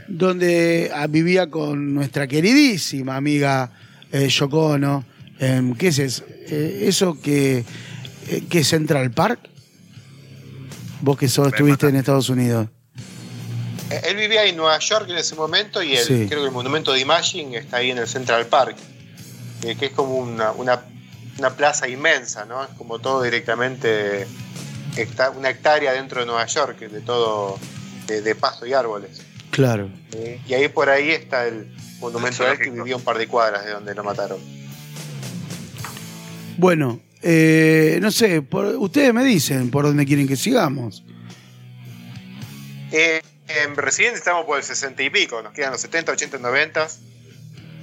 Donde 0.09 0.91
ah, 0.95 1.07
vivía 1.09 1.49
con 1.51 1.95
nuestra 1.95 2.27
queridísima 2.29 3.17
amiga 3.17 3.73
eh, 4.13 4.29
Yoko 4.29 4.67
Ono. 4.75 5.05
Em, 5.41 5.75
¿Qué 5.75 5.89
es 5.89 5.99
eso? 5.99 6.25
Eh, 6.29 6.85
eso 6.87 7.21
que, 7.21 7.65
eh, 8.29 8.43
que 8.49 8.61
es 8.61 8.69
Central 8.69 9.11
Park? 9.11 9.41
Vos 11.03 11.19
que 11.19 11.29
sos, 11.29 11.45
Me 11.47 11.51
estuviste 11.51 11.89
en. 11.89 11.97
Estados 11.97 12.29
Unidos. 12.31 12.69
Eh, 13.91 14.01
Él 14.05 14.17
vivía 14.17 14.45
en 14.45 14.57
Nueva 14.57 14.79
York 14.79 15.07
en 15.11 15.17
ese 15.19 15.35
momento 15.35 15.83
y 15.83 15.97
el, 15.97 16.05
Sí. 16.05 16.27
creo 16.29 16.41
que 16.41 16.47
el 16.47 16.53
monumento 16.53 16.93
de 16.93 17.01
Imagine 17.01 17.59
está 17.59 17.77
ahí 17.79 17.91
en 17.91 17.99
el 17.99 18.07
Central 18.09 18.47
Park, 18.47 18.77
eh, 19.65 19.77
que 19.77 19.87
es 19.87 19.93
como 19.93 20.17
una, 20.17 20.53
una, 20.53 20.81
una 21.39 21.51
plaza 21.51 21.89
inmensa, 21.89 22.45
¿no? 22.47 22.63
Es 22.63 22.71
como 22.79 23.01
todo 23.01 23.23
directamente, 23.23 24.27
hecta- 24.97 25.31
una 25.31 25.51
hectárea 25.51 25.93
dentro 25.93 26.21
de 26.21 26.27
Nueva 26.27 26.47
York, 26.47 26.79
de 26.79 27.01
todo, 27.01 27.59
de, 28.07 28.23
de 28.23 28.35
pasto 28.35 28.65
y 28.65 28.73
árboles. 28.73 29.21
Claro. 29.51 29.91
Eh, 30.13 30.41
y 30.49 30.55
ahí 30.55 30.69
por 30.69 30.89
ahí 30.89 31.11
está 31.11 31.47
el 31.47 31.75
monumento 32.01 32.45
de 32.45 32.53
él 32.53 32.59
que 32.59 32.71
vivía 32.71 32.97
un 32.97 33.03
par 33.03 33.19
de 33.19 33.27
cuadras 33.27 33.65
de 33.67 33.73
donde 33.73 33.95
lo 33.95 34.03
mataron. 34.05 34.39
Bueno, 36.57 37.01
eh, 37.23 37.99
no 38.03 38.11
sé, 38.11 38.43
por- 38.43 38.77
ustedes 38.77 39.13
me 39.15 39.25
dicen 39.25 39.71
por 39.71 39.85
dónde 39.85 40.05
quieren 40.07 40.27
que 40.29 40.37
sigamos. 40.37 41.05
Eh, 42.93 43.23
en 43.65 43.77
Resident 43.77 44.17
estamos 44.17 44.45
por 44.47 44.59
el 44.59 44.65
60 44.65 45.03
y 45.03 45.11
pico, 45.11 45.43
nos 45.43 45.53
quedan 45.53 45.73
los 45.73 45.81
70, 45.81 46.13
80, 46.13 46.39
90. 46.39 46.89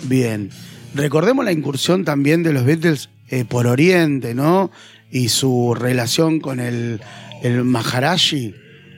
Bien. 0.04 0.50
Recordemos 0.96 1.46
la 1.46 1.52
incursión 1.52 2.04
también 2.06 2.42
de 2.44 2.54
los 2.54 2.66
Beatles 2.66 3.10
eh, 3.30 3.46
por 3.46 3.68
Oriente, 3.68 4.34
¿no? 4.34 4.72
Y 5.12 5.30
su 5.30 5.76
relación 5.76 6.40
con 6.40 6.60
el, 6.60 7.02
el 7.44 7.64
Maharaji, 7.64 8.56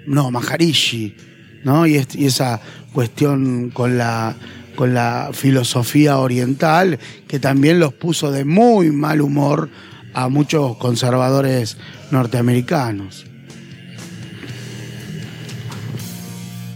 no, 0.08 0.32
Maharishi, 0.32 1.16
¿no? 1.64 1.86
Y, 1.88 2.06
y 2.16 2.26
esa 2.26 2.62
cuestión 2.94 3.70
con 3.72 3.98
la, 3.98 4.36
con 4.76 4.94
la 4.94 5.32
filosofía 5.34 6.18
oriental 6.20 7.00
que 7.28 7.40
también 7.40 7.80
los 7.80 7.94
puso 7.94 8.32
de 8.32 8.46
muy 8.46 8.92
mal 8.92 9.22
humor 9.22 9.70
a 10.14 10.30
muchos 10.30 10.78
conservadores 10.78 11.78
norteamericanos. 12.12 13.26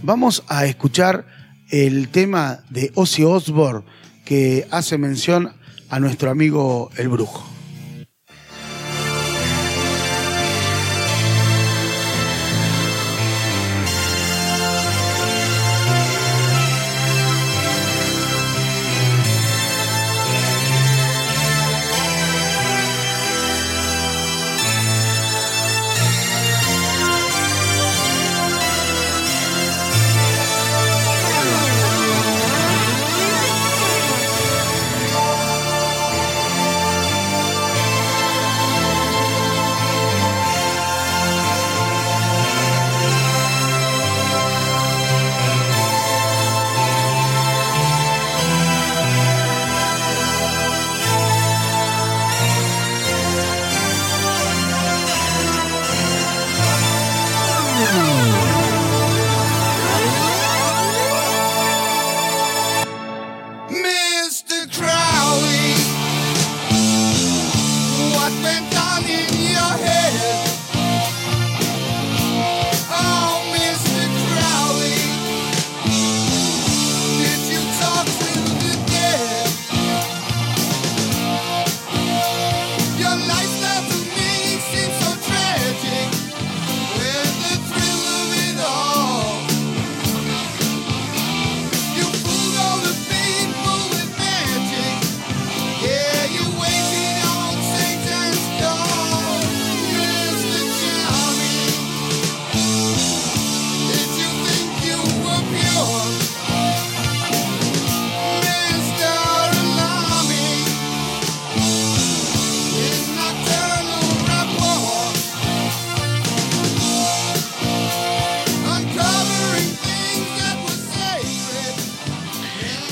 Vamos 0.02 0.44
a 0.48 0.66
escuchar 0.66 1.26
el 1.70 2.08
tema 2.08 2.60
de 2.70 2.92
Ozzy 2.94 3.24
Osbourne 3.24 3.84
que 4.24 4.66
hace 4.70 4.98
mención 4.98 5.52
a 5.88 6.00
nuestro 6.00 6.30
amigo 6.30 6.90
el 6.96 7.08
brujo. 7.08 7.55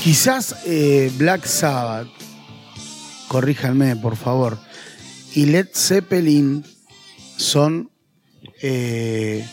Quizás 0.05 0.55
eh, 0.67 1.11
Black 1.15 1.45
Sabbath, 1.45 2.07
corríjanme 3.27 3.95
por 3.95 4.15
favor, 4.15 4.59
y 5.33 5.47
Led 5.47 5.67
Zeppelin 5.73 6.63
son 7.37 7.89
eh, 8.61 9.43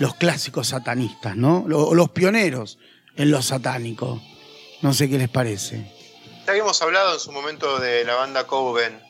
los 0.00 0.14
clásicos 0.16 0.68
satanistas, 0.68 1.34
¿no? 1.34 1.64
Lo- 1.66 1.94
los 1.94 2.10
pioneros 2.10 2.78
en 3.16 3.30
lo 3.30 3.40
satánico. 3.40 4.22
No 4.82 4.92
sé 4.92 5.08
qué 5.08 5.16
les 5.16 5.30
parece. 5.30 5.90
Ya 6.46 6.50
habíamos 6.52 6.80
hablado 6.82 7.14
en 7.14 7.20
su 7.20 7.32
momento 7.32 7.78
de 7.78 8.04
la 8.04 8.16
banda 8.16 8.46
Coven, 8.46 9.00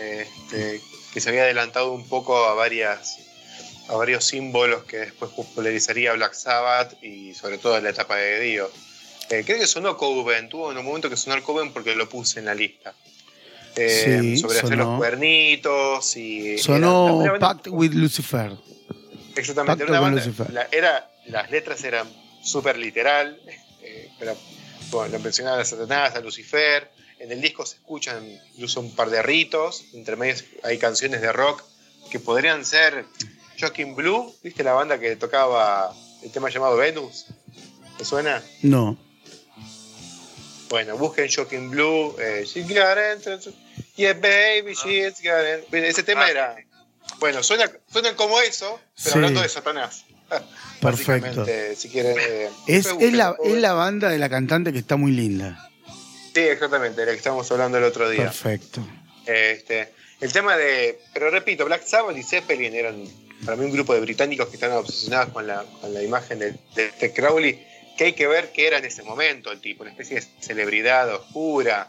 este, 0.00 0.80
que 1.12 1.20
se 1.20 1.28
había 1.28 1.42
adelantado 1.42 1.92
un 1.92 2.08
poco 2.08 2.46
a 2.48 2.52
a 3.88 3.96
varios 3.96 4.24
símbolos 4.24 4.84
que 4.84 4.96
después 4.96 5.30
popularizaría 5.32 6.14
Black 6.14 6.32
Sabbath 6.32 6.94
y 7.04 7.34
sobre 7.34 7.58
todo 7.58 7.76
en 7.76 7.84
la 7.84 7.90
etapa 7.90 8.16
de 8.16 8.40
Dio. 8.40 8.70
Eh, 9.32 9.44
creo 9.46 9.58
que 9.58 9.66
sonó 9.66 9.96
Coven, 9.96 10.48
tuvo 10.50 10.70
en 10.72 10.76
un 10.78 10.84
momento 10.84 11.08
que 11.08 11.16
sonar 11.16 11.42
Coven 11.42 11.72
porque 11.72 11.94
lo 11.96 12.06
puse 12.08 12.40
en 12.40 12.44
la 12.46 12.54
lista. 12.54 12.94
Eh, 13.76 14.18
Sí, 14.20 14.36
sobre 14.36 14.58
hacer 14.58 14.76
los 14.76 14.98
cuernitos 14.98 16.16
y... 16.18 16.58
Sonó 16.58 17.24
era- 17.24 17.38
Pact 17.38 17.68
with 17.68 17.92
Lucifer. 17.92 18.52
Exactamente, 19.34 19.84
era 19.84 19.92
una 19.92 20.00
banda- 20.00 20.22
Lucifer. 20.24 20.52
la- 20.52 20.68
era, 20.70 21.10
las 21.26 21.50
letras 21.50 21.82
eran 21.84 22.06
súper 22.42 22.76
literal, 22.76 23.40
eh, 23.82 24.10
pero 24.18 24.36
bueno, 24.90 25.16
lo 25.16 25.20
mencionaban 25.20 25.60
a 25.60 25.64
Satanás, 25.64 26.14
a 26.14 26.20
Lucifer. 26.20 26.90
En 27.18 27.32
el 27.32 27.40
disco 27.40 27.64
se 27.64 27.76
escuchan 27.76 28.28
incluso 28.54 28.80
un 28.80 28.94
par 28.94 29.08
de 29.08 29.22
ritos, 29.22 29.84
entre 29.94 30.16
medios 30.16 30.44
hay 30.64 30.76
canciones 30.76 31.22
de 31.22 31.32
rock 31.32 31.62
que 32.10 32.20
podrían 32.20 32.66
ser 32.66 33.06
Shocking 33.56 33.94
Blue, 33.94 34.34
¿viste 34.42 34.62
la 34.62 34.74
banda 34.74 34.98
que 35.00 35.16
tocaba 35.16 35.94
el 36.22 36.30
tema 36.30 36.50
llamado 36.50 36.76
Venus? 36.76 37.24
¿Te 37.96 38.04
suena? 38.04 38.42
No. 38.60 38.98
Bueno, 40.72 40.96
busquen 40.96 41.26
Shocking 41.26 41.68
Blue, 41.70 42.16
eh, 42.18 42.46
yeah 43.94 44.14
baby, 44.14 44.72
she's 44.72 45.20
got 45.22 45.44
it. 45.44 45.70
Bien, 45.70 45.84
Ese 45.84 46.02
tema 46.02 46.24
Ah, 46.24 46.30
era... 46.30 46.56
Bueno, 47.20 47.42
suena, 47.42 47.70
suenan 47.92 48.14
como 48.14 48.40
eso, 48.40 48.80
pero 48.96 49.10
Sí. 49.10 49.10
hablando 49.16 49.42
de 49.42 49.50
Satanás. 49.50 50.06
Perfecto. 50.80 51.44
Si 51.76 51.90
quieren, 51.90 52.16
eh, 52.18 52.48
Es, 52.66 52.86
la, 53.12 53.36
es 53.44 53.52
la 53.52 53.74
banda 53.74 54.08
de 54.08 54.18
la 54.18 54.30
cantante 54.30 54.72
que 54.72 54.78
está 54.78 54.96
muy 54.96 55.12
linda. 55.12 55.68
Sí, 56.34 56.40
exactamente, 56.40 57.00
de 57.02 57.06
la 57.06 57.12
que 57.12 57.18
estábamos 57.18 57.52
hablando 57.52 57.76
el 57.76 57.84
otro 57.84 58.08
día. 58.08 58.22
Perfecto. 58.24 58.82
Este, 59.26 59.92
el 60.22 60.32
tema 60.32 60.56
de. 60.56 60.98
Pero 61.12 61.28
repito, 61.30 61.66
Black 61.66 61.84
Sabbath 61.84 62.16
y 62.16 62.22
Zeppelin 62.22 62.74
eran 62.74 63.04
para 63.44 63.58
mí 63.58 63.66
un 63.66 63.72
grupo 63.72 63.92
de 63.92 64.00
británicos 64.00 64.48
que 64.48 64.54
estaban 64.54 64.78
obsesionados 64.78 65.34
con 65.34 65.46
la, 65.46 65.64
con 65.82 65.92
la 65.92 66.02
imagen 66.02 66.38
de, 66.38 66.52
de 66.74 66.86
este 66.86 67.12
Crowley, 67.12 67.62
que 68.02 68.06
hay 68.06 68.12
que 68.14 68.26
ver 68.26 68.50
qué 68.52 68.66
era 68.66 68.78
en 68.78 68.84
ese 68.84 69.04
momento 69.04 69.52
el 69.52 69.60
tipo, 69.60 69.82
una 69.82 69.92
especie 69.92 70.16
de 70.16 70.26
celebridad 70.40 71.14
oscura, 71.14 71.88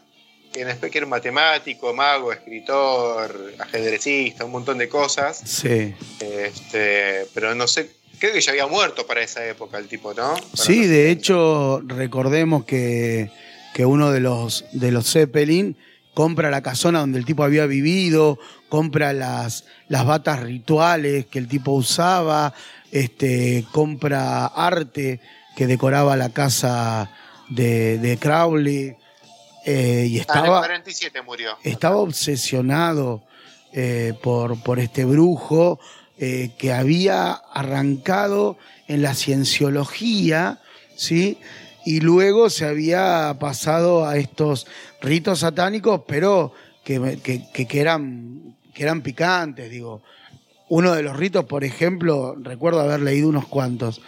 que 0.51 0.61
era 0.61 0.77
un 1.03 1.09
matemático, 1.09 1.91
mago, 1.91 2.31
escritor, 2.31 3.53
ajedrecista, 3.57 4.45
un 4.45 4.51
montón 4.51 4.77
de 4.77 4.87
cosas. 4.87 5.41
Sí. 5.43 5.95
Este, 6.19 7.25
pero 7.33 7.55
no 7.55 7.67
sé, 7.67 7.89
creo 8.19 8.31
que 8.31 8.41
ya 8.41 8.51
había 8.51 8.67
muerto 8.67 9.07
para 9.07 9.23
esa 9.23 9.43
época 9.47 9.79
el 9.79 9.87
tipo, 9.87 10.13
¿no? 10.13 10.35
Para 10.35 10.45
Sí, 10.53 10.85
de 10.85 11.09
hecho, 11.09 11.81
recordemos 11.87 12.65
que, 12.65 13.31
que 13.73 13.83
uno 13.85 14.11
de 14.11 14.19
los, 14.19 14.65
de 14.71 14.91
los 14.91 15.11
Zeppelin 15.11 15.75
compra 16.13 16.51
la 16.51 16.61
casona 16.61 16.99
donde 16.99 17.17
el 17.17 17.25
tipo 17.25 17.43
había 17.43 17.65
vivido, 17.65 18.37
compra 18.69 19.13
las, 19.13 19.65
las 19.87 20.05
batas 20.05 20.41
rituales 20.43 21.25
que 21.25 21.39
el 21.39 21.47
tipo 21.47 21.71
usaba, 21.71 22.53
este, 22.91 23.65
compra 23.71 24.45
arte 24.45 25.19
que 25.55 25.67
decoraba 25.67 26.15
la 26.15 26.29
casa 26.29 27.11
de, 27.49 27.97
de 27.99 28.17
Crowley. 28.17 28.95
eh, 29.65 30.05
y 30.05 30.05
Ah, 30.05 30.05
en 30.07 30.13
el 30.15 30.19
estaba, 30.19 30.59
47 30.59 31.21
murió. 31.21 31.51
estaba 31.63 31.97
obsesionado 31.97 33.23
eh, 33.71 34.13
por, 34.21 34.61
por 34.61 34.79
este 34.79 35.05
brujo 35.05 35.79
eh, 36.17 36.51
que 36.57 36.73
había 36.73 37.31
arrancado 37.33 38.57
en 38.87 39.01
la 39.01 39.13
cienciología, 39.15 40.59
¿sí? 40.95 41.37
Y 41.85 41.99
luego 42.01 42.49
se 42.49 42.65
había 42.65 43.35
pasado 43.39 44.05
a 44.05 44.17
estos 44.17 44.67
ritos 45.01 45.39
satánicos, 45.39 46.01
pero 46.07 46.53
que, 46.83 47.19
que- 47.23 47.49
que- 47.51 47.65
que 47.67 47.79
eran, 47.81 48.55
que 48.73 48.83
eran 48.83 49.01
picantes, 49.01 49.69
digo. 49.69 50.01
Uno 50.69 50.93
de 50.93 51.03
los 51.03 51.15
ritos, 51.17 51.45
por 51.45 51.63
ejemplo, 51.63 52.35
recuerdo 52.39 52.79
haber 52.81 53.01
leído 53.01 53.27
unos 53.29 53.47
cuantos, 53.47 54.01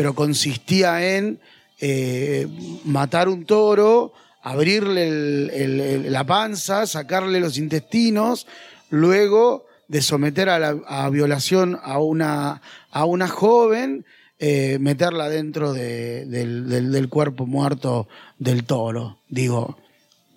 pero 0.00 0.14
consistía 0.14 1.14
en 1.18 1.40
eh, 1.78 2.46
matar 2.86 3.28
un 3.28 3.44
toro, 3.44 4.14
abrirle 4.42 5.08
el- 5.08 6.10
la 6.10 6.24
panza, 6.24 6.86
sacarle 6.86 7.38
los 7.38 7.58
intestinos, 7.58 8.46
luego 8.88 9.66
de 9.88 10.00
someter 10.00 10.48
a, 10.48 10.58
la, 10.58 11.10
violación 11.10 11.78
a 11.82 11.98
una, 11.98 12.62
a 12.90 13.04
una 13.04 13.28
joven, 13.28 14.06
eh, 14.38 14.78
meterla 14.80 15.28
dentro 15.28 15.74
de- 15.74 16.24
del, 16.24 16.66
del- 16.70 16.92
del 16.92 17.08
cuerpo 17.10 17.44
muerto 17.44 18.08
del 18.38 18.64
toro. 18.64 19.18
Digo, 19.28 19.76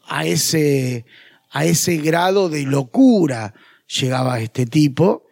a 0.09 0.25
ese, 0.25 1.05
a 1.51 1.63
ese 1.63 1.99
grado 1.99 2.49
de 2.49 2.63
locura 2.63 3.53
llegaba 3.87 4.41
este 4.41 4.65
tipo. 4.65 5.22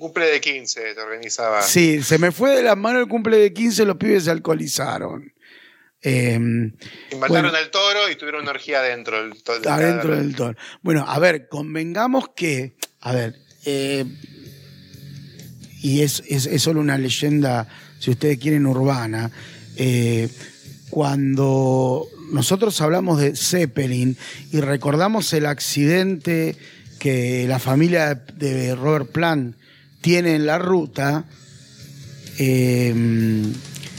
Cumple 0.00 0.24
de 0.26 0.40
15 0.40 0.94
te 0.94 1.00
organizaba. 1.00 1.62
Sí, 1.62 2.02
se 2.02 2.18
me 2.18 2.32
fue 2.32 2.56
de 2.56 2.62
las 2.64 2.76
manos 2.76 3.02
el 3.02 3.08
cumple 3.08 3.36
de 3.36 3.52
15, 3.52 3.84
los 3.84 3.96
pibes 3.96 4.24
se 4.24 4.30
alcoholizaron. 4.32 5.32
Eh, 6.02 6.32
Y 6.34 7.14
mataron 7.16 7.42
Bueno. 7.42 7.48
al 7.58 7.70
toro 7.70 8.10
y 8.10 8.16
tuvieron 8.16 8.40
una 8.42 8.50
orgía 8.52 8.78
adentro 8.80 9.22
del, 9.22 9.42
to- 9.42 9.60
del 9.60 9.68
adentro 9.68 10.16
del 10.16 10.34
toro. 10.34 10.56
Bueno, 10.82 11.04
a 11.06 11.18
ver, 11.18 11.48
convengamos 11.48 12.30
que, 12.34 12.72
a 13.02 13.12
ver, 13.12 13.36
eh, 13.66 14.06
y 15.82 16.02
es, 16.02 16.22
es, 16.28 16.46
es 16.46 16.62
solo 16.62 16.80
una 16.80 16.96
leyenda, 16.98 17.68
si 17.98 18.10
ustedes 18.10 18.38
quieren, 18.38 18.66
urbana. 18.66 19.30
eh, 19.76 20.28
cuando 20.90 22.06
nosotros 22.32 22.80
hablamos 22.80 23.20
de 23.20 23.36
Zeppelin 23.36 24.16
y 24.52 24.60
recordamos 24.60 25.32
el 25.34 25.46
accidente 25.46 26.56
que 26.98 27.46
la 27.48 27.58
familia 27.60 28.14
de 28.14 28.74
Robert 28.74 29.10
Plant 29.12 29.56
tiene 30.00 30.34
en 30.34 30.46
la 30.46 30.58
ruta, 30.58 31.24
eh, 32.38 32.94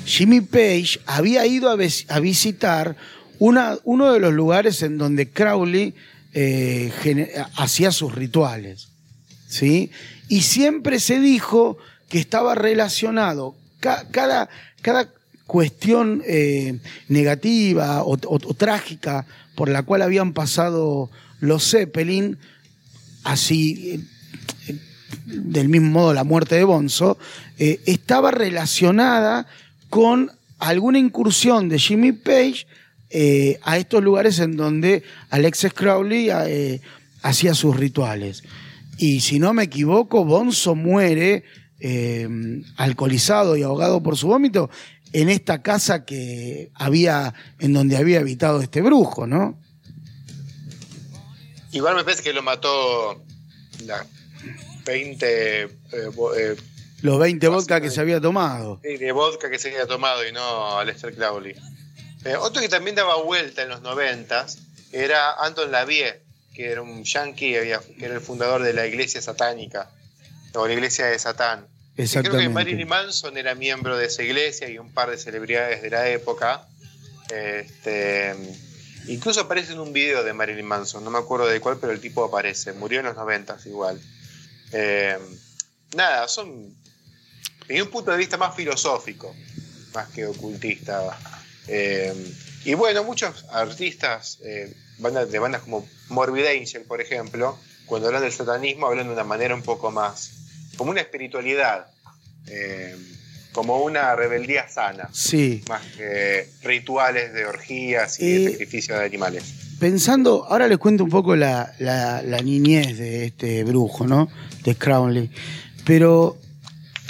Jimmy 0.05 0.41
Page 0.41 0.99
había 1.05 1.45
ido 1.45 1.69
a, 1.69 1.75
vis- 1.75 2.05
a 2.09 2.19
visitar 2.19 2.95
una- 3.39 3.77
uno 3.83 4.11
de 4.13 4.19
los 4.19 4.33
lugares 4.33 4.81
en 4.81 4.97
donde 4.97 5.29
Crowley 5.29 5.93
eh, 6.33 6.91
hacía 7.55 7.91
sus 7.91 8.13
rituales. 8.15 8.87
¿sí? 9.47 9.91
Y 10.29 10.41
siempre 10.41 10.99
se 10.99 11.19
dijo 11.19 11.77
que 12.09 12.19
estaba 12.19 12.55
relacionado 12.55 13.55
ca- 13.79 14.07
cada, 14.11 14.49
cada 14.81 15.09
cuestión 15.45 16.23
eh, 16.25 16.79
negativa 17.09 18.03
o, 18.03 18.13
o- 18.25 18.53
trágica 18.53 19.25
por 19.55 19.69
la 19.69 19.83
cual 19.83 20.01
habían 20.01 20.33
pasado 20.33 21.09
los 21.41 21.69
Zeppelin, 21.69 22.37
así 23.23 24.05
del 25.25 25.69
mismo 25.69 25.91
modo 25.91 26.13
la 26.13 26.23
muerte 26.23 26.55
de 26.55 26.63
Bonzo, 26.63 27.17
eh, 27.57 27.79
estaba 27.85 28.31
relacionada 28.31 29.47
con 29.89 30.31
alguna 30.59 30.99
incursión 30.99 31.69
de 31.69 31.79
Jimmy 31.79 32.11
Page 32.11 32.67
eh, 33.09 33.59
a 33.63 33.77
estos 33.77 34.03
lugares 34.03 34.39
en 34.39 34.55
donde 34.55 35.03
Alexis 35.29 35.73
Crowley 35.73 36.29
eh, 36.29 36.81
hacía 37.21 37.53
sus 37.53 37.75
rituales. 37.75 38.43
Y 38.97 39.21
si 39.21 39.39
no 39.39 39.53
me 39.53 39.63
equivoco, 39.63 40.25
Bonzo 40.25 40.75
muere 40.75 41.43
alcoholizado 42.77 43.57
y 43.57 43.63
ahogado 43.63 44.03
por 44.03 44.15
su 44.15 44.27
vómito 44.27 44.69
en 45.13 45.29
esta 45.29 45.63
casa 45.63 46.05
que 46.05 46.69
había, 46.75 47.33
en 47.57 47.73
donde 47.73 47.97
había 47.97 48.19
habitado 48.19 48.61
este 48.61 48.81
brujo, 48.81 49.25
¿no? 49.25 49.57
Igual 51.71 51.95
me 51.95 52.03
parece 52.03 52.21
que 52.21 52.33
lo 52.33 52.43
mató 52.43 53.23
20 54.91 55.61
eh, 55.61 55.67
eh, 55.93 56.55
Los 57.01 57.19
20 57.19 57.47
vodka 57.47 57.79
que 57.81 57.89
se 57.89 58.01
había 58.01 58.19
tomado. 58.19 58.79
Sí, 58.83 58.97
de 58.97 59.11
vodka 59.11 59.49
que 59.49 59.57
se 59.57 59.69
había 59.69 59.87
tomado 59.87 60.27
y 60.27 60.31
no 60.31 60.77
a 60.77 60.83
Lester 60.85 61.15
Crowley. 61.15 61.55
Eh, 62.25 62.35
otro 62.35 62.61
que 62.61 62.69
también 62.69 62.95
daba 62.95 63.15
vuelta 63.23 63.63
en 63.63 63.69
los 63.69 63.81
noventas 63.81 64.59
era 64.91 65.33
Anton 65.33 65.71
Lavie, 65.71 66.19
que 66.53 66.69
era 66.71 66.81
un 66.81 67.03
yankee, 67.03 67.55
había- 67.55 67.79
que 67.79 68.05
era 68.05 68.13
el 68.15 68.21
fundador 68.21 68.61
de 68.63 68.73
la 68.73 68.85
iglesia 68.85 69.21
satánica, 69.21 69.89
o 70.53 70.67
la 70.67 70.73
iglesia 70.73 71.05
de 71.07 71.17
Satán. 71.17 71.61
Y 71.61 71.63
Creo 71.65 71.95
que 71.95 72.03
Exactamente. 72.03 72.49
Marilyn 72.49 72.87
Manson 72.87 73.37
era 73.37 73.55
miembro 73.55 73.97
de 73.97 74.05
esa 74.07 74.21
iglesia 74.23 74.69
y 74.69 74.77
un 74.77 74.91
par 74.93 75.09
de 75.09 75.17
celebridades 75.17 75.81
de 75.81 75.89
la 75.89 76.09
época. 76.09 76.67
Este, 77.33 78.35
incluso 79.07 79.41
aparece 79.41 79.73
en 79.73 79.79
un 79.79 79.93
video 79.93 80.23
de 80.23 80.33
Marilyn 80.33 80.65
Manson, 80.65 81.03
no 81.03 81.09
me 81.09 81.19
acuerdo 81.19 81.47
de 81.47 81.59
cuál, 81.59 81.77
pero 81.79 81.93
el 81.93 81.99
tipo 81.99 82.23
aparece. 82.23 82.73
Murió 82.73 82.99
en 82.99 83.05
los 83.07 83.15
noventas 83.15 83.65
igual. 83.65 83.99
Eh, 84.73 85.17
nada, 85.95 86.27
son 86.27 86.73
desde 87.67 87.81
un 87.83 87.89
punto 87.89 88.11
de 88.11 88.17
vista 88.17 88.37
más 88.37 88.55
filosófico, 88.55 89.35
más 89.93 90.09
que 90.09 90.25
ocultista. 90.25 91.17
Eh, 91.67 92.13
y 92.65 92.73
bueno, 92.73 93.03
muchos 93.03 93.45
artistas 93.51 94.39
eh, 94.43 94.73
bandas, 94.97 95.31
de 95.31 95.39
bandas 95.39 95.61
como 95.61 95.87
Morbid 96.09 96.45
Angel, 96.45 96.83
por 96.83 97.01
ejemplo, 97.01 97.57
cuando 97.85 98.07
hablan 98.07 98.23
del 98.23 98.31
satanismo, 98.31 98.87
hablan 98.87 99.07
de 99.07 99.13
una 99.13 99.23
manera 99.23 99.55
un 99.55 99.63
poco 99.63 99.91
más, 99.91 100.31
como 100.77 100.91
una 100.91 101.01
espiritualidad, 101.01 101.87
eh, 102.47 102.95
como 103.51 103.81
una 103.83 104.15
rebeldía 104.15 104.67
sana, 104.69 105.09
Sí. 105.11 105.63
más 105.67 105.85
que 105.97 106.49
rituales 106.63 107.33
de 107.33 107.45
orgías 107.45 108.19
y 108.19 108.25
Eh, 108.35 108.39
de 108.39 108.51
sacrificio 108.51 108.97
de 108.97 109.05
animales. 109.05 109.43
Pensando, 109.81 110.45
ahora 110.47 110.67
les 110.67 110.77
cuento 110.77 111.03
un 111.03 111.09
poco 111.09 111.35
la, 111.35 111.73
la- 111.79 112.21
niñez 112.43 112.99
de 112.99 113.25
este 113.25 113.63
brujo, 113.63 114.05
¿no? 114.05 114.29
De 114.63 114.75
Crowley. 114.75 115.31
Pero 115.83 116.37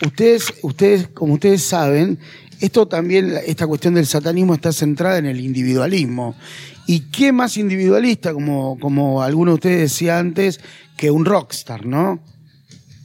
ustedes, 0.06 0.54
ustedes, 0.62 1.10
como 1.10 1.34
ustedes 1.34 1.64
saben, 1.64 2.18
esto 2.62 2.88
también, 2.88 3.34
esta 3.46 3.68
cuestión 3.68 3.96
del 3.96 4.06
satanismo 4.06 4.54
está 4.54 4.72
centrada 4.72 5.18
en 5.18 5.26
el 5.26 5.42
individualismo. 5.42 6.34
¿Y 6.88 7.02
qué 7.12 7.34
más 7.34 7.58
individualista, 7.58 8.32
como, 8.32 8.80
como 8.80 9.22
alguno 9.22 9.52
de 9.52 9.56
ustedes 9.56 9.92
decía 9.92 10.18
antes, 10.18 10.62
que 10.96 11.12
un 11.12 11.26
rockstar, 11.26 11.86
¿no? 11.86 12.24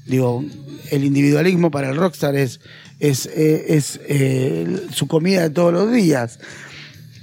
Digo, 0.06 0.44
el 0.92 1.02
individualismo 1.02 1.72
para 1.72 1.90
el 1.90 1.96
rockstar 1.96 2.36
es, 2.36 2.60
es, 3.00 3.26
eh, 3.26 3.64
es, 3.70 3.98
eh, 4.06 4.86
su 4.92 5.08
comida 5.08 5.42
de 5.42 5.50
todos 5.50 5.72
los 5.72 5.92
días. 5.92 6.38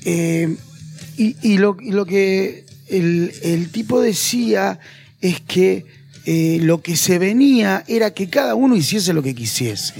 Eh, 0.04 0.58
y, 1.18 1.36
y 1.42 1.58
lo, 1.58 1.78
y 1.80 1.92
lo 1.92 2.06
que 2.06 2.66
el, 2.88 3.34
el 3.44 3.70
tipo 3.70 4.02
decía 4.02 4.80
es 5.22 5.42
que 5.42 5.86
eh, 6.26 6.60
lo 6.62 6.82
que 6.82 6.96
se 6.96 7.20
venía 7.20 7.84
era 7.88 8.12
que 8.12 8.30
cada 8.30 8.56
uno 8.56 8.76
hiciese 8.76 9.14
lo 9.14 9.24
que 9.24 9.36
quisiese. 9.36 9.96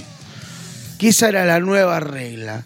Que 0.98 1.08
esa 1.08 1.28
era 1.28 1.44
la 1.44 1.60
nueva 1.60 2.00
regla. 2.00 2.64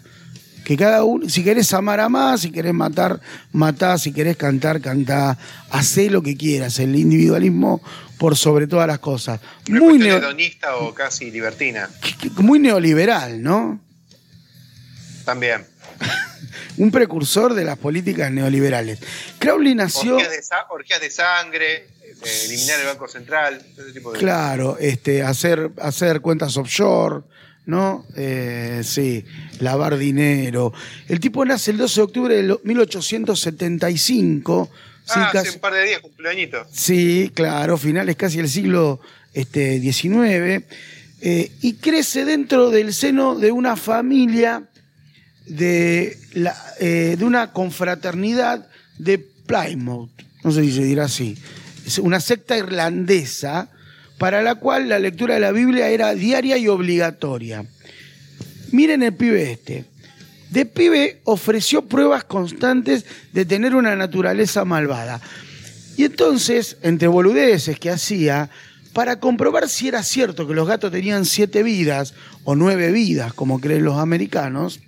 Que 0.63 0.77
cada 0.77 1.03
uno, 1.03 1.27
si 1.27 1.43
querés 1.43 1.73
amar, 1.73 1.99
amás, 1.99 2.41
si 2.41 2.51
querés 2.51 2.73
matar, 2.73 3.19
matá, 3.51 3.97
si 3.97 4.11
querés 4.11 4.37
cantar, 4.37 4.81
cantá, 4.81 5.37
hacé 5.71 6.09
lo 6.09 6.21
que 6.21 6.37
quieras. 6.37 6.79
El 6.79 6.95
individualismo 6.95 7.81
por 8.17 8.37
sobre 8.37 8.67
todas 8.67 8.87
las 8.87 8.99
cosas. 8.99 9.39
Una 9.67 9.79
Muy, 9.79 10.07
hedonista 10.07 10.75
o 10.77 10.93
casi 10.93 11.31
libertina, 11.31 11.89
muy 12.37 12.59
neoliberal, 12.59 13.41
¿no? 13.41 13.79
también. 15.25 15.63
Un 16.77 16.91
precursor 16.91 17.53
de 17.53 17.65
las 17.65 17.77
políticas 17.77 18.31
neoliberales. 18.31 18.99
Crowley 19.39 19.75
nació. 19.75 20.15
Orgías 20.15 20.31
de, 20.31 20.43
sa- 20.43 20.65
orgías 20.69 21.01
de 21.01 21.11
sangre, 21.11 21.73
eh, 21.75 21.85
eliminar 22.45 22.79
el 22.79 22.85
Banco 22.87 23.07
Central, 23.07 23.61
ese 23.77 23.91
tipo 23.93 24.11
de 24.11 24.19
Claro, 24.19 24.77
este, 24.79 25.23
hacer, 25.23 25.71
hacer 25.81 26.21
cuentas 26.21 26.57
offshore, 26.57 27.23
¿no? 27.65 28.05
Eh, 28.15 28.81
sí, 28.83 29.25
lavar 29.59 29.97
dinero. 29.97 30.73
El 31.07 31.19
tipo 31.19 31.45
nace 31.45 31.71
el 31.71 31.77
12 31.77 31.95
de 31.95 32.01
octubre 32.03 32.35
de 32.35 32.43
lo- 32.43 32.61
1875. 32.63 34.69
sí, 35.05 35.11
Ah, 35.15 35.29
casi- 35.31 35.47
hace 35.49 35.55
un 35.57 35.61
par 35.61 35.73
de 35.73 35.85
días, 35.85 35.99
cumpleañito. 36.01 36.65
Sí, 36.71 37.31
claro, 37.33 37.77
finales 37.77 38.15
casi 38.15 38.37
del 38.37 38.49
siglo 38.49 38.99
este, 39.33 39.79
XIX, 39.79 40.63
eh, 41.21 41.51
y 41.61 41.73
crece 41.75 42.25
dentro 42.25 42.69
del 42.69 42.93
seno 42.93 43.35
de 43.35 43.51
una 43.51 43.75
familia, 43.75 44.63
de, 45.49 46.17
la, 46.33 46.55
eh, 46.79 47.15
de 47.17 47.25
una 47.25 47.51
confraternidad 47.51 48.67
de 48.97 49.17
Plymouth, 49.17 50.11
no 50.43 50.51
sé 50.51 50.63
si 50.63 50.71
se 50.71 50.83
dirá 50.83 51.05
así, 51.05 51.37
una 52.01 52.19
secta 52.19 52.57
irlandesa 52.57 53.69
para 54.17 54.41
la 54.41 54.55
cual 54.55 54.89
la 54.89 54.99
lectura 54.99 55.33
de 55.33 55.39
la 55.39 55.51
Biblia 55.51 55.89
era 55.89 56.13
diaria 56.13 56.57
y 56.57 56.67
obligatoria. 56.67 57.65
Miren 58.71 59.01
el 59.01 59.13
pibe 59.13 59.51
este. 59.51 59.85
De 60.51 60.65
pibe 60.65 61.21
ofreció 61.23 61.83
pruebas 61.83 62.23
constantes 62.23 63.05
de 63.33 63.45
tener 63.45 63.75
una 63.75 63.95
naturaleza 63.95 64.65
malvada. 64.65 65.21
Y 65.95 66.05
entonces, 66.05 66.77
entre 66.81 67.07
boludeces 67.07 67.79
que 67.79 67.89
hacía, 67.89 68.49
para 68.93 69.19
comprobar 69.19 69.69
si 69.69 69.87
era 69.87 70.03
cierto 70.03 70.47
que 70.47 70.53
los 70.53 70.67
gatos 70.67 70.91
tenían 70.91 71.25
siete 71.25 71.63
vidas 71.63 72.13
o 72.43 72.55
nueve 72.55 72.91
vidas, 72.91 73.33
como 73.33 73.59
creen 73.61 73.85
los 73.85 73.97
americanos, 73.97 74.79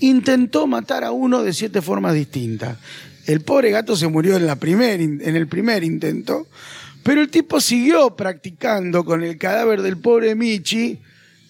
intentó 0.00 0.66
matar 0.66 1.04
a 1.04 1.10
uno 1.12 1.42
de 1.42 1.52
siete 1.52 1.80
formas 1.82 2.14
distintas. 2.14 2.76
El 3.26 3.42
pobre 3.42 3.70
gato 3.70 3.96
se 3.96 4.08
murió 4.08 4.36
en, 4.36 4.46
la 4.46 4.56
primer, 4.56 5.00
en 5.00 5.36
el 5.36 5.46
primer 5.46 5.84
intento, 5.84 6.46
pero 7.02 7.20
el 7.20 7.28
tipo 7.30 7.60
siguió 7.60 8.16
practicando 8.16 9.04
con 9.04 9.22
el 9.22 9.38
cadáver 9.38 9.82
del 9.82 9.98
pobre 9.98 10.34
Michi 10.34 10.98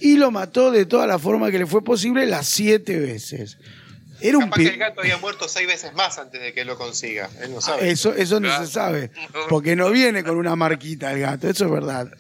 y 0.01 0.17
lo 0.17 0.31
mató 0.31 0.71
de 0.71 0.87
toda 0.87 1.07
la 1.07 1.19
forma 1.19 1.51
que 1.51 1.59
le 1.59 1.67
fue 1.67 1.83
posible 1.83 2.27
las 2.27 2.47
siete 2.49 2.99
veces. 2.99 3.59
Era 4.23 4.37
un 4.37 4.45
Capaz 4.45 4.57
que 4.57 4.69
el 4.69 4.77
gato 4.77 5.01
había 5.01 5.17
muerto 5.17 5.49
seis 5.49 5.67
veces 5.67 5.95
más 5.95 6.19
antes 6.19 6.43
de 6.43 6.53
que 6.53 6.65
lo 6.67 6.77
consiga. 6.77 7.31
Él 7.41 7.55
no 7.55 7.61
sabe. 7.63 7.91
Eso, 7.91 8.13
eso 8.15 8.39
no 8.39 8.49
Claro. 8.49 8.67
se 8.67 8.73
sabe, 8.73 9.11
porque 9.49 9.77
no 9.77 9.91
viene 9.91 10.23
con 10.23 10.37
una 10.37 10.55
marquita 10.57 11.11
el 11.13 11.21
gato, 11.21 11.49
eso 11.49 11.65
es 11.67 11.71
verdad. 11.71 12.11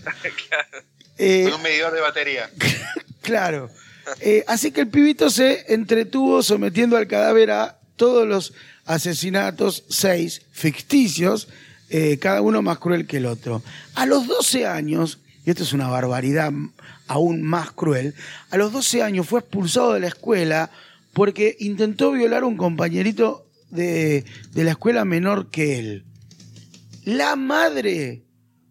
Eh, 1.23 1.43
Con 1.45 1.57
un 1.57 1.63
medidor 1.63 1.93
de 1.93 2.01
batería. 2.01 2.49
Claro. 3.21 3.69
Eh, 4.21 4.45
así 4.47 4.71
que 4.71 4.83
el 4.83 4.89
pibito 4.89 5.31
se 5.31 5.73
entretuvo 5.73 6.43
sometiendo 6.43 6.97
al 6.97 7.07
cadáver 7.07 7.51
a 7.51 7.79
todos 7.97 8.27
los 8.27 8.55
asesinatos, 8.85 9.85
seis 9.89 10.43
ficticios, 10.53 11.49
eh, 11.91 12.19
cada 12.19 12.41
uno 12.41 12.63
más 12.63 12.79
cruel 12.79 13.07
que 13.07 13.19
el 13.19 13.27
otro. 13.27 13.63
A 13.95 14.07
los 14.07 14.27
12 14.27 14.67
años, 14.67 15.19
y 15.45 15.51
esto 15.51 15.63
es 15.63 15.73
una 15.73 15.89
barbaridad 15.89 16.53
aún 17.07 17.43
más 17.43 17.73
cruel, 17.73 18.15
a 18.51 18.57
los 18.57 18.73
12 18.73 19.03
años 19.03 19.29
fue 19.29 19.41
expulsado 19.41 19.93
de 19.93 20.01
la 20.01 20.09
escuela 20.09 20.71
porque 21.13 21.57
intentó 21.61 22.13
violar 22.13 22.45
a 22.45 22.47
un 22.47 22.57
compañerito 22.57 23.47
de, 23.71 24.25
de 24.53 24.65
la 24.65 24.73
escuela 24.73 25.05
menor 25.05 25.51
que 25.51 25.79
él. 25.79 26.05
La 27.05 27.37
madre 27.37 28.23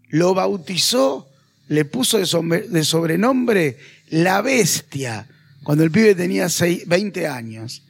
lo 0.09 0.33
bautizó, 0.33 1.27
le 1.67 1.85
puso 1.85 2.17
de, 2.17 2.83
sobrenombre 2.83 3.77
la 4.10 4.41
bestia, 4.41 5.27
cuando 5.64 5.84
el 5.84 5.91
pibe 5.91 6.15
tenía 6.15 6.49
seis- 6.49 6.84
20 6.88 7.27
años. 7.27 7.84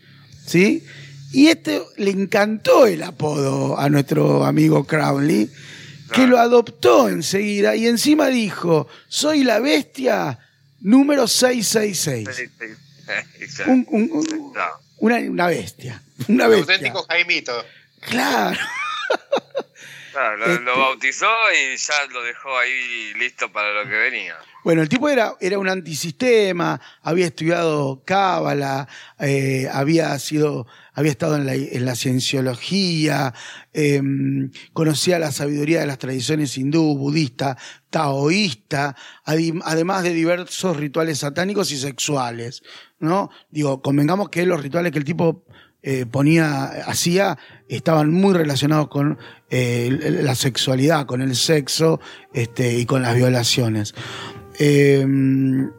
¿Sí? 0.45 0.83
Y 1.31 1.47
este 1.47 1.81
le 1.97 2.09
encantó 2.11 2.87
el 2.87 3.03
apodo 3.03 3.77
a 3.79 3.87
nuestro 3.89 4.45
amigo 4.45 4.85
Crowley, 4.85 5.49
que 6.11 6.25
lo 6.25 6.39
adoptó 6.39 7.07
enseguida 7.07 7.75
y 7.75 7.85
encima 7.85 8.29
dijo, 8.29 8.87
soy 9.07 9.43
la 9.43 9.59
bestia 9.59 10.39
número 10.81 11.27
666. 11.27 12.27
Sí, 12.35 12.45
sí. 12.59 12.65
Exacto. 13.43 13.71
Un- 13.71 13.85
un- 13.89 14.09
un- 14.11 14.53
una, 14.97 15.17
una 15.19 15.47
bestia. 15.47 16.01
Una 16.27 16.45
Un 16.45 16.51
bestia. 16.51 16.73
auténtico 16.75 17.03
Jaimito. 17.07 17.53
Claro. 18.01 18.59
Claro, 20.11 20.37
lo, 20.37 20.45
Este- 20.45 20.63
lo 20.63 20.77
bautizó 20.77 21.27
y 21.53 21.77
ya 21.77 21.93
lo 22.11 22.23
dejó 22.23 22.57
ahí 22.57 23.13
listo 23.19 23.51
para 23.51 23.71
lo 23.73 23.83
que 23.89 23.95
venía. 23.97 24.35
Bueno, 24.63 24.81
el 24.81 24.89
tipo 24.89 25.07
era, 25.07 25.35
era 25.39 25.57
un 25.57 25.69
antisistema, 25.69 26.81
había 27.01 27.27
estudiado 27.27 28.03
cábala, 28.05 28.87
eh, 29.19 29.69
había 29.71 30.17
sido, 30.19 30.67
había 30.93 31.11
estado 31.11 31.37
en 31.37 31.45
la, 31.45 31.53
en 31.55 31.85
la 31.85 31.95
cienciología, 31.95 33.33
eh, 33.73 34.01
conocía 34.73 35.17
la 35.17 35.31
sabiduría 35.31 35.79
de 35.79 35.87
las 35.87 35.97
tradiciones 35.97 36.57
hindú, 36.57 36.97
budista, 36.97 37.57
taoísta, 37.89 38.95
además 39.23 40.03
de 40.03 40.13
diversos 40.13 40.75
rituales 40.77 41.19
satánicos 41.19 41.71
y 41.71 41.77
sexuales, 41.77 42.61
¿no? 42.99 43.29
Digo, 43.49 43.81
convengamos 43.81 44.29
que 44.29 44.45
los 44.45 44.61
rituales 44.61 44.91
que 44.91 44.99
el 44.99 45.05
tipo 45.05 45.45
eh, 45.81 46.05
ponía, 46.05 46.65
hacía, 46.87 47.37
estaban 47.67 48.11
muy 48.11 48.33
relacionados 48.33 48.87
con 48.89 49.17
eh, 49.49 49.89
la 50.23 50.35
sexualidad, 50.35 51.05
con 51.05 51.21
el 51.21 51.35
sexo 51.35 51.99
este, 52.33 52.73
y 52.73 52.85
con 52.85 53.01
las 53.01 53.15
violaciones. 53.15 53.93
Eh, 54.59 55.03
Una 55.05 55.71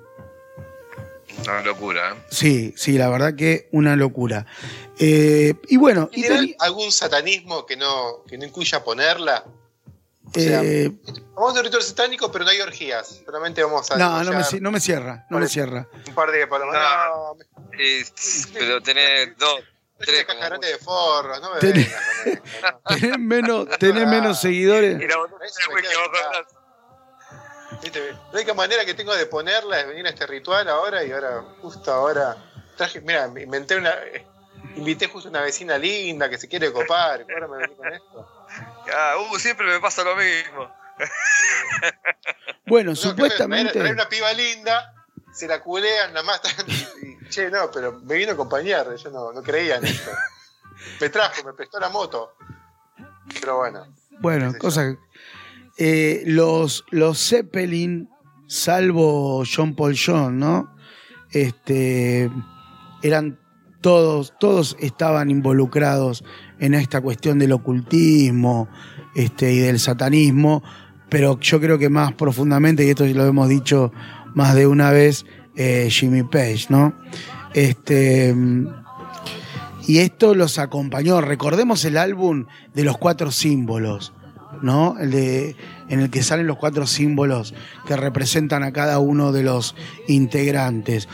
locura. 1.65 2.13
¿eh? 2.13 2.23
sí, 2.31 2.75
sí, 2.77 2.99
la 2.99 3.09
verdad 3.09 3.35
que 3.35 3.69
una 3.73 3.97
locura. 3.97 4.47
Eh, 4.99 5.55
y 5.69 5.77
bueno, 5.77 6.09
y 6.13 6.21
¿Tiene 6.23 6.37
teni- 6.41 6.57
algún 6.59 6.93
satanismo 6.93 7.65
que 7.65 7.77
no, 7.77 8.25
que 8.27 8.37
no 8.37 8.45
incluya 8.45 8.83
ponerla? 8.85 9.45
O 10.25 10.39
sea, 10.39 10.63
eh, 10.63 10.93
vamos 11.35 11.49
a 11.49 11.53
hacer 11.53 11.65
ritual 11.65 11.83
satánico, 11.83 12.31
pero 12.31 12.45
no 12.45 12.51
hay 12.51 12.61
orgías. 12.61 13.23
Solamente 13.25 13.63
vamos 13.65 13.91
a. 13.91 13.97
no, 13.97 14.23
no 14.23 14.31
me, 14.33 14.39
no 14.61 14.81
cierra, 14.81 15.27
no 15.31 15.39
me 15.39 15.49
cierra. 15.49 15.89
Un 16.07 16.15
par 16.15 16.31
de 16.31 16.47
palomas. 16.47 16.77
No. 16.77 17.35
No, 17.35 17.47
pero 18.53 18.81
tenés 18.83 19.37
dos, 19.39 19.61
grande 20.39 20.69
de 20.69 20.79
forros, 20.79 21.41
no 21.41 21.55
me 21.55 21.61
Tenés- 21.61 21.95
vengas. 22.25 22.43
Tenés 23.01 23.19
menos, 23.19 23.69
tenés 23.79 24.07
menos 24.07 24.41
seguidores. 24.41 25.01
Y 25.01 25.07
la 25.07 25.19
única 28.33 28.55
manera 28.55 28.85
que 28.85 28.95
tengo 28.95 29.15
de 29.15 29.27
ponerla 29.27 29.81
es 29.81 29.87
venir 29.87 30.07
a 30.07 30.11
este 30.11 30.27
ritual 30.27 30.69
ahora 30.69 31.05
y 31.05 31.13
ahora, 31.13 31.43
justo 31.63 31.93
ahora, 31.93 32.37
traje, 32.77 33.01
mira, 33.01 33.27
inventé 33.27 33.77
una, 33.77 33.91
eh, 33.91 34.27
invité 34.77 35.07
justo 35.07 35.29
una 35.29 35.41
vecina 35.43 35.79
linda 35.79 36.29
que 36.29 36.37
se 36.39 36.49
quiere 36.49 36.73
copar, 36.73 37.25
ahora 37.33 37.49
me 37.49 37.59
vení 37.59 37.77
con 37.77 37.93
esto. 37.93 38.47
Ah, 38.93 39.15
uh, 39.19 39.39
siempre 39.39 39.67
me 39.67 39.79
pasa 39.81 40.03
lo 40.03 40.17
mismo. 40.17 40.71
Bueno, 42.67 42.91
No, 42.91 42.97
supuestamente. 42.97 43.73
traer 43.79 43.95
una 43.95 44.09
piba 44.09 44.33
linda, 44.33 44.93
se 45.33 45.47
la 45.49 45.61
culean, 45.63 46.13
nada 46.13 46.25
más, 46.25 46.41
y, 47.03 47.07
y, 47.07 47.29
che, 47.29 47.51
no, 47.51 47.71
pero 47.73 48.01
me 48.05 48.15
vino 48.17 48.31
a 48.33 48.35
acompañar, 48.35 48.95
yo 48.97 49.11
no, 49.11 49.33
no 49.33 49.43
creía 49.43 49.77
en 49.77 49.85
esto. 49.87 50.11
Me 51.01 51.09
trajo, 51.11 51.45
me 51.45 51.53
prestó 51.53 51.79
la 51.79 51.89
moto. 51.91 52.33
Pero 53.41 53.59
bueno, 53.59 53.85
Bueno, 54.21 54.53
cosa 54.59 54.83
que- 54.91 54.99
eh, 55.79 56.23
los, 56.27 56.85
los 56.91 57.19
Zeppelin, 57.29 58.09
salvo 58.47 59.45
John 59.51 59.75
Paul 59.75 59.97
John, 59.97 60.39
¿no? 60.39 60.75
Este, 61.31 62.31
eran 63.03 63.39
todos, 63.81 64.35
todos 64.39 64.77
estaban 64.81 65.31
involucrados 65.31 66.25
en 66.59 66.75
esta 66.75 67.01
cuestión 67.01 67.39
del 67.39 67.53
ocultismo 67.53 68.69
este, 69.15 69.53
y 69.53 69.59
del 69.61 69.79
satanismo, 69.79 70.63
pero 71.09 71.39
yo 71.41 71.61
creo 71.61 71.79
que 71.79 71.89
más 71.89 72.13
profundamente, 72.13 72.85
y 72.85 72.91
esto 72.91 73.07
lo 73.07 73.25
hemos 73.25 73.49
dicho 73.49 73.93
más 74.35 74.55
de 74.55 74.67
una 74.67 74.91
vez, 74.91 75.27
eh, 75.57 75.89
Jimmy 75.91 76.23
Page, 76.23 76.67
¿no? 76.69 76.95
Este, 77.55 78.35
y 79.87 79.99
esto 79.99 80.35
los 80.35 80.59
acompañó. 80.59 81.21
Recordemos 81.21 81.85
el 81.85 81.97
álbum 81.97 82.47
de 82.75 82.85
los 82.85 82.97
cuatro 82.99 83.31
símbolos, 83.31 84.13
¿no? 84.63 84.97
El 85.01 85.11
de, 85.11 85.57
en 85.89 86.01
el 86.01 86.11
que 86.11 86.23
salen 86.23 86.47
los 86.47 86.59
cuatro 86.59 86.87
símbolos 86.87 87.55
que 87.87 87.97
representan 87.97 88.63
a 88.63 88.73
cada 88.73 88.99
uno 89.01 89.33
de 89.33 89.43
los 89.43 89.75
integrantes. 90.07 91.09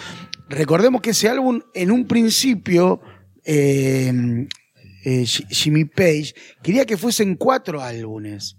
Recordemos 0.48 1.00
que 1.00 1.10
ese 1.10 1.28
álbum, 1.28 1.62
en 1.74 1.90
un 1.90 2.06
principio, 2.06 3.00
eh, 3.44 4.12
eh, 5.04 5.24
Ji- 5.24 5.46
Jimmy 5.48 5.84
Page 5.86 6.34
quería 6.62 6.84
que 6.84 6.96
fuesen 6.96 7.36
cuatro 7.36 7.82
álbumes. 7.82 8.58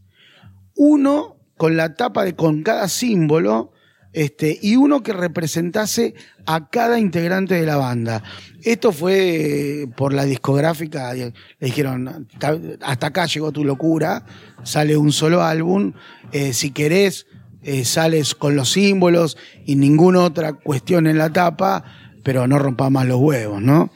Uno 0.76 1.38
con 1.58 1.78
la 1.78 1.96
tapa 1.96 2.24
de 2.24 2.36
con 2.36 2.64
cada 2.64 2.88
símbolo. 2.88 3.72
Este, 4.18 4.58
y 4.64 4.76
uno 4.78 5.04
que 5.04 5.14
representase 5.14 6.16
a 6.48 6.70
cada 6.72 6.98
integrante 6.98 7.54
de 7.54 7.68
la 7.68 7.78
banda. 7.78 8.24
Esto 8.64 8.92
fue 8.92 9.84
eh, 9.84 9.88
por 9.96 10.12
la 10.12 10.26
discográfica, 10.26 11.14
le 11.14 11.34
dijeron, 11.60 12.28
"Ta- 12.40 12.58
hasta 12.82 13.08
acá 13.08 13.28
llegó 13.28 13.52
tu 13.52 13.64
locura, 13.64 14.26
sale 14.64 14.98
un 14.98 15.12
solo 15.12 15.44
álbum, 15.44 15.94
eh, 16.32 16.54
si 16.54 16.72
querés 16.72 17.28
eh, 17.62 17.86
sales 17.86 18.34
con 18.34 18.56
los 18.56 18.72
símbolos 18.72 19.38
y 19.68 19.76
ninguna 19.76 20.22
otra 20.22 20.54
cuestión 20.54 21.06
en 21.06 21.20
la 21.20 21.32
tapa, 21.32 21.84
pero 22.24 22.48
no 22.48 22.58
rompa 22.58 22.90
más 22.90 23.06
los 23.06 23.20
huevos, 23.20 23.62
¿no? 23.62 23.92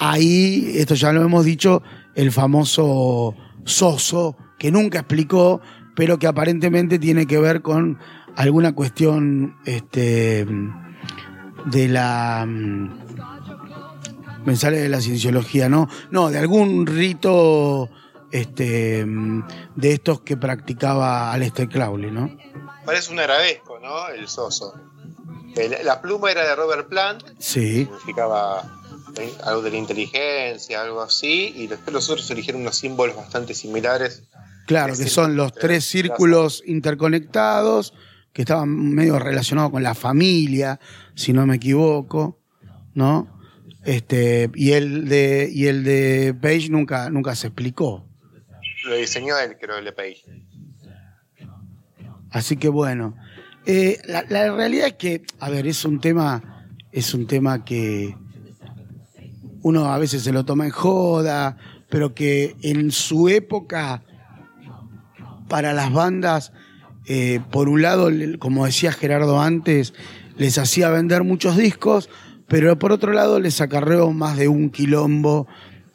Ahí, 0.00 0.72
esto 0.74 0.96
ya 0.96 1.12
lo 1.12 1.22
hemos 1.22 1.44
dicho, 1.44 1.82
el 2.16 2.32
famoso 2.32 3.36
Soso, 3.64 4.36
que 4.58 4.72
nunca 4.72 4.98
explicó, 4.98 5.60
pero 5.94 6.18
que 6.18 6.26
aparentemente 6.26 6.98
tiene 6.98 7.26
que 7.26 7.38
ver 7.38 7.62
con 7.62 7.98
alguna 8.36 8.74
cuestión 8.74 9.56
este, 9.64 10.46
de 11.66 11.88
la. 11.88 12.44
mm, 12.46 12.98
Me 14.46 14.56
sale 14.56 14.78
de 14.78 14.88
la 14.88 15.00
cienciología, 15.00 15.68
¿no? 15.68 15.88
No, 16.10 16.30
de 16.30 16.38
algún 16.38 16.86
rito 16.86 17.88
este, 18.30 19.04
mm, 19.06 19.44
de 19.76 19.92
estos 19.92 20.20
que 20.20 20.36
practicaba 20.36 21.32
Aleister 21.32 21.68
Crowley, 21.68 22.10
¿no? 22.10 22.30
parece 22.84 23.12
un 23.12 23.18
arabesco, 23.18 23.78
¿no? 23.80 24.08
El 24.08 24.28
soso. 24.28 24.74
La 25.84 26.02
pluma 26.02 26.30
era 26.30 26.46
de 26.46 26.54
Robert 26.54 26.86
Plant, 26.88 27.22
Sí, 27.38 27.84
significaba 27.84 28.62
eh, 29.16 29.32
algo 29.44 29.62
de 29.62 29.70
la 29.70 29.76
inteligencia, 29.78 30.82
algo 30.82 31.00
así, 31.00 31.54
y 31.56 31.66
después 31.66 31.94
los 31.94 32.10
otros 32.10 32.30
eligieron 32.30 32.60
unos 32.60 32.76
símbolos 32.76 33.16
bastante 33.16 33.54
similares. 33.54 34.24
claro, 34.66 34.94
que 34.94 35.08
son 35.08 35.34
los 35.34 35.54
tres 35.54 35.84
círculos 35.86 36.62
interconectados, 36.66 37.94
que 38.34 38.42
estaban 38.42 38.68
medio 38.68 39.18
relacionados 39.18 39.70
con 39.70 39.82
la 39.82 39.94
familia, 39.94 40.80
si 41.14 41.32
no 41.32 41.46
me 41.46 41.56
equivoco, 41.56 42.40
¿no? 42.92 43.28
Este, 43.84 44.50
y 44.54 44.72
el 44.72 45.08
de, 45.08 45.48
y 45.52 45.66
el 45.66 45.84
de 45.84 46.34
Page 46.34 46.68
nunca, 46.68 47.08
nunca 47.10 47.36
se 47.36 47.46
explicó. 47.46 48.04
Lo 48.86 48.96
diseñó 48.96 49.38
él, 49.38 49.56
creo, 49.58 49.78
el 49.78 49.84
de 49.84 49.92
Page. 49.92 50.24
Así 52.30 52.56
que 52.56 52.68
bueno. 52.68 53.16
Eh, 53.66 54.00
la, 54.06 54.24
la 54.28 54.52
realidad 54.52 54.88
es 54.88 54.94
que, 54.94 55.22
a 55.38 55.48
ver, 55.48 55.68
es 55.68 55.84
un 55.84 56.00
tema, 56.00 56.66
es 56.90 57.14
un 57.14 57.26
tema 57.28 57.64
que 57.64 58.16
uno 59.62 59.92
a 59.92 59.98
veces 59.98 60.22
se 60.22 60.32
lo 60.32 60.44
toma 60.44 60.64
en 60.64 60.72
joda, 60.72 61.56
pero 61.88 62.14
que 62.14 62.56
en 62.62 62.90
su 62.90 63.28
época, 63.28 64.02
para 65.48 65.72
las 65.72 65.92
bandas, 65.92 66.52
eh, 67.06 67.40
por 67.50 67.68
un 67.68 67.82
lado, 67.82 68.08
como 68.38 68.66
decía 68.66 68.92
Gerardo 68.92 69.40
antes, 69.40 69.94
les 70.36 70.58
hacía 70.58 70.90
vender 70.90 71.22
muchos 71.24 71.56
discos, 71.56 72.08
pero 72.48 72.78
por 72.78 72.92
otro 72.92 73.12
lado 73.12 73.40
les 73.40 73.60
acarreó 73.60 74.10
más 74.12 74.36
de 74.36 74.48
un 74.48 74.70
quilombo, 74.70 75.46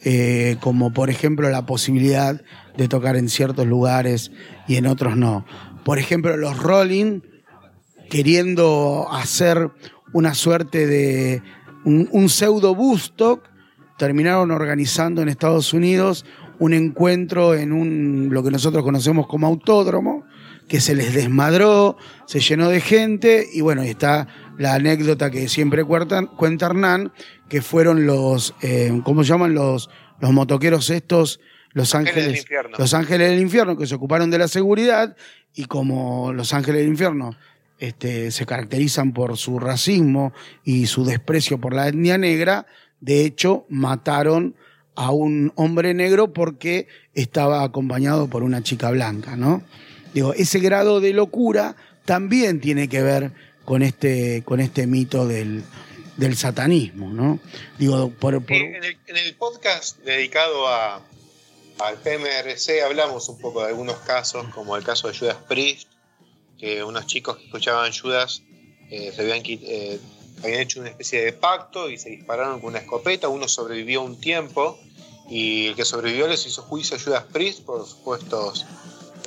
eh, 0.01 0.57
como 0.61 0.93
por 0.93 1.09
ejemplo 1.09 1.49
la 1.49 1.65
posibilidad 1.65 2.41
de 2.77 2.87
tocar 2.87 3.17
en 3.17 3.27
ciertos 3.29 3.67
lugares 3.67 4.31
y 4.67 4.75
en 4.75 4.85
otros 4.85 5.17
no. 5.17 5.45
Por 5.83 5.99
ejemplo, 5.99 6.37
los 6.37 6.57
Rolling, 6.57 7.21
queriendo 8.09 9.07
hacer 9.11 9.71
una 10.13 10.33
suerte 10.33 10.87
de 10.87 11.41
un, 11.85 12.07
un 12.11 12.29
pseudo 12.29 12.75
Bustock, 12.75 13.49
terminaron 13.97 14.51
organizando 14.51 15.21
en 15.21 15.29
Estados 15.29 15.73
Unidos 15.73 16.25
un 16.59 16.73
encuentro 16.73 17.53
en 17.55 17.71
un 17.71 18.29
lo 18.31 18.43
que 18.43 18.51
nosotros 18.51 18.83
conocemos 18.83 19.27
como 19.27 19.47
autódromo, 19.47 20.25
que 20.69 20.79
se 20.79 20.95
les 20.95 21.13
desmadró, 21.13 21.97
se 22.25 22.39
llenó 22.39 22.69
de 22.69 22.79
gente 22.79 23.47
y 23.51 23.61
bueno, 23.61 23.83
y 23.83 23.89
está 23.89 24.27
la 24.57 24.75
anécdota 24.75 25.31
que 25.31 25.49
siempre 25.49 25.83
cuenta, 25.83 26.27
cuenta 26.27 26.67
Hernán, 26.67 27.11
que 27.49 27.61
fueron 27.61 28.05
los, 28.05 28.53
eh, 28.61 29.01
¿cómo 29.03 29.23
se 29.23 29.29
llaman? 29.29 29.55
Los, 29.55 29.89
los 30.21 30.31
motoqueros 30.31 30.89
estos, 30.91 31.41
Los 31.73 31.95
Ángeles 31.95 32.25
del 32.27 32.37
Infierno. 32.37 32.77
los 32.77 32.93
Ángeles 32.93 33.31
del 33.31 33.39
Infierno, 33.39 33.77
que 33.77 33.87
se 33.87 33.95
ocuparon 33.95 34.29
de 34.29 34.37
la 34.37 34.47
seguridad 34.47 35.17
y 35.55 35.65
como 35.65 36.31
Los 36.33 36.53
Ángeles 36.53 36.81
del 36.81 36.89
Infierno 36.89 37.35
este, 37.79 38.29
se 38.29 38.45
caracterizan 38.45 39.11
por 39.11 39.37
su 39.37 39.57
racismo 39.57 40.33
y 40.63 40.85
su 40.85 41.03
desprecio 41.03 41.59
por 41.59 41.73
la 41.73 41.87
etnia 41.87 42.17
negra, 42.19 42.67
de 43.01 43.25
hecho 43.25 43.65
mataron 43.69 44.55
a 44.95 45.11
un 45.11 45.51
hombre 45.55 45.93
negro 45.93 46.31
porque 46.33 46.87
estaba 47.13 47.63
acompañado 47.63 48.27
por 48.27 48.43
una 48.43 48.61
chica 48.61 48.91
blanca, 48.91 49.35
¿no? 49.35 49.63
Digo, 50.13 50.33
ese 50.33 50.59
grado 50.59 50.99
de 51.01 51.13
locura 51.13 51.75
también 52.05 52.59
tiene 52.61 52.87
que 52.89 53.01
ver 53.03 53.31
con 53.65 53.83
este, 53.83 54.41
con 54.43 54.59
este 54.59 54.87
mito 54.87 55.27
del, 55.27 55.63
del 56.17 56.35
satanismo, 56.35 57.09
¿no? 57.11 57.39
Digo, 57.77 58.09
por, 58.09 58.41
por- 58.43 58.51
En 58.55 58.83
el, 58.83 58.97
en 59.07 59.17
el 59.17 59.35
podcast 59.35 59.99
dedicado 59.99 60.67
a, 60.67 60.95
al 61.79 61.95
PMRC 62.03 62.81
hablamos 62.83 63.29
un 63.29 63.39
poco 63.39 63.61
de 63.61 63.67
algunos 63.69 63.97
casos, 63.97 64.47
como 64.53 64.75
el 64.75 64.83
caso 64.83 65.07
de 65.07 65.17
Judas 65.17 65.37
Priest, 65.47 65.87
que 66.57 66.83
unos 66.83 67.05
chicos 67.05 67.37
que 67.37 67.45
escuchaban 67.45 67.91
Judas 67.93 68.41
eh, 68.89 69.11
se 69.15 69.21
habían, 69.21 69.41
eh, 69.45 69.99
habían 70.43 70.61
hecho 70.61 70.79
una 70.79 70.89
especie 70.89 71.23
de 71.23 71.31
pacto 71.31 71.89
y 71.89 71.97
se 71.99 72.09
dispararon 72.09 72.59
con 72.59 72.69
una 72.71 72.79
escopeta, 72.79 73.29
uno 73.29 73.47
sobrevivió 73.47 74.01
un 74.01 74.19
tiempo 74.19 74.79
y 75.29 75.67
el 75.67 75.75
que 75.75 75.85
sobrevivió 75.85 76.27
les 76.27 76.45
hizo 76.47 76.63
juicio 76.63 76.97
a 76.97 76.99
Judas 76.99 77.23
Priest 77.31 77.61
por 77.63 77.85
supuestos 77.87 78.65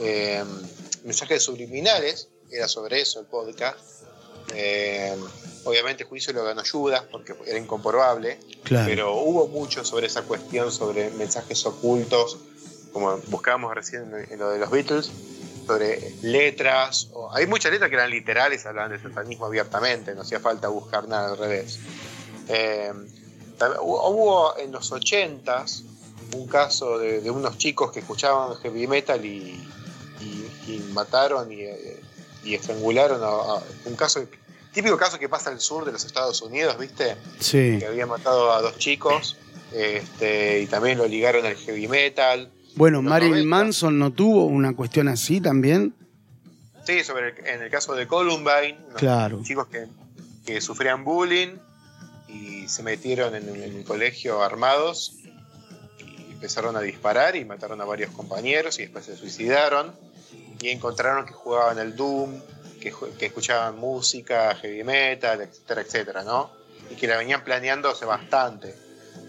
eh, 0.02 0.44
mensajes 1.04 1.42
subliminales, 1.42 2.28
era 2.50 2.68
sobre 2.68 3.00
eso 3.00 3.20
el 3.20 3.26
podcast. 3.26 3.78
Eh, 4.54 5.16
obviamente 5.64 6.02
el 6.02 6.08
juicio 6.08 6.32
lo 6.32 6.44
ganó 6.44 6.62
Judas 6.70 7.04
porque 7.10 7.34
era 7.46 7.58
incomprobable, 7.58 8.38
Claro. 8.64 8.86
pero 8.86 9.14
hubo 9.16 9.48
mucho 9.48 9.84
sobre 9.84 10.06
esa 10.06 10.22
cuestión, 10.22 10.70
sobre 10.70 11.10
mensajes 11.10 11.64
ocultos, 11.66 12.36
como 12.92 13.16
buscábamos 13.28 13.74
recién 13.74 14.12
en 14.30 14.38
lo 14.38 14.50
de 14.50 14.58
los 14.58 14.70
Beatles, 14.70 15.10
sobre 15.66 16.14
letras. 16.22 17.08
o- 17.14 17.32
hay 17.32 17.46
muchas 17.46 17.72
letras 17.72 17.88
que 17.88 17.96
eran 17.96 18.10
literales, 18.10 18.66
hablaban 18.66 18.90
de 18.92 19.00
satanismo 19.00 19.46
abiertamente, 19.46 20.14
no 20.14 20.22
hacía 20.22 20.40
falta 20.40 20.68
buscar 20.68 21.08
nada 21.08 21.30
al 21.30 21.38
revés. 21.38 21.78
Eh, 22.48 22.92
hubo 23.80 24.08
hubo 24.10 24.58
en 24.58 24.72
los 24.72 24.90
80s 24.92 25.84
un 26.34 26.46
caso 26.48 26.98
de, 26.98 27.20
de 27.20 27.30
unos 27.30 27.56
chicos 27.58 27.92
que 27.92 28.00
escuchaban 28.00 28.56
heavy 28.56 28.86
metal 28.86 29.24
y, 29.24 29.62
y- 30.66 30.78
mataron 30.92 31.50
y, 31.52 31.60
eh, 31.62 32.00
y 32.44 32.54
estrangularon 32.54 33.22
a, 33.22 33.26
a- 33.26 33.62
un 33.86 33.94
caso 33.96 34.26
típico 34.72 34.96
caso 34.96 35.18
que 35.18 35.28
pasa 35.28 35.50
al 35.50 35.60
sur 35.60 35.84
de 35.84 35.92
los 35.92 36.04
Estados 36.04 36.40
Unidos, 36.42 36.78
¿viste? 36.78 37.16
Sí. 37.40 37.76
que 37.78 37.86
había 37.86 38.06
matado 38.06 38.52
a 38.52 38.62
dos 38.62 38.78
chicos 38.78 39.36
este, 39.72 40.60
y 40.62 40.66
también 40.66 40.98
lo 40.98 41.06
ligaron 41.06 41.44
al 41.46 41.56
heavy 41.56 41.88
metal. 41.88 42.50
Bueno, 42.74 43.02
Marilyn 43.02 43.48
90. 43.48 43.48
Manson 43.56 43.98
no 43.98 44.12
tuvo 44.12 44.46
una 44.46 44.74
cuestión 44.74 45.08
así 45.08 45.40
también. 45.40 45.94
Sí, 46.86 47.04
sobre 47.04 47.28
el- 47.28 47.46
en 47.46 47.62
el 47.62 47.70
caso 47.70 47.94
de 47.94 48.06
Columbine, 48.06 48.78
unos 48.88 48.96
Claro. 48.98 49.40
chicos 49.44 49.68
que, 49.68 49.86
que 50.46 50.60
sufrían 50.60 51.04
bullying 51.04 51.56
y 52.28 52.66
se 52.68 52.82
metieron 52.82 53.34
en, 53.34 53.48
en 53.48 53.62
el 53.76 53.84
colegio 53.84 54.42
armados 54.42 55.14
y 55.98 56.32
empezaron 56.32 56.76
a 56.76 56.80
disparar 56.80 57.36
y 57.36 57.44
mataron 57.44 57.80
a 57.80 57.84
varios 57.84 58.10
compañeros 58.12 58.78
y 58.78 58.82
después 58.82 59.04
se 59.04 59.16
suicidaron 59.16 59.92
y 60.62 60.70
encontraron 60.70 61.26
que 61.26 61.32
jugaban 61.32 61.78
el 61.78 61.94
Doom, 61.96 62.40
que, 62.80 62.92
escuchaban 63.26 63.78
música, 63.78 64.54
heavy 64.56 64.82
metal, 64.84 65.40
etcétera, 65.40 65.80
etcétera, 65.82 66.22
¿no? 66.24 66.50
Y 66.90 66.94
que 66.96 67.06
la 67.06 67.16
venían 67.16 67.44
planeando 67.44 67.88
hace 67.90 68.04
bastante. 68.04 68.74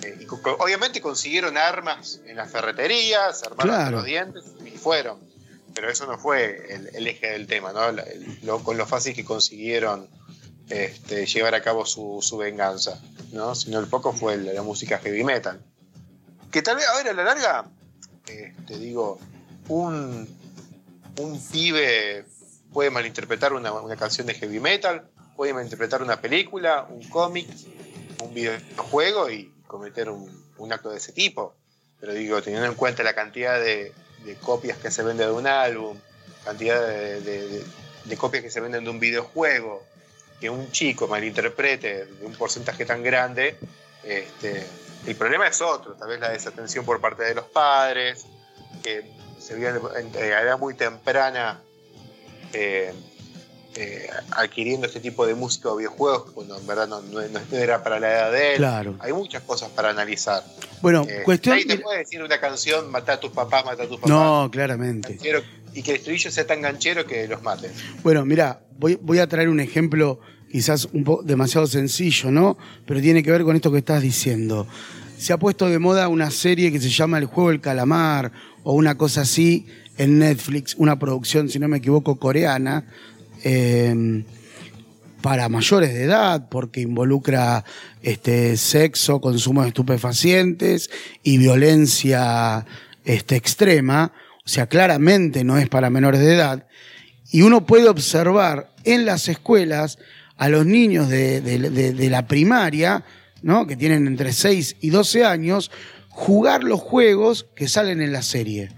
Eh, 0.04 0.20
y 0.22 0.28
obviamente 0.60 1.02
consiguieron 1.02 1.58
armas 1.58 2.20
en 2.26 2.36
las 2.38 2.52
ferreterías, 2.52 3.44
armaron 3.44 3.74
Claro. 3.76 3.98
los 3.98 4.06
dientes 4.06 4.44
y 4.66 4.72
fueron. 4.78 5.20
Pero 5.74 5.90
eso 5.90 6.06
no 6.06 6.18
fue 6.20 6.74
el, 6.74 6.90
el 6.96 7.08
eje 7.08 7.32
del 7.32 7.48
tema, 7.48 7.74
¿no? 7.74 7.92
La- 7.92 8.04
el- 8.04 8.40
lo- 8.44 8.64
con 8.64 8.78
lo 8.78 8.86
fácil 8.86 9.16
que 9.16 9.24
consiguieron 9.26 10.08
este, 10.70 11.26
llevar 11.26 11.56
a 11.56 11.62
cabo 11.62 11.86
su, 11.86 12.20
su 12.22 12.38
venganza, 12.38 13.00
¿no? 13.32 13.54
Sino 13.56 13.80
el 13.80 13.88
poco 13.88 14.14
fue 14.14 14.38
la, 14.38 14.54
la 14.54 14.62
música 14.64 14.98
heavy 15.00 15.24
metal. 15.24 15.62
Que 16.52 16.62
tal 16.62 16.76
vez, 16.78 16.88
a 16.88 16.96
ver, 16.98 17.10
a 17.10 17.14
la 17.14 17.24
larga, 17.24 17.66
eh, 18.28 18.54
te 18.68 18.78
digo, 18.78 19.20
un, 19.68 20.28
un 21.18 21.40
pibe 21.52 22.26
puede 22.72 22.90
malinterpretar 22.90 23.54
una, 23.54 23.72
canción 23.96 24.28
de 24.28 24.34
heavy 24.34 24.60
metal, 24.60 25.08
puede 25.36 25.54
malinterpretar 25.54 26.02
una 26.02 26.20
película, 26.20 26.88
un 26.90 27.08
cómic, 27.10 27.48
un 28.24 28.34
videojuego 28.34 29.30
y 29.30 29.54
cometer 29.68 30.10
un, 30.10 30.74
acto 30.74 30.90
de 30.90 30.98
ese 30.98 31.12
tipo. 31.12 31.56
Pero 32.00 32.14
digo, 32.14 32.42
teniendo 32.42 32.68
en 32.68 32.76
cuenta 32.76 33.04
la 33.04 33.14
cantidad 33.14 33.60
de, 33.60 33.94
copias 34.42 34.78
que 34.78 34.90
se 34.90 35.04
vende 35.04 35.26
de 35.26 35.32
un 35.32 35.48
álbum, 35.48 35.98
cantidad 36.44 36.82
de, 36.82 37.64
copias 38.18 38.44
que 38.44 38.50
se 38.50 38.60
venden 38.60 38.84
de 38.84 38.90
un 38.90 39.00
videojuego, 39.00 39.84
que 40.40 40.50
un 40.50 40.72
chico 40.72 41.08
malinterprete 41.08 42.06
de 42.06 42.26
un 42.26 42.34
porcentaje 42.34 42.86
tan 42.86 43.04
grande, 43.04 43.58
este, 44.04 44.66
el 45.06 45.16
problema 45.16 45.48
es 45.48 45.62
otro, 45.62 45.94
tal 45.94 46.10
vez 46.10 46.20
la 46.20 46.30
desatención 46.30 46.86
por 46.86 47.00
parte 47.00 47.24
de 47.24 47.36
los 47.36 47.46
padres, 47.46 48.26
se 49.46 49.56
vio 49.56 49.70
en- 49.98 50.16
edad 50.16 50.58
muy 50.58 50.74
temprana 50.74 51.60
eh, 52.54 52.94
eh, 53.76 54.08
adquiriendo 54.32 54.86
este 54.86 55.00
tipo 55.00 55.26
de 55.26 55.34
música 55.34 55.70
o 55.70 55.76
videojuegos, 55.78 56.32
cuando 56.32 56.58
en 56.60 56.68
verdad 56.68 56.88
no, 56.88 57.02
no- 57.02 57.22
no 57.28 57.58
era 57.58 57.84
para 57.84 58.00
la 58.00 58.12
edad 58.12 58.32
de 58.32 58.52
él. 58.52 58.58
Claro. 58.58 58.96
Hay 59.00 59.12
muchas 59.14 59.42
cosas 59.44 59.70
para 59.72 59.90
analizar. 59.90 60.44
Bueno, 60.82 61.06
Eh, 61.10 61.24
cuestión. 61.26 61.56
Ahí 61.58 61.66
te 61.66 61.78
puede 61.80 62.00
decir 62.00 62.22
una 62.22 62.40
canción, 62.40 62.92
mata 62.92 63.14
a 63.14 63.20
tus 63.20 63.32
papás, 63.32 63.66
mata 63.66 63.84
a 63.84 63.88
tus 63.88 63.98
papás. 64.00 64.10
No, 64.12 64.50
claramente. 64.52 65.14
Ganchero, 65.16 65.42
y 65.74 65.82
que 65.82 65.92
el 65.92 65.98
estribillo 65.98 66.30
sea 66.30 66.46
tan 66.46 66.62
ganchero 66.62 67.06
que 67.08 67.28
los 67.28 67.42
mate. 67.42 67.72
Bueno, 68.04 68.24
mira, 68.26 68.62
voy, 68.78 69.00
voy 69.02 69.18
a 69.18 69.28
traer 69.28 69.50
un 69.50 69.60
ejemplo 69.60 70.20
quizás 70.52 70.86
un 70.94 71.04
poco 71.04 71.24
demasiado 71.24 71.66
sencillo, 71.66 72.30
¿no? 72.30 72.58
Pero 72.86 73.02
tiene 73.02 73.24
que 73.24 73.32
ver 73.32 73.42
con 73.44 73.56
esto 73.56 73.72
que 73.72 73.80
estás 73.80 74.04
diciendo. 74.04 74.68
Se 75.18 75.34
ha 75.34 75.38
puesto 75.38 75.68
de 75.68 75.80
moda 75.80 76.08
una 76.10 76.30
serie 76.30 76.72
que 76.72 76.80
se 76.80 76.90
llama 76.90 77.18
El 77.18 77.26
juego 77.26 77.50
del 77.50 77.60
calamar 77.62 78.32
o 78.64 78.74
una 78.74 78.96
cosa 78.98 79.22
así 79.22 79.66
en 79.98 80.20
Netflix, 80.20 80.76
una 80.78 80.98
producción, 80.98 81.50
si 81.50 81.60
no 81.60 81.68
me 81.68 81.78
equivoco, 81.78 82.18
coreana, 82.18 82.86
eh, 83.44 84.24
para 85.22 85.48
mayores 85.48 85.94
de 85.94 86.04
edad, 86.04 86.50
porque 86.50 86.82
involucra 86.82 87.64
este, 88.02 88.58
sexo, 88.58 89.22
consumo 89.22 89.62
de 89.62 89.70
estupefacientes 89.70 90.90
y 91.24 91.38
violencia 91.38 92.66
este, 93.06 93.38
extrema. 93.38 94.12
O 94.46 94.50
sea, 94.50 94.68
claramente 94.68 95.46
no 95.46 95.58
es 95.58 95.70
para 95.70 95.90
menores 95.90 96.20
de 96.20 96.34
edad. 96.36 96.68
Y 97.32 97.42
uno 97.44 97.66
puede 97.66 97.88
observar 97.88 98.72
en 98.84 99.06
las 99.06 99.30
escuelas 99.30 99.98
a 100.36 100.50
los 100.50 100.66
niños 100.66 101.08
de, 101.08 101.40
de- 101.40 101.70
de- 101.70 101.94
de 101.94 102.10
la 102.10 102.28
primaria, 102.28 103.06
¿no? 103.42 103.66
que 103.66 103.78
tienen 103.78 104.08
entre 104.08 104.34
6 104.34 104.76
y 104.82 104.90
12 104.90 105.24
años, 105.24 105.72
jugar 106.14 106.64
los 106.64 106.80
juegos 106.80 107.48
que 107.56 107.68
salen 107.68 108.02
en 108.02 108.14
la 108.14 108.22
serie. 108.22 108.72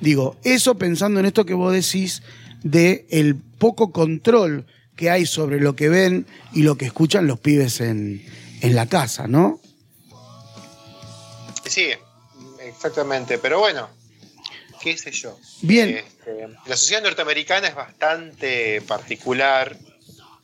Digo, 0.00 0.36
eso 0.44 0.76
pensando 0.76 1.18
en 1.20 1.26
esto 1.26 1.44
que 1.44 1.54
vos 1.54 1.72
decís 1.72 2.22
de 2.62 3.06
el 3.10 3.36
poco 3.36 3.90
control 3.90 4.66
que 4.96 5.10
hay 5.10 5.26
sobre 5.26 5.60
lo 5.60 5.74
que 5.74 5.88
ven 5.88 6.26
y 6.52 6.62
lo 6.62 6.76
que 6.76 6.86
escuchan 6.86 7.26
los 7.26 7.40
pibes 7.40 7.80
en, 7.80 8.24
en 8.60 8.74
la 8.74 8.86
casa, 8.86 9.26
¿no? 9.26 9.60
Sí, 11.66 11.88
exactamente. 12.60 13.38
Pero 13.38 13.58
bueno, 13.60 13.88
qué 14.80 14.96
sé 14.96 15.10
yo. 15.10 15.38
Bien. 15.62 15.96
Este, 15.96 16.48
la 16.66 16.76
sociedad 16.76 17.02
norteamericana 17.02 17.68
es 17.68 17.74
bastante 17.74 18.82
particular, 18.82 19.76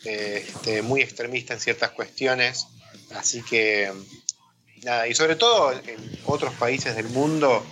este, 0.04 0.82
muy 0.82 1.02
extremista 1.02 1.54
en 1.54 1.60
ciertas 1.60 1.90
cuestiones. 1.90 2.66
Así 3.14 3.42
que, 3.42 3.92
nada, 4.82 5.06
y 5.08 5.14
sobre 5.14 5.36
todo 5.36 5.72
en 5.72 6.18
otros 6.26 6.54
países 6.54 6.96
del 6.96 7.08
mundo, 7.08 7.64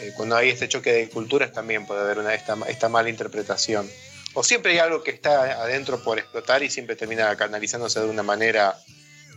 eh, 0.00 0.12
cuando 0.16 0.36
hay 0.36 0.50
este 0.50 0.68
choque 0.68 0.92
de 0.92 1.08
culturas 1.08 1.52
también 1.52 1.86
puede 1.86 2.00
haber 2.00 2.18
una, 2.18 2.34
esta, 2.34 2.56
esta 2.68 2.88
mala 2.88 3.08
interpretación. 3.08 3.90
O 4.34 4.42
siempre 4.42 4.72
hay 4.72 4.78
algo 4.78 5.02
que 5.02 5.12
está 5.12 5.62
adentro 5.62 6.02
por 6.02 6.18
explotar 6.18 6.62
y 6.62 6.70
siempre 6.70 6.96
termina 6.96 7.34
canalizándose 7.36 8.00
de 8.00 8.06
una 8.06 8.22
manera, 8.24 8.76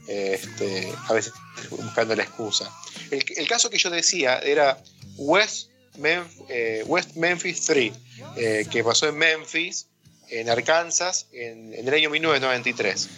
eh, 0.08 0.40
este, 0.42 0.92
a 1.08 1.14
veces 1.14 1.34
buscando 1.70 2.16
la 2.16 2.24
excusa. 2.24 2.72
El, 3.12 3.24
el 3.38 3.48
caso 3.48 3.70
que 3.70 3.78
yo 3.78 3.90
decía 3.92 4.40
era 4.40 4.82
West, 5.18 5.70
Memf- 6.00 6.46
eh, 6.50 6.84
West 6.88 7.16
Memphis 7.16 7.66
3, 7.66 7.94
eh, 8.38 8.66
que 8.72 8.84
pasó 8.84 9.08
en 9.08 9.18
Memphis, 9.18 9.88
en 10.30 10.50
Arkansas, 10.50 11.28
en, 11.32 11.74
en 11.74 11.88
el 11.88 11.94
año 11.94 12.10
1993. 12.10 13.10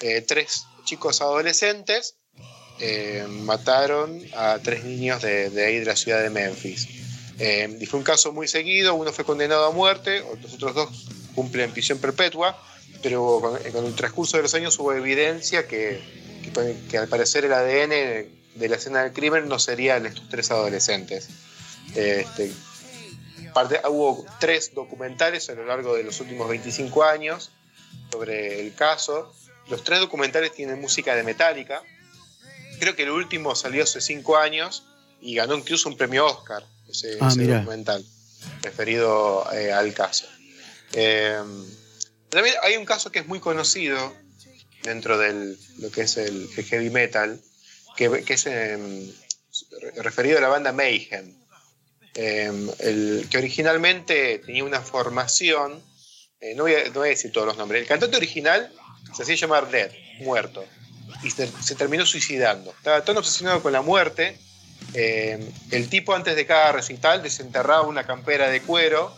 Eh, 0.00 0.20
tres 0.22 0.64
chicos 0.84 1.20
adolescentes 1.20 2.16
eh, 2.80 3.24
mataron 3.28 4.22
a 4.34 4.58
tres 4.62 4.84
niños 4.84 5.22
de, 5.22 5.50
de 5.50 5.64
ahí 5.66 5.78
de 5.78 5.84
la 5.86 5.96
ciudad 5.96 6.22
de 6.22 6.30
Memphis. 6.30 6.88
Eh, 7.38 7.76
y 7.80 7.86
fue 7.86 7.98
un 7.98 8.04
caso 8.04 8.32
muy 8.32 8.48
seguido, 8.48 8.94
uno 8.94 9.12
fue 9.12 9.24
condenado 9.24 9.66
a 9.66 9.70
muerte, 9.70 10.22
los 10.42 10.54
otros 10.54 10.74
dos 10.74 11.06
cumplen 11.34 11.70
prisión 11.72 11.98
perpetua, 11.98 12.60
pero 13.02 13.40
con, 13.40 13.72
con 13.72 13.84
el 13.86 13.94
transcurso 13.94 14.36
de 14.38 14.42
los 14.44 14.54
años 14.54 14.78
hubo 14.78 14.92
evidencia 14.94 15.66
que, 15.68 16.00
que, 16.42 16.76
que 16.90 16.98
al 16.98 17.08
parecer 17.08 17.44
el 17.44 17.52
ADN 17.52 17.90
de 18.54 18.68
la 18.68 18.76
escena 18.76 19.02
del 19.02 19.12
crimen 19.12 19.48
no 19.48 19.58
sería 19.58 19.96
el 19.98 20.04
de 20.04 20.08
estos 20.10 20.28
tres 20.30 20.50
adolescentes. 20.50 21.28
Este, 21.94 22.50
parte- 23.52 23.80
hubo 23.88 24.24
tres 24.40 24.72
documentales 24.74 25.48
a 25.50 25.54
lo 25.54 25.66
largo 25.66 25.94
de 25.94 26.04
los 26.04 26.18
últimos 26.20 26.48
25 26.48 27.04
años 27.04 27.50
sobre 28.10 28.60
el 28.60 28.74
caso. 28.74 29.32
Los 29.68 29.84
tres 29.84 30.00
documentales 30.00 30.52
tienen 30.54 30.80
música 30.80 31.14
de 31.14 31.22
Metallica. 31.22 31.82
Creo 32.78 32.96
que 32.96 33.04
el 33.04 33.10
último 33.10 33.54
salió 33.54 33.82
hace 33.82 34.00
cinco 34.00 34.36
años 34.36 34.84
y 35.20 35.34
ganó 35.34 35.56
incluso 35.56 35.88
un 35.88 35.96
premio 35.96 36.26
Oscar, 36.26 36.64
ese, 36.88 37.18
Ah, 37.20 37.28
ese 37.28 37.46
documental, 37.46 38.04
referido 38.62 39.46
eh, 39.52 39.72
al 39.72 39.92
caso. 39.94 40.26
Eh, 40.92 41.42
también 42.28 42.54
hay 42.62 42.76
un 42.76 42.84
caso 42.84 43.10
que 43.10 43.18
es 43.20 43.26
muy 43.26 43.40
conocido 43.40 44.14
dentro 44.82 45.18
de 45.18 45.56
lo 45.78 45.90
que 45.90 46.02
es 46.02 46.16
el, 46.16 46.48
el 46.56 46.64
heavy 46.64 46.90
metal, 46.90 47.40
que, 47.96 48.22
que 48.24 48.34
es 48.34 48.46
em, 48.46 49.10
referido 49.96 50.38
a 50.38 50.40
la 50.40 50.48
banda 50.48 50.72
Mayhem. 50.72 51.34
el, 52.14 53.26
que 53.30 53.38
originalmente 53.38 54.38
tenía 54.44 54.64
una 54.64 54.80
formación, 54.80 55.82
eh, 56.40 56.54
no, 56.54 56.64
voy 56.64 56.74
a, 56.74 56.84
no 56.86 57.00
voy 57.00 57.08
a 57.08 57.10
decir 57.10 57.32
todos 57.32 57.46
los 57.46 57.56
nombres, 57.56 57.82
el 57.82 57.88
cantante 57.88 58.16
original 58.16 58.72
se 59.14 59.22
hacía 59.22 59.34
llamar 59.34 59.70
Dead, 59.70 59.90
muerto, 60.20 60.64
y 61.22 61.30
se, 61.30 61.46
terminó 61.76 62.06
suicidando. 62.06 62.70
Estaba 62.70 63.02
tan 63.04 63.16
obsesionado 63.16 63.62
con 63.62 63.72
la 63.72 63.82
muerte, 63.82 64.38
eh, 64.94 65.50
el 65.70 65.88
tipo 65.88 66.14
antes 66.14 66.36
de 66.36 66.46
cada 66.46 66.72
recital 66.72 67.22
desenterraba 67.22 67.82
una 67.82 68.04
campera 68.04 68.48
de 68.48 68.60
cuero, 68.62 69.16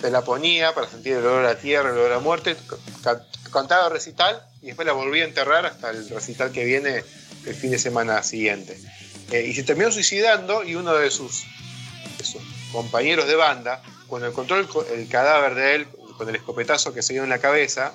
se 0.00 0.10
la 0.10 0.22
ponía 0.22 0.74
para 0.74 0.88
sentir 0.88 1.12
el 1.14 1.24
olor 1.24 1.46
a 1.46 1.58
tierra, 1.58 1.90
el 1.90 1.96
olor 1.96 2.12
a 2.12 2.18
muerte, 2.18 2.56
ca- 3.02 3.24
cantaba 3.52 3.86
el 3.86 3.92
recital 3.92 4.42
y 4.60 4.66
después 4.66 4.86
la 4.86 4.92
volvía 4.92 5.24
a 5.24 5.28
enterrar 5.28 5.64
hasta 5.64 5.90
el 5.90 6.08
recital 6.10 6.52
que 6.52 6.64
viene 6.64 7.02
el 7.46 7.54
fin 7.54 7.70
de 7.70 7.78
semana 7.78 8.22
siguiente. 8.22 8.78
Eh, 9.32 9.46
y 9.46 9.54
se 9.54 9.62
terminó 9.62 9.90
suicidando 9.90 10.62
y 10.64 10.74
uno 10.74 10.94
de 10.94 11.10
sus, 11.10 11.44
compañeros 12.72 13.26
de 13.26 13.36
banda, 13.36 13.82
cuando 14.06 14.28
encontró 14.28 14.58
el, 14.58 14.68
el 14.92 15.08
cadáver 15.08 15.54
de 15.54 15.74
él 15.76 15.88
con 16.18 16.28
el 16.28 16.36
escopetazo 16.36 16.92
que 16.92 17.02
se 17.02 17.14
dio 17.14 17.24
en 17.24 17.30
la 17.30 17.38
cabeza, 17.38 17.92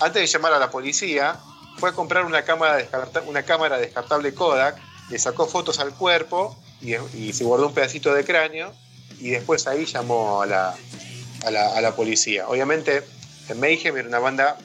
antes 0.00 0.22
de 0.22 0.26
llamar 0.26 0.52
a 0.54 0.58
la 0.58 0.70
policía, 0.70 1.38
fue 1.78 1.90
a 1.90 1.92
comprar 1.92 2.24
una 2.24 2.42
cámara, 2.44 2.76
descarta- 2.78 3.22
una 3.26 3.42
cámara 3.42 3.78
descartable 3.78 4.32
Kodak, 4.34 4.76
le 5.10 5.18
sacó 5.18 5.46
fotos 5.46 5.78
al 5.80 5.94
cuerpo 5.94 6.56
y, 6.80 6.94
y 7.16 7.32
se 7.32 7.44
guardó 7.44 7.68
un 7.68 7.74
pedacito 7.74 8.12
de 8.14 8.24
cráneo 8.24 8.72
y 9.18 9.30
después 9.30 9.66
ahí 9.66 9.84
llamó 9.86 10.42
a 10.42 10.46
la, 10.46 10.74
a 11.46 11.50
la, 11.50 11.76
a 11.76 11.80
la 11.80 11.94
policía. 11.96 12.48
Obviamente, 12.48 13.02
The 13.48 13.54
Mayhem 13.54 13.96
era 13.96 14.08
una 14.08 14.18
banda 14.18 14.56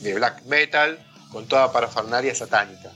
de 0.00 0.14
black 0.14 0.42
metal 0.44 0.98
con 1.30 1.46
toda 1.46 1.72
parafernalia 1.72 2.34
satánica. 2.34 2.90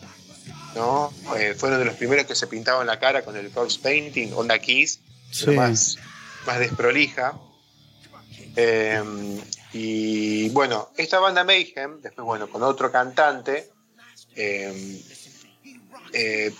¿no? 0.74 1.12
Eh, 1.36 1.55
fueron 1.59 1.78
de 1.81 1.85
los 1.85 1.94
primeros 1.97 2.27
que 2.27 2.35
se 2.36 2.47
pintaban 2.47 2.86
la 2.86 2.98
cara 2.98 3.22
con 3.22 3.36
el 3.36 3.51
corpse 3.51 3.78
painting, 3.82 4.32
onda 4.35 4.59
Kiss, 4.59 5.01
Sí. 5.32 5.51
más, 5.51 5.97
más 6.47 6.59
desprolija. 6.60 7.35
Eh, 8.56 9.02
y 9.73 10.49
bueno, 10.51 10.91
esta 10.97 11.19
banda 11.21 11.45
Mayhem, 11.45 12.01
después 12.01 12.25
bueno, 12.25 12.49
con 12.49 12.63
otro 12.63 12.91
cantante, 12.91 13.71
eh, 14.37 15.03
eh, 16.13 16.53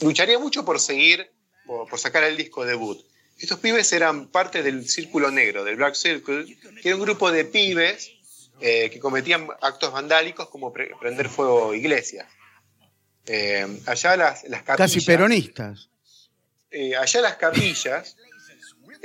lucharía 0.00 0.38
mucho 0.38 0.64
por 0.64 0.80
seguir, 0.80 1.30
por, 1.66 1.88
por 1.88 1.98
sacar 1.98 2.24
el 2.24 2.36
disco 2.36 2.64
debut. 2.64 3.00
Estos 3.38 3.58
pibes 3.58 3.92
eran 3.92 4.28
parte 4.28 4.62
del 4.62 4.88
Círculo 4.88 5.30
Negro, 5.30 5.64
del 5.64 5.76
Black 5.76 5.94
Circle, 5.94 6.44
que 6.80 6.88
era 6.88 6.96
un 6.96 7.02
grupo 7.02 7.30
de 7.32 7.44
pibes 7.44 8.12
eh, 8.60 8.90
que 8.90 9.00
cometían 9.00 9.48
actos 9.60 9.92
vandálicos 9.92 10.48
como 10.48 10.72
pre- 10.72 10.92
prender 11.00 11.28
fuego 11.28 11.72
a 11.72 11.76
iglesias. 11.76 12.28
Eh, 13.26 13.66
allá 13.86 14.16
las, 14.16 14.44
las 14.44 14.62
capillas. 14.62 14.92
Casi 14.92 15.00
peronistas. 15.00 15.88
allá 16.98 17.20
las 17.20 17.36
capillas 17.36 18.16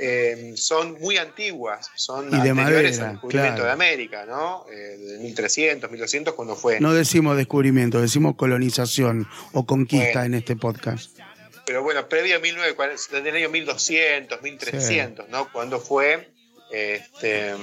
eh, 0.02 0.54
son 0.56 0.98
muy 1.00 1.18
antiguas, 1.18 1.90
son 1.94 2.28
Y 2.28 2.30
de 2.30 2.50
anteriores 2.50 2.98
madera, 2.98 3.06
al 3.06 3.12
descubrimiento 3.12 3.56
claro. 3.56 3.64
de 3.66 3.70
América, 3.72 4.24
¿no? 4.26 4.64
Eh, 4.72 4.96
de 4.96 5.18
1300, 5.18 5.90
1200, 5.90 6.34
cuando 6.34 6.56
fue. 6.56 6.80
No 6.80 6.94
decimos 6.94 7.36
descubrimiento, 7.36 8.00
decimos 8.00 8.34
colonización 8.36 9.28
o 9.52 9.66
conquista 9.66 10.20
Bueno. 10.20 10.24
en 10.24 10.34
este 10.34 10.56
podcast. 10.56 11.18
Pero 11.66 11.82
bueno, 11.82 12.08
previo 12.08 12.36
a 12.36 12.40
1940, 12.40 13.16
desde 13.16 13.28
el 13.28 13.36
año 13.36 13.50
1200, 13.50 14.40
1300, 14.40 15.28
¿no? 15.28 15.52
Cuando 15.52 15.78
fue 15.78 16.30
este, 16.70 17.54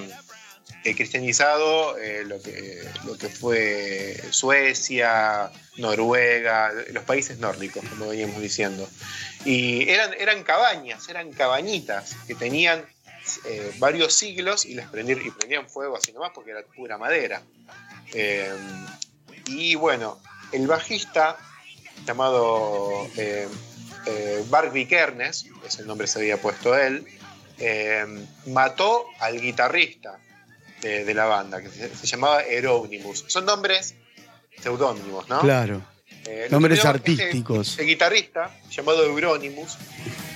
eh, 0.87 0.95
cristianizado 0.95 1.97
eh, 1.97 2.23
lo, 2.25 2.41
que, 2.41 2.81
lo 3.05 3.17
que 3.17 3.27
fue 3.27 4.21
Suecia, 4.29 5.51
Noruega, 5.75 6.71
los 6.91 7.03
países 7.03 7.39
nórdicos, 7.39 7.83
como 7.89 8.07
veníamos 8.07 8.41
diciendo. 8.41 8.87
Y 9.43 9.89
eran, 9.89 10.13
eran 10.13 10.43
cabañas, 10.43 11.09
eran 11.09 11.31
cabañitas 11.33 12.15
que 12.25 12.35
tenían 12.35 12.85
eh, 13.45 13.73
varios 13.79 14.13
siglos 14.13 14.65
y 14.65 14.75
las 14.75 14.89
prendían, 14.89 15.19
y 15.25 15.31
prendían 15.31 15.69
fuego 15.69 15.97
así 15.97 16.13
nomás 16.13 16.31
porque 16.33 16.51
era 16.51 16.61
pura 16.63 16.97
madera. 16.97 17.41
Eh, 18.13 18.49
y 19.47 19.75
bueno, 19.75 20.19
el 20.53 20.67
bajista 20.67 21.37
llamado 22.05 23.09
eh, 23.17 23.47
eh, 24.05 24.45
Bart 24.47 24.71
Vikernes, 24.71 25.47
ese 25.65 25.83
nombre 25.83 26.07
se 26.07 26.19
había 26.19 26.41
puesto 26.41 26.77
él, 26.77 27.05
mató 28.45 29.07
al 29.19 29.41
guitarrista 29.41 30.19
de, 30.81 31.05
de 31.05 31.13
la 31.13 31.25
banda, 31.25 31.61
que 31.61 31.69
se, 31.69 31.95
se 31.95 32.07
llamaba 32.07 32.43
Euronymous. 32.43 33.25
Son 33.27 33.45
nombres 33.45 33.95
seudónimos, 34.61 35.27
¿no? 35.29 35.39
Claro. 35.41 35.81
Eh, 36.25 36.47
Nombres 36.51 36.79
este- 36.79 36.87
artísticos. 36.89 37.79
El 37.79 37.85
guitarrista, 37.87 38.51
llamado 38.69 39.03
Euronymous, 39.03 39.77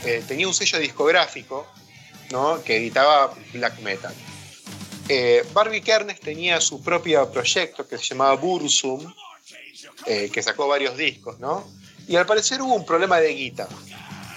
eh, 0.06 0.24
tenía 0.28 0.48
un 0.48 0.54
sello 0.54 0.80
discográfico 0.80 1.68
¿no? 2.32 2.62
que 2.64 2.78
editaba 2.78 3.34
black 3.54 3.80
metal. 3.80 4.14
Eh, 5.10 5.46
Barbie 5.54 5.82
Kernes 5.82 6.20
tenía 6.22 6.62
su 6.62 6.82
propio 6.82 7.30
proyecto 7.32 7.86
que 7.88 7.98
se 7.98 8.06
llamaba 8.06 8.34
Bursum, 8.36 9.14
eh, 10.06 10.30
que 10.32 10.42
sacó 10.42 10.68
varios 10.68 10.96
discos, 10.96 11.40
¿no? 11.40 11.68
Y 12.08 12.16
al 12.16 12.26
parecer 12.26 12.62
hubo 12.62 12.74
un 12.74 12.86
problema 12.86 13.20
de 13.20 13.34
guita 13.34 13.68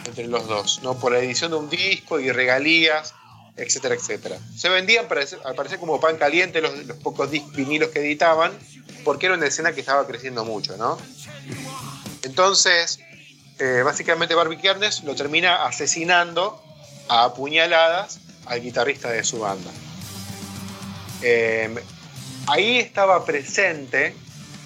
entre 0.05 0.27
los 0.27 0.47
dos, 0.49 0.81
¿no? 0.83 0.99
Por 0.99 1.13
la 1.13 1.19
edición 1.21 1.53
de 1.53 1.57
un 1.59 1.71
disco 1.71 2.19
y 2.19 2.33
regalías, 2.33 3.15
etcétera, 3.57 3.95
etcétera. 3.95 4.39
Se 4.57 4.69
vendían, 4.69 5.07
al 5.45 5.55
parecer, 5.55 5.79
como 5.79 6.01
pan 6.01 6.17
caliente 6.17 6.61
los, 6.61 6.73
pocos 7.03 7.31
vinilos 7.31 7.91
que 7.91 8.01
editaban, 8.01 8.53
porque 9.05 9.27
era 9.27 9.37
una 9.37 9.47
escena 9.47 9.73
que 9.73 9.81
estaba 9.81 10.07
creciendo 10.07 10.45
mucho, 10.45 10.77
¿no? 10.77 10.99
Entonces, 12.23 12.99
eh, 13.59 13.83
básicamente 13.85 14.35
Barbie 14.35 14.59
Kernes 14.59 15.05
lo 15.05 15.15
termina 15.15 15.65
asesinando 15.67 16.61
a 17.09 17.25
apuñaladas 17.25 18.19
al 18.47 18.61
guitarrista 18.61 19.11
de 19.11 19.23
su 19.23 19.41
banda. 19.41 19.71
Eh, 21.23 21.75
ahí 22.49 22.79
estaba 22.79 23.25
presente 23.25 24.15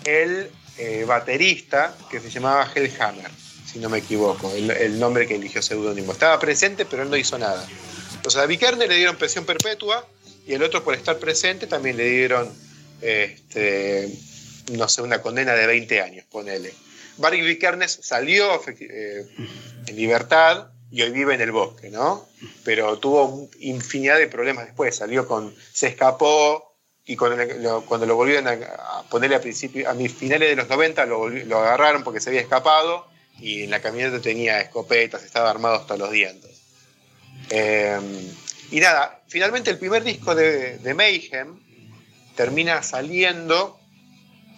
el 0.05 0.51
eh, 0.78 1.05
baterista 1.06 1.94
que 2.10 2.20
se 2.20 2.31
llamaba 2.31 2.70
Hellhammer, 2.74 3.31
si 3.70 3.78
no 3.78 3.89
me 3.90 3.98
equivoco, 3.98 4.51
el, 4.52 4.70
el 4.70 4.98
nombre 4.98 5.27
que 5.27 5.35
eligió 5.35 5.60
seudónimo. 5.60 6.12
Estaba 6.12 6.39
presente, 6.39 6.86
pero 6.86 7.02
él 7.02 7.10
no 7.10 7.16
hizo 7.16 7.39
nada. 7.39 7.66
Entonces 8.18 8.40
a 8.40 8.46
Vikernes 8.46 8.88
le 8.88 8.96
dieron 8.96 9.16
presión 9.16 9.46
perpetua 9.46 10.06
y 10.46 10.54
el 10.54 10.62
otro 10.62 10.82
por 10.82 10.94
estar 10.94 11.18
presente 11.18 11.66
también 11.66 11.96
le 11.96 12.08
dieron, 12.08 12.52
este, 13.00 14.12
no 14.72 14.88
sé, 14.88 15.02
una 15.02 15.22
condena 15.22 15.54
de 15.54 15.66
20 15.66 16.02
años, 16.02 16.24
ponele. 16.30 16.74
Barry 17.16 17.40
Vikernes 17.40 17.98
salió 18.02 18.60
eh, 18.66 19.26
en 19.86 19.96
libertad 19.96 20.68
y 20.90 21.02
hoy 21.02 21.10
vive 21.10 21.34
en 21.34 21.40
el 21.42 21.52
bosque, 21.52 21.90
¿no? 21.90 22.28
Pero 22.64 22.98
tuvo 22.98 23.48
infinidad 23.60 24.18
de 24.18 24.26
problemas 24.26 24.66
después. 24.66 24.96
Salió 24.96 25.26
con. 25.26 25.54
se 25.72 25.88
escapó 25.88 26.76
y 27.04 27.16
cuando, 27.16 27.44
lo, 28.06 28.16
volvieron 28.16 28.48
a, 28.48 29.02
ponerle 29.10 29.36
a, 29.36 29.40
principio, 29.40 29.88
a 29.88 29.94
mis 29.94 30.12
finales 30.12 30.50
de 30.50 30.56
los 30.56 30.68
90 30.68 31.06
lo, 31.06 31.28
lo 31.28 31.58
agarraron 31.58 32.04
porque 32.04 32.20
se 32.20 32.30
había 32.30 32.40
escapado 32.40 33.06
y 33.38 33.62
en 33.62 33.70
la 33.70 33.80
camioneta 33.80 34.20
tenía 34.20 34.60
escopetas, 34.60 35.22
estaba 35.24 35.50
armado 35.50 35.76
hasta 35.76 35.96
los 35.96 36.10
dientes. 36.10 36.58
Eh, 37.50 37.98
y 38.70 38.80
nada, 38.80 39.22
finalmente 39.28 39.70
el 39.70 39.78
primer 39.78 40.04
disco 40.04 40.34
de, 40.34 40.78
Mayhem 40.94 41.58
termina 42.36 42.82
saliendo 42.82 43.78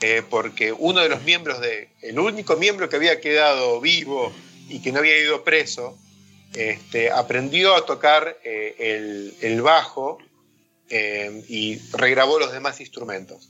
eh, 0.01 0.23
porque 0.29 0.73
uno 0.73 1.01
de 1.01 1.09
los 1.09 1.23
miembros 1.23 1.61
de. 1.61 1.89
el 2.03 2.19
único 2.19 2.57
miembro 2.57 2.89
que 2.89 2.97
había 2.97 3.21
quedado 3.21 3.81
vivo 3.81 4.33
y 4.69 4.81
que 4.81 4.93
no 4.93 5.01
había 5.01 5.19
ido 5.19 5.45
preso, 5.45 5.99
este, 6.55 7.11
aprendió 7.11 7.75
a 7.75 7.87
tocar 7.87 8.39
eh, 8.45 8.75
el, 8.79 9.35
el 9.41 9.63
bajo 9.63 10.19
eh, 10.89 11.45
y 11.49 11.79
regrabó 11.93 12.41
los 12.41 12.53
demás 12.53 12.81
instrumentos. 12.81 13.49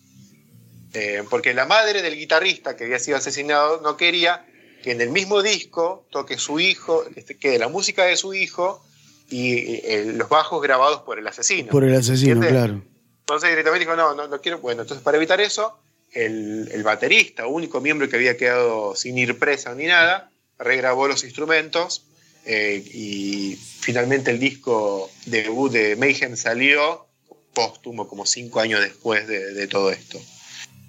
Eh, 0.92 1.24
porque 1.30 1.54
la 1.54 1.64
madre 1.64 2.02
del 2.02 2.16
guitarrista 2.16 2.76
que 2.76 2.84
había 2.84 2.98
sido 2.98 3.16
asesinado 3.16 3.80
no 3.80 3.96
quería 3.96 4.44
que 4.82 4.90
en 4.90 5.00
el 5.00 5.10
mismo 5.10 5.42
disco 5.42 6.06
toque 6.10 6.36
su 6.36 6.60
hijo, 6.60 7.04
quede 7.38 7.58
la 7.58 7.68
música 7.68 8.04
de 8.04 8.16
su 8.16 8.34
hijo 8.34 8.84
y 9.31 9.81
eh, 9.85 10.12
los 10.16 10.28
bajos 10.28 10.61
grabados 10.62 11.02
por 11.02 11.19
el 11.19 11.27
asesino. 11.27 11.70
Por 11.70 11.85
el 11.85 11.94
asesino, 11.94 12.32
¿Entiendes? 12.32 12.51
claro. 12.51 12.82
Entonces 13.20 13.51
directamente 13.51 13.85
dijo, 13.86 13.97
no, 13.97 14.15
no, 14.15 14.27
no 14.28 14.40
quiero. 14.40 14.59
Bueno, 14.59 14.82
entonces 14.82 15.02
para 15.05 15.16
evitar 15.16 15.40
eso, 15.40 15.78
el, 16.12 16.69
el 16.73 16.82
baterista, 16.82 17.47
único 17.47 17.81
miembro 17.81 18.09
que 18.09 18.16
había 18.16 18.36
quedado 18.36 18.97
sin 18.97 19.16
ir 19.16 19.39
presa 19.39 19.74
ni 19.74 19.86
nada, 19.86 20.31
regrabó 20.59 21.07
los 21.07 21.23
instrumentos 21.24 22.05
eh, 22.44 22.82
y 22.93 23.57
finalmente 23.81 24.31
el 24.32 24.40
disco 24.40 25.11
debut 25.27 25.70
de 25.70 25.94
Mayhem 25.97 26.36
salió 26.36 27.07
póstumo, 27.55 28.09
como 28.09 28.27
cinco 28.27 28.61
años 28.61 28.81
después 28.81 29.27
de, 29.27 29.55
de 29.55 29.66
todo 29.66 29.90
esto. 29.90 30.19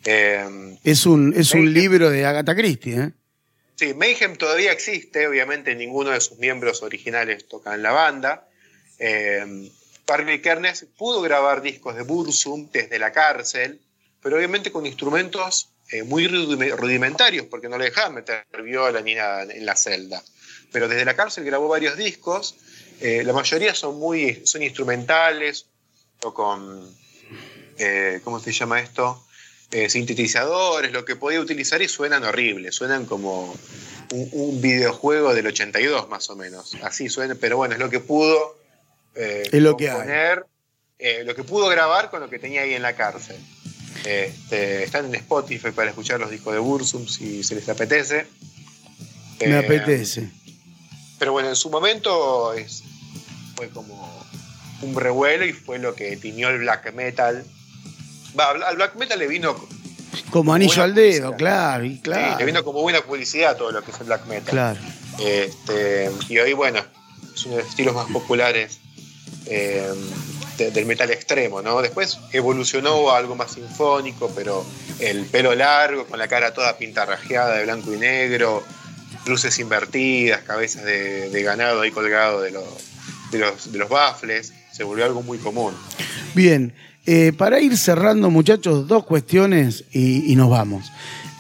Eh, 0.06 0.78
Es 0.84 1.06
un, 1.06 1.34
es 1.36 1.54
un 1.54 1.74
libro 1.74 2.10
de 2.10 2.26
Agatha 2.26 2.56
Christie, 2.56 2.96
¿eh? 2.96 3.12
Sí, 3.82 3.96
Mayhem 3.96 4.36
todavía 4.36 4.72
existe, 4.72 5.26
obviamente 5.26 5.74
ninguno 5.74 6.12
de 6.12 6.22
sus 6.22 6.38
miembros 6.38 6.84
originales 6.84 7.48
toca 7.48 7.74
en 7.74 7.82
la 7.82 7.92
banda. 7.92 8.48
Eh, 9.00 9.72
Barbie 10.06 10.40
Kernes 10.40 10.86
pudo 10.96 11.20
grabar 11.20 11.64
discos 11.64 11.96
de 11.96 12.04
Bursum 12.04 12.70
desde 12.72 13.00
la 13.00 13.12
cárcel, 13.12 13.82
pero 14.22 14.38
obviamente 14.38 14.72
con 14.72 14.86
instrumentos 14.86 15.72
eh, 15.90 16.04
muy 16.04 16.28
rudime- 16.28 16.76
rudimentarios, 16.76 17.48
porque 17.48 17.70
no 17.70 17.80
le 17.80 17.86
dejaban 17.86 18.14
meter 18.14 18.46
viola 18.64 19.02
ni 19.02 19.16
nada 19.16 19.52
en 19.52 19.66
la 19.66 19.76
celda. 19.76 20.22
Pero 20.72 20.88
desde 20.88 21.04
la 21.04 21.16
cárcel 21.16 21.44
grabó 21.44 21.68
varios 21.68 21.98
discos 21.98 22.58
eh, 23.00 23.24
la 23.24 23.34
mayoría 23.34 23.74
son 23.74 23.98
muy 23.98 24.46
son 24.46 24.62
instrumentales 24.62 25.66
o 26.22 26.36
con, 26.36 26.88
eh, 27.80 28.22
¿cómo 28.24 28.40
se 28.40 28.52
llama 28.52 28.80
esto? 28.80 29.26
Eh, 29.72 29.90
sintetizadores, 29.90 30.92
lo 30.92 31.06
que 31.06 31.16
podía 31.16 31.40
utilizar 31.40 31.82
y 31.82 31.88
suenan 31.88 32.24
horribles, 32.26 32.76
suenan 32.76 33.06
como 33.06 33.56
un, 34.12 34.30
un 34.34 34.62
videojuego 34.62 35.34
del 35.34 35.48
82 35.48 36.10
más 36.10 36.30
o 36.30 36.36
menos. 36.36 36.76
Así 36.84 37.08
suena, 37.08 37.36
pero 37.36 37.56
bueno, 37.58 37.76
es 37.76 37.80
lo 37.80 37.90
que 37.90 38.00
pudo 38.02 38.58
eh, 39.16 39.44
Es 39.52 39.62
lo 39.62 39.78
que 39.78 39.90
hay. 39.90 39.96
componer, 39.96 40.46
eh, 41.00 41.24
lo 41.26 41.36
que 41.36 41.44
pudo 41.44 41.68
grabar 41.70 42.10
con 42.10 42.20
lo 42.20 42.30
que 42.30 42.38
tenía 42.40 42.62
ahí 42.64 42.74
en 42.74 42.82
la 42.82 42.96
cárcel. 42.96 43.38
Este, 44.06 44.84
están 44.84 45.06
en 45.06 45.16
Spotify 45.16 45.72
para 45.72 45.90
escuchar 45.90 46.20
los 46.20 46.32
discos 46.32 46.54
de 46.54 46.60
Bursum 46.60 47.08
si 47.08 47.44
se 47.44 47.56
les 47.56 47.70
apetece. 47.70 48.26
Me 49.40 49.46
Eh, 49.48 49.58
apetece. 49.58 50.30
Pero 51.18 51.32
bueno, 51.34 51.50
en 51.50 51.56
su 51.56 51.70
momento 51.70 52.54
es, 52.54 52.84
fue 53.56 53.70
como 53.70 54.26
un 54.82 54.96
revuelo 54.96 55.46
y 55.46 55.54
fue 55.54 55.78
lo 55.80 55.94
que 55.96 56.18
tiñó 56.18 56.50
el 56.50 56.58
black 56.60 56.94
metal. 56.94 57.46
Va, 58.40 58.52
al 58.52 58.76
black 58.76 58.96
metal 58.96 59.20
le 59.20 59.28
vino, 59.28 59.56
Como 60.30 60.54
anillo 60.54 60.84
al 60.84 60.94
dedo, 60.96 61.32
publicidad. 61.32 61.38
claro, 61.38 61.86
y 61.86 61.96
sí, 61.96 62.02
claro. 62.02 62.40
le 62.40 62.46
vino 62.46 62.64
como 62.64 62.82
buena 62.82 63.02
publicidad 63.02 63.58
todo 63.58 63.72
lo 63.72 63.84
que 63.84 63.92
es 63.92 64.00
el 64.00 64.08
black 64.08 64.26
metal. 64.28 64.50
Claro. 64.52 64.80
Este, 65.20 66.10
y 66.30 66.38
hoy, 66.40 66.54
bueno, 66.54 66.80
es 67.36 67.46
uno 67.46 67.56
de 67.58 67.62
los 67.64 67.70
estilos 67.70 67.94
más 67.96 68.08
populares 68.08 68.80
eh, 69.48 69.88
de- 70.58 70.72
del 70.72 70.86
metal 70.86 71.10
extremo, 71.12 71.62
¿no? 71.62 71.82
Después 71.82 72.20
evolucionó 72.32 73.10
a 73.12 73.18
algo 73.18 73.36
más 73.36 73.52
sinfónico, 73.54 74.32
pero 74.36 74.66
el 75.00 75.26
pelo 75.26 75.54
largo, 75.56 76.06
con 76.06 76.20
la 76.20 76.28
cara 76.28 76.54
toda 76.54 76.78
pintarrajeada 76.78 77.58
de 77.58 77.64
blanco 77.64 77.94
y 77.94 77.98
negro, 77.98 78.64
luces 79.26 79.58
invertidas, 79.60 80.42
cabezas 80.44 80.84
de, 80.86 81.30
de 81.30 81.44
ganado 81.44 81.82
ahí 81.82 81.92
colgado 81.92 82.42
de, 82.42 82.52
los 82.52 82.64
de, 83.32 83.40
los, 83.40 83.72
de 83.72 83.78
los 83.80 83.90
baffles, 83.90 84.54
se 84.72 84.84
volvió 84.84 85.06
algo 85.06 85.22
muy 85.22 85.38
común. 85.38 85.76
Bien, 86.34 86.74
eh, 87.06 87.34
para 87.36 87.60
ir 87.60 87.78
cerrando, 87.78 88.30
muchachos, 88.30 88.88
dos 88.88 89.06
cuestiones 89.06 89.86
y, 89.92 90.36
nos 90.36 90.50
vamos. 90.50 90.92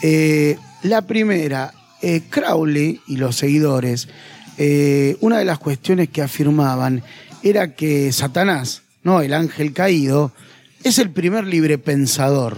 Eh, 0.01 0.57
la 0.83 1.03
primera, 1.03 1.73
eh, 2.01 2.23
Crowley 2.29 3.01
y 3.07 3.17
los 3.17 3.35
seguidores, 3.35 4.07
eh, 4.57 5.17
una 5.21 5.39
de 5.39 5.45
las 5.45 5.59
cuestiones 5.59 6.09
que 6.09 6.21
afirmaban 6.21 7.03
era 7.43 7.75
que 7.75 8.11
Satanás, 8.11 8.83
¿no? 9.03 9.21
el 9.21 9.33
ángel 9.33 9.73
caído, 9.73 10.31
es 10.83 10.97
el 10.99 11.11
primer 11.11 11.45
libre 11.45 11.77
pensador, 11.77 12.57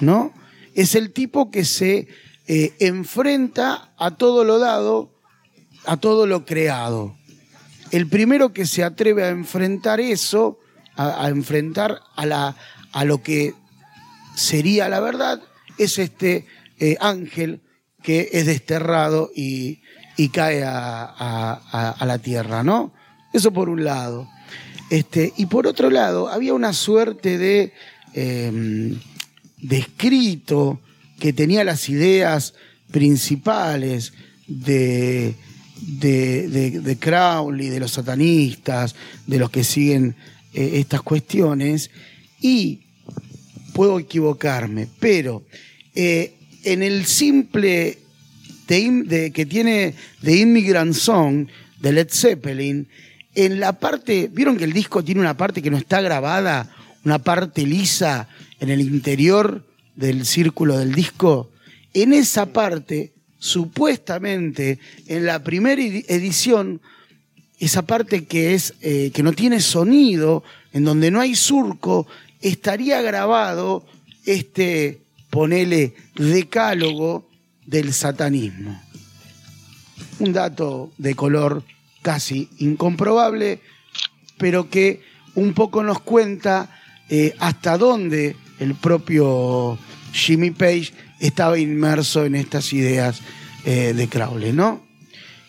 ¿no? 0.00 0.32
Es 0.74 0.94
el 0.94 1.12
tipo 1.12 1.50
que 1.50 1.64
se 1.64 2.08
enfrenta 2.48 3.92
a 3.98 4.12
todo 4.12 4.44
lo 4.44 4.58
dado, 4.58 5.10
a 5.84 5.96
todo 5.96 6.26
lo 6.26 6.44
creado 6.44 7.16
el 7.90 8.08
primero 8.08 8.52
que 8.52 8.66
se 8.66 8.82
atreve 8.82 9.24
a 9.24 9.28
enfrentar 9.28 10.00
eso, 10.00 10.58
a, 10.96 11.28
enfrentar 11.28 12.00
a, 12.14 12.26
la, 12.26 12.56
a 12.92 13.04
lo 13.04 13.22
que 13.22 13.54
sería 14.34 14.88
la 14.88 15.00
verdad, 15.00 15.40
es 15.78 15.98
este 15.98 16.46
eh, 16.78 16.96
ángel 17.00 17.60
que 18.02 18.30
es 18.32 18.46
desterrado 18.46 19.30
y, 19.34 19.80
y 20.16 20.28
cae 20.28 20.62
a, 20.64 21.96
la 22.00 22.18
tierra, 22.18 22.62
¿no? 22.62 22.92
Eso 23.32 23.50
por 23.52 23.68
un 23.68 23.84
lado. 23.84 24.28
Este, 24.90 25.32
y 25.36 25.46
por 25.46 25.66
otro 25.66 25.90
lado, 25.90 26.28
había 26.28 26.54
una 26.54 26.72
suerte 26.72 27.38
de, 27.38 27.72
eh, 28.14 28.96
de 29.58 29.78
escrito 29.78 30.80
que 31.18 31.32
tenía 31.32 31.64
las 31.64 31.88
ideas 31.88 32.54
principales 32.90 34.12
de- 34.46 35.34
de 35.76 36.96
Crowley, 37.00 37.68
de 37.68 37.80
los 37.80 37.92
satanistas, 37.92 38.94
de 39.26 39.38
los 39.38 39.50
que 39.50 39.64
siguen 39.64 40.14
eh, 40.56 40.80
estas 40.80 41.02
cuestiones, 41.02 41.90
y 42.40 42.80
puedo 43.74 43.98
equivocarme, 43.98 44.88
pero 44.98 45.44
eh, 45.94 46.32
en 46.64 46.82
el 46.82 47.04
simple 47.04 47.98
de, 48.68 49.30
que 49.32 49.46
tiene 49.46 49.94
de 50.22 50.36
Immigrant 50.36 50.94
Song 50.94 51.46
de 51.80 51.92
Led 51.92 52.08
Zeppelin, 52.10 52.88
en 53.34 53.60
la 53.60 53.78
parte, 53.78 54.30
vieron 54.32 54.56
que 54.56 54.64
el 54.64 54.72
disco 54.72 55.04
tiene 55.04 55.20
una 55.20 55.36
parte 55.36 55.60
que 55.60 55.70
no 55.70 55.76
está 55.76 56.00
grabada, 56.00 56.74
una 57.04 57.18
parte 57.18 57.66
lisa 57.66 58.28
en 58.60 58.70
el 58.70 58.80
interior 58.80 59.64
del 59.94 60.24
círculo 60.24 60.78
del 60.78 60.94
disco, 60.94 61.50
en 61.92 62.12
esa 62.12 62.46
parte, 62.46 63.12
supuestamente, 63.38 64.78
en 65.06 65.26
la 65.26 65.44
primera 65.44 65.80
edi- 65.80 66.04
edición, 66.08 66.80
esa 67.58 67.82
parte 67.82 68.24
que 68.24 68.54
es 68.54 68.74
eh, 68.80 69.10
que 69.14 69.22
no 69.22 69.32
tiene 69.32 69.60
sonido, 69.60 70.44
en 70.72 70.84
donde 70.84 71.10
no 71.10 71.20
hay 71.20 71.34
surco, 71.34 72.06
estaría 72.40 73.00
grabado 73.00 73.86
este, 74.26 75.00
ponele, 75.30 75.94
decálogo 76.14 77.28
del 77.64 77.92
satanismo. 77.92 78.80
Un 80.18 80.32
dato 80.32 80.92
de 80.98 81.14
color 81.14 81.62
casi 82.02 82.48
incomprobable, 82.58 83.60
pero 84.38 84.70
que 84.70 85.02
un 85.34 85.54
poco 85.54 85.82
nos 85.82 86.00
cuenta 86.00 86.70
eh, 87.08 87.34
hasta 87.38 87.78
dónde 87.78 88.36
el 88.58 88.74
propio 88.74 89.78
Jimmy 90.12 90.50
Page 90.50 90.92
estaba 91.20 91.58
inmerso 91.58 92.24
en 92.24 92.34
estas 92.34 92.72
ideas 92.72 93.20
eh, 93.64 93.92
de 93.94 94.08
Crowley, 94.08 94.52
¿no? 94.52 94.85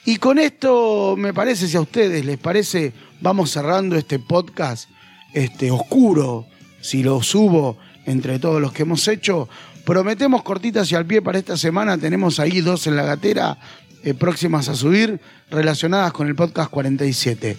Y 0.07 0.19
con 0.19 0.39
esto, 0.39 1.15
me 1.17 1.33
parece, 1.33 1.67
si 1.67 1.75
a 1.75 1.81
ustedes 1.81 2.23
les 2.23 2.37
parece, 2.37 2.93
vamos 3.19 3.51
cerrando 3.51 3.97
este 3.97 4.19
podcast 4.19 4.89
este, 5.33 5.69
oscuro, 5.69 6.47
si 6.79 7.03
lo 7.03 7.21
subo 7.21 7.77
entre 8.05 8.39
todos 8.39 8.61
los 8.61 8.71
que 8.71 8.83
hemos 8.83 9.05
hecho. 9.09 9.49
Prometemos 9.83 10.43
cortitas 10.43 10.89
y 10.93 10.95
al 10.95 11.05
pie 11.05 11.21
para 11.21 11.39
esta 11.39 11.57
semana. 11.57 11.97
Tenemos 11.97 12.39
ahí 12.39 12.61
dos 12.61 12.87
en 12.87 12.95
la 12.95 13.03
gatera 13.03 13.59
eh, 14.01 14.13
próximas 14.13 14.69
a 14.69 14.75
subir, 14.75 15.19
relacionadas 15.49 16.13
con 16.13 16.27
el 16.27 16.35
podcast 16.35 16.71
47. 16.71 17.57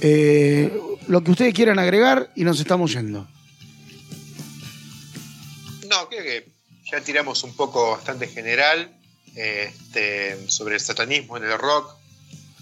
Eh, 0.00 0.80
lo 1.08 1.24
que 1.24 1.32
ustedes 1.32 1.52
quieran 1.52 1.80
agregar 1.80 2.30
y 2.36 2.44
nos 2.44 2.60
estamos 2.60 2.92
yendo. 2.92 3.26
No, 5.90 6.08
creo 6.08 6.22
que 6.22 6.48
ya 6.92 7.00
tiramos 7.00 7.42
un 7.42 7.56
poco 7.56 7.90
bastante 7.90 8.28
general 8.28 8.97
este, 9.38 10.48
sobre 10.48 10.74
el 10.74 10.80
satanismo 10.80 11.36
en 11.36 11.44
el 11.44 11.56
rock, 11.58 11.94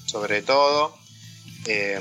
sobre 0.06 0.42
todo. 0.42 0.96
Eh, 1.66 2.00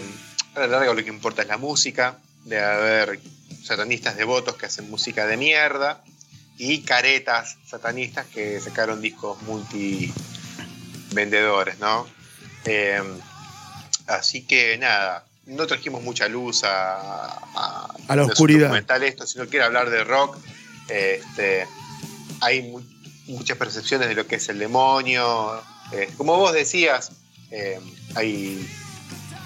a 0.56 0.60
la 0.62 0.68
larga 0.68 0.94
lo 0.94 1.04
que 1.04 1.10
importa 1.10 1.42
es 1.44 1.48
la 1.48 1.58
música, 1.58 2.18
de 2.44 2.60
haber 2.64 3.20
satanistas 3.64 4.16
devotos 4.16 4.56
que 4.56 4.66
hacen 4.68 4.90
música 4.90 5.26
de 5.26 5.38
mierda 5.38 6.04
y 6.58 6.82
caretas 6.82 7.58
satanistas 7.68 8.26
que 8.28 8.60
sacaron 8.62 9.02
discos 9.02 9.42
multi 9.44 10.14
vendedores, 11.12 11.80
¿no? 11.80 12.08
Eh, 12.66 13.02
así 14.08 14.44
que 14.44 14.78
nada, 14.78 15.26
no 15.46 15.66
trajimos 15.68 16.02
mucha 16.04 16.28
luz 16.28 16.64
a, 16.64 16.96
a, 17.56 17.96
A 18.08 18.16
la 18.16 18.26
oscuridad. 18.26 18.68
documental 18.68 19.04
esto, 19.04 19.26
si 19.26 19.38
no 19.40 19.48
quiere 19.48 19.66
hablar 19.66 19.90
de 19.90 20.04
rock, 20.04 20.38
este, 20.90 21.68
hay 22.42 22.62
mu- 22.64 22.82
muchas 23.28 23.58
percepciones 23.58 24.08
de 24.08 24.16
lo 24.16 24.28
que 24.28 24.36
es 24.36 24.50
el 24.50 24.60
demonio. 24.60 25.62
eh, 25.92 26.10
como 26.18 26.38
vos 26.38 26.54
decías, 26.54 27.12
eh, 27.52 27.80
hay 28.16 28.68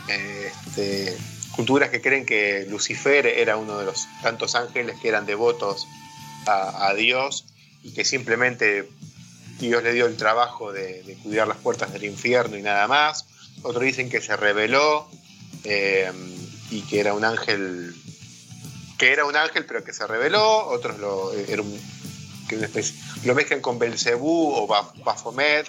eh, 0.07 0.51
este, 0.67 1.17
culturas 1.55 1.89
que 1.89 2.01
creen 2.01 2.25
que 2.25 2.65
Lucifer 2.69 3.25
era 3.27 3.57
uno 3.57 3.77
de 3.77 3.85
los 3.85 4.07
tantos 4.21 4.55
ángeles 4.55 4.97
que 5.01 5.09
eran 5.09 5.25
devotos 5.25 5.87
a, 6.47 6.93
Dios 6.95 7.45
y 7.83 7.91
que 7.91 8.03
simplemente 8.03 8.89
Dios 9.59 9.83
le 9.83 9.93
dio 9.93 10.07
el 10.07 10.17
trabajo 10.17 10.73
de, 10.73 11.15
cuidar 11.21 11.47
las 11.47 11.57
puertas 11.57 11.93
del 11.93 12.05
infierno 12.05 12.57
y 12.57 12.63
nada 12.63 12.87
más. 12.87 13.27
Otros 13.61 13.83
dicen 13.83 14.09
que 14.09 14.19
se 14.19 14.35
rebeló 14.35 15.07
y 15.63 16.81
que 16.89 16.99
era 16.99 17.13
un 17.13 17.23
ángel 17.23 17.93
que 18.97 19.13
era 19.13 19.25
un 19.25 19.35
ángel 19.35 19.65
pero 19.65 19.83
que 19.83 19.93
se 19.93 20.07
rebeló, 20.07 20.67
otros 20.67 20.97
lo, 20.97 21.31
que 22.49 22.57
lo 23.23 23.33
mezclan 23.35 23.61
con 23.61 23.79
Belcebú 23.79 24.53
o 24.55 24.67
Ba- 24.67 24.91
Baphomet 25.05 25.65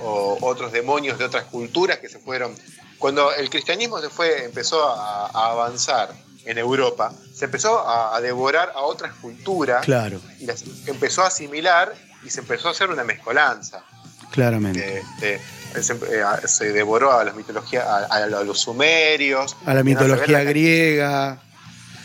o 0.00 0.36
otros 0.42 0.72
demonios 0.72 1.18
de 1.18 1.24
otras 1.24 1.44
culturas 1.44 1.98
que 2.00 2.08
se 2.10 2.18
fueron. 2.18 2.54
Cuando 2.98 3.32
el 3.32 3.48
cristianismo 3.48 4.00
se 4.00 4.10
fue, 4.10 4.44
empezó 4.44 4.86
a, 4.88 5.26
a 5.28 5.50
avanzar 5.52 6.12
en 6.44 6.58
Europa, 6.58 7.12
se 7.34 7.46
empezó 7.46 7.78
a, 7.80 8.14
a 8.16 8.20
devorar 8.20 8.72
a 8.74 8.82
otras 8.82 9.14
culturas 9.14 9.84
Claro, 9.84 10.20
y 10.40 10.44
las 10.46 10.62
empezó 10.86 11.22
a 11.22 11.28
asimilar 11.28 11.94
y 12.24 12.28
se 12.30 12.40
empezó 12.40 12.68
a 12.68 12.72
hacer 12.72 12.90
una 12.90 13.04
mezcolanza. 13.04 13.82
claramente. 14.30 14.98
Este, 14.98 15.40
se, 15.82 15.92
eh, 16.14 16.22
a- 16.22 16.46
se 16.46 16.72
devoró 16.72 17.12
a, 17.12 17.24
las 17.24 17.34
mitologías, 17.34 17.86
a, 17.86 18.04
a 18.06 18.26
los 18.26 18.58
sumerios. 18.60 19.56
A 19.64 19.72
la 19.74 19.80
se 19.80 19.84
mitología 19.84 20.42
griega. 20.44 21.40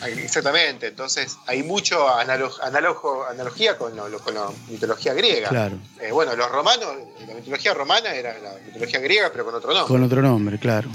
Exactamente, 0.08 0.88
entonces 0.88 1.38
hay 1.46 1.64
mucho 1.64 2.08
analo- 2.08 2.58
analogo- 2.62 3.26
analogía 3.30 3.78
con, 3.78 3.96
lo- 3.96 4.20
con 4.20 4.34
la 4.34 4.48
mitología 4.70 5.14
griega. 5.14 5.50
Claro, 5.50 5.78
Eh, 6.00 6.12
bueno, 6.12 6.36
los 6.36 6.50
romanos, 6.50 6.88
la 7.28 7.34
mitología 7.36 7.74
romana 7.74 8.14
era 8.14 8.38
la 8.40 8.54
mitología 8.66 9.00
griega, 9.00 9.30
pero 9.32 9.46
con 9.46 9.56
otro 9.56 9.74
nombre. 9.74 9.88
con 9.88 10.04
otro 10.04 10.22
nombre, 10.22 10.58
claro. 10.60 10.90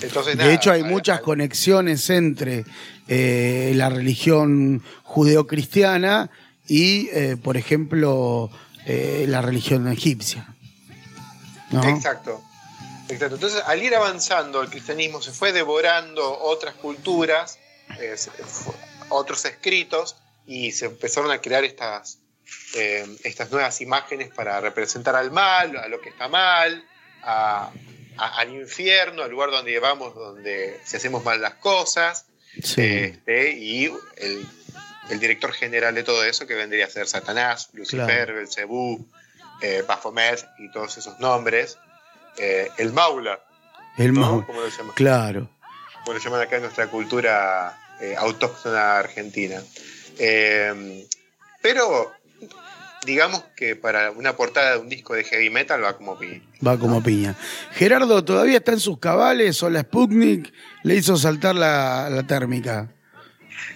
Entonces, 0.00 0.36
De 0.36 0.52
hecho, 0.52 0.72
hay 0.72 0.82
muchas 0.82 1.20
conexiones 1.20 2.10
entre 2.10 2.64
eh, 3.08 3.72
la 3.76 3.88
religión 3.88 4.82
judeocristiana 5.04 6.30
y, 6.66 7.08
eh, 7.12 7.36
por 7.42 7.56
ejemplo, 7.56 8.50
la 8.86 9.40
religión 9.42 9.86
egipcia. 9.88 10.46
¿no? 11.70 11.84
Exacto. 11.84 12.42
Exacto. 13.08 13.34
Entonces, 13.36 13.62
al 13.66 13.82
ir 13.82 13.94
avanzando, 13.94 14.60
el 14.62 14.68
cristianismo 14.70 15.22
se 15.22 15.30
fue 15.32 15.52
devorando 15.52 16.36
otras 16.40 16.74
culturas, 16.74 17.58
otros 19.08 19.44
escritos, 19.44 20.16
y 20.46 20.72
se 20.72 20.86
empezaron 20.86 21.30
a 21.30 21.40
crear 21.40 21.64
estas, 21.64 22.18
eh, 22.74 23.06
estas 23.24 23.50
nuevas 23.50 23.80
imágenes 23.80 24.28
para 24.30 24.60
representar 24.60 25.14
al 25.16 25.30
mal, 25.30 25.76
a 25.76 25.88
lo 25.88 26.00
que 26.00 26.08
está 26.10 26.28
mal, 26.28 26.84
a- 27.22 27.70
a- 28.18 28.38
al 28.38 28.50
infierno, 28.54 29.22
al 29.22 29.30
lugar 29.30 29.50
donde 29.50 29.78
vamos, 29.78 30.14
donde 30.14 30.80
si 30.84 30.96
hacemos 30.96 31.24
mal 31.24 31.40
las 31.40 31.54
cosas. 31.54 32.26
Sí. 32.62 32.82
Este, 32.82 33.52
y 33.52 33.86
el, 34.16 34.46
el 35.10 35.20
director 35.20 35.52
general 35.52 35.94
de 35.94 36.02
todo 36.02 36.24
eso, 36.24 36.46
que 36.46 36.54
vendría 36.54 36.86
a 36.86 36.90
ser 36.90 37.06
Satanás, 37.06 37.70
Lucifer, 37.72 38.06
Claro. 38.06 38.34
Belcebú, 38.34 39.06
eh, 39.62 39.82
Baphomet 39.86 40.44
y 40.58 40.70
todos 40.70 40.96
esos 40.98 41.18
nombres. 41.20 41.78
Eh, 42.36 42.68
el 42.78 42.92
Maula, 42.92 43.40
El 43.96 44.12
¿no? 44.12 44.40
Mau- 44.40 44.46
Como 44.46 44.60
lo 44.60 44.68
llaman, 44.68 44.94
Claro. 44.94 45.48
como 46.04 46.14
lo 46.16 46.18
llaman 46.22 46.40
acá 46.42 46.56
en 46.56 46.62
nuestra 46.62 46.88
cultura 46.88 47.78
eh, 48.02 48.14
autóctona 48.18 48.98
argentina. 48.98 49.62
Eh, 50.18 51.06
pero 51.62 52.12
digamos 53.06 53.42
que 53.56 53.74
para 53.76 54.10
una 54.10 54.36
portada 54.36 54.72
de 54.72 54.78
un 54.78 54.88
disco 54.88 55.14
de 55.14 55.24
heavy 55.24 55.50
metal 55.50 55.82
va 55.82 55.96
como 55.96 56.18
pi- 56.18 56.42
Va 56.66 56.78
como 56.78 57.02
piña. 57.02 57.34
Gerardo, 57.72 58.24
¿todavía 58.24 58.58
está 58.58 58.72
en 58.72 58.80
sus 58.80 58.98
cabales 58.98 59.62
o 59.62 59.70
la 59.70 59.80
Sputnik 59.82 60.52
le 60.82 60.94
hizo 60.96 61.16
saltar 61.16 61.54
la, 61.54 62.08
la 62.10 62.26
térmica? 62.26 62.88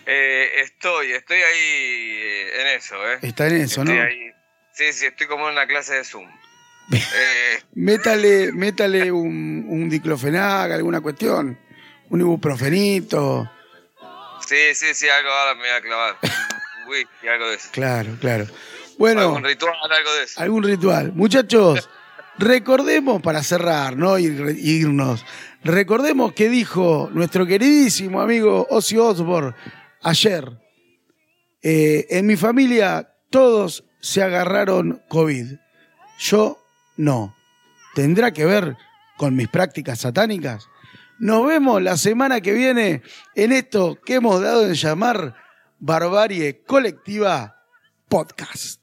Eh, 0.06 0.48
estoy, 0.62 1.12
estoy 1.12 1.38
ahí 1.38 2.20
en 2.60 2.66
eso, 2.78 2.94
¿eh? 3.12 3.18
Está 3.22 3.46
en 3.48 3.56
eso, 3.56 3.84
¿no? 3.84 3.90
Ahí. 3.92 4.30
Sí, 4.72 4.92
sí, 4.92 5.06
estoy 5.06 5.26
como 5.26 5.46
en 5.48 5.52
una 5.52 5.66
clase 5.66 5.94
de 5.94 6.04
Zoom. 6.04 6.26
Eh, 6.92 7.58
Métale, 7.74 8.52
métale 8.52 9.10
un, 9.10 9.66
un 9.68 9.88
diclofenac, 9.90 10.70
alguna 10.70 11.00
cuestión. 11.00 11.58
Un 12.10 12.20
ibuprofenito. 12.20 13.50
Sí, 14.46 14.74
sí, 14.74 14.94
sí, 14.94 15.08
algo 15.08 15.30
ahora 15.30 15.54
me 15.54 15.60
voy 15.60 15.70
a 15.70 15.80
clavar. 15.80 16.16
Whisky, 16.88 17.28
algo 17.28 17.48
de 17.48 17.56
eso. 17.56 17.68
Claro, 17.72 18.16
claro. 18.20 18.46
Bueno, 18.98 19.20
Algún 19.22 19.44
ritual, 19.44 19.74
algo 19.90 20.14
de 20.14 20.22
eso. 20.24 20.40
algún 20.40 20.62
ritual. 20.62 21.12
Muchachos, 21.12 21.88
recordemos 22.38 23.20
para 23.20 23.42
cerrar, 23.42 23.96
¿no? 23.96 24.18
Y 24.18 24.28
re- 24.30 24.52
irnos. 24.58 25.24
Recordemos 25.64 26.32
que 26.32 26.48
dijo 26.48 27.10
nuestro 27.12 27.44
queridísimo 27.46 28.20
amigo 28.22 28.66
Ozzy 28.70 28.96
Osbourne 28.98 29.54
ayer. 30.02 30.48
eh, 31.62 32.06
en 32.10 32.26
mi 32.26 32.36
familia 32.36 33.12
todos 33.30 33.84
se 34.00 34.22
agarraron 34.22 35.02
COVID. 35.08 35.56
Yo 36.18 36.58
no. 36.96 37.34
¿Tendrá 37.94 38.30
que 38.30 38.44
ver 38.44 38.76
con 39.16 39.34
mis 39.34 39.48
prácticas 39.48 40.00
satánicas? 40.00 40.68
Nos 41.18 41.46
vemos 41.46 41.82
la 41.82 41.96
semana 41.96 42.40
que 42.40 42.52
viene 42.52 43.02
en 43.34 43.52
esto 43.52 43.98
que 44.04 44.14
hemos 44.16 44.42
dado 44.42 44.66
en 44.66 44.74
llamar 44.74 45.34
Barbarie 45.78 46.62
Colectiva 46.64 47.62
Podcast. 48.08 48.82